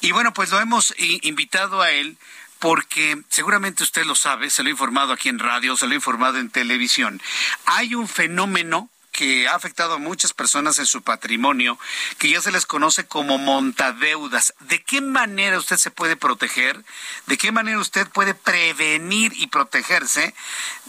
Y 0.00 0.12
bueno, 0.12 0.32
pues 0.32 0.50
lo 0.50 0.60
hemos 0.60 0.94
invitado 0.98 1.80
a 1.80 1.90
él 1.90 2.18
porque 2.58 3.22
seguramente 3.28 3.84
usted 3.84 4.04
lo 4.04 4.14
sabe, 4.14 4.50
se 4.50 4.62
lo 4.62 4.68
he 4.68 4.72
informado 4.72 5.12
aquí 5.12 5.28
en 5.28 5.38
radio, 5.38 5.76
se 5.76 5.86
lo 5.86 5.92
he 5.92 5.96
informado 5.96 6.38
en 6.38 6.50
televisión. 6.50 7.22
Hay 7.66 7.94
un 7.94 8.08
fenómeno 8.08 8.90
que 9.12 9.48
ha 9.48 9.54
afectado 9.54 9.94
a 9.94 9.98
muchas 9.98 10.32
personas 10.32 10.78
en 10.78 10.86
su 10.86 11.02
patrimonio, 11.02 11.76
que 12.18 12.30
ya 12.30 12.40
se 12.40 12.52
les 12.52 12.66
conoce 12.66 13.06
como 13.06 13.36
montadeudas. 13.36 14.54
¿De 14.60 14.82
qué 14.82 15.00
manera 15.00 15.58
usted 15.58 15.76
se 15.76 15.90
puede 15.90 16.16
proteger? 16.16 16.84
¿De 17.26 17.36
qué 17.36 17.50
manera 17.50 17.80
usted 17.80 18.06
puede 18.08 18.34
prevenir 18.34 19.32
y 19.34 19.48
protegerse 19.48 20.34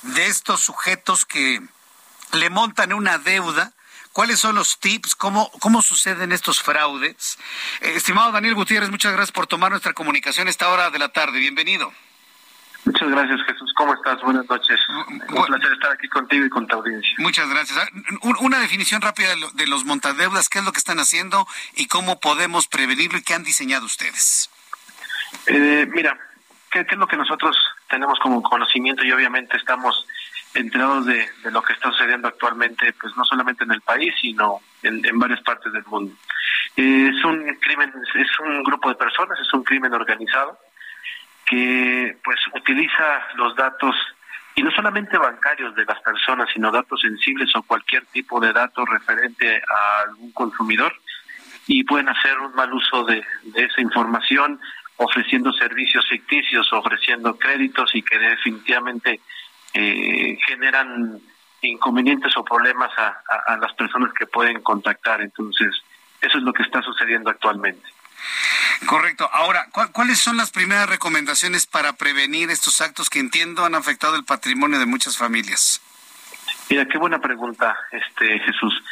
de 0.04 0.28
estos 0.28 0.62
sujetos 0.62 1.26
que 1.26 1.62
le 2.34 2.50
montan 2.50 2.94
una 2.94 3.18
deuda 3.18 3.74
¿Cuáles 4.12 4.40
son 4.40 4.56
los 4.56 4.80
tips? 4.80 5.16
¿Cómo, 5.16 5.52
cómo 5.60 5.82
suceden 5.82 6.32
estos 6.32 6.62
fraudes? 6.62 7.38
Eh, 7.80 7.94
estimado 7.96 8.32
Daniel 8.32 8.56
Gutiérrez, 8.56 8.90
muchas 8.90 9.14
gracias 9.14 9.32
por 9.32 9.46
tomar 9.46 9.70
nuestra 9.72 9.94
comunicación 9.94 10.48
a 10.48 10.50
esta 10.50 10.68
hora 10.70 10.90
de 10.90 11.00
la 11.00 11.10
tarde. 11.10 11.40
Bienvenido. 11.40 11.94
Muchas 12.86 13.10
gracias, 13.10 13.40
Jesús. 13.46 13.72
¿Cómo 13.76 13.94
estás? 13.94 14.20
Buenas 14.22 14.50
noches. 14.50 14.80
Un 15.08 15.20
placer 15.46 15.72
estar 15.72 15.92
aquí 15.92 16.08
contigo 16.08 16.46
y 16.46 16.50
con 16.50 16.66
tu 16.66 16.76
audiencia. 16.76 17.14
Muchas 17.20 17.50
gracias. 17.50 17.78
Ah, 17.78 17.88
una 18.40 18.60
definición 18.60 19.02
rápida 19.02 19.30
de 19.54 19.68
los 19.68 19.86
montadeudas, 19.86 20.50
qué 20.50 20.60
es 20.60 20.66
lo 20.66 20.72
que 20.72 20.80
están 20.80 21.00
haciendo 21.00 21.48
y 21.76 21.88
cómo 21.88 22.20
podemos 22.20 22.68
prevenirlo 22.68 23.20
y 23.20 23.22
qué 23.22 23.36
han 23.36 23.44
diseñado 23.44 23.86
ustedes. 23.86 24.50
Eh, 25.46 25.88
mira, 25.94 26.18
¿qué, 26.72 26.80
es 26.80 26.98
lo 26.98 27.08
que 27.08 27.18
nosotros 27.18 27.56
tenemos 27.90 28.18
como 28.20 28.42
conocimiento 28.42 29.04
y 29.04 29.12
obviamente 29.12 29.58
estamos 29.58 30.08
enterados 30.54 31.06
de, 31.06 31.28
lo 31.52 31.62
que 31.62 31.74
está 31.74 31.92
sucediendo 31.92 32.28
actualmente, 32.28 32.94
pues 33.00 33.16
no 33.16 33.24
solamente 33.26 33.64
en 33.64 33.72
el 33.72 33.82
país, 33.82 34.14
sino 34.20 34.60
en, 34.84 35.02
varias 35.20 35.42
partes 35.42 35.72
del 35.72 35.86
mundo. 35.86 36.14
Es 36.76 37.24
un 37.24 37.46
crimen, 37.62 37.92
es 38.16 38.40
un 38.40 38.64
grupo 38.64 38.90
de 38.90 38.96
personas, 38.96 39.40
es 39.40 39.54
un 39.54 39.64
crimen 39.64 39.94
organizado 39.94 40.58
que 41.46 42.18
pues 42.24 42.40
utiliza 42.54 43.28
los 43.36 43.56
datos 43.56 43.96
y 44.56 44.62
no 44.62 44.72
solamente 44.72 45.18
bancarios 45.18 45.74
de 45.76 45.86
las 45.86 46.00
personas, 46.02 46.50
sino 46.54 46.72
datos 46.72 47.02
sensibles 47.02 47.56
o 47.56 47.64
cualquier 47.64 48.06
tipo 48.08 48.40
de 48.40 48.54
datos 48.54 48.88
referente 48.90 49.58
a 49.58 50.10
algún 50.10 50.32
consumidor 50.32 50.94
y 51.66 51.84
pueden 51.84 52.10
hacer 52.10 52.38
un 52.40 52.54
mal 52.56 52.74
uso 52.74 53.04
de 53.06 53.24
esa 53.56 53.82
información 53.82 54.60
ofreciendo 54.98 55.54
servicios 55.54 56.06
ficticios, 56.08 56.72
ofreciendo 56.74 57.38
créditos 57.38 57.96
y 57.96 58.02
que 58.02 58.18
definitivamente 58.18 59.22
eh, 59.74 60.38
generan 60.48 61.20
inconvenientes 61.62 62.36
o 62.38 62.44
problemas 62.44 62.92
a, 62.98 63.58
las 63.58 63.74
personas 63.74 64.14
que 64.14 64.26
pueden 64.26 64.62
contactar. 64.62 65.22
Entonces, 65.22 65.76
eso 66.22 66.38
es 66.38 66.44
lo 66.44 66.54
que 66.54 66.64
está 66.64 66.82
sucediendo 66.82 67.30
actualmente. 67.30 67.86
Correcto. 68.86 69.30
Ahora, 69.32 69.68
¿cuáles 69.92 70.20
son 70.20 70.38
las 70.38 70.52
primeras 70.52 70.90
recomendaciones 70.90 71.68
para 71.68 71.94
prevenir 71.94 72.50
estos 72.50 72.80
actos 72.82 73.10
que 73.10 73.20
entiendo 73.20 73.66
han 73.66 73.76
afectado 73.76 74.16
el 74.16 74.24
patrimonio 74.24 74.80
de 74.80 74.86
muchas 74.86 75.18
familias? 75.18 75.82
Mira, 76.70 76.86
qué 76.86 76.98
buena 76.98 77.20
pregunta, 77.20 77.76
este 77.92 78.40
Jesús. 78.40 78.84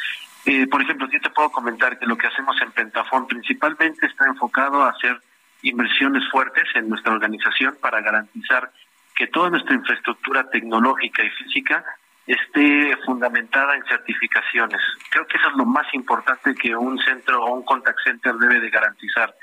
Eh, 0.44 0.66
por 0.66 0.82
ejemplo, 0.82 1.08
yo 1.10 1.20
te 1.20 1.30
puedo 1.30 1.50
comentar 1.50 1.98
que 1.98 2.06
lo 2.06 2.16
que 2.16 2.26
hacemos 2.26 2.60
en 2.62 2.72
Pentafón 2.72 3.26
principalmente 3.26 4.06
está 4.06 4.26
enfocado 4.26 4.82
a 4.82 4.90
hacer 4.90 5.20
inversiones 5.62 6.28
fuertes 6.30 6.64
en 6.74 6.88
nuestra 6.88 7.12
organización 7.12 7.76
para 7.80 8.00
garantizar 8.00 8.70
que 9.18 9.26
toda 9.26 9.50
nuestra 9.50 9.74
infraestructura 9.74 10.48
tecnológica 10.48 11.24
y 11.24 11.30
física 11.30 11.84
esté 12.24 12.96
fundamentada 13.04 13.74
en 13.74 13.82
certificaciones. 13.86 14.80
Creo 15.10 15.26
que 15.26 15.38
eso 15.38 15.48
es 15.48 15.56
lo 15.56 15.64
más 15.64 15.92
importante 15.92 16.54
que 16.54 16.76
un 16.76 16.96
centro 17.00 17.44
o 17.44 17.54
un 17.54 17.64
contact 17.64 17.98
center 18.04 18.36
debe 18.36 18.60
de 18.60 18.70
garantizar. 18.70 19.34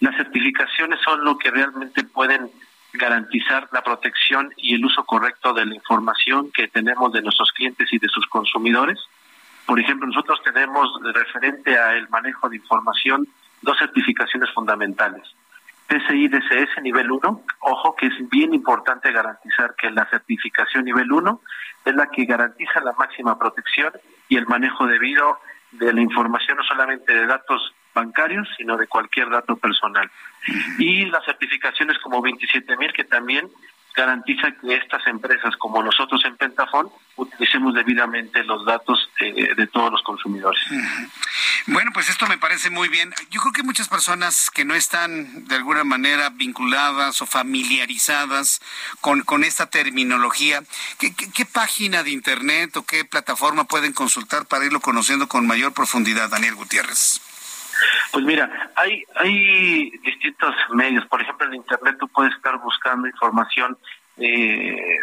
Las 0.00 0.14
certificaciones 0.14 1.00
son 1.02 1.24
lo 1.24 1.38
que 1.38 1.50
realmente 1.50 2.04
pueden 2.04 2.50
garantizar 2.92 3.66
la 3.72 3.80
protección 3.80 4.52
y 4.58 4.74
el 4.74 4.84
uso 4.84 5.02
correcto 5.04 5.54
de 5.54 5.64
la 5.64 5.74
información 5.74 6.52
que 6.52 6.68
tenemos 6.68 7.10
de 7.10 7.22
nuestros 7.22 7.50
clientes 7.52 7.90
y 7.90 7.98
de 7.98 8.08
sus 8.08 8.26
consumidores. 8.26 8.98
Por 9.64 9.80
ejemplo, 9.80 10.06
nosotros 10.06 10.38
tenemos 10.44 10.86
referente 11.14 11.78
al 11.78 12.10
manejo 12.10 12.50
de 12.50 12.56
información 12.56 13.26
dos 13.62 13.78
certificaciones 13.78 14.50
fundamentales. 14.50 15.22
PCI 15.88 16.28
DCS 16.28 16.82
nivel 16.82 17.10
1, 17.10 17.42
ojo 17.60 17.96
que 17.96 18.06
es 18.06 18.30
bien 18.30 18.52
importante 18.52 19.10
garantizar 19.10 19.74
que 19.74 19.90
la 19.90 20.04
certificación 20.10 20.84
nivel 20.84 21.10
1 21.10 21.40
es 21.86 21.94
la 21.94 22.06
que 22.10 22.26
garantiza 22.26 22.80
la 22.80 22.92
máxima 22.92 23.38
protección 23.38 23.92
y 24.28 24.36
el 24.36 24.46
manejo 24.46 24.86
debido 24.86 25.40
de 25.72 25.92
la 25.92 26.00
información 26.00 26.58
no 26.58 26.64
solamente 26.64 27.14
de 27.14 27.26
datos 27.26 27.74
bancarios, 27.94 28.46
sino 28.56 28.76
de 28.76 28.86
cualquier 28.86 29.30
dato 29.30 29.56
personal. 29.56 30.10
Y 30.78 31.06
las 31.06 31.24
certificaciones 31.24 31.98
como 31.98 32.20
27000 32.20 32.92
que 32.92 33.04
también 33.04 33.48
garantiza 33.98 34.52
que 34.60 34.76
estas 34.76 35.04
empresas, 35.08 35.56
como 35.56 35.82
nosotros 35.82 36.24
en 36.24 36.36
Pentafón, 36.36 36.88
utilicemos 37.16 37.74
debidamente 37.74 38.44
los 38.44 38.64
datos 38.64 39.10
eh, 39.20 39.54
de 39.56 39.66
todos 39.66 39.90
los 39.90 40.02
consumidores. 40.02 40.60
Bueno, 41.66 41.90
pues 41.92 42.08
esto 42.08 42.26
me 42.28 42.38
parece 42.38 42.70
muy 42.70 42.88
bien. 42.88 43.12
Yo 43.30 43.40
creo 43.40 43.52
que 43.52 43.64
muchas 43.64 43.88
personas 43.88 44.50
que 44.50 44.64
no 44.64 44.74
están 44.74 45.46
de 45.46 45.56
alguna 45.56 45.82
manera 45.82 46.30
vinculadas 46.30 47.20
o 47.20 47.26
familiarizadas 47.26 48.60
con, 49.00 49.22
con 49.22 49.42
esta 49.42 49.66
terminología, 49.66 50.62
¿qué, 50.98 51.12
qué 51.14 51.44
página 51.44 52.04
de 52.04 52.12
Internet 52.12 52.76
o 52.76 52.86
qué 52.86 53.04
plataforma 53.04 53.64
pueden 53.64 53.92
consultar 53.92 54.46
para 54.46 54.64
irlo 54.64 54.80
conociendo 54.80 55.28
con 55.28 55.46
mayor 55.46 55.72
profundidad, 55.74 56.30
Daniel 56.30 56.54
Gutiérrez? 56.54 57.20
Pues 58.12 58.24
mira, 58.24 58.70
hay, 58.74 59.04
hay 59.14 59.90
distintos 60.04 60.54
medios. 60.70 61.06
Por 61.06 61.20
ejemplo, 61.20 61.46
en 61.46 61.54
Internet 61.54 61.96
tú 61.98 62.08
puedes 62.08 62.34
estar 62.34 62.58
buscando 62.58 63.06
información. 63.06 63.76
Eh, 64.16 64.98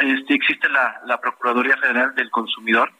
este, 0.00 0.34
existe 0.34 0.68
la, 0.68 1.00
la 1.06 1.20
Procuraduría 1.20 1.76
Federal 1.78 2.14
del 2.14 2.30
Consumidor 2.30 2.92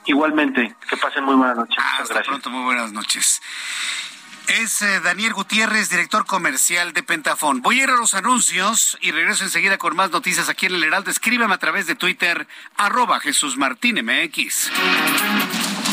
Igualmente, 0.05 0.75
que 0.89 0.97
pasen 0.97 1.23
muy 1.23 1.35
buenas 1.35 1.55
noches. 1.55 1.77
Hasta 1.99 2.21
pronto, 2.21 2.49
muy 2.49 2.63
buenas 2.63 2.91
noches. 2.91 3.41
Es 4.47 4.81
eh, 4.81 4.99
Daniel 4.99 5.33
Gutiérrez, 5.33 5.89
director 5.89 6.25
comercial 6.25 6.91
de 6.91 7.01
Pentafón. 7.01 7.61
Voy 7.61 7.79
a 7.79 7.83
ir 7.83 7.89
a 7.89 7.95
los 7.95 8.13
anuncios 8.13 8.97
y 8.99 9.11
regreso 9.11 9.45
enseguida 9.45 9.77
con 9.77 9.95
más 9.95 10.11
noticias 10.11 10.49
aquí 10.49 10.65
en 10.65 10.75
el 10.75 10.83
Heraldo. 10.83 11.11
Escríbeme 11.11 11.53
a 11.53 11.59
través 11.59 11.87
de 11.87 11.95
Twitter, 11.95 12.45
arroba 12.75 13.21
Jesús 13.21 13.57
Martín 13.57 14.03
MX. 14.03 14.69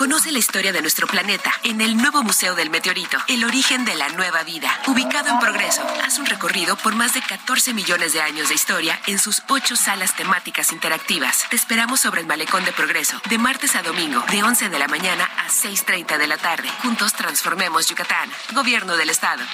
Conoce 0.00 0.32
la 0.32 0.38
historia 0.38 0.72
de 0.72 0.80
nuestro 0.80 1.06
planeta 1.06 1.52
en 1.62 1.82
el 1.82 1.94
nuevo 1.94 2.22
Museo 2.22 2.54
del 2.54 2.70
Meteorito, 2.70 3.18
el 3.28 3.44
origen 3.44 3.84
de 3.84 3.94
la 3.94 4.08
nueva 4.08 4.44
vida, 4.44 4.80
ubicado 4.86 5.28
en 5.28 5.38
Progreso. 5.38 5.86
Haz 6.02 6.18
un 6.18 6.24
recorrido 6.24 6.74
por 6.76 6.94
más 6.94 7.12
de 7.12 7.20
14 7.20 7.74
millones 7.74 8.14
de 8.14 8.22
años 8.22 8.48
de 8.48 8.54
historia 8.54 8.98
en 9.06 9.18
sus 9.18 9.42
ocho 9.48 9.76
salas 9.76 10.16
temáticas 10.16 10.72
interactivas. 10.72 11.44
Te 11.50 11.56
esperamos 11.56 12.00
sobre 12.00 12.22
el 12.22 12.26
Malecón 12.26 12.64
de 12.64 12.72
Progreso, 12.72 13.20
de 13.28 13.36
martes 13.36 13.76
a 13.76 13.82
domingo, 13.82 14.24
de 14.30 14.42
11 14.42 14.70
de 14.70 14.78
la 14.78 14.88
mañana 14.88 15.28
a 15.36 15.48
6.30 15.50 16.16
de 16.16 16.26
la 16.26 16.38
tarde. 16.38 16.70
Juntos 16.80 17.12
transformemos 17.12 17.86
Yucatán. 17.86 18.30
Gobierno 18.54 18.96
del 18.96 19.10
Estado. 19.10 19.44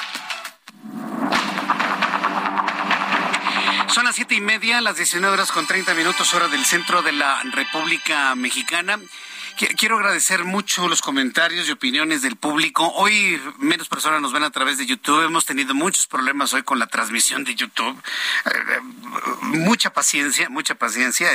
Son 3.89 4.05
las 4.05 4.14
siete 4.14 4.36
y 4.36 4.40
media, 4.40 4.81
las 4.81 4.97
19 4.97 5.35
horas 5.35 5.51
con 5.51 5.66
30 5.66 5.93
minutos 5.94 6.32
hora 6.35 6.47
del 6.47 6.64
centro 6.64 7.02
de 7.02 7.10
la 7.10 7.43
República 7.52 8.36
Mexicana. 8.36 9.01
Quiero 9.56 9.96
agradecer 9.96 10.44
mucho 10.44 10.86
los 10.86 11.00
comentarios 11.00 11.66
y 11.66 11.72
opiniones 11.72 12.20
del 12.20 12.36
público. 12.36 12.92
Hoy 12.96 13.40
menos 13.56 13.88
personas 13.88 14.20
nos 14.20 14.34
ven 14.34 14.42
a 14.42 14.50
través 14.50 14.76
de 14.76 14.84
YouTube. 14.84 15.24
Hemos 15.24 15.46
tenido 15.46 15.74
muchos 15.74 16.06
problemas 16.06 16.52
hoy 16.52 16.62
con 16.62 16.78
la 16.78 16.88
transmisión 16.88 17.42
de 17.42 17.54
YouTube. 17.54 17.98
Eh, 18.44 18.80
mucha 19.40 19.94
paciencia, 19.94 20.50
mucha 20.50 20.74
paciencia. 20.74 21.30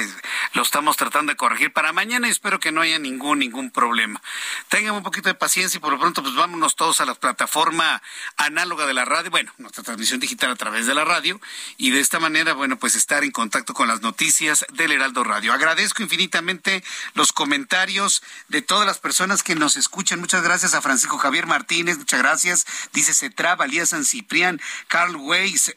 Lo 0.53 0.61
estamos 0.61 0.98
tratando 0.98 1.31
de 1.31 1.35
corregir 1.35 1.73
para 1.73 1.93
mañana 1.93 2.27
y 2.27 2.31
espero 2.31 2.60
que 2.60 2.72
no 2.72 2.81
haya 2.81 2.99
ningún 2.99 3.39
ningún 3.39 3.72
problema. 3.72 4.22
Tengan 4.69 4.93
un 4.93 5.02
poquito 5.02 5.27
de 5.27 5.34
paciencia 5.34 5.80
y 5.80 5.81
por 5.81 5.91
lo 5.91 5.99
pronto 5.99 6.22
pues 6.22 6.35
vámonos 6.35 6.76
todos 6.76 7.02
a 7.02 7.06
la 7.06 7.15
plataforma 7.15 8.03
análoga 8.38 8.85
de 8.85 8.93
la 8.93 9.03
radio, 9.03 9.31
bueno, 9.31 9.52
nuestra 9.57 9.84
transmisión 9.84 10.19
digital 10.19 10.52
a 10.52 10.56
través 10.56 10.85
de 10.85 10.93
la 10.93 11.06
radio 11.06 11.41
y 11.77 11.89
de 11.89 11.99
esta 11.99 12.19
manera, 12.19 12.53
bueno, 12.53 12.77
pues 12.77 12.93
estar 12.93 13.23
en 13.23 13.31
contacto 13.31 13.73
con 13.73 13.88
las 13.88 14.02
noticias 14.02 14.64
del 14.73 14.91
Heraldo 14.91 15.23
Radio. 15.23 15.53
Agradezco 15.53 16.03
infinitamente 16.03 16.84
los 17.15 17.34
comentarios 17.34 18.11
de 18.50 18.62
todas 18.62 18.86
las 18.86 19.00
personas 19.00 19.44
que 19.44 19.56
nos 19.56 19.78
escuchan. 19.78 20.20
Muchas 20.20 20.44
gracias 20.44 20.74
a 20.74 20.82
Francisco 20.82 21.18
Javier 21.18 21.46
Martínez, 21.46 21.98
muchas 21.98 22.20
gracias. 22.20 22.66
Dice 22.94 23.14
Cetra, 23.14 23.56
Valía 23.56 23.86
San 23.86 24.04
Ciprián, 24.04 24.60
Carl 24.88 25.16
Weiss, 25.16 25.74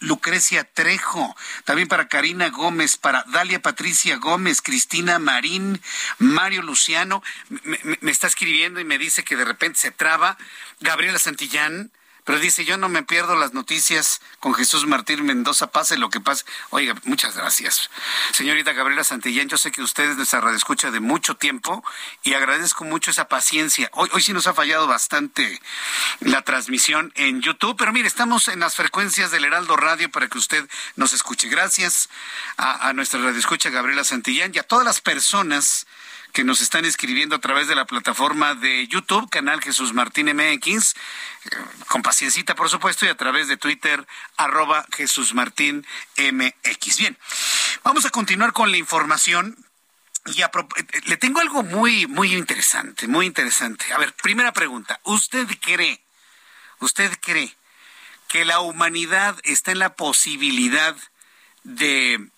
Lucrecia 0.00 0.64
Trejo, 0.64 1.34
también 1.64 1.88
para 1.88 2.08
Karina 2.08 2.50
Gómez, 2.50 2.96
para 2.96 3.24
Dalia 3.28 3.62
Patricia 3.62 4.16
Gómez, 4.16 4.62
Cristina 4.62 5.18
Marín, 5.18 5.80
Mario 6.18 6.62
Luciano. 6.62 7.22
Me, 7.48 7.78
me 8.00 8.10
está 8.10 8.26
escribiendo 8.26 8.80
y 8.80 8.84
me 8.84 8.98
dice 8.98 9.24
que 9.24 9.36
de 9.36 9.44
repente 9.44 9.78
se 9.78 9.90
traba. 9.90 10.36
Gabriela 10.80 11.18
Santillán 11.18 11.90
pero 12.24 12.38
dice, 12.38 12.64
yo 12.64 12.78
no 12.78 12.88
me 12.88 13.02
pierdo 13.02 13.36
las 13.36 13.52
noticias 13.52 14.20
con 14.40 14.54
Jesús 14.54 14.86
Martín 14.86 15.24
Mendoza, 15.24 15.70
pase 15.70 15.98
lo 15.98 16.08
que 16.10 16.20
pase. 16.20 16.44
Oiga, 16.70 16.94
muchas 17.04 17.36
gracias. 17.36 17.90
Señorita 18.32 18.72
Gabriela 18.72 19.04
Santillán, 19.04 19.48
yo 19.48 19.58
sé 19.58 19.70
que 19.70 19.82
ustedes 19.82 20.16
nuestra 20.16 20.40
radio 20.40 20.56
escucha 20.56 20.90
de 20.90 21.00
mucho 21.00 21.36
tiempo 21.36 21.84
y 22.22 22.34
agradezco 22.34 22.84
mucho 22.84 23.10
esa 23.10 23.28
paciencia. 23.28 23.90
Hoy, 23.92 24.08
hoy 24.12 24.22
sí 24.22 24.32
nos 24.32 24.46
ha 24.46 24.54
fallado 24.54 24.86
bastante 24.86 25.60
la 26.20 26.42
transmisión 26.42 27.12
en 27.14 27.42
YouTube, 27.42 27.76
pero 27.76 27.92
mire, 27.92 28.08
estamos 28.08 28.48
en 28.48 28.60
las 28.60 28.74
frecuencias 28.74 29.30
del 29.30 29.44
Heraldo 29.44 29.76
Radio 29.76 30.10
para 30.10 30.28
que 30.28 30.38
usted 30.38 30.68
nos 30.96 31.12
escuche. 31.12 31.48
Gracias 31.48 32.08
a, 32.56 32.88
a 32.88 32.92
nuestra 32.94 33.20
radio 33.20 33.38
escucha 33.38 33.68
Gabriela 33.68 34.04
Santillán 34.04 34.52
y 34.54 34.58
a 34.58 34.62
todas 34.62 34.86
las 34.86 35.00
personas 35.00 35.86
que 36.34 36.44
nos 36.44 36.60
están 36.60 36.84
escribiendo 36.84 37.36
a 37.36 37.38
través 37.38 37.68
de 37.68 37.76
la 37.76 37.84
plataforma 37.84 38.56
de 38.56 38.88
YouTube, 38.88 39.30
canal 39.30 39.62
Jesús 39.62 39.94
Martín 39.94 40.26
MX, 40.26 40.94
con 41.86 42.02
paciencita, 42.02 42.56
por 42.56 42.68
supuesto, 42.68 43.06
y 43.06 43.08
a 43.08 43.16
través 43.16 43.46
de 43.46 43.56
Twitter, 43.56 44.04
arroba 44.36 44.84
Jesús 44.92 45.32
Martín 45.32 45.86
MX. 46.18 46.98
Bien, 46.98 47.16
vamos 47.84 48.04
a 48.04 48.10
continuar 48.10 48.52
con 48.52 48.72
la 48.72 48.76
información. 48.76 49.56
Y 50.26 50.42
eh, 50.42 50.48
le 51.04 51.16
tengo 51.18 51.40
algo 51.40 51.62
muy, 51.62 52.08
muy 52.08 52.34
interesante, 52.34 53.06
muy 53.06 53.26
interesante. 53.26 53.92
A 53.92 53.98
ver, 53.98 54.12
primera 54.14 54.52
pregunta. 54.52 54.98
¿Usted 55.04 55.46
cree, 55.60 56.02
usted 56.80 57.12
cree 57.20 57.54
que 58.26 58.44
la 58.44 58.58
humanidad 58.58 59.38
está 59.44 59.70
en 59.70 59.78
la 59.78 59.94
posibilidad 59.94 60.96
de 61.62 62.28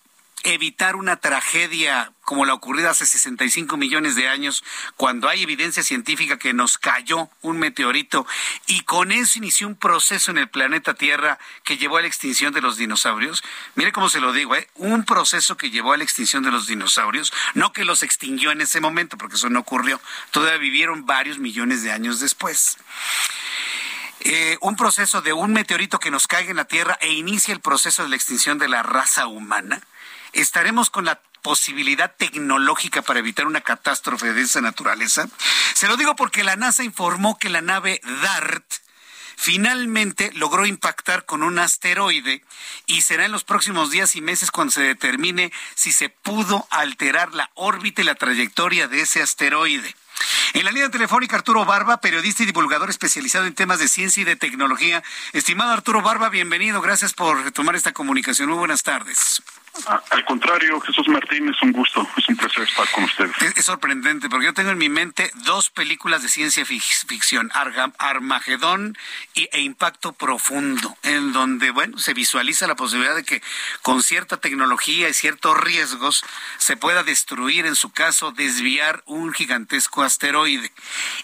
evitar 0.53 0.95
una 0.95 1.17
tragedia 1.17 2.13
como 2.21 2.45
la 2.45 2.53
ocurrida 2.53 2.89
hace 2.89 3.05
65 3.05 3.77
millones 3.77 4.15
de 4.15 4.27
años, 4.27 4.63
cuando 4.95 5.27
hay 5.29 5.43
evidencia 5.43 5.83
científica 5.83 6.37
que 6.37 6.53
nos 6.53 6.77
cayó 6.77 7.29
un 7.41 7.57
meteorito 7.57 8.25
y 8.65 8.81
con 8.81 9.11
eso 9.11 9.37
inició 9.37 9.67
un 9.67 9.75
proceso 9.75 10.31
en 10.31 10.37
el 10.37 10.49
planeta 10.49 10.93
Tierra 10.93 11.37
que 11.63 11.77
llevó 11.77 11.97
a 11.97 12.01
la 12.01 12.07
extinción 12.07 12.53
de 12.53 12.61
los 12.61 12.77
dinosaurios. 12.77 13.43
Mire 13.75 13.91
cómo 13.91 14.09
se 14.09 14.21
lo 14.21 14.31
digo, 14.31 14.55
¿eh? 14.55 14.69
un 14.75 15.03
proceso 15.03 15.57
que 15.57 15.69
llevó 15.69 15.93
a 15.93 15.97
la 15.97 16.03
extinción 16.03 16.43
de 16.43 16.51
los 16.51 16.67
dinosaurios, 16.67 17.33
no 17.53 17.73
que 17.73 17.85
los 17.85 18.03
extinguió 18.03 18.51
en 18.51 18.61
ese 18.61 18.79
momento, 18.81 19.17
porque 19.17 19.35
eso 19.35 19.49
no 19.49 19.59
ocurrió, 19.59 19.99
todavía 20.31 20.57
vivieron 20.57 21.05
varios 21.05 21.39
millones 21.39 21.83
de 21.83 21.91
años 21.91 22.19
después. 22.19 22.77
Eh, 24.21 24.57
un 24.61 24.75
proceso 24.75 25.21
de 25.21 25.33
un 25.33 25.53
meteorito 25.53 25.99
que 25.99 26.11
nos 26.11 26.27
caiga 26.27 26.51
en 26.51 26.57
la 26.57 26.65
Tierra 26.65 26.97
e 27.01 27.13
inicia 27.13 27.53
el 27.53 27.61
proceso 27.61 28.03
de 28.03 28.09
la 28.09 28.15
extinción 28.15 28.57
de 28.57 28.67
la 28.67 28.83
raza 28.83 29.27
humana 29.27 29.81
¿Estaremos 30.33 30.89
con 30.89 31.05
la 31.05 31.21
posibilidad 31.41 32.13
tecnológica 32.15 33.01
para 33.01 33.19
evitar 33.19 33.47
una 33.47 33.61
catástrofe 33.61 34.33
de 34.33 34.41
esa 34.41 34.61
naturaleza? 34.61 35.27
Se 35.73 35.87
lo 35.87 35.97
digo 35.97 36.15
porque 36.15 36.43
la 36.43 36.55
NASA 36.55 36.83
informó 36.83 37.37
que 37.37 37.49
la 37.49 37.61
nave 37.61 38.01
DART 38.21 38.65
finalmente 39.37 40.31
logró 40.33 40.65
impactar 40.65 41.25
con 41.25 41.43
un 41.43 41.59
asteroide 41.59 42.43
y 42.87 43.01
será 43.01 43.25
en 43.25 43.31
los 43.31 43.43
próximos 43.43 43.91
días 43.91 44.15
y 44.15 44.21
meses 44.21 44.51
cuando 44.51 44.71
se 44.71 44.81
determine 44.81 45.53
si 45.75 45.91
se 45.91 46.09
pudo 46.09 46.67
alterar 46.71 47.33
la 47.33 47.49
órbita 47.53 48.01
y 48.01 48.05
la 48.05 48.15
trayectoria 48.15 48.87
de 48.87 49.01
ese 49.01 49.21
asteroide. 49.21 49.95
En 50.53 50.65
la 50.65 50.71
línea 50.71 50.89
telefónica 50.89 51.35
Arturo 51.35 51.65
Barba, 51.65 52.01
periodista 52.01 52.41
y 52.41 52.47
divulgador 52.47 52.89
especializado 52.89 53.45
en 53.45 53.53
temas 53.53 53.79
de 53.79 53.87
ciencia 53.87 54.21
y 54.21 54.23
de 54.23 54.35
tecnología. 54.35 55.03
Estimado 55.33 55.71
Arturo 55.71 56.01
Barba, 56.01 56.29
bienvenido. 56.29 56.81
Gracias 56.81 57.13
por 57.13 57.51
tomar 57.51 57.75
esta 57.75 57.93
comunicación. 57.93 58.49
Muy 58.49 58.57
buenas 58.57 58.81
tardes. 58.81 59.43
Al 59.85 60.25
contrario, 60.25 60.79
Jesús 60.81 61.07
Martín, 61.07 61.49
es 61.49 61.61
un 61.61 61.71
gusto, 61.71 62.07
es 62.17 62.27
un 62.27 62.35
placer 62.35 62.63
estar 62.63 62.89
con 62.91 63.03
ustedes. 63.03 63.35
Es, 63.55 63.65
sorprendente, 63.65 64.29
porque 64.29 64.45
yo 64.45 64.53
tengo 64.53 64.71
en 64.71 64.77
mi 64.77 64.89
mente 64.89 65.31
dos 65.45 65.69
películas 65.69 66.23
de 66.23 66.29
ciencia 66.29 66.65
ficción, 66.65 67.51
Armagedón 67.53 68.97
y, 69.33 69.49
e 69.51 69.61
Impacto 69.61 70.13
Profundo, 70.13 70.97
en 71.03 71.31
donde, 71.31 71.71
bueno, 71.71 71.97
se 71.97 72.13
visualiza 72.13 72.67
la 72.67 72.75
posibilidad 72.75 73.15
de 73.15 73.23
que 73.23 73.41
con 73.81 74.01
cierta 74.01 74.37
tecnología 74.37 75.09
y 75.09 75.13
ciertos 75.13 75.57
riesgos 75.57 76.23
se 76.57 76.77
pueda 76.77 77.03
destruir, 77.03 77.65
en 77.65 77.75
su 77.75 77.91
caso, 77.91 78.31
desviar 78.31 79.03
un 79.05 79.33
gigantesco 79.33 80.03
asteroide. 80.03 80.71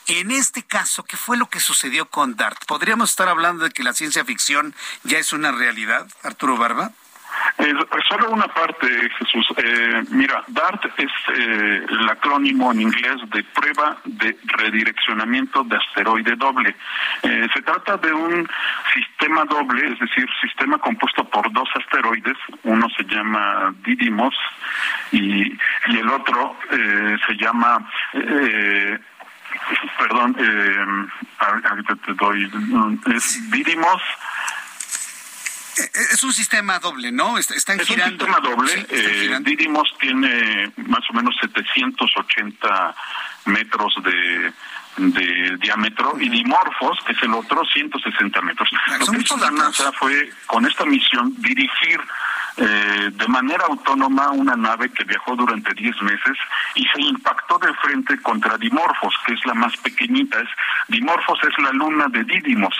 En 0.07 0.31
este 0.31 0.63
caso, 0.63 1.03
¿qué 1.03 1.17
fue 1.17 1.37
lo 1.37 1.49
que 1.49 1.59
sucedió 1.59 2.09
con 2.09 2.35
DART? 2.35 2.65
¿Podríamos 2.65 3.09
estar 3.09 3.29
hablando 3.29 3.63
de 3.63 3.71
que 3.71 3.83
la 3.83 3.93
ciencia 3.93 4.25
ficción 4.25 4.75
ya 5.03 5.17
es 5.17 5.33
una 5.33 5.51
realidad, 5.51 6.07
Arturo 6.23 6.57
Barba? 6.57 6.91
Eh, 7.57 7.73
solo 8.07 8.29
una 8.29 8.47
parte, 8.47 8.87
Jesús. 9.17 9.45
Eh, 9.57 10.03
mira, 10.09 10.43
DART 10.47 10.85
es 10.97 11.11
eh, 11.35 11.85
el 11.89 12.09
acrónimo 12.09 12.71
en 12.71 12.81
inglés 12.81 13.17
de 13.31 13.43
prueba 13.43 13.97
de 14.05 14.37
redireccionamiento 14.43 15.63
de 15.63 15.77
asteroide 15.77 16.35
doble. 16.35 16.75
Eh, 17.23 17.47
se 17.53 17.61
trata 17.61 17.97
de 17.97 18.11
un 18.13 18.47
sistema 18.93 19.45
doble, 19.45 19.93
es 19.93 19.99
decir, 19.99 20.27
sistema 20.41 20.77
compuesto 20.77 21.23
por 21.25 21.51
dos 21.53 21.69
asteroides. 21.75 22.37
Uno 22.63 22.87
se 22.97 23.03
llama 23.03 23.73
Didymos 23.85 24.35
y, 25.11 25.57
el 25.85 26.09
otro 26.09 26.57
se 26.69 27.35
llama 27.35 27.77
perdón, 29.99 30.35
ahorita 31.39 31.95
te 32.05 32.13
doy, 32.13 32.51
es 33.15 33.51
Didymos 33.51 34.01
es 35.77 36.23
un 36.23 36.33
sistema 36.33 36.79
doble, 36.79 37.11
¿no? 37.11 37.37
Están 37.37 37.79
es 37.79 37.87
girando. 37.87 38.25
un 38.25 38.31
sistema 38.31 38.39
doble. 38.39 38.85
eh, 38.89 39.37
Didymos 39.41 39.93
tiene 39.99 40.71
más 40.77 41.01
o 41.09 41.13
menos 41.13 41.35
780 41.41 42.95
metros 43.45 43.95
de, 44.03 44.53
de 44.97 45.57
diámetro 45.57 46.15
y 46.19 46.29
Dimorphos, 46.29 46.99
que 47.05 47.13
es 47.13 47.23
el 47.23 47.33
otro, 47.33 47.63
160 47.65 48.41
metros. 48.41 48.69
Lo 48.99 49.05
que 49.07 49.21
hizo 49.21 49.37
la 49.37 49.51
NASA 49.51 49.91
fue, 49.93 50.31
con 50.45 50.65
esta 50.65 50.85
misión, 50.85 51.33
dirigir 51.41 51.99
eh, 52.57 53.09
de 53.11 53.27
manera 53.27 53.65
autónoma 53.67 54.31
una 54.31 54.55
nave 54.55 54.89
que 54.91 55.03
viajó 55.03 55.35
durante 55.35 55.73
10 55.73 56.01
meses 56.03 56.37
y 56.75 56.85
se 56.85 57.01
impactó 57.01 57.57
de 57.57 57.73
frente 57.75 58.21
contra 58.21 58.57
Dimorphos, 58.57 59.15
que 59.25 59.33
es 59.33 59.45
la 59.45 59.53
más 59.53 59.75
pequeñita. 59.77 60.39
Es, 60.39 60.49
Dimorphos 60.87 61.39
es 61.43 61.63
la 61.63 61.71
luna 61.71 62.07
de 62.09 62.23
Didymos. 62.23 62.75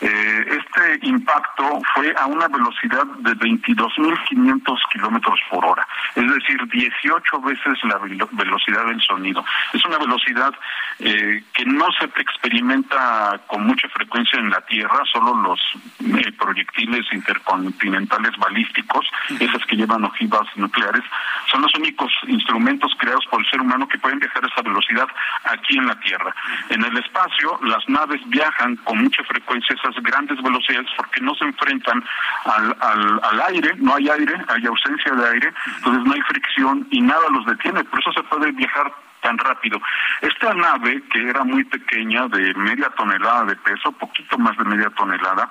Eh, 0.00 0.60
este 0.60 1.06
impacto 1.06 1.80
fue 1.94 2.14
a 2.16 2.26
una 2.26 2.48
velocidad 2.48 3.04
de 3.18 3.32
22.500 3.32 4.78
kilómetros 4.92 5.40
por 5.50 5.64
hora, 5.64 5.86
es 6.14 6.24
decir, 6.30 6.60
18 6.70 7.40
veces 7.40 7.78
la 7.82 7.98
velocidad 7.98 8.86
del 8.86 9.00
sonido. 9.02 9.44
Es 9.72 9.84
una 9.84 9.98
velocidad 9.98 10.54
eh, 11.00 11.42
que 11.52 11.64
no 11.64 11.86
se 11.98 12.04
experimenta 12.20 13.40
con 13.46 13.66
mucha 13.66 13.88
frecuencia 13.88 14.38
en 14.38 14.50
la 14.50 14.60
Tierra, 14.62 15.02
solo 15.12 15.34
los 15.34 15.60
eh, 16.00 16.32
proyectiles 16.38 17.04
intercontinentales 17.12 18.36
balísticos 18.38 19.06
esas 19.40 19.64
que 19.66 19.76
llevan 19.76 20.04
ojivas 20.04 20.46
nucleares, 20.56 21.02
son 21.50 21.62
los 21.62 21.74
únicos 21.74 22.12
instrumentos 22.26 22.92
creados 22.98 23.24
por 23.30 23.40
el 23.40 23.50
ser 23.50 23.60
humano 23.60 23.88
que 23.88 23.98
pueden 23.98 24.18
viajar 24.18 24.44
a 24.44 24.48
esa 24.48 24.62
velocidad 24.62 25.08
aquí 25.44 25.78
en 25.78 25.86
la 25.86 25.98
Tierra. 26.00 26.34
En 26.70 26.84
el 26.84 26.96
espacio, 26.98 27.58
las 27.62 27.88
naves 27.88 28.20
viajan 28.26 28.76
con 28.84 29.02
mucha 29.02 29.22
frecuencia 29.24 29.74
esas 29.74 30.02
grandes 30.02 30.40
velocidades 30.42 30.88
porque 30.96 31.20
no 31.20 31.34
se 31.34 31.44
enfrentan 31.44 32.04
al, 32.44 32.76
al, 32.80 33.20
al 33.22 33.40
aire, 33.54 33.72
no 33.76 33.94
hay 33.94 34.08
aire, 34.08 34.34
hay 34.48 34.66
ausencia 34.66 35.12
de 35.12 35.28
aire, 35.30 35.52
entonces 35.76 36.04
no 36.04 36.12
hay 36.12 36.20
fricción 36.22 36.86
y 36.90 37.00
nada 37.00 37.28
los 37.30 37.46
detiene, 37.46 37.84
por 37.84 38.00
eso 38.00 38.12
se 38.12 38.22
puede 38.24 38.52
viajar 38.52 38.92
tan 39.28 39.38
rápido. 39.38 39.80
Esta 40.22 40.54
nave, 40.54 41.02
que 41.12 41.28
era 41.28 41.44
muy 41.44 41.62
pequeña, 41.64 42.28
de 42.28 42.54
media 42.54 42.88
tonelada 42.96 43.44
de 43.44 43.56
peso, 43.56 43.92
poquito 43.92 44.38
más 44.38 44.56
de 44.56 44.64
media 44.64 44.90
tonelada, 44.96 45.50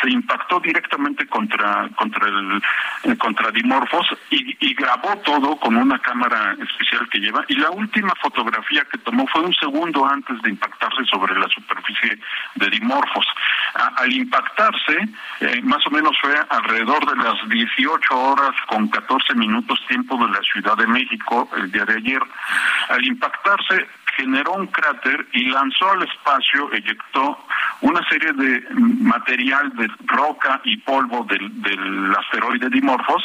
se 0.00 0.10
impactó 0.10 0.60
directamente 0.60 1.26
contra 1.26 1.88
contra 1.94 2.26
el 2.28 2.62
eh, 3.04 3.16
contra 3.18 3.50
Dimorphos 3.50 4.06
y, 4.30 4.48
grabó 4.78 5.16
todo 5.24 5.56
con 5.56 5.76
una 5.76 5.98
cámara 5.98 6.52
especial 6.52 7.08
que 7.10 7.18
lleva 7.18 7.44
y 7.48 7.56
la 7.56 7.70
última 7.70 8.12
fotografía 8.22 8.84
que 8.84 8.98
tomó 8.98 9.26
fue 9.26 9.42
un 9.42 9.54
segundo 9.54 10.06
antes 10.06 10.40
de 10.42 10.50
impactarse 10.50 11.04
sobre 11.10 11.36
la 11.36 11.48
superficie 11.48 12.16
de 12.54 12.70
Dimorphos. 12.70 13.26
al 13.74 14.12
impactarse, 14.12 14.96
eh, 15.40 15.60
más 15.64 15.84
o 15.86 15.90
menos 15.90 16.16
fue 16.20 16.32
alrededor 16.48 17.04
de 17.10 17.16
las 17.24 17.48
18 17.48 18.16
horas 18.16 18.54
con 18.68 18.86
14 18.88 19.34
minutos 19.34 19.80
tiempo 19.88 20.16
de 20.16 20.30
la 20.30 20.40
Ciudad 20.42 20.76
de 20.76 20.86
México 20.86 21.48
el 21.56 21.72
día 21.72 21.84
de 21.84 21.96
ayer. 21.96 22.22
Al 22.88 23.04
impactarse, 23.18 23.86
generó 24.18 24.54
un 24.54 24.66
cráter 24.66 25.26
y 25.32 25.48
lanzó 25.48 25.90
al 25.92 26.02
espacio, 26.02 26.72
eyectó 26.72 27.38
una 27.82 28.06
serie 28.08 28.32
de 28.32 28.66
material 29.00 29.70
de 29.76 29.88
roca 30.06 30.60
y 30.64 30.76
polvo 30.78 31.24
del, 31.24 32.14
asteroide 32.18 32.68
Dimorphos 32.68 33.22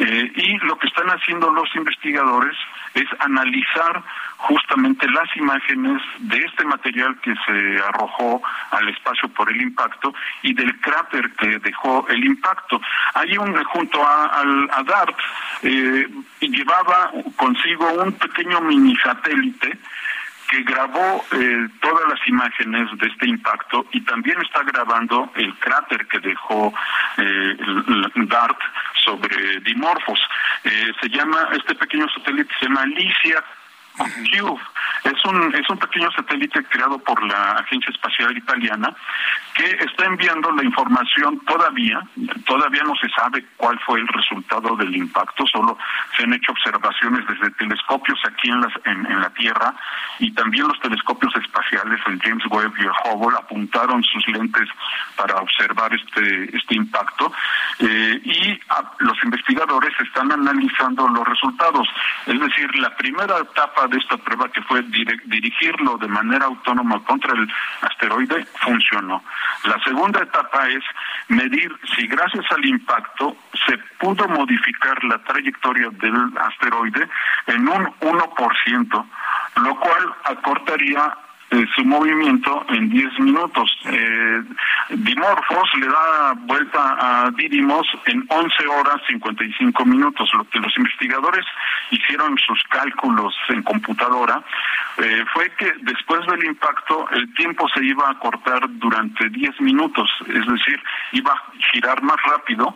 eh, 0.00 0.32
y 0.34 0.58
lo 0.66 0.76
que 0.78 0.88
están 0.88 1.08
haciendo 1.08 1.48
los 1.50 1.68
investigadores 1.76 2.56
es 2.94 3.06
analizar 3.20 4.02
justamente 4.38 5.08
las 5.08 5.36
imágenes 5.36 6.02
de 6.18 6.38
este 6.38 6.64
material 6.64 7.16
que 7.20 7.32
se 7.46 7.82
arrojó 7.84 8.42
al 8.72 8.88
espacio 8.88 9.28
por 9.28 9.50
el 9.50 9.62
impacto 9.62 10.12
y 10.42 10.52
del 10.52 10.78
cráter 10.80 11.30
que 11.34 11.58
dejó 11.60 12.04
el 12.08 12.24
impacto. 12.24 12.80
Hay 13.14 13.38
un, 13.38 13.54
junto 13.64 14.04
a, 14.04 14.40
a 14.72 14.82
DART, 14.82 15.16
eh, 15.62 16.08
llevaba 16.40 17.12
consigo 17.36 17.92
un 17.92 18.12
pequeño 18.12 18.60
mini 18.62 18.96
satélite 18.96 19.78
que 20.52 20.62
grabó 20.64 21.24
eh, 21.32 21.68
todas 21.80 22.06
las 22.10 22.28
imágenes 22.28 22.86
de 22.98 23.06
este 23.06 23.26
impacto 23.26 23.86
y 23.92 24.02
también 24.02 24.38
está 24.42 24.62
grabando 24.62 25.32
el 25.34 25.54
cráter 25.54 26.06
que 26.08 26.18
dejó 26.18 26.74
eh, 27.16 27.56
DART 28.16 28.58
sobre 29.02 29.60
Dimorphos. 29.60 30.20
Eh, 30.64 30.92
se 31.00 31.08
llama, 31.08 31.48
este 31.52 31.74
pequeño 31.74 32.06
satélite 32.10 32.52
se 32.60 32.66
llama 32.66 32.82
Alicia 32.82 33.42
Cube. 33.96 34.60
Es 35.04 35.24
un, 35.24 35.54
es 35.54 35.68
un 35.68 35.78
pequeño 35.78 36.10
satélite 36.12 36.62
creado 36.64 36.98
por 36.98 37.22
la 37.26 37.52
Agencia 37.52 37.90
Espacial 37.90 38.36
Italiana 38.36 38.94
que 39.54 39.64
está 39.84 40.06
enviando 40.06 40.50
la 40.52 40.64
información 40.64 41.40
todavía, 41.44 42.00
todavía 42.46 42.82
no 42.84 42.94
se 42.96 43.08
sabe 43.10 43.44
cuál 43.56 43.78
fue 43.80 44.00
el 44.00 44.08
resultado 44.08 44.76
del 44.76 44.96
impacto, 44.96 45.44
solo 45.46 45.76
se 46.16 46.22
han 46.22 46.32
hecho 46.32 46.52
observaciones 46.52 47.26
desde 47.26 47.50
telescopios 47.52 48.18
aquí 48.26 48.48
en, 48.48 48.60
las, 48.60 48.72
en, 48.84 49.20
la 49.20 49.30
Tierra 49.30 49.74
y 50.18 50.30
también 50.32 50.68
los 50.68 50.80
telescopios 50.80 51.34
espaciales, 51.36 52.00
el 52.06 52.20
James 52.22 52.44
Webb 52.48 52.72
y 52.78 52.82
el 52.82 52.90
Hubble, 53.04 53.36
apuntaron 53.36 54.02
sus 54.04 54.26
lentes 54.28 54.68
para 55.16 55.36
observar 55.36 55.92
este, 55.94 56.56
este 56.56 56.74
impacto 56.74 57.32
eh, 57.78 58.20
y 58.24 58.60
los 59.00 59.24
investigadores 59.24 59.92
están 60.00 60.32
analizando 60.32 61.08
los 61.08 61.26
resultados. 61.26 61.88
Es 62.26 62.40
decir, 62.40 62.74
la 62.76 62.94
primera 62.96 63.38
etapa 63.38 63.86
de 63.88 63.98
esta 63.98 64.16
prueba 64.16 64.48
que 64.48 64.62
fue 64.62 64.82
dirigirlo 65.26 65.98
de 65.98 66.08
manera 66.08 66.46
autónoma 66.46 67.02
contra 67.04 67.32
el 67.32 67.48
asteroide 67.82 68.46
funcionó. 68.60 69.22
La 69.64 69.78
segunda 69.82 70.22
etapa 70.22 70.68
es 70.68 70.84
medir 71.28 71.72
si 71.96 72.06
gracias 72.06 72.44
al 72.50 72.64
impacto 72.64 73.36
se 73.66 73.78
pudo 73.98 74.28
modificar 74.28 75.02
la 75.04 75.18
trayectoria 75.18 75.88
del 75.90 76.38
asteroide 76.38 77.08
en 77.46 77.68
un 77.68 77.86
1%, 78.00 79.06
lo 79.56 79.80
cual 79.80 80.14
acortaría 80.24 81.14
eh, 81.52 81.66
su 81.74 81.84
movimiento 81.84 82.64
en 82.68 82.88
10 82.88 83.20
minutos. 83.20 83.78
Eh, 83.84 84.42
Dimorphos 84.90 85.68
le 85.78 85.86
da 85.86 86.32
vuelta 86.46 86.96
a 86.98 87.30
Didymos 87.30 87.86
en 88.06 88.24
11 88.28 88.66
horas 88.68 88.96
55 89.06 89.84
minutos. 89.84 90.30
Lo 90.32 90.44
que 90.48 90.58
los 90.60 90.74
investigadores 90.78 91.44
hicieron 91.90 92.38
sus 92.38 92.62
cálculos 92.70 93.34
en 93.50 93.62
computadora 93.62 94.42
eh, 94.96 95.24
fue 95.34 95.50
que 95.56 95.72
después 95.82 96.26
del 96.26 96.44
impacto 96.44 97.06
el 97.10 97.32
tiempo 97.34 97.68
se 97.74 97.84
iba 97.84 98.08
a 98.08 98.18
cortar 98.18 98.62
durante 98.78 99.28
10 99.28 99.60
minutos, 99.60 100.08
es 100.26 100.46
decir, 100.46 100.82
iba 101.12 101.32
a 101.32 101.42
girar 101.72 102.02
más 102.02 102.16
rápido 102.22 102.74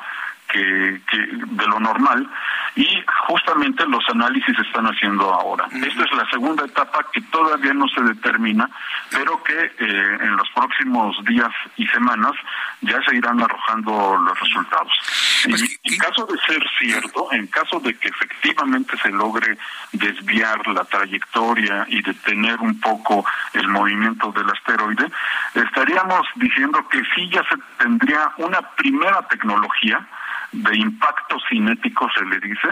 que, 0.48 1.01
de 1.09 1.66
lo 1.66 1.81
normal 1.81 2.28
y 2.74 2.86
justamente 3.28 3.86
los 3.86 4.05
análisis 4.10 4.55
se 4.55 4.62
están 4.62 4.86
haciendo 4.86 5.32
ahora. 5.32 5.66
Esta 5.73 6.05
es 6.05 6.12
la 6.12 6.28
segunda 6.31 6.64
etapa 6.64 7.06
que 7.12 7.23
todavía 7.23 7.73
no 7.73 7.89
se 7.89 8.02
determina, 8.02 8.68
pero 9.10 9.43
que 9.43 9.55
eh, 9.55 10.18
en 10.20 10.36
los 10.36 10.48
próximos 10.51 11.16
días 11.24 11.51
y 11.77 11.86
semanas 11.86 12.32
ya 12.82 13.01
se 13.02 13.16
irán 13.16 13.40
arrojando 13.40 14.18
los 14.18 14.39
resultados. 14.40 14.93
Pues, 15.48 15.78
en 15.82 15.98
caso 15.98 16.27
de 16.27 16.39
ser 16.40 16.62
cierto, 16.78 17.32
en 17.32 17.47
caso 17.47 17.81
de 17.81 17.94
que 17.94 18.09
efectivamente 18.09 18.97
se 18.98 19.10
logre 19.10 19.56
desviar 19.93 20.66
la 20.68 20.85
trayectoria 20.85 21.86
y 21.89 22.02
detener 22.02 22.60
un 22.60 22.78
poco 22.81 23.24
el 23.55 23.68
movimiento 23.68 24.32
del 24.32 24.51
asteroide, 24.51 25.10
estaríamos 25.55 26.27
diciendo 26.36 26.86
que 26.89 27.02
sí 27.14 27.28
ya 27.31 27.43
se 27.44 27.56
tendría 27.78 28.32
una 28.36 28.60
primera 28.77 29.27
tecnología 29.28 30.06
de 30.52 30.77
impacto 30.77 31.39
cinético, 31.48 32.09
se 32.16 32.24
le 32.24 32.40
dice, 32.40 32.68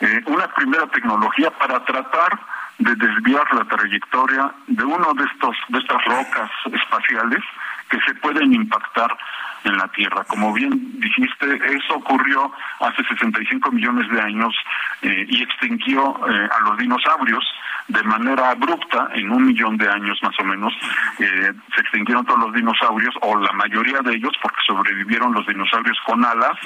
eh, 0.00 0.22
una 0.26 0.46
primera 0.48 0.86
tecnología 0.86 1.50
para 1.50 1.84
tratar 1.84 2.38
de 2.78 2.94
desviar 2.94 3.52
la 3.54 3.64
trayectoria 3.64 4.52
de 4.68 4.84
uno 4.84 5.12
de 5.14 5.24
estos 5.24 5.56
de 5.68 5.78
estas 5.78 6.04
rocas 6.04 6.50
espaciales 6.72 7.42
que 7.88 7.98
se 8.02 8.14
pueden 8.16 8.52
impactar 8.52 9.16
en 9.64 9.76
la 9.76 9.88
Tierra. 9.88 10.24
Como 10.24 10.52
bien 10.52 10.70
dijiste, 11.00 11.60
eso 11.76 11.94
ocurrió 11.94 12.52
hace 12.80 13.02
65 13.04 13.70
millones 13.72 14.10
de 14.10 14.20
años 14.20 14.54
eh, 15.02 15.26
y 15.28 15.42
extinguió 15.42 16.20
eh, 16.28 16.48
a 16.50 16.68
los 16.68 16.78
dinosaurios 16.78 17.44
de 17.88 18.02
manera 18.02 18.50
abrupta, 18.50 19.08
en 19.14 19.30
un 19.30 19.46
millón 19.46 19.78
de 19.78 19.88
años 19.88 20.18
más 20.22 20.38
o 20.38 20.44
menos, 20.44 20.74
eh, 21.18 21.52
se 21.74 21.80
extinguieron 21.80 22.24
todos 22.26 22.40
los 22.40 22.54
dinosaurios, 22.54 23.14
o 23.22 23.36
la 23.38 23.52
mayoría 23.52 24.00
de 24.00 24.14
ellos, 24.14 24.32
porque 24.42 24.60
sobrevivieron 24.66 25.32
los 25.32 25.46
dinosaurios 25.46 25.96
con 26.04 26.22
alas, 26.22 26.58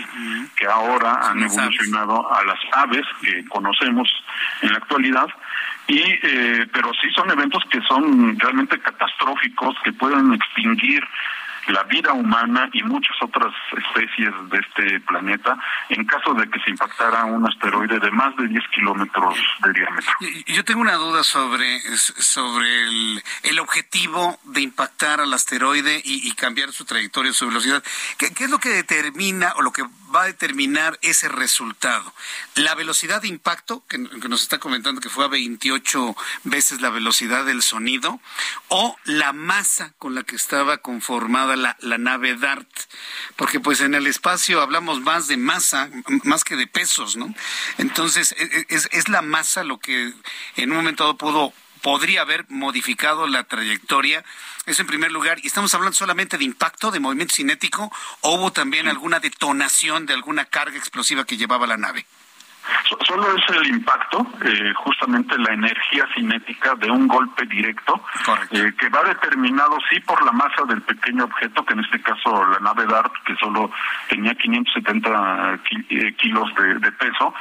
que 0.56 0.66
ahora 0.66 1.30
han 1.30 1.40
evolucionado 1.40 2.32
a 2.32 2.44
las 2.44 2.58
aves 2.72 3.06
que 3.20 3.44
conocemos 3.46 4.08
en 4.62 4.72
la 4.72 4.78
actualidad. 4.78 5.28
Y, 5.86 6.00
eh, 6.00 6.66
pero 6.72 6.90
sí 7.00 7.08
son 7.14 7.30
eventos 7.30 7.62
que 7.70 7.80
son 7.82 8.38
realmente 8.38 8.78
catastróficos, 8.80 9.76
que 9.84 9.92
pueden 9.92 10.32
extinguir 10.32 11.04
la 11.68 11.82
vida 11.84 12.12
humana 12.12 12.68
y 12.72 12.82
muchas 12.82 13.16
otras 13.22 13.52
especies 13.76 14.32
de 14.50 14.58
este 14.58 15.00
planeta 15.00 15.56
en 15.88 16.04
caso 16.04 16.34
de 16.34 16.48
que 16.48 16.60
se 16.60 16.70
impactara 16.70 17.24
un 17.24 17.46
asteroide 17.46 17.98
de 17.98 18.10
más 18.10 18.36
de 18.36 18.48
10 18.48 18.62
kilómetros 18.74 19.36
de 19.64 19.72
diámetro. 19.72 20.12
Yo 20.46 20.64
tengo 20.64 20.80
una 20.80 20.94
duda 20.94 21.22
sobre, 21.22 21.80
sobre 21.96 22.66
el, 23.44 23.58
objetivo 23.60 24.38
de 24.44 24.62
impactar 24.62 25.20
al 25.20 25.32
asteroide 25.32 26.00
y, 26.04 26.32
cambiar 26.32 26.72
su 26.72 26.84
trayectoria, 26.84 27.32
su 27.32 27.46
velocidad. 27.46 27.82
¿Qué, 28.18 28.34
¿Qué 28.34 28.44
es 28.44 28.50
lo 28.50 28.58
que 28.58 28.70
determina 28.70 29.52
o 29.56 29.62
lo 29.62 29.70
que 29.72 29.84
va 30.14 30.22
a 30.22 30.26
determinar 30.26 30.98
ese 31.02 31.28
resultado? 31.28 32.12
La 32.54 32.74
velocidad 32.74 33.22
de 33.22 33.28
impacto, 33.28 33.84
que, 33.88 33.98
nos 33.98 34.42
está 34.42 34.58
comentando 34.58 35.00
que 35.00 35.08
fue 35.08 35.24
a 35.24 35.28
28 35.28 36.16
veces 36.44 36.80
la 36.80 36.90
velocidad 36.90 37.44
del 37.44 37.62
sonido, 37.62 38.20
o 38.68 38.96
la 39.04 39.32
masa 39.32 39.92
con 39.98 40.14
la 40.14 40.22
que 40.22 40.36
estaba 40.36 40.78
conformada 40.78 41.56
la, 41.56 41.98
nave 41.98 42.36
DART, 42.36 42.68
porque 43.36 43.60
pues 43.60 43.80
en 43.80 43.94
el 43.94 44.06
espacio 44.06 44.60
hablamos 44.60 45.00
más 45.00 45.28
de 45.28 45.36
masa, 45.36 45.90
más 46.24 46.44
que 46.44 46.56
de 46.56 46.66
pesos, 46.66 47.16
¿no? 47.16 47.34
Entonces, 47.78 48.32
e, 48.32 48.44
e, 48.44 48.66
es, 48.68 48.88
es 48.92 49.08
la 49.08 49.22
masa 49.22 49.64
lo 49.64 49.78
que 49.78 50.12
en 50.56 50.70
un 50.70 50.76
momento 50.76 51.04
dado 51.04 51.16
pudo 51.16 51.52
podría 51.82 52.22
haber 52.22 52.46
modificado 52.48 53.26
la 53.26 53.44
trayectoria 53.44 54.24
eso 54.66 54.82
en 54.82 54.88
primer 54.88 55.10
lugar. 55.10 55.38
¿Y 55.42 55.46
estamos 55.46 55.74
hablando 55.74 55.96
solamente 55.96 56.38
de 56.38 56.44
impacto, 56.44 56.90
de 56.90 57.00
movimiento 57.00 57.34
cinético, 57.34 57.90
o 58.20 58.34
hubo 58.36 58.52
también 58.52 58.88
alguna 58.88 59.20
detonación 59.20 60.06
de 60.06 60.14
alguna 60.14 60.44
carga 60.44 60.76
explosiva 60.78 61.24
que 61.24 61.36
llevaba 61.36 61.66
la 61.66 61.76
nave? 61.76 62.06
Solo 63.06 63.36
es 63.36 63.56
el 63.56 63.66
impacto, 63.68 64.26
eh, 64.44 64.72
justamente 64.76 65.38
la 65.38 65.54
energía 65.54 66.06
cinética 66.14 66.74
de 66.76 66.90
un 66.90 67.08
golpe 67.08 67.46
directo, 67.46 68.00
eh, 68.50 68.72
que 68.78 68.88
va 68.88 69.02
determinado 69.02 69.78
sí 69.90 70.00
por 70.00 70.22
la 70.24 70.32
masa 70.32 70.64
del 70.66 70.82
pequeño 70.82 71.24
objeto, 71.24 71.64
que 71.64 71.74
en 71.74 71.80
este 71.80 72.00
caso 72.02 72.44
la 72.46 72.58
nave 72.60 72.86
DART, 72.86 73.12
que 73.24 73.34
solo 73.36 73.70
tenía 74.08 74.34
570 74.34 75.60
eh, 75.90 76.14
kilos 76.16 76.48
de, 76.54 76.92
peso, 76.92 77.34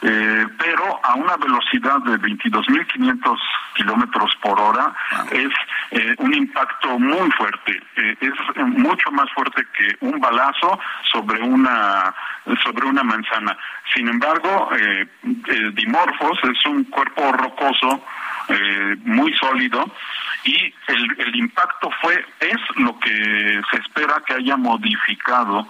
pero 0.00 1.00
a 1.02 1.14
una 1.14 1.36
velocidad 1.36 1.98
de 2.00 2.18
22.500 2.18 3.38
kilómetros 3.74 4.36
por 4.42 4.60
hora 4.60 4.92
es 5.30 5.52
un 6.18 6.34
impacto 6.34 6.98
muy 6.98 7.30
fuerte, 7.32 7.82
es 7.96 8.32
mucho 8.58 9.10
más 9.12 9.30
fuerte 9.32 9.66
que 9.76 9.96
un 10.00 10.20
balazo 10.20 10.78
sobre 11.10 11.40
una 11.42 12.14
sobre 12.62 12.86
una 12.86 13.02
manzana. 13.02 13.56
Sin 13.94 14.08
embargo, 14.08 14.70
eh, 14.76 14.95
el 15.48 15.74
dimorfos 15.74 16.38
es 16.44 16.66
un 16.66 16.84
cuerpo 16.84 17.32
rocoso 17.32 18.02
eh, 18.48 18.96
muy 19.04 19.32
sólido 19.34 19.84
y 20.44 20.72
el, 20.86 21.16
el 21.18 21.36
impacto 21.36 21.90
fue, 22.00 22.24
es 22.40 22.56
lo 22.76 22.98
que 23.00 23.60
se 23.70 23.76
espera 23.78 24.22
que 24.24 24.34
haya 24.34 24.56
modificado 24.56 25.66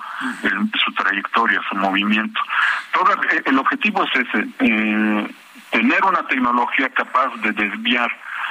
su 0.84 0.92
trayectoria, 0.92 1.60
su 1.70 1.76
movimiento. 1.76 2.38
Todo, 2.92 3.18
el 3.44 3.58
objetivo 3.58 4.04
es 4.04 4.10
ese, 4.20 4.46
eh, 4.58 5.28
tener 5.70 6.04
una 6.04 6.26
tecnología 6.26 6.90
capaz 6.90 7.34
de 7.42 7.52
desviar, 7.52 8.10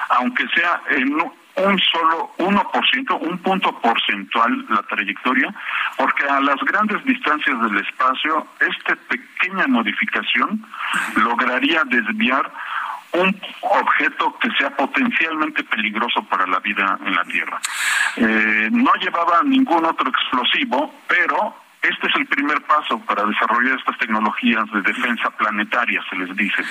aunque 0.10 0.48
sea 0.56 0.82
en 0.90 1.16
un 1.58 1.80
solo 1.80 2.32
1%, 2.38 3.20
un 3.22 3.38
punto 3.40 3.80
porcentual 3.80 4.66
la 4.70 4.82
trayectoria, 4.84 5.54
porque 5.98 6.26
a 6.26 6.42
las 6.42 6.58
grandes 6.66 7.04
distancias 7.06 7.62
del 7.62 7.78
espacio, 7.78 8.48
esta 8.60 8.96
pequeña 9.08 9.68
modificación 9.68 10.66
lograría 11.16 11.84
desviar 11.86 12.52
un 13.14 13.42
objeto 13.62 14.38
que 14.40 14.50
sea 14.58 14.76
potencialmente 14.76 15.64
peligroso 15.64 16.24
para 16.24 16.46
la 16.48 16.60
vida 16.60 17.00
en 17.06 17.16
la 17.16 17.24
Tierra. 17.24 17.62
Eh, 18.18 18.70
no 18.72 18.94
llevaba 18.96 19.42
ningún 19.44 19.86
otro 19.86 20.10
explosivo, 20.10 20.94
pero 21.08 21.65
este 21.90 22.08
es 22.08 22.16
el 22.16 22.28
primer 22.28 22.62
paso 22.64 23.00
para 23.06 23.24
desarrollar 23.26 23.78
estas 23.78 23.98
tecnologías 23.98 24.66
de 24.72 24.82
defensa 24.82 25.30
planetaria, 25.32 26.04
se 26.10 26.16
les 26.16 26.36
dice. 26.36 26.64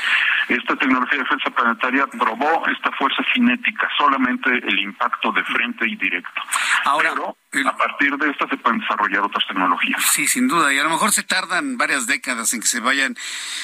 Esta 0.49 0.77
tecnología 0.77 1.19
de 1.19 1.25
defensa 1.25 1.51
planetaria 1.51 2.07
probó 2.07 2.67
esta 2.69 2.91
fuerza 2.93 3.23
cinética, 3.33 3.89
solamente 3.97 4.51
el 4.51 4.79
impacto 4.79 5.33
de 5.33 5.45
frente 5.45 5.89
y 5.89 5.97
directo. 5.97 6.43
Ahora, 6.85 7.13
Pero 7.51 7.69
a 7.69 7.77
partir 7.77 8.17
de 8.17 8.31
esta 8.31 8.49
se 8.49 8.57
pueden 8.57 8.81
desarrollar 8.81 9.23
otras 9.23 9.47
tecnologías. 9.47 10.03
Sí, 10.13 10.27
sin 10.27 10.49
duda, 10.49 10.73
y 10.73 10.79
a 10.79 10.85
lo 10.85 10.91
mejor 10.91 11.13
se 11.13 11.23
tardan 11.23 11.77
varias 11.77 12.07
décadas 12.07 12.53
en 12.53 12.61
que 12.61 12.67
se 12.67 12.81
vayan 12.81 13.17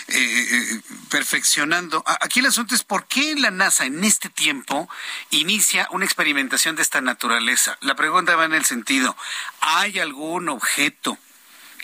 eh, 0.08 0.14
eh, 0.14 0.80
perfeccionando. 1.10 2.04
Aquí 2.20 2.40
el 2.40 2.46
asunto 2.46 2.74
es 2.74 2.84
por 2.84 3.06
qué 3.06 3.34
la 3.36 3.50
NASA 3.50 3.84
en 3.84 4.02
este 4.04 4.28
tiempo 4.28 4.88
inicia 5.30 5.88
una 5.90 6.04
experimentación 6.04 6.76
de 6.76 6.82
esta 6.82 7.00
naturaleza. 7.00 7.76
La 7.80 7.94
pregunta 7.94 8.36
va 8.36 8.44
en 8.44 8.54
el 8.54 8.64
sentido, 8.64 9.16
¿hay 9.60 9.98
algún 9.98 10.48
objeto 10.48 11.18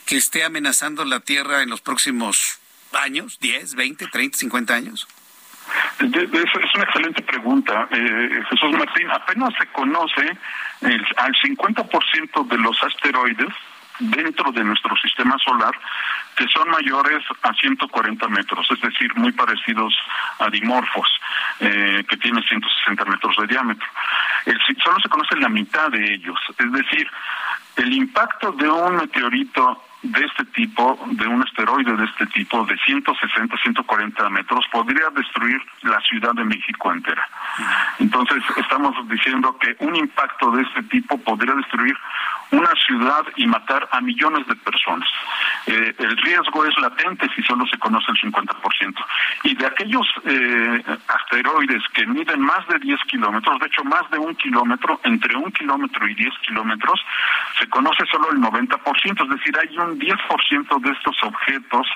que 0.07 0.17
esté 0.17 0.45
amenazando 0.45 1.05
la 1.05 1.21
Tierra 1.21 1.63
en 1.63 1.71
los 1.71 1.81
próximos 1.81 2.59
años, 2.93 3.39
10, 3.41 3.75
20, 3.75 4.07
30, 4.07 4.39
50 4.39 4.75
años? 4.75 5.09
Es 5.99 6.75
una 6.75 6.85
excelente 6.85 7.23
pregunta, 7.23 7.89
eh, 7.91 8.43
Jesús 8.49 8.71
Martín. 8.73 9.11
Apenas 9.11 9.53
se 9.59 9.67
conoce 9.67 10.39
al 11.17 11.35
50% 11.35 12.49
de 12.49 12.59
los 12.59 12.83
asteroides 12.83 13.53
dentro 13.99 14.53
de 14.53 14.63
nuestro 14.63 14.97
sistema 14.97 15.37
solar 15.45 15.75
que 16.37 16.47
son 16.49 16.69
mayores 16.69 17.25
a 17.43 17.53
140 17.55 18.29
metros, 18.29 18.67
es 18.71 18.81
decir, 18.83 19.11
muy 19.17 19.33
parecidos 19.33 19.95
a 20.39 20.51
Dimorphos, 20.51 21.09
eh, 21.61 22.05
que 22.07 22.17
tiene 22.19 22.43
160 22.43 23.05
metros 23.07 23.35
de 23.39 23.47
diámetro. 23.47 23.87
El, 24.45 24.59
solo 24.85 25.01
se 25.03 25.09
conoce 25.09 25.35
la 25.37 25.49
mitad 25.49 25.89
de 25.89 26.15
ellos, 26.15 26.39
es 26.59 26.73
decir, 26.73 27.11
el 27.77 27.93
impacto 27.93 28.53
de 28.53 28.69
un 28.69 28.97
meteorito 28.97 29.83
de 30.07 30.25
este 30.25 30.45
tipo, 30.47 30.99
de 31.13 31.27
un 31.27 31.43
asteroide 31.43 31.97
de 31.97 32.05
este 32.05 32.27
tipo, 32.27 32.65
de 32.65 32.77
160, 32.79 33.57
140 33.57 34.31
metros, 34.31 34.65
podría 34.71 35.11
destruir 35.11 35.61
la 35.83 36.01
Ciudad 36.01 36.33
de 36.35 36.45
México 36.45 36.93
entera. 36.93 37.27
Entonces, 37.99 38.43
estamos 38.57 38.95
diciendo 39.09 39.57
que 39.59 39.77
un 39.81 39.97
impacto 39.97 40.51
de 40.53 40.63
este 40.63 40.83
tipo 40.85 41.19
podría 41.19 41.55
destruir 41.55 41.97
una 42.51 42.73
ciudad 42.87 43.25
y 43.37 43.47
matar 43.47 43.89
a 43.91 44.01
millones 44.01 44.47
de 44.47 44.55
personas. 44.57 45.09
Eh, 45.67 45.95
el 45.99 46.17
riesgo 46.19 46.65
es 46.65 46.77
latente 46.79 47.29
si 47.35 47.43
solo 47.43 47.67
se 47.67 47.79
conoce 47.79 48.13
el 48.13 48.33
50%. 48.33 48.95
Y 49.45 49.55
de 49.55 49.67
aquellos 49.67 50.07
eh, 50.25 50.83
asteroides 51.09 51.83
que 51.93 52.07
miden 52.07 52.41
más 52.41 52.67
de 52.69 52.79
10 52.79 53.01
kilómetros, 53.09 53.59
de 53.59 53.67
hecho 53.67 53.85
más 53.85 54.09
de 54.11 54.19
un 54.19 54.35
kilómetro, 54.37 55.01
entre 55.05 55.37
un 55.37 55.51
kilómetro 55.53 56.07
y 56.09 56.15
10 56.15 56.33
kilómetros, 56.47 57.01
se 57.59 57.69
conoce 57.69 58.05
solo 58.07 58.31
el 58.31 58.39
90%, 58.39 59.23
es 59.23 59.31
decir, 59.31 59.59
hay 59.59 59.79
un 59.79 59.99
10% 59.99 60.81
de 60.81 60.91
estos 60.91 61.17
objetos 61.23 61.87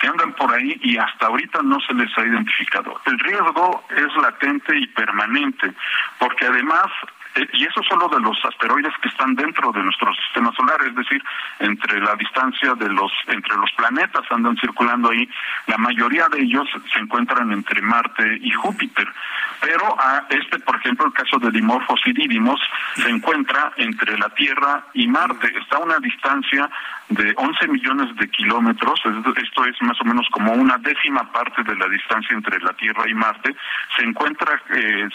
que 0.00 0.08
andan 0.08 0.32
por 0.34 0.52
ahí 0.52 0.78
y 0.82 0.96
hasta 0.98 1.26
ahorita 1.26 1.62
no 1.62 1.80
se 1.80 1.94
les 1.94 2.16
ha 2.18 2.26
identificado. 2.26 3.00
El 3.06 3.18
riesgo 3.20 3.84
es 3.90 4.22
latente 4.22 4.76
y 4.78 4.86
permanente, 4.88 5.72
porque 6.18 6.46
además 6.46 6.86
eh, 7.36 7.48
y 7.52 7.64
eso 7.64 7.82
solo 7.88 8.08
de 8.08 8.20
los 8.20 8.36
asteroides 8.44 8.92
que 9.02 9.08
están 9.08 9.34
dentro 9.34 9.70
de 9.72 9.82
nuestro 9.82 10.12
sistema 10.14 10.52
solar, 10.56 10.78
es 10.86 10.94
decir, 10.94 11.22
entre 11.60 12.00
la 12.00 12.14
distancia 12.16 12.74
de 12.74 12.88
los 12.88 13.12
entre 13.28 13.56
los 13.56 13.70
planetas 13.72 14.22
andan 14.30 14.56
circulando 14.56 15.10
ahí, 15.10 15.28
la 15.66 15.76
mayoría 15.76 16.28
de 16.28 16.40
ellos 16.40 16.66
se 16.92 16.98
encuentran 16.98 17.52
entre 17.52 17.82
Marte 17.82 18.38
y 18.40 18.50
Júpiter, 18.52 19.06
pero 19.60 19.96
a 20.00 20.26
este, 20.30 20.58
por 20.60 20.76
ejemplo, 20.76 21.06
el 21.06 21.12
caso 21.12 21.38
de 21.38 21.50
Dimorphos 21.50 22.00
y 22.06 22.12
Didymos 22.12 22.60
se 22.94 23.08
encuentra 23.10 23.72
entre 23.76 24.16
la 24.18 24.28
Tierra 24.30 24.86
y 24.94 25.06
Marte, 25.06 25.52
está 25.58 25.76
a 25.76 25.80
una 25.80 25.98
distancia 25.98 26.68
de 27.08 27.34
11 27.36 27.68
millones 27.68 28.16
de 28.16 28.28
kilómetros, 28.30 29.00
esto 29.36 29.64
es 29.64 29.80
más 29.82 30.00
o 30.00 30.04
menos 30.04 30.26
como 30.32 30.52
una 30.52 30.76
décima 30.78 31.30
parte 31.30 31.62
de 31.62 31.76
la 31.76 31.88
distancia 31.88 32.34
entre 32.34 32.58
la 32.60 32.72
Tierra 32.72 33.08
y 33.08 33.14
Marte, 33.14 33.54
se 33.96 34.04
encuentra 34.04 34.60
eh, 34.70 35.08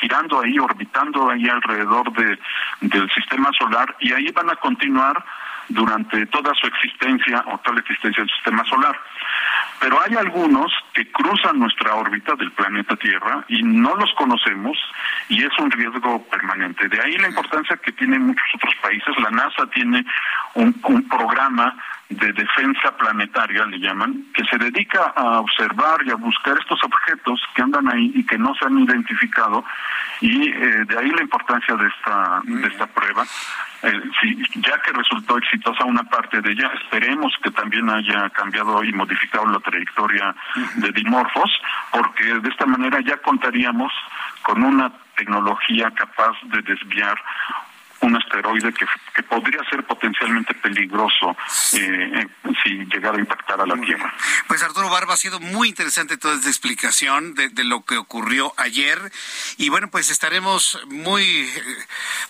girando 0.00 0.40
ahí, 0.40 0.58
orbitando 0.58 1.30
ahí 1.30 1.48
alrededor 1.52 2.12
de, 2.12 2.38
del 2.80 3.10
sistema 3.10 3.50
solar 3.58 3.94
y 4.00 4.12
ahí 4.12 4.30
van 4.32 4.50
a 4.50 4.56
continuar 4.56 5.24
durante 5.68 6.26
toda 6.26 6.52
su 6.54 6.66
existencia 6.66 7.44
o 7.46 7.58
toda 7.58 7.76
la 7.76 7.80
existencia 7.80 8.22
del 8.22 8.32
sistema 8.32 8.64
solar. 8.64 8.98
Pero 9.80 9.98
hay 10.00 10.14
algunos 10.16 10.72
que 10.92 11.10
cruzan 11.10 11.58
nuestra 11.58 11.94
órbita 11.94 12.34
del 12.36 12.52
planeta 12.52 12.94
Tierra 12.96 13.44
y 13.48 13.62
no 13.62 13.96
los 13.96 14.12
conocemos 14.14 14.78
y 15.28 15.42
es 15.42 15.58
un 15.58 15.70
riesgo 15.70 16.22
permanente. 16.24 16.88
De 16.88 17.00
ahí 17.00 17.16
la 17.18 17.28
importancia 17.28 17.76
que 17.76 17.92
tienen 17.92 18.26
muchos 18.26 18.44
otros 18.54 18.74
países. 18.80 19.14
La 19.18 19.30
NASA 19.30 19.66
tiene 19.74 20.04
un 20.54 20.72
programa 21.08 21.76
de 22.12 22.32
defensa 22.32 22.96
planetaria, 22.96 23.64
le 23.66 23.78
llaman, 23.78 24.26
que 24.34 24.44
se 24.44 24.58
dedica 24.58 25.12
a 25.16 25.40
observar 25.40 26.00
y 26.04 26.10
a 26.10 26.16
buscar 26.16 26.56
estos 26.58 26.82
objetos 26.84 27.40
que 27.54 27.62
andan 27.62 27.88
ahí 27.88 28.12
y 28.14 28.24
que 28.24 28.38
no 28.38 28.54
se 28.54 28.66
han 28.66 28.78
identificado, 28.78 29.64
y 30.20 30.48
eh, 30.48 30.84
de 30.86 30.98
ahí 30.98 31.10
la 31.10 31.22
importancia 31.22 31.74
de 31.74 31.88
esta, 31.88 32.40
de 32.44 32.68
esta 32.68 32.86
prueba. 32.86 33.24
Eh, 33.82 34.00
ya 34.54 34.78
que 34.82 34.92
resultó 34.92 35.38
exitosa 35.38 35.84
una 35.84 36.04
parte 36.04 36.40
de 36.40 36.52
ella, 36.52 36.70
esperemos 36.84 37.34
que 37.42 37.50
también 37.50 37.90
haya 37.90 38.30
cambiado 38.30 38.84
y 38.84 38.92
modificado 38.92 39.46
la 39.46 39.58
trayectoria 39.58 40.34
de 40.76 40.92
Dimorphos, 40.92 41.50
porque 41.90 42.24
de 42.24 42.48
esta 42.48 42.64
manera 42.66 43.00
ya 43.00 43.16
contaríamos 43.16 43.92
con 44.42 44.62
una 44.62 44.92
tecnología 45.16 45.90
capaz 45.90 46.36
de 46.44 46.62
desviar 46.62 47.18
un 48.02 48.16
asteroide 48.16 48.72
que, 48.72 48.84
que 49.14 49.22
podría 49.22 49.62
ser 49.70 49.84
potencialmente 49.84 50.54
peligroso 50.54 51.36
eh, 51.72 52.26
si 52.62 52.70
llegara 52.86 53.16
a 53.16 53.20
impactar 53.20 53.60
a 53.60 53.66
la 53.66 53.76
Tierra. 53.76 54.12
Pues 54.48 54.62
Arturo 54.62 54.90
Barba, 54.90 55.14
ha 55.14 55.16
sido 55.16 55.40
muy 55.40 55.68
interesante 55.68 56.16
toda 56.16 56.34
esta 56.34 56.48
explicación 56.48 57.34
de, 57.34 57.48
de, 57.48 57.64
lo 57.64 57.84
que 57.84 57.96
ocurrió 57.96 58.52
ayer 58.56 58.98
y 59.56 59.68
bueno, 59.68 59.88
pues 59.88 60.10
estaremos 60.10 60.80
muy, 60.86 61.48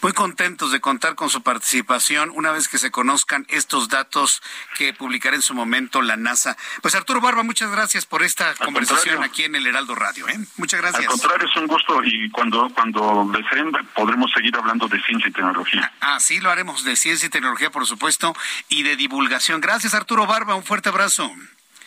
muy 0.03 0.13
contentos 0.13 0.73
de 0.73 0.81
contar 0.81 1.15
con 1.15 1.31
su 1.31 1.43
participación 1.43 2.31
una 2.35 2.53
vez 2.53 2.69
que 2.69 2.79
se 2.79 2.91
conozcan 2.91 3.47
estos 3.49 3.89
datos 3.89 4.43
que 4.77 4.93
publicará 4.93 5.37
en 5.37 5.43
su 5.43 5.55
momento 5.55 6.03
la 6.03 6.17
NASA. 6.17 6.57
Pues 6.83 6.95
Arturo 6.95 7.21
Barba, 7.21 7.43
muchas 7.43 7.71
gracias 7.71 8.05
por 8.07 8.23
esta 8.23 8.55
conversación 8.57 9.23
aquí 9.23 9.45
en 9.45 9.57
el 9.57 9.67
Heraldo 9.67 9.95
Radio. 9.95 10.29
¿eh? 10.29 10.39
Muchas 10.59 10.81
gracias. 10.81 11.05
Al 11.05 11.11
contrario, 11.11 11.49
es 11.49 11.57
un 11.57 11.67
gusto 11.67 12.05
y 12.05 12.31
cuando, 12.31 12.69
cuando 12.75 13.31
deseen 13.33 13.73
podremos 13.95 14.31
seguir 14.33 14.55
hablando 14.57 14.87
de 14.87 15.01
ciencia 15.03 15.29
y 15.29 15.33
tecnología. 15.33 15.62
Ah, 16.01 16.19
sí, 16.21 16.41
lo 16.41 16.51
haremos 16.51 16.85
de 16.85 16.97
ciencia 16.97 17.27
y 17.27 17.31
tecnología, 17.31 17.71
por 17.71 17.87
supuesto, 17.87 18.35
y 18.69 18.83
de 18.83 18.97
divulgación. 18.97 19.61
Gracias, 19.61 19.95
Arturo 19.95 20.27
Barba. 20.27 20.55
Un 20.55 20.65
fuerte 20.65 20.89
abrazo. 20.89 21.31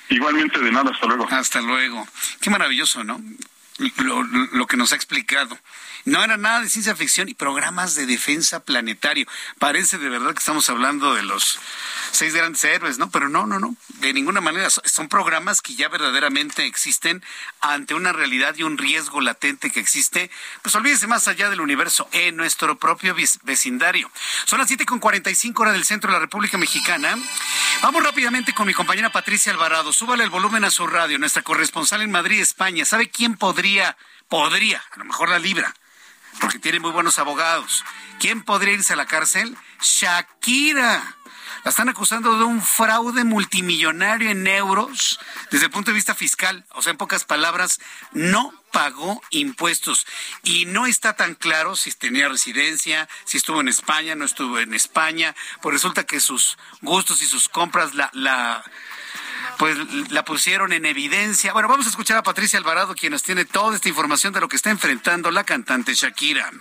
Igualmente, 0.09 0.59
de 0.59 0.71
nada. 0.71 0.91
Hasta 0.91 1.07
luego. 1.07 1.27
Hasta 1.29 1.61
luego. 1.61 2.07
Qué 2.41 2.49
maravilloso, 2.49 3.03
¿no? 3.03 3.21
Lo, 3.97 4.23
lo, 4.23 4.67
que 4.67 4.77
nos 4.77 4.93
ha 4.93 4.95
explicado. 4.95 5.57
No 6.05 6.23
era 6.23 6.37
nada 6.37 6.61
de 6.61 6.69
ciencia 6.69 6.95
ficción 6.95 7.29
y 7.29 7.33
programas 7.33 7.95
de 7.95 8.05
defensa 8.05 8.63
planetario. 8.63 9.25
Parece 9.57 9.97
de 9.97 10.07
verdad 10.07 10.33
que 10.33 10.39
estamos 10.39 10.69
hablando 10.69 11.15
de 11.15 11.23
los 11.23 11.59
seis 12.11 12.35
grandes 12.35 12.63
héroes, 12.63 12.99
¿no? 12.99 13.09
Pero 13.09 13.27
no, 13.27 13.47
no, 13.47 13.59
no, 13.59 13.75
de 13.95 14.13
ninguna 14.13 14.39
manera. 14.39 14.69
Son 14.69 15.09
programas 15.09 15.63
que 15.63 15.73
ya 15.73 15.89
verdaderamente 15.89 16.67
existen 16.67 17.23
ante 17.59 17.95
una 17.95 18.13
realidad 18.13 18.55
y 18.55 18.61
un 18.61 18.77
riesgo 18.77 19.19
latente 19.19 19.71
que 19.71 19.79
existe. 19.79 20.29
Pues 20.61 20.75
olvídese 20.75 21.07
más 21.07 21.27
allá 21.27 21.49
del 21.49 21.59
universo, 21.59 22.07
en 22.11 22.37
nuestro 22.37 22.77
propio 22.77 23.15
vecindario. 23.43 24.11
Son 24.45 24.59
las 24.59 24.67
siete 24.67 24.85
con 24.85 24.99
cuarenta 24.99 25.31
y 25.31 25.35
cinco 25.35 25.63
horas 25.63 25.73
del 25.73 25.85
centro 25.85 26.11
de 26.11 26.17
la 26.17 26.21
República 26.21 26.59
Mexicana. 26.59 27.17
Vamos 27.81 28.03
rápidamente 28.03 28.53
con 28.53 28.67
mi 28.67 28.75
compañera 28.75 29.11
Patricia 29.11 29.51
Alvarado. 29.51 29.91
Súbale 29.91 30.23
el 30.23 30.29
volumen 30.29 30.65
a 30.65 30.69
su 30.69 30.85
radio, 30.85 31.17
nuestra 31.17 31.41
corresponsal 31.41 32.03
en 32.03 32.11
Madrid, 32.11 32.41
España. 32.41 32.85
¿Sabe 32.85 33.09
quién 33.09 33.37
podría, 33.37 33.97
podría, 34.29 34.83
a 34.91 34.99
lo 34.99 35.05
mejor 35.05 35.29
la 35.29 35.39
libra? 35.39 35.73
Porque 36.39 36.59
tiene 36.59 36.79
muy 36.79 36.91
buenos 36.91 37.19
abogados. 37.19 37.83
¿Quién 38.19 38.43
podría 38.43 38.73
irse 38.73 38.93
a 38.93 38.95
la 38.95 39.05
cárcel? 39.05 39.57
Shakira 39.81 41.17
La 41.63 41.69
están 41.69 41.89
acusando 41.89 42.37
de 42.37 42.43
un 42.43 42.61
fraude 42.61 43.23
multimillonario 43.23 44.29
en 44.29 44.45
euros 44.47 45.19
desde 45.51 45.65
el 45.65 45.71
punto 45.71 45.91
de 45.91 45.95
vista 45.95 46.15
fiscal. 46.15 46.65
O 46.71 46.81
sea, 46.81 46.91
en 46.91 46.97
pocas 46.97 47.25
palabras, 47.25 47.79
no 48.11 48.53
pagó 48.71 49.21
impuestos 49.29 50.05
y 50.43 50.65
no 50.65 50.85
está 50.85 51.15
tan 51.15 51.33
claro 51.33 51.75
si 51.75 51.91
tenía 51.91 52.27
residencia, 52.27 53.07
si 53.23 53.37
estuvo 53.37 53.61
en 53.61 53.69
España, 53.69 54.15
no 54.15 54.25
estuvo 54.25 54.59
en 54.59 54.73
España, 54.73 55.33
pues 55.61 55.73
resulta 55.73 56.03
que 56.03 56.19
sus 56.19 56.57
gustos 56.81 57.21
y 57.21 57.25
sus 57.25 57.47
compras 57.47 57.95
la, 57.95 58.09
la 58.13 58.63
pues 59.57 59.77
la 60.11 60.23
pusieron 60.25 60.73
en 60.73 60.85
evidencia. 60.85 61.53
Bueno, 61.53 61.67
vamos 61.67 61.85
a 61.85 61.89
escuchar 61.89 62.17
a 62.17 62.23
Patricia 62.23 62.59
Alvarado, 62.59 62.95
quien 62.95 63.11
nos 63.11 63.23
tiene 63.23 63.45
toda 63.45 63.75
esta 63.75 63.89
información 63.89 64.33
de 64.33 64.41
lo 64.41 64.47
que 64.47 64.55
está 64.55 64.69
enfrentando 64.69 65.31
la 65.31 65.43
cantante 65.43 65.93
Shakira. 65.93 66.51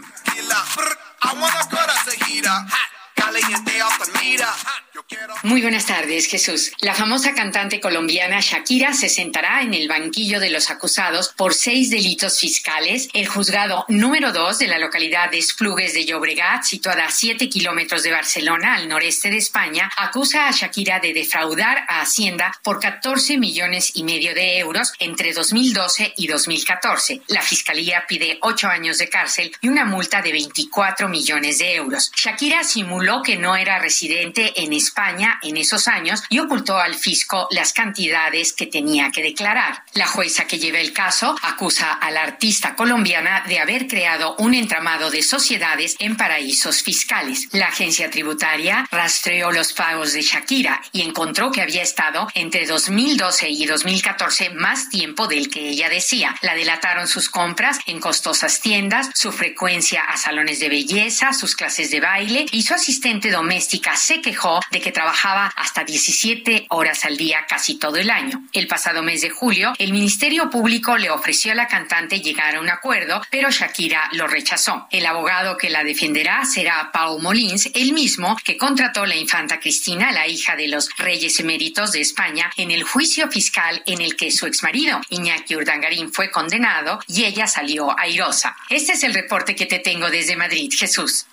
Muy 5.43 5.61
buenas 5.61 5.87
tardes, 5.87 6.27
Jesús. 6.27 6.73
La 6.81 6.95
famosa 6.95 7.35
cantante 7.35 7.81
colombiana 7.81 8.41
Shakira 8.41 8.95
se 8.95 9.09
sentará 9.09 9.63
en 9.63 9.75
el 9.75 9.89
banquillo 9.89 10.41
de 10.41 10.51
los 10.51 10.71
acusados 10.71 11.29
por 11.37 11.53
seis 11.53 11.91
delitos 11.91 12.41
fiscales. 12.41 13.09
El 13.13 13.27
juzgado 13.27 13.85
número 13.89 14.33
dos 14.33 14.59
de 14.59 14.67
la 14.67 14.79
localidad 14.79 15.31
de 15.31 15.39
Esplugues 15.39 15.93
de 15.93 16.07
Llobregat, 16.07 16.65
situada 16.65 17.07
a 17.07 17.11
siete 17.11 17.49
kilómetros 17.49 18.03
de 18.03 18.13
Barcelona, 18.13 18.77
al 18.77 18.89
noreste 18.89 19.31
de 19.31 19.37
España, 19.37 19.91
acusa 19.97 20.49
a 20.49 20.53
Shakira 20.53 21.01
de 21.01 21.13
defraudar 21.13 21.85
a 21.89 22.01
Hacienda 22.01 22.53
por 22.63 22.81
14 22.81 23.37
millones 23.37 23.93
y 23.95 24.05
medio 24.05 24.35
de 24.35 24.59
euros 24.59 24.93
entre 24.99 25.35
2012 25.35 26.15
y 26.17 26.27
2014. 26.27 27.21
La 27.29 27.43
fiscalía 27.43 28.05
pide 28.09 28.39
ocho 28.41 28.69
años 28.69 28.99
de 28.99 29.09
cárcel 29.11 29.53
y 29.61 29.69
una 29.69 29.85
multa 29.85 30.23
de 30.23 30.33
24 30.33 31.09
millones 31.09 31.59
de 31.59 31.75
euros. 31.75 32.11
Shakira 32.15 32.65
simuló 32.65 33.04
que 33.23 33.37
no 33.37 33.55
era 33.55 33.79
residente 33.79 34.63
en 34.63 34.73
España 34.73 35.39
en 35.43 35.59
esos 35.59 35.89
años 35.89 36.23
y 36.31 36.39
ocultó 36.39 36.79
al 36.79 36.95
fisco 36.95 37.47
las 37.51 37.75
cantidades 37.75 38.55
que 38.55 38.67
tenía 38.67 39.11
que 39.11 39.23
declarar. 39.23 39.83
La 39.93 40.07
jueza 40.07 40.47
que 40.47 40.59
lleva 40.59 40.79
el 40.79 40.95
caso 40.95 41.37
acusa 41.43 41.93
a 41.93 42.11
la 42.11 42.23
artista 42.23 42.75
colombiana 42.75 43.45
de 43.47 43.59
haber 43.59 43.89
creado 43.89 44.37
un 44.39 44.55
entramado 44.55 45.11
de 45.11 45.23
sociedades 45.23 45.97
en 45.99 46.17
paraísos 46.17 46.83
fiscales. 46.83 47.49
La 47.53 47.69
agencia 47.69 48.11
tributaria 48.11 48.87
rastreó 48.91 49.53
los 49.53 49.75
pagos 49.75 50.15
de 50.15 50.23
Shakira 50.23 50.81
y 50.93 51.03
encontró 51.03 51.53
que 51.53 51.61
había 51.61 51.83
estado 51.83 52.29
entre 52.35 52.67
2012 52.67 53.51
y 53.51 53.67
2014 53.67 54.51
más 54.51 54.89
tiempo 54.89 55.27
del 55.27 55.51
que 55.51 55.69
ella 55.69 55.91
decía. 55.91 56.35
La 56.41 56.55
delataron 56.55 57.07
sus 57.07 57.29
compras 57.29 57.79
en 57.87 58.01
costosas 58.01 58.63
tiendas, 58.63 59.11
su 59.15 59.31
frecuencia 59.31 60.03
a 60.05 60.17
salones 60.17 60.59
de 60.61 60.71
belleza, 60.71 61.35
sus 61.35 61.55
clases 61.55 61.91
de 61.91 62.01
baile 62.01 62.47
y 62.51 62.63
su 62.63 62.73
asistencia 62.73 62.94
asistente 62.95 63.33
doméstica 63.33 63.97
se 63.97 64.21
quejó 64.21 64.61
de 64.71 64.81
que 64.81 64.93
trabajaba 64.93 65.53
hasta 65.57 65.83
17 65.83 66.67
horas 66.71 67.05
al 67.05 67.17
día 67.17 67.45
casi 67.49 67.77
todo 67.77 67.97
el 67.97 68.09
año. 68.09 68.45
El 68.53 68.69
pasado 68.69 69.03
mes 69.03 69.21
de 69.21 69.31
julio, 69.31 69.73
el 69.79 69.93
Ministerio 69.93 70.49
Público 70.49 70.97
le 70.97 71.11
ofreció 71.11 71.51
a 71.51 71.57
la 71.57 71.67
cantante 71.67 72.21
llegar 72.21 72.55
a 72.55 72.61
un 72.61 72.71
acuerdo, 72.71 73.21
pero 73.31 73.51
Shakira 73.51 74.11
lo 74.13 74.29
rechazó. 74.29 74.87
El 74.93 75.07
abogado 75.07 75.57
que 75.57 75.71
la 75.71 75.83
defenderá 75.83 76.45
será 76.45 76.93
Paul 76.93 77.21
Molins, 77.21 77.69
el 77.75 77.95
mismo 77.95 78.37
que 78.45 78.57
contrató 78.57 79.07
la 79.07 79.17
infanta 79.17 79.59
Cristina, 79.59 80.13
la 80.13 80.29
hija 80.29 80.55
de 80.55 80.69
los 80.69 80.89
reyes 80.97 81.41
eméritos 81.41 81.91
de 81.91 82.01
España, 82.01 82.53
en 82.57 82.71
el 82.71 82.85
juicio 82.85 83.29
fiscal 83.29 83.83
en 83.87 84.03
el 84.03 84.15
que 84.15 84.31
su 84.31 84.47
exmarido, 84.47 85.01
Iñaki 85.09 85.57
Urdangarín, 85.57 86.13
fue 86.13 86.31
condenado 86.31 87.01
y 87.09 87.25
ella 87.25 87.49
salió 87.49 87.99
airosa. 87.99 88.55
Este 88.71 88.93
es 88.93 89.03
el 89.03 89.15
reporte 89.15 89.57
que 89.57 89.67
te 89.67 89.81
tengo 89.81 90.11
desde 90.11 90.37
Madrid, 90.37 90.73
Jesús. 90.73 91.27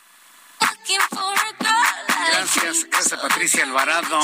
Gracias, 2.27 2.87
gracias 2.89 3.19
Patricia 3.19 3.63
Alvarado. 3.63 4.19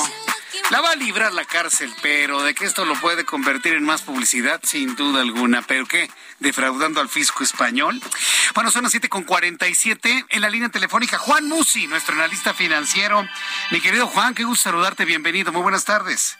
La 0.70 0.80
va 0.80 0.90
a 0.90 0.96
librar 0.96 1.32
la 1.32 1.44
cárcel, 1.44 1.92
pero 2.02 2.42
de 2.42 2.54
que 2.54 2.64
esto 2.64 2.84
lo 2.84 2.94
puede 2.96 3.24
convertir 3.24 3.74
en 3.74 3.84
más 3.84 4.02
publicidad, 4.02 4.60
sin 4.62 4.96
duda 4.96 5.22
alguna. 5.22 5.62
¿Pero 5.62 5.86
qué? 5.86 6.10
¿Defraudando 6.40 7.00
al 7.00 7.08
fisco 7.08 7.42
español? 7.42 8.00
Bueno, 8.54 8.70
son 8.70 8.82
las 8.82 8.92
7 8.92 9.08
con 9.08 9.24
47 9.24 10.26
en 10.28 10.40
la 10.40 10.50
línea 10.50 10.68
telefónica. 10.68 11.18
Juan 11.18 11.48
Musi, 11.48 11.86
nuestro 11.86 12.14
analista 12.14 12.52
financiero. 12.52 13.26
Mi 13.70 13.80
querido 13.80 14.06
Juan, 14.08 14.34
qué 14.34 14.44
gusto 14.44 14.64
saludarte. 14.64 15.04
Bienvenido. 15.04 15.52
Muy 15.52 15.62
buenas 15.62 15.84
tardes. 15.84 16.38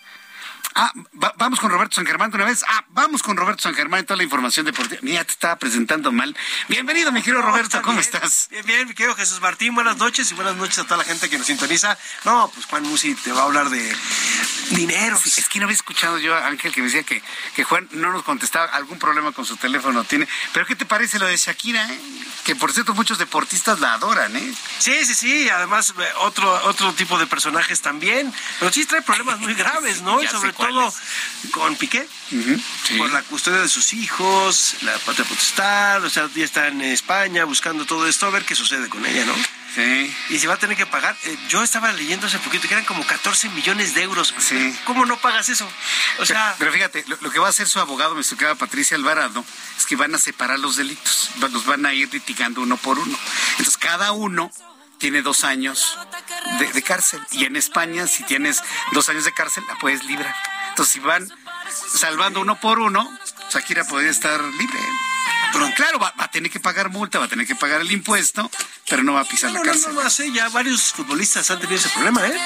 Ah, 0.80 0.92
vamos 1.38 1.58
con 1.58 1.72
Roberto 1.72 1.96
San 1.96 2.06
Germán 2.06 2.30
de 2.30 2.36
una 2.36 2.44
vez. 2.44 2.64
Ah, 2.68 2.84
vamos 2.90 3.20
con 3.24 3.36
Roberto 3.36 3.62
San 3.64 3.74
Germán 3.74 3.98
y 3.98 4.02
toda 4.04 4.16
la 4.16 4.22
información 4.22 4.64
deportiva. 4.64 5.00
Mira, 5.02 5.24
te 5.24 5.32
estaba 5.32 5.56
presentando 5.56 6.12
mal. 6.12 6.36
Bienvenido, 6.68 7.10
mi 7.10 7.20
querido 7.20 7.42
Roberto, 7.42 7.82
¿cómo 7.82 7.98
estás? 7.98 8.46
Bien, 8.52 8.64
bien, 8.64 8.86
mi 8.86 8.94
querido 8.94 9.16
Jesús 9.16 9.40
Martín, 9.40 9.74
buenas 9.74 9.96
noches 9.96 10.30
y 10.30 10.34
buenas 10.34 10.54
noches 10.54 10.78
a 10.78 10.84
toda 10.84 10.98
la 10.98 11.02
gente 11.02 11.28
que 11.28 11.36
nos 11.36 11.48
sintoniza. 11.48 11.98
No, 12.24 12.48
pues 12.54 12.66
Juan 12.66 12.84
Musi 12.84 13.16
te 13.16 13.32
va 13.32 13.40
a 13.40 13.44
hablar 13.46 13.70
de 13.70 13.92
dinero. 14.70 15.18
es 15.24 15.48
que 15.48 15.58
no 15.58 15.64
había 15.64 15.74
escuchado 15.74 16.16
yo 16.18 16.36
a 16.36 16.46
Ángel 16.46 16.70
que 16.72 16.80
me 16.80 16.86
decía 16.86 17.02
que, 17.02 17.24
que 17.56 17.64
Juan 17.64 17.88
no 17.90 18.12
nos 18.12 18.22
contestaba 18.22 18.66
algún 18.66 19.00
problema 19.00 19.32
con 19.32 19.44
su 19.44 19.56
teléfono 19.56 20.04
tiene. 20.04 20.28
Pero 20.52 20.64
¿qué 20.64 20.76
te 20.76 20.86
parece 20.86 21.18
lo 21.18 21.26
de 21.26 21.36
Shakira, 21.36 21.92
eh? 21.92 22.00
Que 22.44 22.54
por 22.54 22.72
cierto 22.72 22.94
muchos 22.94 23.18
deportistas 23.18 23.80
la 23.80 23.94
adoran, 23.94 24.36
¿eh? 24.36 24.54
Sí, 24.78 25.04
sí, 25.04 25.16
sí, 25.16 25.48
además 25.48 25.92
eh, 25.98 26.04
otro, 26.18 26.48
otro 26.66 26.92
tipo 26.92 27.18
de 27.18 27.26
personajes 27.26 27.82
también. 27.82 28.32
Pero 28.60 28.72
sí 28.72 28.86
trae 28.86 29.02
problemas 29.02 29.40
muy 29.40 29.54
graves, 29.54 30.02
¿no? 30.02 30.22
y 30.22 30.28
sobre 30.28 30.52
todo 30.52 30.67
con 31.50 31.76
Piqué, 31.76 32.06
por 32.96 33.10
la 33.10 33.22
custodia 33.22 33.60
de 33.60 33.68
sus 33.68 33.92
hijos, 33.92 34.76
la 34.82 34.96
patria 34.98 35.24
potestad, 35.24 36.04
o 36.04 36.10
sea, 36.10 36.28
ya 36.34 36.44
está 36.44 36.68
en 36.68 36.80
España 36.82 37.44
buscando 37.44 37.84
todo 37.84 38.06
esto, 38.06 38.26
a 38.26 38.30
ver 38.30 38.44
qué 38.44 38.54
sucede 38.54 38.88
con 38.88 39.04
ella, 39.06 39.24
¿no? 39.24 39.34
Sí. 39.74 40.16
Y 40.30 40.38
se 40.38 40.48
va 40.48 40.54
a 40.54 40.56
tener 40.56 40.76
que 40.76 40.86
pagar. 40.86 41.16
Eh, 41.24 41.38
yo 41.48 41.62
estaba 41.62 41.92
leyendo 41.92 42.26
hace 42.26 42.38
poquito 42.38 42.66
que 42.66 42.74
eran 42.74 42.86
como 42.86 43.06
14 43.06 43.50
millones 43.50 43.94
de 43.94 44.02
euros. 44.02 44.34
Sí. 44.38 44.76
¿Cómo 44.84 45.04
no 45.04 45.18
pagas 45.18 45.48
eso? 45.50 45.70
O 46.18 46.26
sea. 46.26 46.54
Pero, 46.58 46.72
fíjate, 46.72 47.04
lo, 47.06 47.30
que 47.30 47.38
va 47.38 47.48
a 47.48 47.50
hacer 47.50 47.68
su 47.68 47.78
abogado, 47.78 48.14
me 48.14 48.20
explicaba 48.20 48.54
Patricia 48.54 48.96
Alvarado, 48.96 49.44
es 49.76 49.86
que 49.86 49.94
van 49.94 50.14
a 50.14 50.18
separar 50.18 50.58
los 50.58 50.76
delitos. 50.76 51.30
Los 51.52 51.66
van 51.66 51.84
a 51.86 51.92
ir 51.92 52.12
litigando 52.12 52.62
uno 52.62 52.76
por 52.78 52.98
uno. 52.98 53.16
Entonces, 53.50 53.76
cada 53.76 54.12
uno 54.12 54.50
tiene 54.98 55.22
dos 55.22 55.44
años 55.44 55.98
de, 56.58 56.82
cárcel. 56.82 57.20
Y 57.30 57.44
en 57.44 57.56
España, 57.56 58.06
si 58.06 58.24
tienes 58.24 58.62
dos 58.92 59.08
años 59.08 59.24
de 59.24 59.32
cárcel, 59.32 59.64
la 59.68 59.78
puedes 59.78 60.04
librar. 60.04 60.34
Si 60.84 61.00
van 61.00 61.28
salvando 61.94 62.40
uno 62.40 62.60
por 62.60 62.78
uno, 62.78 63.10
Shakira 63.50 63.84
podría 63.84 64.10
estar 64.10 64.40
libre. 64.40 64.78
Pero 65.52 65.74
claro, 65.74 65.98
va, 65.98 66.12
a 66.16 66.30
tener 66.30 66.50
que 66.50 66.60
pagar 66.60 66.90
multa, 66.90 67.18
va 67.18 67.24
a 67.24 67.28
tener 67.28 67.46
que 67.46 67.54
pagar 67.54 67.80
el 67.80 67.90
impuesto, 67.90 68.50
pero 68.88 69.02
no 69.02 69.14
va 69.14 69.20
a 69.20 69.24
pisar 69.24 69.50
la 69.50 69.62
cárcel. 69.62 69.94
No, 69.94 70.02
no, 70.02 70.08
no, 70.08 70.34
ya 70.34 70.48
varios 70.50 70.92
futbolistas 70.92 71.50
han 71.50 71.58
tenido 71.58 71.78
ese 71.78 71.88
problema, 71.88 72.26
¿eh? 72.26 72.38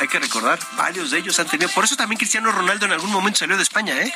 Hay 0.00 0.08
que 0.08 0.18
recordar, 0.18 0.58
varios 0.76 1.10
de 1.10 1.18
ellos 1.18 1.38
han 1.38 1.46
tenido. 1.46 1.70
Por 1.70 1.84
eso 1.84 1.96
también 1.96 2.18
Cristiano 2.18 2.50
Ronaldo 2.50 2.86
en 2.86 2.92
algún 2.92 3.10
momento 3.10 3.38
salió 3.40 3.56
de 3.56 3.62
España, 3.62 4.00
¿eh? 4.00 4.12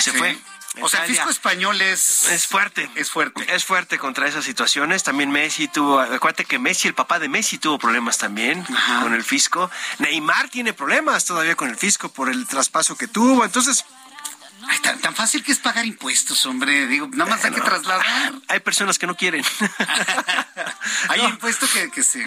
Se 0.00 0.12
fue. 0.12 0.38
O 0.80 0.88
sea, 0.88 1.04
el 1.04 1.10
fisco 1.10 1.30
español 1.30 1.80
es... 1.80 2.28
Es 2.30 2.46
fuerte. 2.46 2.90
Es 2.94 3.10
fuerte. 3.10 3.44
Es 3.54 3.64
fuerte 3.64 3.98
contra 3.98 4.26
esas 4.26 4.44
situaciones. 4.44 5.02
También 5.02 5.30
Messi 5.30 5.68
tuvo... 5.68 6.00
Acuérdate 6.00 6.44
que 6.44 6.58
Messi, 6.58 6.88
el 6.88 6.94
papá 6.94 7.18
de 7.18 7.28
Messi, 7.28 7.58
tuvo 7.58 7.78
problemas 7.78 8.18
también 8.18 8.64
con 9.02 9.14
el 9.14 9.22
fisco. 9.22 9.70
Neymar 9.98 10.48
tiene 10.48 10.72
problemas 10.72 11.24
todavía 11.24 11.54
con 11.54 11.70
el 11.70 11.76
fisco 11.76 12.08
por 12.08 12.28
el 12.28 12.46
traspaso 12.46 12.96
que 12.96 13.08
tuvo. 13.08 13.44
Entonces... 13.44 13.84
Ay, 14.68 14.78
tan, 14.78 15.14
fácil 15.14 15.42
que 15.42 15.52
es 15.52 15.58
pagar 15.58 15.84
impuestos, 15.84 16.44
hombre. 16.46 16.86
Digo, 16.86 17.08
nada 17.12 17.30
más 17.30 17.44
hay 17.44 17.52
que 17.52 17.60
trasladar. 17.60 18.34
Hay 18.48 18.60
personas 18.60 18.98
que 18.98 19.06
no 19.06 19.16
quieren. 19.16 19.44
hay 21.08 21.20
impuesto 21.22 21.66
que, 21.72 21.90
que, 21.90 22.02
se, 22.02 22.26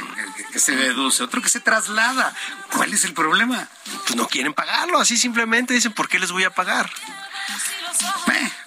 que 0.52 0.60
se 0.60 0.76
deduce, 0.76 1.24
otro 1.24 1.42
que 1.42 1.50
se 1.50 1.60
traslada. 1.60 2.34
¿Cuál 2.72 2.94
es 2.94 3.04
el 3.06 3.14
problema? 3.14 3.68
Pues 4.04 4.16
no 4.16 4.28
quieren 4.28 4.54
pagarlo, 4.54 5.00
así 5.00 5.18
simplemente 5.18 5.74
dicen, 5.74 5.94
¿por 5.94 6.08
qué 6.08 6.20
les 6.20 6.32
voy 6.32 6.44
a 6.44 6.50
pagar? 6.50 6.90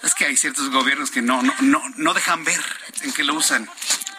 es 0.03 0.15
que 0.15 0.25
hay 0.25 0.35
ciertos 0.35 0.69
gobiernos 0.69 1.11
que 1.11 1.21
no, 1.21 1.41
no, 1.41 1.53
no, 1.61 1.81
no 1.97 2.13
dejan 2.13 2.43
ver 2.43 2.61
en 3.01 3.13
qué 3.13 3.23
lo 3.23 3.35
usan. 3.35 3.69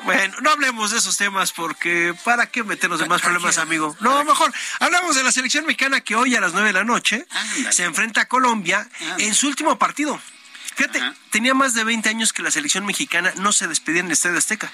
Bueno, 0.04 0.36
no 0.40 0.50
hablemos 0.50 0.90
de 0.90 0.98
esos 0.98 1.16
temas 1.16 1.52
porque 1.52 2.14
¿para 2.24 2.46
qué 2.46 2.64
meternos 2.64 3.00
en 3.00 3.08
más 3.08 3.22
problemas, 3.22 3.58
amigo? 3.58 3.96
No, 4.00 4.24
mejor 4.24 4.52
hablamos 4.80 5.14
de 5.14 5.22
la 5.22 5.32
selección 5.32 5.64
mexicana 5.64 6.00
que 6.00 6.16
hoy 6.16 6.34
a 6.34 6.40
las 6.40 6.52
nueve 6.52 6.68
de 6.68 6.72
la 6.72 6.84
noche 6.84 7.26
se 7.70 7.84
enfrenta 7.84 8.22
a 8.22 8.28
Colombia 8.28 8.88
en 9.18 9.34
su 9.34 9.46
último 9.46 9.78
partido. 9.78 10.20
Fíjate, 10.74 11.02
tenía 11.30 11.52
más 11.52 11.74
de 11.74 11.84
20 11.84 12.08
años 12.08 12.32
que 12.32 12.42
la 12.42 12.50
selección 12.50 12.86
mexicana 12.86 13.32
no 13.36 13.52
se 13.52 13.68
despedía 13.68 14.00
en 14.00 14.06
el 14.06 14.12
Estadio 14.12 14.38
Azteca. 14.38 14.70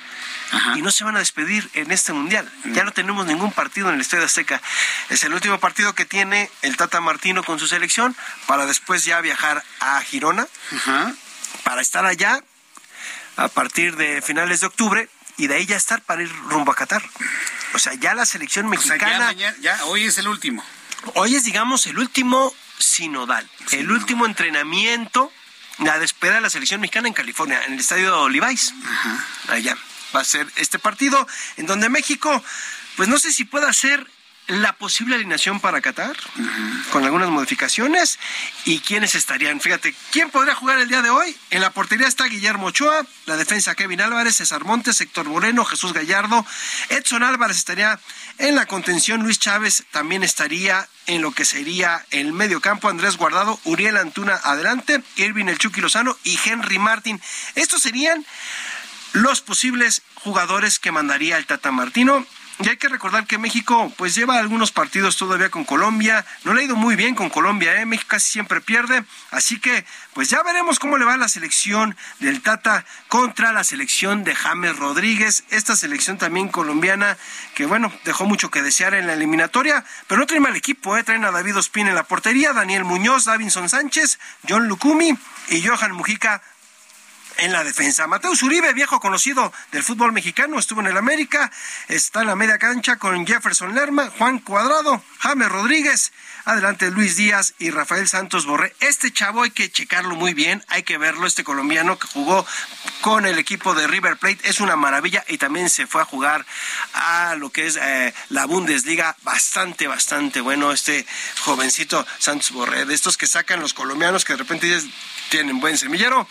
Y 0.76 0.82
no 0.82 0.90
se 0.92 1.04
van 1.04 1.16
a 1.16 1.18
despedir 1.18 1.68
en 1.74 1.90
este 1.90 2.12
mundial. 2.12 2.50
Ya 2.66 2.84
no 2.84 2.92
tenemos 2.92 3.26
ningún 3.26 3.52
partido 3.52 3.88
en 3.88 3.96
el 3.96 4.00
Estadio 4.00 4.24
Azteca. 4.24 4.62
Es 5.10 5.24
el 5.24 5.34
último 5.34 5.58
partido 5.58 5.94
que 5.94 6.04
tiene 6.04 6.50
el 6.62 6.76
Tata 6.76 7.00
Martino 7.00 7.42
con 7.42 7.58
su 7.58 7.66
selección 7.66 8.16
para 8.46 8.64
después 8.64 9.04
ya 9.04 9.20
viajar 9.20 9.64
a 9.80 10.00
Girona 10.02 10.46
para 11.64 11.82
estar 11.82 12.06
allá 12.06 12.42
a 13.36 13.48
partir 13.48 13.96
de 13.96 14.22
finales 14.22 14.60
de 14.60 14.66
octubre 14.68 15.08
y 15.38 15.46
de 15.46 15.54
ahí 15.54 15.66
ya 15.66 15.76
estar 15.76 16.02
para 16.02 16.22
ir 16.22 16.30
rumbo 16.50 16.72
a 16.72 16.74
Qatar. 16.74 17.02
O 17.72 17.78
sea, 17.78 17.94
ya 17.94 18.14
la 18.14 18.26
selección 18.26 18.68
mexicana. 18.68 19.32
ya, 19.32 19.84
hoy 19.84 20.04
es 20.04 20.18
el 20.18 20.28
último. 20.28 20.62
Hoy 21.14 21.36
es, 21.36 21.44
digamos, 21.44 21.86
el 21.86 21.98
último 21.98 22.52
sinodal, 22.78 23.48
el 23.72 23.90
último 23.90 24.26
entrenamiento 24.26 25.32
la 25.78 25.98
despedida 25.98 26.36
de 26.36 26.40
la 26.40 26.50
selección 26.50 26.80
mexicana 26.80 27.08
en 27.08 27.14
California, 27.14 27.62
en 27.66 27.74
el 27.74 27.80
estadio 27.80 28.28
Levi's. 28.28 28.74
Allá 29.48 29.76
va 30.14 30.20
a 30.20 30.24
ser 30.24 30.46
este 30.56 30.78
partido, 30.78 31.26
en 31.56 31.66
donde 31.66 31.88
México, 31.88 32.42
pues 32.96 33.08
no 33.08 33.18
sé 33.18 33.32
si 33.32 33.44
pueda 33.44 33.72
ser 33.72 34.10
la 34.48 34.72
posible 34.72 35.14
alineación 35.14 35.60
para 35.60 35.80
Qatar, 35.80 36.16
con 36.90 37.04
algunas 37.04 37.28
modificaciones, 37.28 38.18
y 38.64 38.80
quiénes 38.80 39.14
estarían. 39.14 39.60
Fíjate, 39.60 39.94
¿quién 40.10 40.30
podría 40.30 40.54
jugar 40.54 40.78
el 40.78 40.88
día 40.88 41.02
de 41.02 41.10
hoy? 41.10 41.36
En 41.50 41.60
la 41.60 41.70
portería 41.70 42.08
está 42.08 42.24
Guillermo 42.24 42.66
Ochoa, 42.66 43.06
la 43.26 43.36
defensa 43.36 43.74
Kevin 43.74 44.00
Álvarez, 44.00 44.36
César 44.36 44.64
Montes, 44.64 45.00
Héctor 45.00 45.26
Moreno, 45.28 45.64
Jesús 45.64 45.92
Gallardo, 45.92 46.44
Edson 46.88 47.22
Álvarez 47.22 47.58
estaría 47.58 48.00
en 48.38 48.54
la 48.54 48.66
contención, 48.66 49.22
Luis 49.22 49.38
Chávez 49.38 49.84
también 49.90 50.22
estaría 50.22 50.88
en 51.06 51.20
lo 51.20 51.32
que 51.32 51.44
sería 51.44 52.04
el 52.10 52.32
medio 52.32 52.60
campo, 52.60 52.88
Andrés 52.88 53.16
Guardado, 53.16 53.60
Uriel 53.64 53.96
Antuna 53.98 54.40
adelante, 54.44 55.02
Irving 55.16 55.46
El 55.46 55.58
Chucky 55.58 55.80
Lozano 55.80 56.16
y 56.24 56.38
Henry 56.44 56.78
Martin. 56.78 57.20
Estos 57.54 57.82
serían 57.82 58.24
los 59.12 59.40
posibles 59.40 60.02
jugadores 60.14 60.78
que 60.78 60.92
mandaría 60.92 61.36
el 61.36 61.46
Tata 61.46 61.70
Martino. 61.70 62.26
Y 62.60 62.68
hay 62.68 62.76
que 62.76 62.88
recordar 62.88 63.24
que 63.26 63.38
México 63.38 63.92
pues 63.96 64.16
lleva 64.16 64.36
algunos 64.38 64.72
partidos 64.72 65.16
todavía 65.16 65.48
con 65.48 65.64
Colombia. 65.64 66.26
No 66.42 66.54
le 66.54 66.62
ha 66.62 66.64
ido 66.64 66.74
muy 66.74 66.96
bien 66.96 67.14
con 67.14 67.30
Colombia, 67.30 67.80
¿eh? 67.80 67.86
México 67.86 68.08
casi 68.10 68.32
siempre 68.32 68.60
pierde. 68.60 69.04
Así 69.30 69.60
que 69.60 69.84
pues 70.12 70.28
ya 70.28 70.42
veremos 70.42 70.80
cómo 70.80 70.98
le 70.98 71.04
va 71.04 71.16
la 71.16 71.28
selección 71.28 71.96
del 72.18 72.42
Tata 72.42 72.84
contra 73.06 73.52
la 73.52 73.62
selección 73.62 74.24
de 74.24 74.34
James 74.34 74.76
Rodríguez. 74.76 75.44
Esta 75.50 75.76
selección 75.76 76.18
también 76.18 76.48
colombiana 76.48 77.16
que 77.54 77.64
bueno, 77.64 77.92
dejó 78.04 78.26
mucho 78.26 78.50
que 78.50 78.62
desear 78.62 78.94
en 78.94 79.06
la 79.06 79.12
eliminatoria. 79.12 79.84
Pero 80.08 80.20
no 80.20 80.26
trae 80.26 80.40
mal 80.40 80.56
equipo, 80.56 80.96
¿eh? 80.96 81.04
Traen 81.04 81.24
a 81.24 81.30
David 81.30 81.58
Ospina 81.58 81.90
en 81.90 81.94
la 81.94 82.08
portería, 82.08 82.52
Daniel 82.52 82.84
Muñoz, 82.84 83.26
Davinson 83.26 83.68
Sánchez, 83.68 84.18
John 84.48 84.66
Lucumi 84.66 85.16
y 85.50 85.64
Johan 85.64 85.92
Mujica 85.92 86.42
en 87.38 87.52
la 87.52 87.64
defensa. 87.64 88.06
Mateus 88.06 88.42
Uribe, 88.42 88.72
viejo 88.72 89.00
conocido 89.00 89.52
del 89.72 89.84
fútbol 89.84 90.12
mexicano, 90.12 90.58
estuvo 90.58 90.80
en 90.80 90.88
el 90.88 90.96
América, 90.96 91.50
está 91.86 92.20
en 92.20 92.26
la 92.26 92.36
media 92.36 92.58
cancha 92.58 92.96
con 92.96 93.26
Jefferson 93.26 93.74
Lerma, 93.74 94.10
Juan 94.18 94.40
Cuadrado, 94.40 95.02
James 95.20 95.48
Rodríguez, 95.48 96.12
adelante 96.44 96.90
Luis 96.90 97.16
Díaz 97.16 97.54
y 97.58 97.70
Rafael 97.70 98.08
Santos 98.08 98.44
Borré. 98.44 98.74
Este 98.80 99.12
chavo 99.12 99.42
hay 99.42 99.50
que 99.50 99.70
checarlo 99.70 100.16
muy 100.16 100.34
bien, 100.34 100.64
hay 100.68 100.82
que 100.82 100.98
verlo, 100.98 101.26
este 101.26 101.44
colombiano 101.44 101.98
que 101.98 102.08
jugó 102.08 102.44
con 103.02 103.24
el 103.24 103.38
equipo 103.38 103.74
de 103.74 103.86
River 103.86 104.16
Plate, 104.16 104.48
es 104.48 104.60
una 104.60 104.74
maravilla 104.74 105.24
y 105.28 105.38
también 105.38 105.70
se 105.70 105.86
fue 105.86 106.02
a 106.02 106.06
jugar 106.06 106.44
a 106.92 107.36
lo 107.36 107.50
que 107.50 107.68
es 107.68 107.76
eh, 107.76 108.12
la 108.30 108.46
Bundesliga, 108.46 109.16
bastante, 109.22 109.86
bastante 109.86 110.40
bueno 110.40 110.72
este 110.72 111.06
jovencito 111.40 112.04
Santos 112.18 112.50
Borré, 112.50 112.84
de 112.84 112.94
estos 112.94 113.16
que 113.16 113.28
sacan 113.28 113.60
los 113.60 113.74
colombianos 113.74 114.24
que 114.24 114.32
de 114.32 114.38
repente 114.38 114.82
tienen 115.28 115.60
buen 115.60 115.78
semillero. 115.78 116.26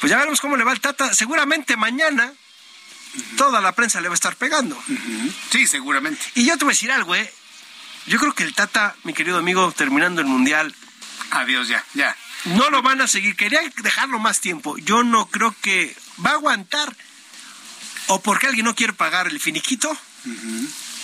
Pues 0.00 0.10
ya 0.10 0.16
veremos 0.16 0.40
cómo 0.40 0.56
le 0.56 0.64
va 0.64 0.72
el 0.72 0.80
Tata. 0.80 1.12
Seguramente 1.14 1.76
mañana 1.76 2.32
toda 3.36 3.60
la 3.60 3.72
prensa 3.72 4.00
le 4.00 4.08
va 4.08 4.14
a 4.14 4.16
estar 4.16 4.36
pegando. 4.36 4.80
Sí, 5.50 5.66
seguramente. 5.66 6.24
Y 6.34 6.44
yo 6.44 6.56
te 6.56 6.64
voy 6.64 6.72
a 6.72 6.74
decir 6.74 6.92
algo, 6.92 7.14
¿eh? 7.14 7.32
Yo 8.06 8.18
creo 8.18 8.34
que 8.34 8.44
el 8.44 8.54
Tata, 8.54 8.94
mi 9.04 9.12
querido 9.12 9.38
amigo, 9.38 9.70
terminando 9.72 10.20
el 10.20 10.26
Mundial... 10.26 10.74
Adiós, 11.30 11.68
ya, 11.68 11.84
ya. 11.92 12.16
No 12.44 12.70
lo 12.70 12.80
van 12.80 13.02
a 13.02 13.06
seguir. 13.06 13.36
Querían 13.36 13.70
dejarlo 13.82 14.18
más 14.18 14.40
tiempo. 14.40 14.78
Yo 14.78 15.02
no 15.02 15.26
creo 15.26 15.54
que 15.60 15.94
va 16.24 16.30
a 16.30 16.34
aguantar. 16.34 16.96
O 18.06 18.22
porque 18.22 18.46
alguien 18.46 18.64
no 18.64 18.74
quiere 18.74 18.94
pagar 18.94 19.26
el 19.26 19.38
finiquito 19.38 19.94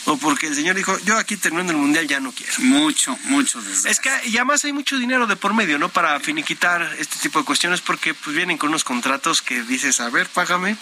o 0.07 0.17
porque 0.19 0.49
el 0.49 0.55
señor 0.55 0.77
dijo, 0.77 0.99
yo 1.01 1.17
aquí 1.19 1.37
terminando 1.37 1.73
el 1.73 1.79
mundial 1.79 2.07
ya 2.07 2.21
no 2.21 2.33
quiero. 2.33 2.53
Mucho, 2.59 3.17
mucho. 3.25 3.63
Es 3.87 4.01
que 4.01 4.11
y 4.27 4.37
además 4.37 4.65
hay 4.65 4.73
mucho 4.73 4.99
dinero 4.99 5.27
de 5.27 5.37
por 5.37 5.55
medio, 5.55 5.79
¿no? 5.79 5.89
Para 5.89 6.21
finiquitar 6.21 6.95
este 6.99 7.19
tipo 7.19 7.39
de 7.39 7.45
cuestiones 7.45 7.81
porque 7.81 8.15
pues 8.15 8.37
vienen 8.37 8.59
con 8.59 8.69
unos 8.69 8.85
contratos 8.85 9.43
que 9.43 9.63
dices, 9.63 10.01
a 10.01 10.11
ver, 10.11 10.29
págame, 10.29 10.77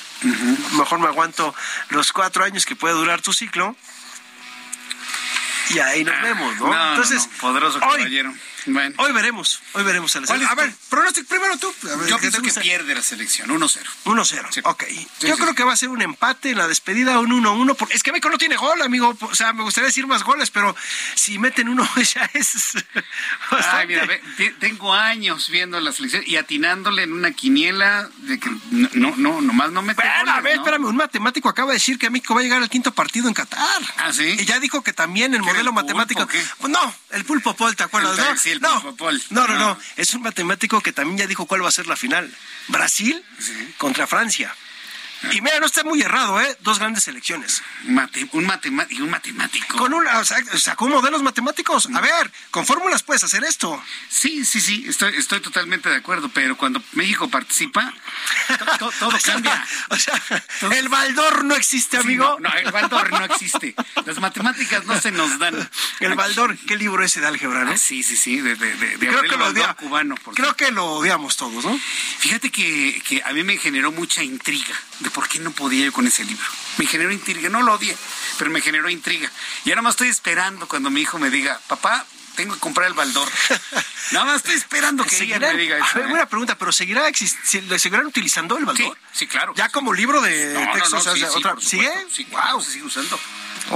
mejor 0.76 0.98
me 0.98 1.06
aguanto 1.06 1.54
los 1.90 2.12
cuatro 2.12 2.44
años 2.44 2.66
que 2.66 2.76
puede 2.76 2.94
durar 2.94 3.20
tu 3.20 3.32
ciclo 3.32 3.76
y 5.70 5.78
ahí 5.78 6.04
nos 6.04 6.14
ah, 6.14 6.22
vemos, 6.22 6.56
¿no? 6.58 6.90
Entonces, 6.90 7.28
poderoso 7.40 7.80
caballero. 7.80 8.34
Bueno. 8.66 8.94
Hoy 8.98 9.12
veremos, 9.12 9.60
hoy 9.72 9.84
veremos 9.84 10.14
a 10.16 10.20
la 10.20 10.26
selección. 10.26 10.58
A 10.58 10.62
ver, 10.62 10.74
pronóstico 10.88 11.28
primero 11.28 11.58
tú. 11.58 11.72
Yo 12.08 12.18
pienso 12.18 12.40
que 12.40 12.52
pierde 12.52 12.94
la 12.94 13.02
selección, 13.02 13.48
1-0. 13.50 13.78
1-0, 14.04 14.60
ok. 14.64 14.84
Yo 15.20 15.36
creo 15.36 15.54
que 15.54 15.64
va 15.64 15.72
a 15.72 15.76
ser 15.76 15.88
un 15.88 16.02
empate 16.02 16.50
en 16.50 16.58
la 16.58 16.68
despedida, 16.68 17.18
un 17.18 17.30
1-1. 17.30 17.88
Es 17.90 18.02
que 18.02 18.12
México 18.12 18.30
no 18.30 18.38
tiene 18.38 18.56
gol, 18.56 18.80
amigo. 18.82 19.16
O 19.20 19.34
sea, 19.34 19.52
me 19.52 19.62
gustaría 19.62 19.86
decir 19.86 20.06
más 20.06 20.22
goles, 20.22 20.50
pero 20.50 20.74
si 21.14 21.38
meten 21.38 21.68
uno 21.68 21.88
ya 22.14 22.30
es. 22.34 22.74
Ay, 23.50 23.86
mira, 23.86 24.06
tengo 24.60 24.94
años 24.94 25.48
viendo 25.48 25.80
la 25.80 25.92
selección 25.92 26.22
y 26.26 26.36
atinándole 26.36 27.02
en 27.02 27.12
una 27.12 27.32
quiniela 27.32 28.08
de 28.18 28.38
que 28.38 28.50
no, 28.70 29.14
no, 29.16 29.40
nomás 29.40 29.72
no 29.72 29.82
mete 29.82 30.02
goles, 30.02 30.34
A 30.34 30.40
ver, 30.40 30.56
espérame, 30.56 30.84
un 30.84 30.96
matemático 30.96 31.48
acaba 31.48 31.72
de 31.72 31.76
decir 31.76 31.98
que 31.98 32.10
México 32.10 32.34
va 32.34 32.40
a 32.40 32.42
llegar 32.44 32.62
al 32.62 32.70
quinto 32.70 32.92
partido 32.92 33.28
en 33.28 33.34
Qatar. 33.34 33.82
Ah, 33.98 34.12
sí. 34.12 34.36
Y 34.38 34.44
ya 34.44 34.60
dijo 34.60 34.82
que 34.82 34.92
también 34.92 35.34
el 35.34 35.42
modelo 35.42 35.72
matemático. 35.72 36.26
Pues 36.58 36.72
no, 36.72 36.94
el 37.10 37.24
pulpo 37.24 37.54
pol, 37.54 37.74
¿te 37.76 37.84
acuerdas? 37.84 38.16
¿no? 38.16 38.36
No, 38.60 38.96
no, 39.30 39.46
no, 39.46 39.58
no, 39.58 39.78
Es 39.96 40.14
un 40.14 40.22
matemático 40.22 40.80
que 40.80 40.92
también 40.92 41.18
ya 41.18 41.26
dijo 41.26 41.46
cuál 41.46 41.64
va 41.64 41.68
a 41.68 41.72
ser 41.72 41.86
la 41.86 41.96
final. 41.96 42.32
Brasil 42.68 43.24
contra 43.78 44.06
Francia. 44.06 44.54
Y 45.30 45.40
mira, 45.40 45.60
no 45.60 45.66
está 45.66 45.84
muy 45.84 46.02
errado, 46.02 46.40
¿eh? 46.40 46.56
Dos 46.60 46.78
grandes 46.78 47.04
selecciones. 47.04 47.62
un 47.86 47.94
matemático, 48.46 49.02
un 49.04 49.10
matemático. 49.10 49.78
Con 49.78 49.94
un, 49.94 50.06
o 50.06 50.24
sea, 50.24 50.38
sacó 50.58 50.88
modelos 50.88 51.22
matemáticos. 51.22 51.88
A 51.94 52.00
ver, 52.00 52.30
con 52.50 52.66
fórmulas 52.66 53.02
puedes 53.02 53.22
hacer 53.22 53.44
esto. 53.44 53.82
Sí, 54.08 54.44
sí, 54.44 54.60
sí, 54.60 54.84
estoy, 54.88 55.14
estoy 55.16 55.40
totalmente 55.40 55.88
de 55.88 55.96
acuerdo, 55.96 56.28
pero 56.28 56.56
cuando 56.56 56.82
México 56.92 57.28
participa, 57.28 57.92
todo 58.98 59.10
cambia. 59.22 59.64
O 59.90 59.96
sea, 59.96 60.20
el 60.72 60.88
Baldor 60.88 61.44
no 61.44 61.54
existe, 61.54 61.98
amigo. 61.98 62.38
no, 62.40 62.52
el 62.54 62.72
Baldor 62.72 63.10
no 63.12 63.24
existe. 63.24 63.74
Las 64.04 64.18
matemáticas 64.18 64.84
no 64.86 65.00
se 65.00 65.12
nos 65.12 65.38
dan. 65.38 65.70
El 66.00 66.14
Baldor, 66.14 66.56
¿qué 66.58 66.76
libro 66.76 67.04
ese 67.04 67.20
de 67.20 67.28
álgebra, 67.28 67.64
no? 67.64 67.72
Ah, 67.72 67.78
sí, 67.78 68.02
sí, 68.02 68.16
sí, 68.16 68.40
de, 68.40 68.56
de, 68.56 68.98
creo 68.98 69.22
que 69.22 69.36
lo 69.36 69.46
odiamos, 69.46 69.76
cubano. 69.76 70.14
creo 70.34 70.56
que 70.56 70.70
lo 70.72 70.84
odiamos 70.86 71.36
todos, 71.36 71.64
¿no? 71.64 71.78
Fíjate 72.18 72.50
que, 72.50 73.00
que 73.06 73.22
a 73.22 73.32
mí 73.32 73.44
me 73.44 73.56
generó 73.58 73.92
mucha 73.92 74.22
intriga 74.22 74.74
de 75.00 75.10
por 75.12 75.28
qué 75.28 75.38
no 75.38 75.50
podía 75.52 75.84
yo 75.86 75.92
con 75.92 76.06
ese 76.06 76.24
libro. 76.24 76.44
Me 76.78 76.86
generó 76.86 77.12
intriga, 77.12 77.48
no 77.48 77.62
lo 77.62 77.74
odié, 77.74 77.96
pero 78.38 78.50
me 78.50 78.60
generó 78.60 78.88
intriga. 78.88 79.30
Y 79.64 79.70
ahora 79.70 79.82
más 79.82 79.92
estoy 79.92 80.08
esperando 80.08 80.66
cuando 80.68 80.90
mi 80.90 81.02
hijo 81.02 81.18
me 81.18 81.30
diga, 81.30 81.60
papá, 81.68 82.04
tengo 82.34 82.54
que 82.54 82.60
comprar 82.60 82.88
el 82.88 82.94
baldor. 82.94 83.28
Nada 84.12 84.26
más 84.26 84.36
estoy 84.36 84.54
esperando 84.54 85.04
que 85.04 85.22
ella 85.22 85.38
me 85.38 85.54
diga 85.54 85.78
eso. 85.78 86.00
Una 86.00 86.22
¿eh? 86.22 86.26
pregunta, 86.26 86.56
¿pero 86.56 86.72
seguirá 86.72 87.04
seguirán 87.14 88.06
utilizando 88.06 88.56
el 88.56 88.64
baldor? 88.64 88.96
Sí, 89.12 89.26
claro. 89.26 89.54
Ya 89.56 89.68
como 89.68 89.92
libro 89.92 90.20
de 90.20 90.54
texto, 90.72 90.98
otra, 91.36 91.56
¿sigue? 91.60 91.90
Sí, 92.10 92.26
wow, 92.30 92.60
se 92.60 92.72
sigue 92.72 92.84
usando. 92.84 93.18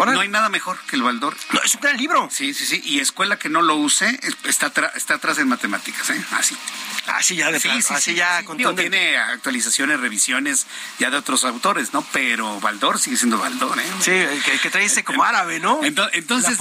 No 0.05 0.21
hay 0.21 0.29
nada 0.29 0.49
mejor 0.49 0.79
que 0.87 0.97
el 0.97 1.03
Baldor. 1.03 1.37
No, 1.53 1.61
es 1.63 1.75
un 1.75 1.81
gran 1.81 1.97
libro. 1.97 2.29
Sí, 2.31 2.55
sí, 2.55 2.67
sí. 2.67 2.81
Y 2.85 3.01
escuela 3.01 3.39
que 3.39 3.49
no 3.49 3.63
lo 3.63 3.77
use 3.77 4.19
está, 4.45 4.73
está 4.95 5.15
atrás 5.15 5.39
en 5.39 5.49
matemáticas, 5.49 6.11
¿eh? 6.11 6.25
Así. 6.33 6.57
Así 7.07 7.37
ya 7.37 7.51
de 7.51 7.61
sí, 7.61 7.69
así 7.91 8.15
ya 8.15 8.45
con 8.45 8.57
Tiene 8.57 9.17
actualizaciones, 9.17 10.01
revisiones 10.01 10.67
ya 10.99 11.11
de 11.11 11.17
otros 11.17 11.45
autores, 11.45 11.93
¿no? 11.93 12.03
Pero 12.13 12.61
Baldor 12.61 12.99
sigue 12.99 13.17
siendo 13.17 13.39
Baldor, 13.39 13.79
¿eh? 13.79 13.85
Sí, 14.01 14.13
que, 14.61 14.71
trae 14.71 14.85
ese 14.85 15.05
como 15.05 15.23
árabe, 15.23 15.61
¿no? 15.61 15.81
Entonces, 15.85 16.59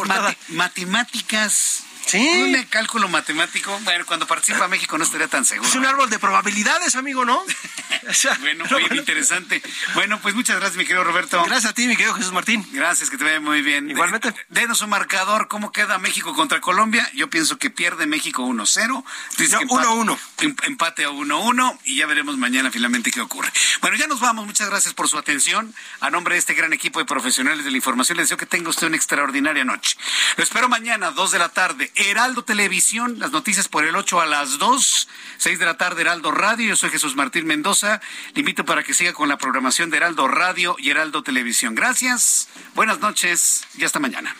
matemáticas 0.49 1.83
Sí. 2.05 2.19
Un 2.19 2.63
cálculo 2.65 3.07
matemático. 3.07 3.77
Bueno, 3.83 4.05
cuando 4.05 4.27
participa 4.27 4.67
México 4.67 4.97
no 4.97 5.03
estaría 5.03 5.27
tan 5.27 5.45
seguro. 5.45 5.67
Es 5.67 5.75
un 5.75 5.85
árbol 5.85 6.09
de 6.09 6.19
probabilidades, 6.19 6.95
amigo, 6.95 7.25
¿no? 7.25 7.43
bueno, 8.41 8.65
muy 8.69 8.97
interesante. 8.97 9.61
Bueno, 9.95 10.19
pues 10.21 10.35
muchas 10.35 10.57
gracias, 10.57 10.77
mi 10.77 10.85
querido 10.85 11.03
Roberto. 11.03 11.43
Gracias 11.45 11.71
a 11.71 11.73
ti, 11.73 11.87
mi 11.87 11.95
querido 11.95 12.13
Jesús 12.13 12.31
Martín. 12.31 12.65
Gracias, 12.71 13.09
que 13.09 13.17
te 13.17 13.23
vaya 13.23 13.39
muy 13.39 13.61
bien. 13.61 13.89
Igualmente. 13.89 14.33
Denos 14.49 14.81
un 14.81 14.89
marcador. 14.89 15.47
¿Cómo 15.47 15.71
queda 15.71 15.97
México 15.97 16.33
contra 16.35 16.61
Colombia? 16.61 17.09
Yo 17.13 17.29
pienso 17.29 17.57
que 17.57 17.69
pierde 17.69 18.05
México 18.05 18.43
1-0. 18.43 19.03
1-1. 19.37 20.19
Em, 20.41 20.55
empate 20.63 21.05
a 21.05 21.09
1-1 21.09 21.79
y 21.85 21.97
ya 21.97 22.05
veremos 22.05 22.37
mañana 22.37 22.69
finalmente 22.69 23.11
qué 23.11 23.21
ocurre. 23.21 23.51
Bueno, 23.81 23.97
ya 23.97 24.07
nos 24.07 24.19
vamos. 24.19 24.45
Muchas 24.45 24.69
gracias 24.69 24.93
por 24.93 25.09
su 25.09 25.17
atención. 25.17 25.73
A 26.01 26.11
nombre 26.11 26.35
de 26.35 26.39
este 26.39 26.53
gran 26.53 26.73
equipo 26.73 26.99
de 26.99 27.05
profesionales 27.05 27.65
de 27.65 27.71
la 27.71 27.77
información, 27.77 28.17
les 28.17 28.25
deseo 28.25 28.37
que 28.37 28.45
tenga 28.45 28.69
usted 28.69 28.87
una 28.87 28.95
extraordinaria 28.95 29.63
noche. 29.63 29.97
Lo 30.37 30.43
espero 30.43 30.69
mañana, 30.69 31.11
2 31.11 31.31
de 31.31 31.39
la 31.39 31.49
tarde 31.49 31.91
Heraldo 31.95 32.43
Televisión, 32.43 33.19
las 33.19 33.31
noticias 33.31 33.67
por 33.67 33.85
el 33.85 33.95
8 33.95 34.19
a 34.19 34.25
las 34.25 34.57
2, 34.57 35.07
6 35.37 35.59
de 35.59 35.65
la 35.65 35.77
tarde 35.77 36.01
Heraldo 36.01 36.31
Radio. 36.31 36.67
Yo 36.67 36.75
soy 36.75 36.89
Jesús 36.89 37.15
Martín 37.15 37.45
Mendoza. 37.45 38.01
Le 38.33 38.41
invito 38.41 38.65
para 38.65 38.83
que 38.83 38.93
siga 38.93 39.13
con 39.13 39.29
la 39.29 39.37
programación 39.37 39.89
de 39.89 39.97
Heraldo 39.97 40.27
Radio 40.27 40.75
y 40.77 40.89
Heraldo 40.89 41.23
Televisión. 41.23 41.73
Gracias, 41.73 42.49
buenas 42.73 42.99
noches 42.99 43.65
y 43.77 43.85
hasta 43.85 43.99
mañana. 43.99 44.35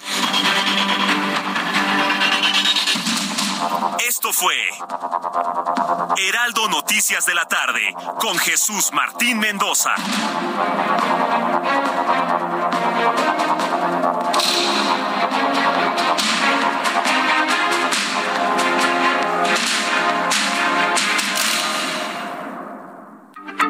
Esto 4.05 4.33
fue 4.33 4.55
Heraldo 6.17 6.67
Noticias 6.67 7.25
de 7.25 7.35
la 7.35 7.45
tarde 7.45 7.93
con 8.19 8.37
Jesús 8.37 8.91
Martín 8.93 9.39
Mendoza. 9.39 9.95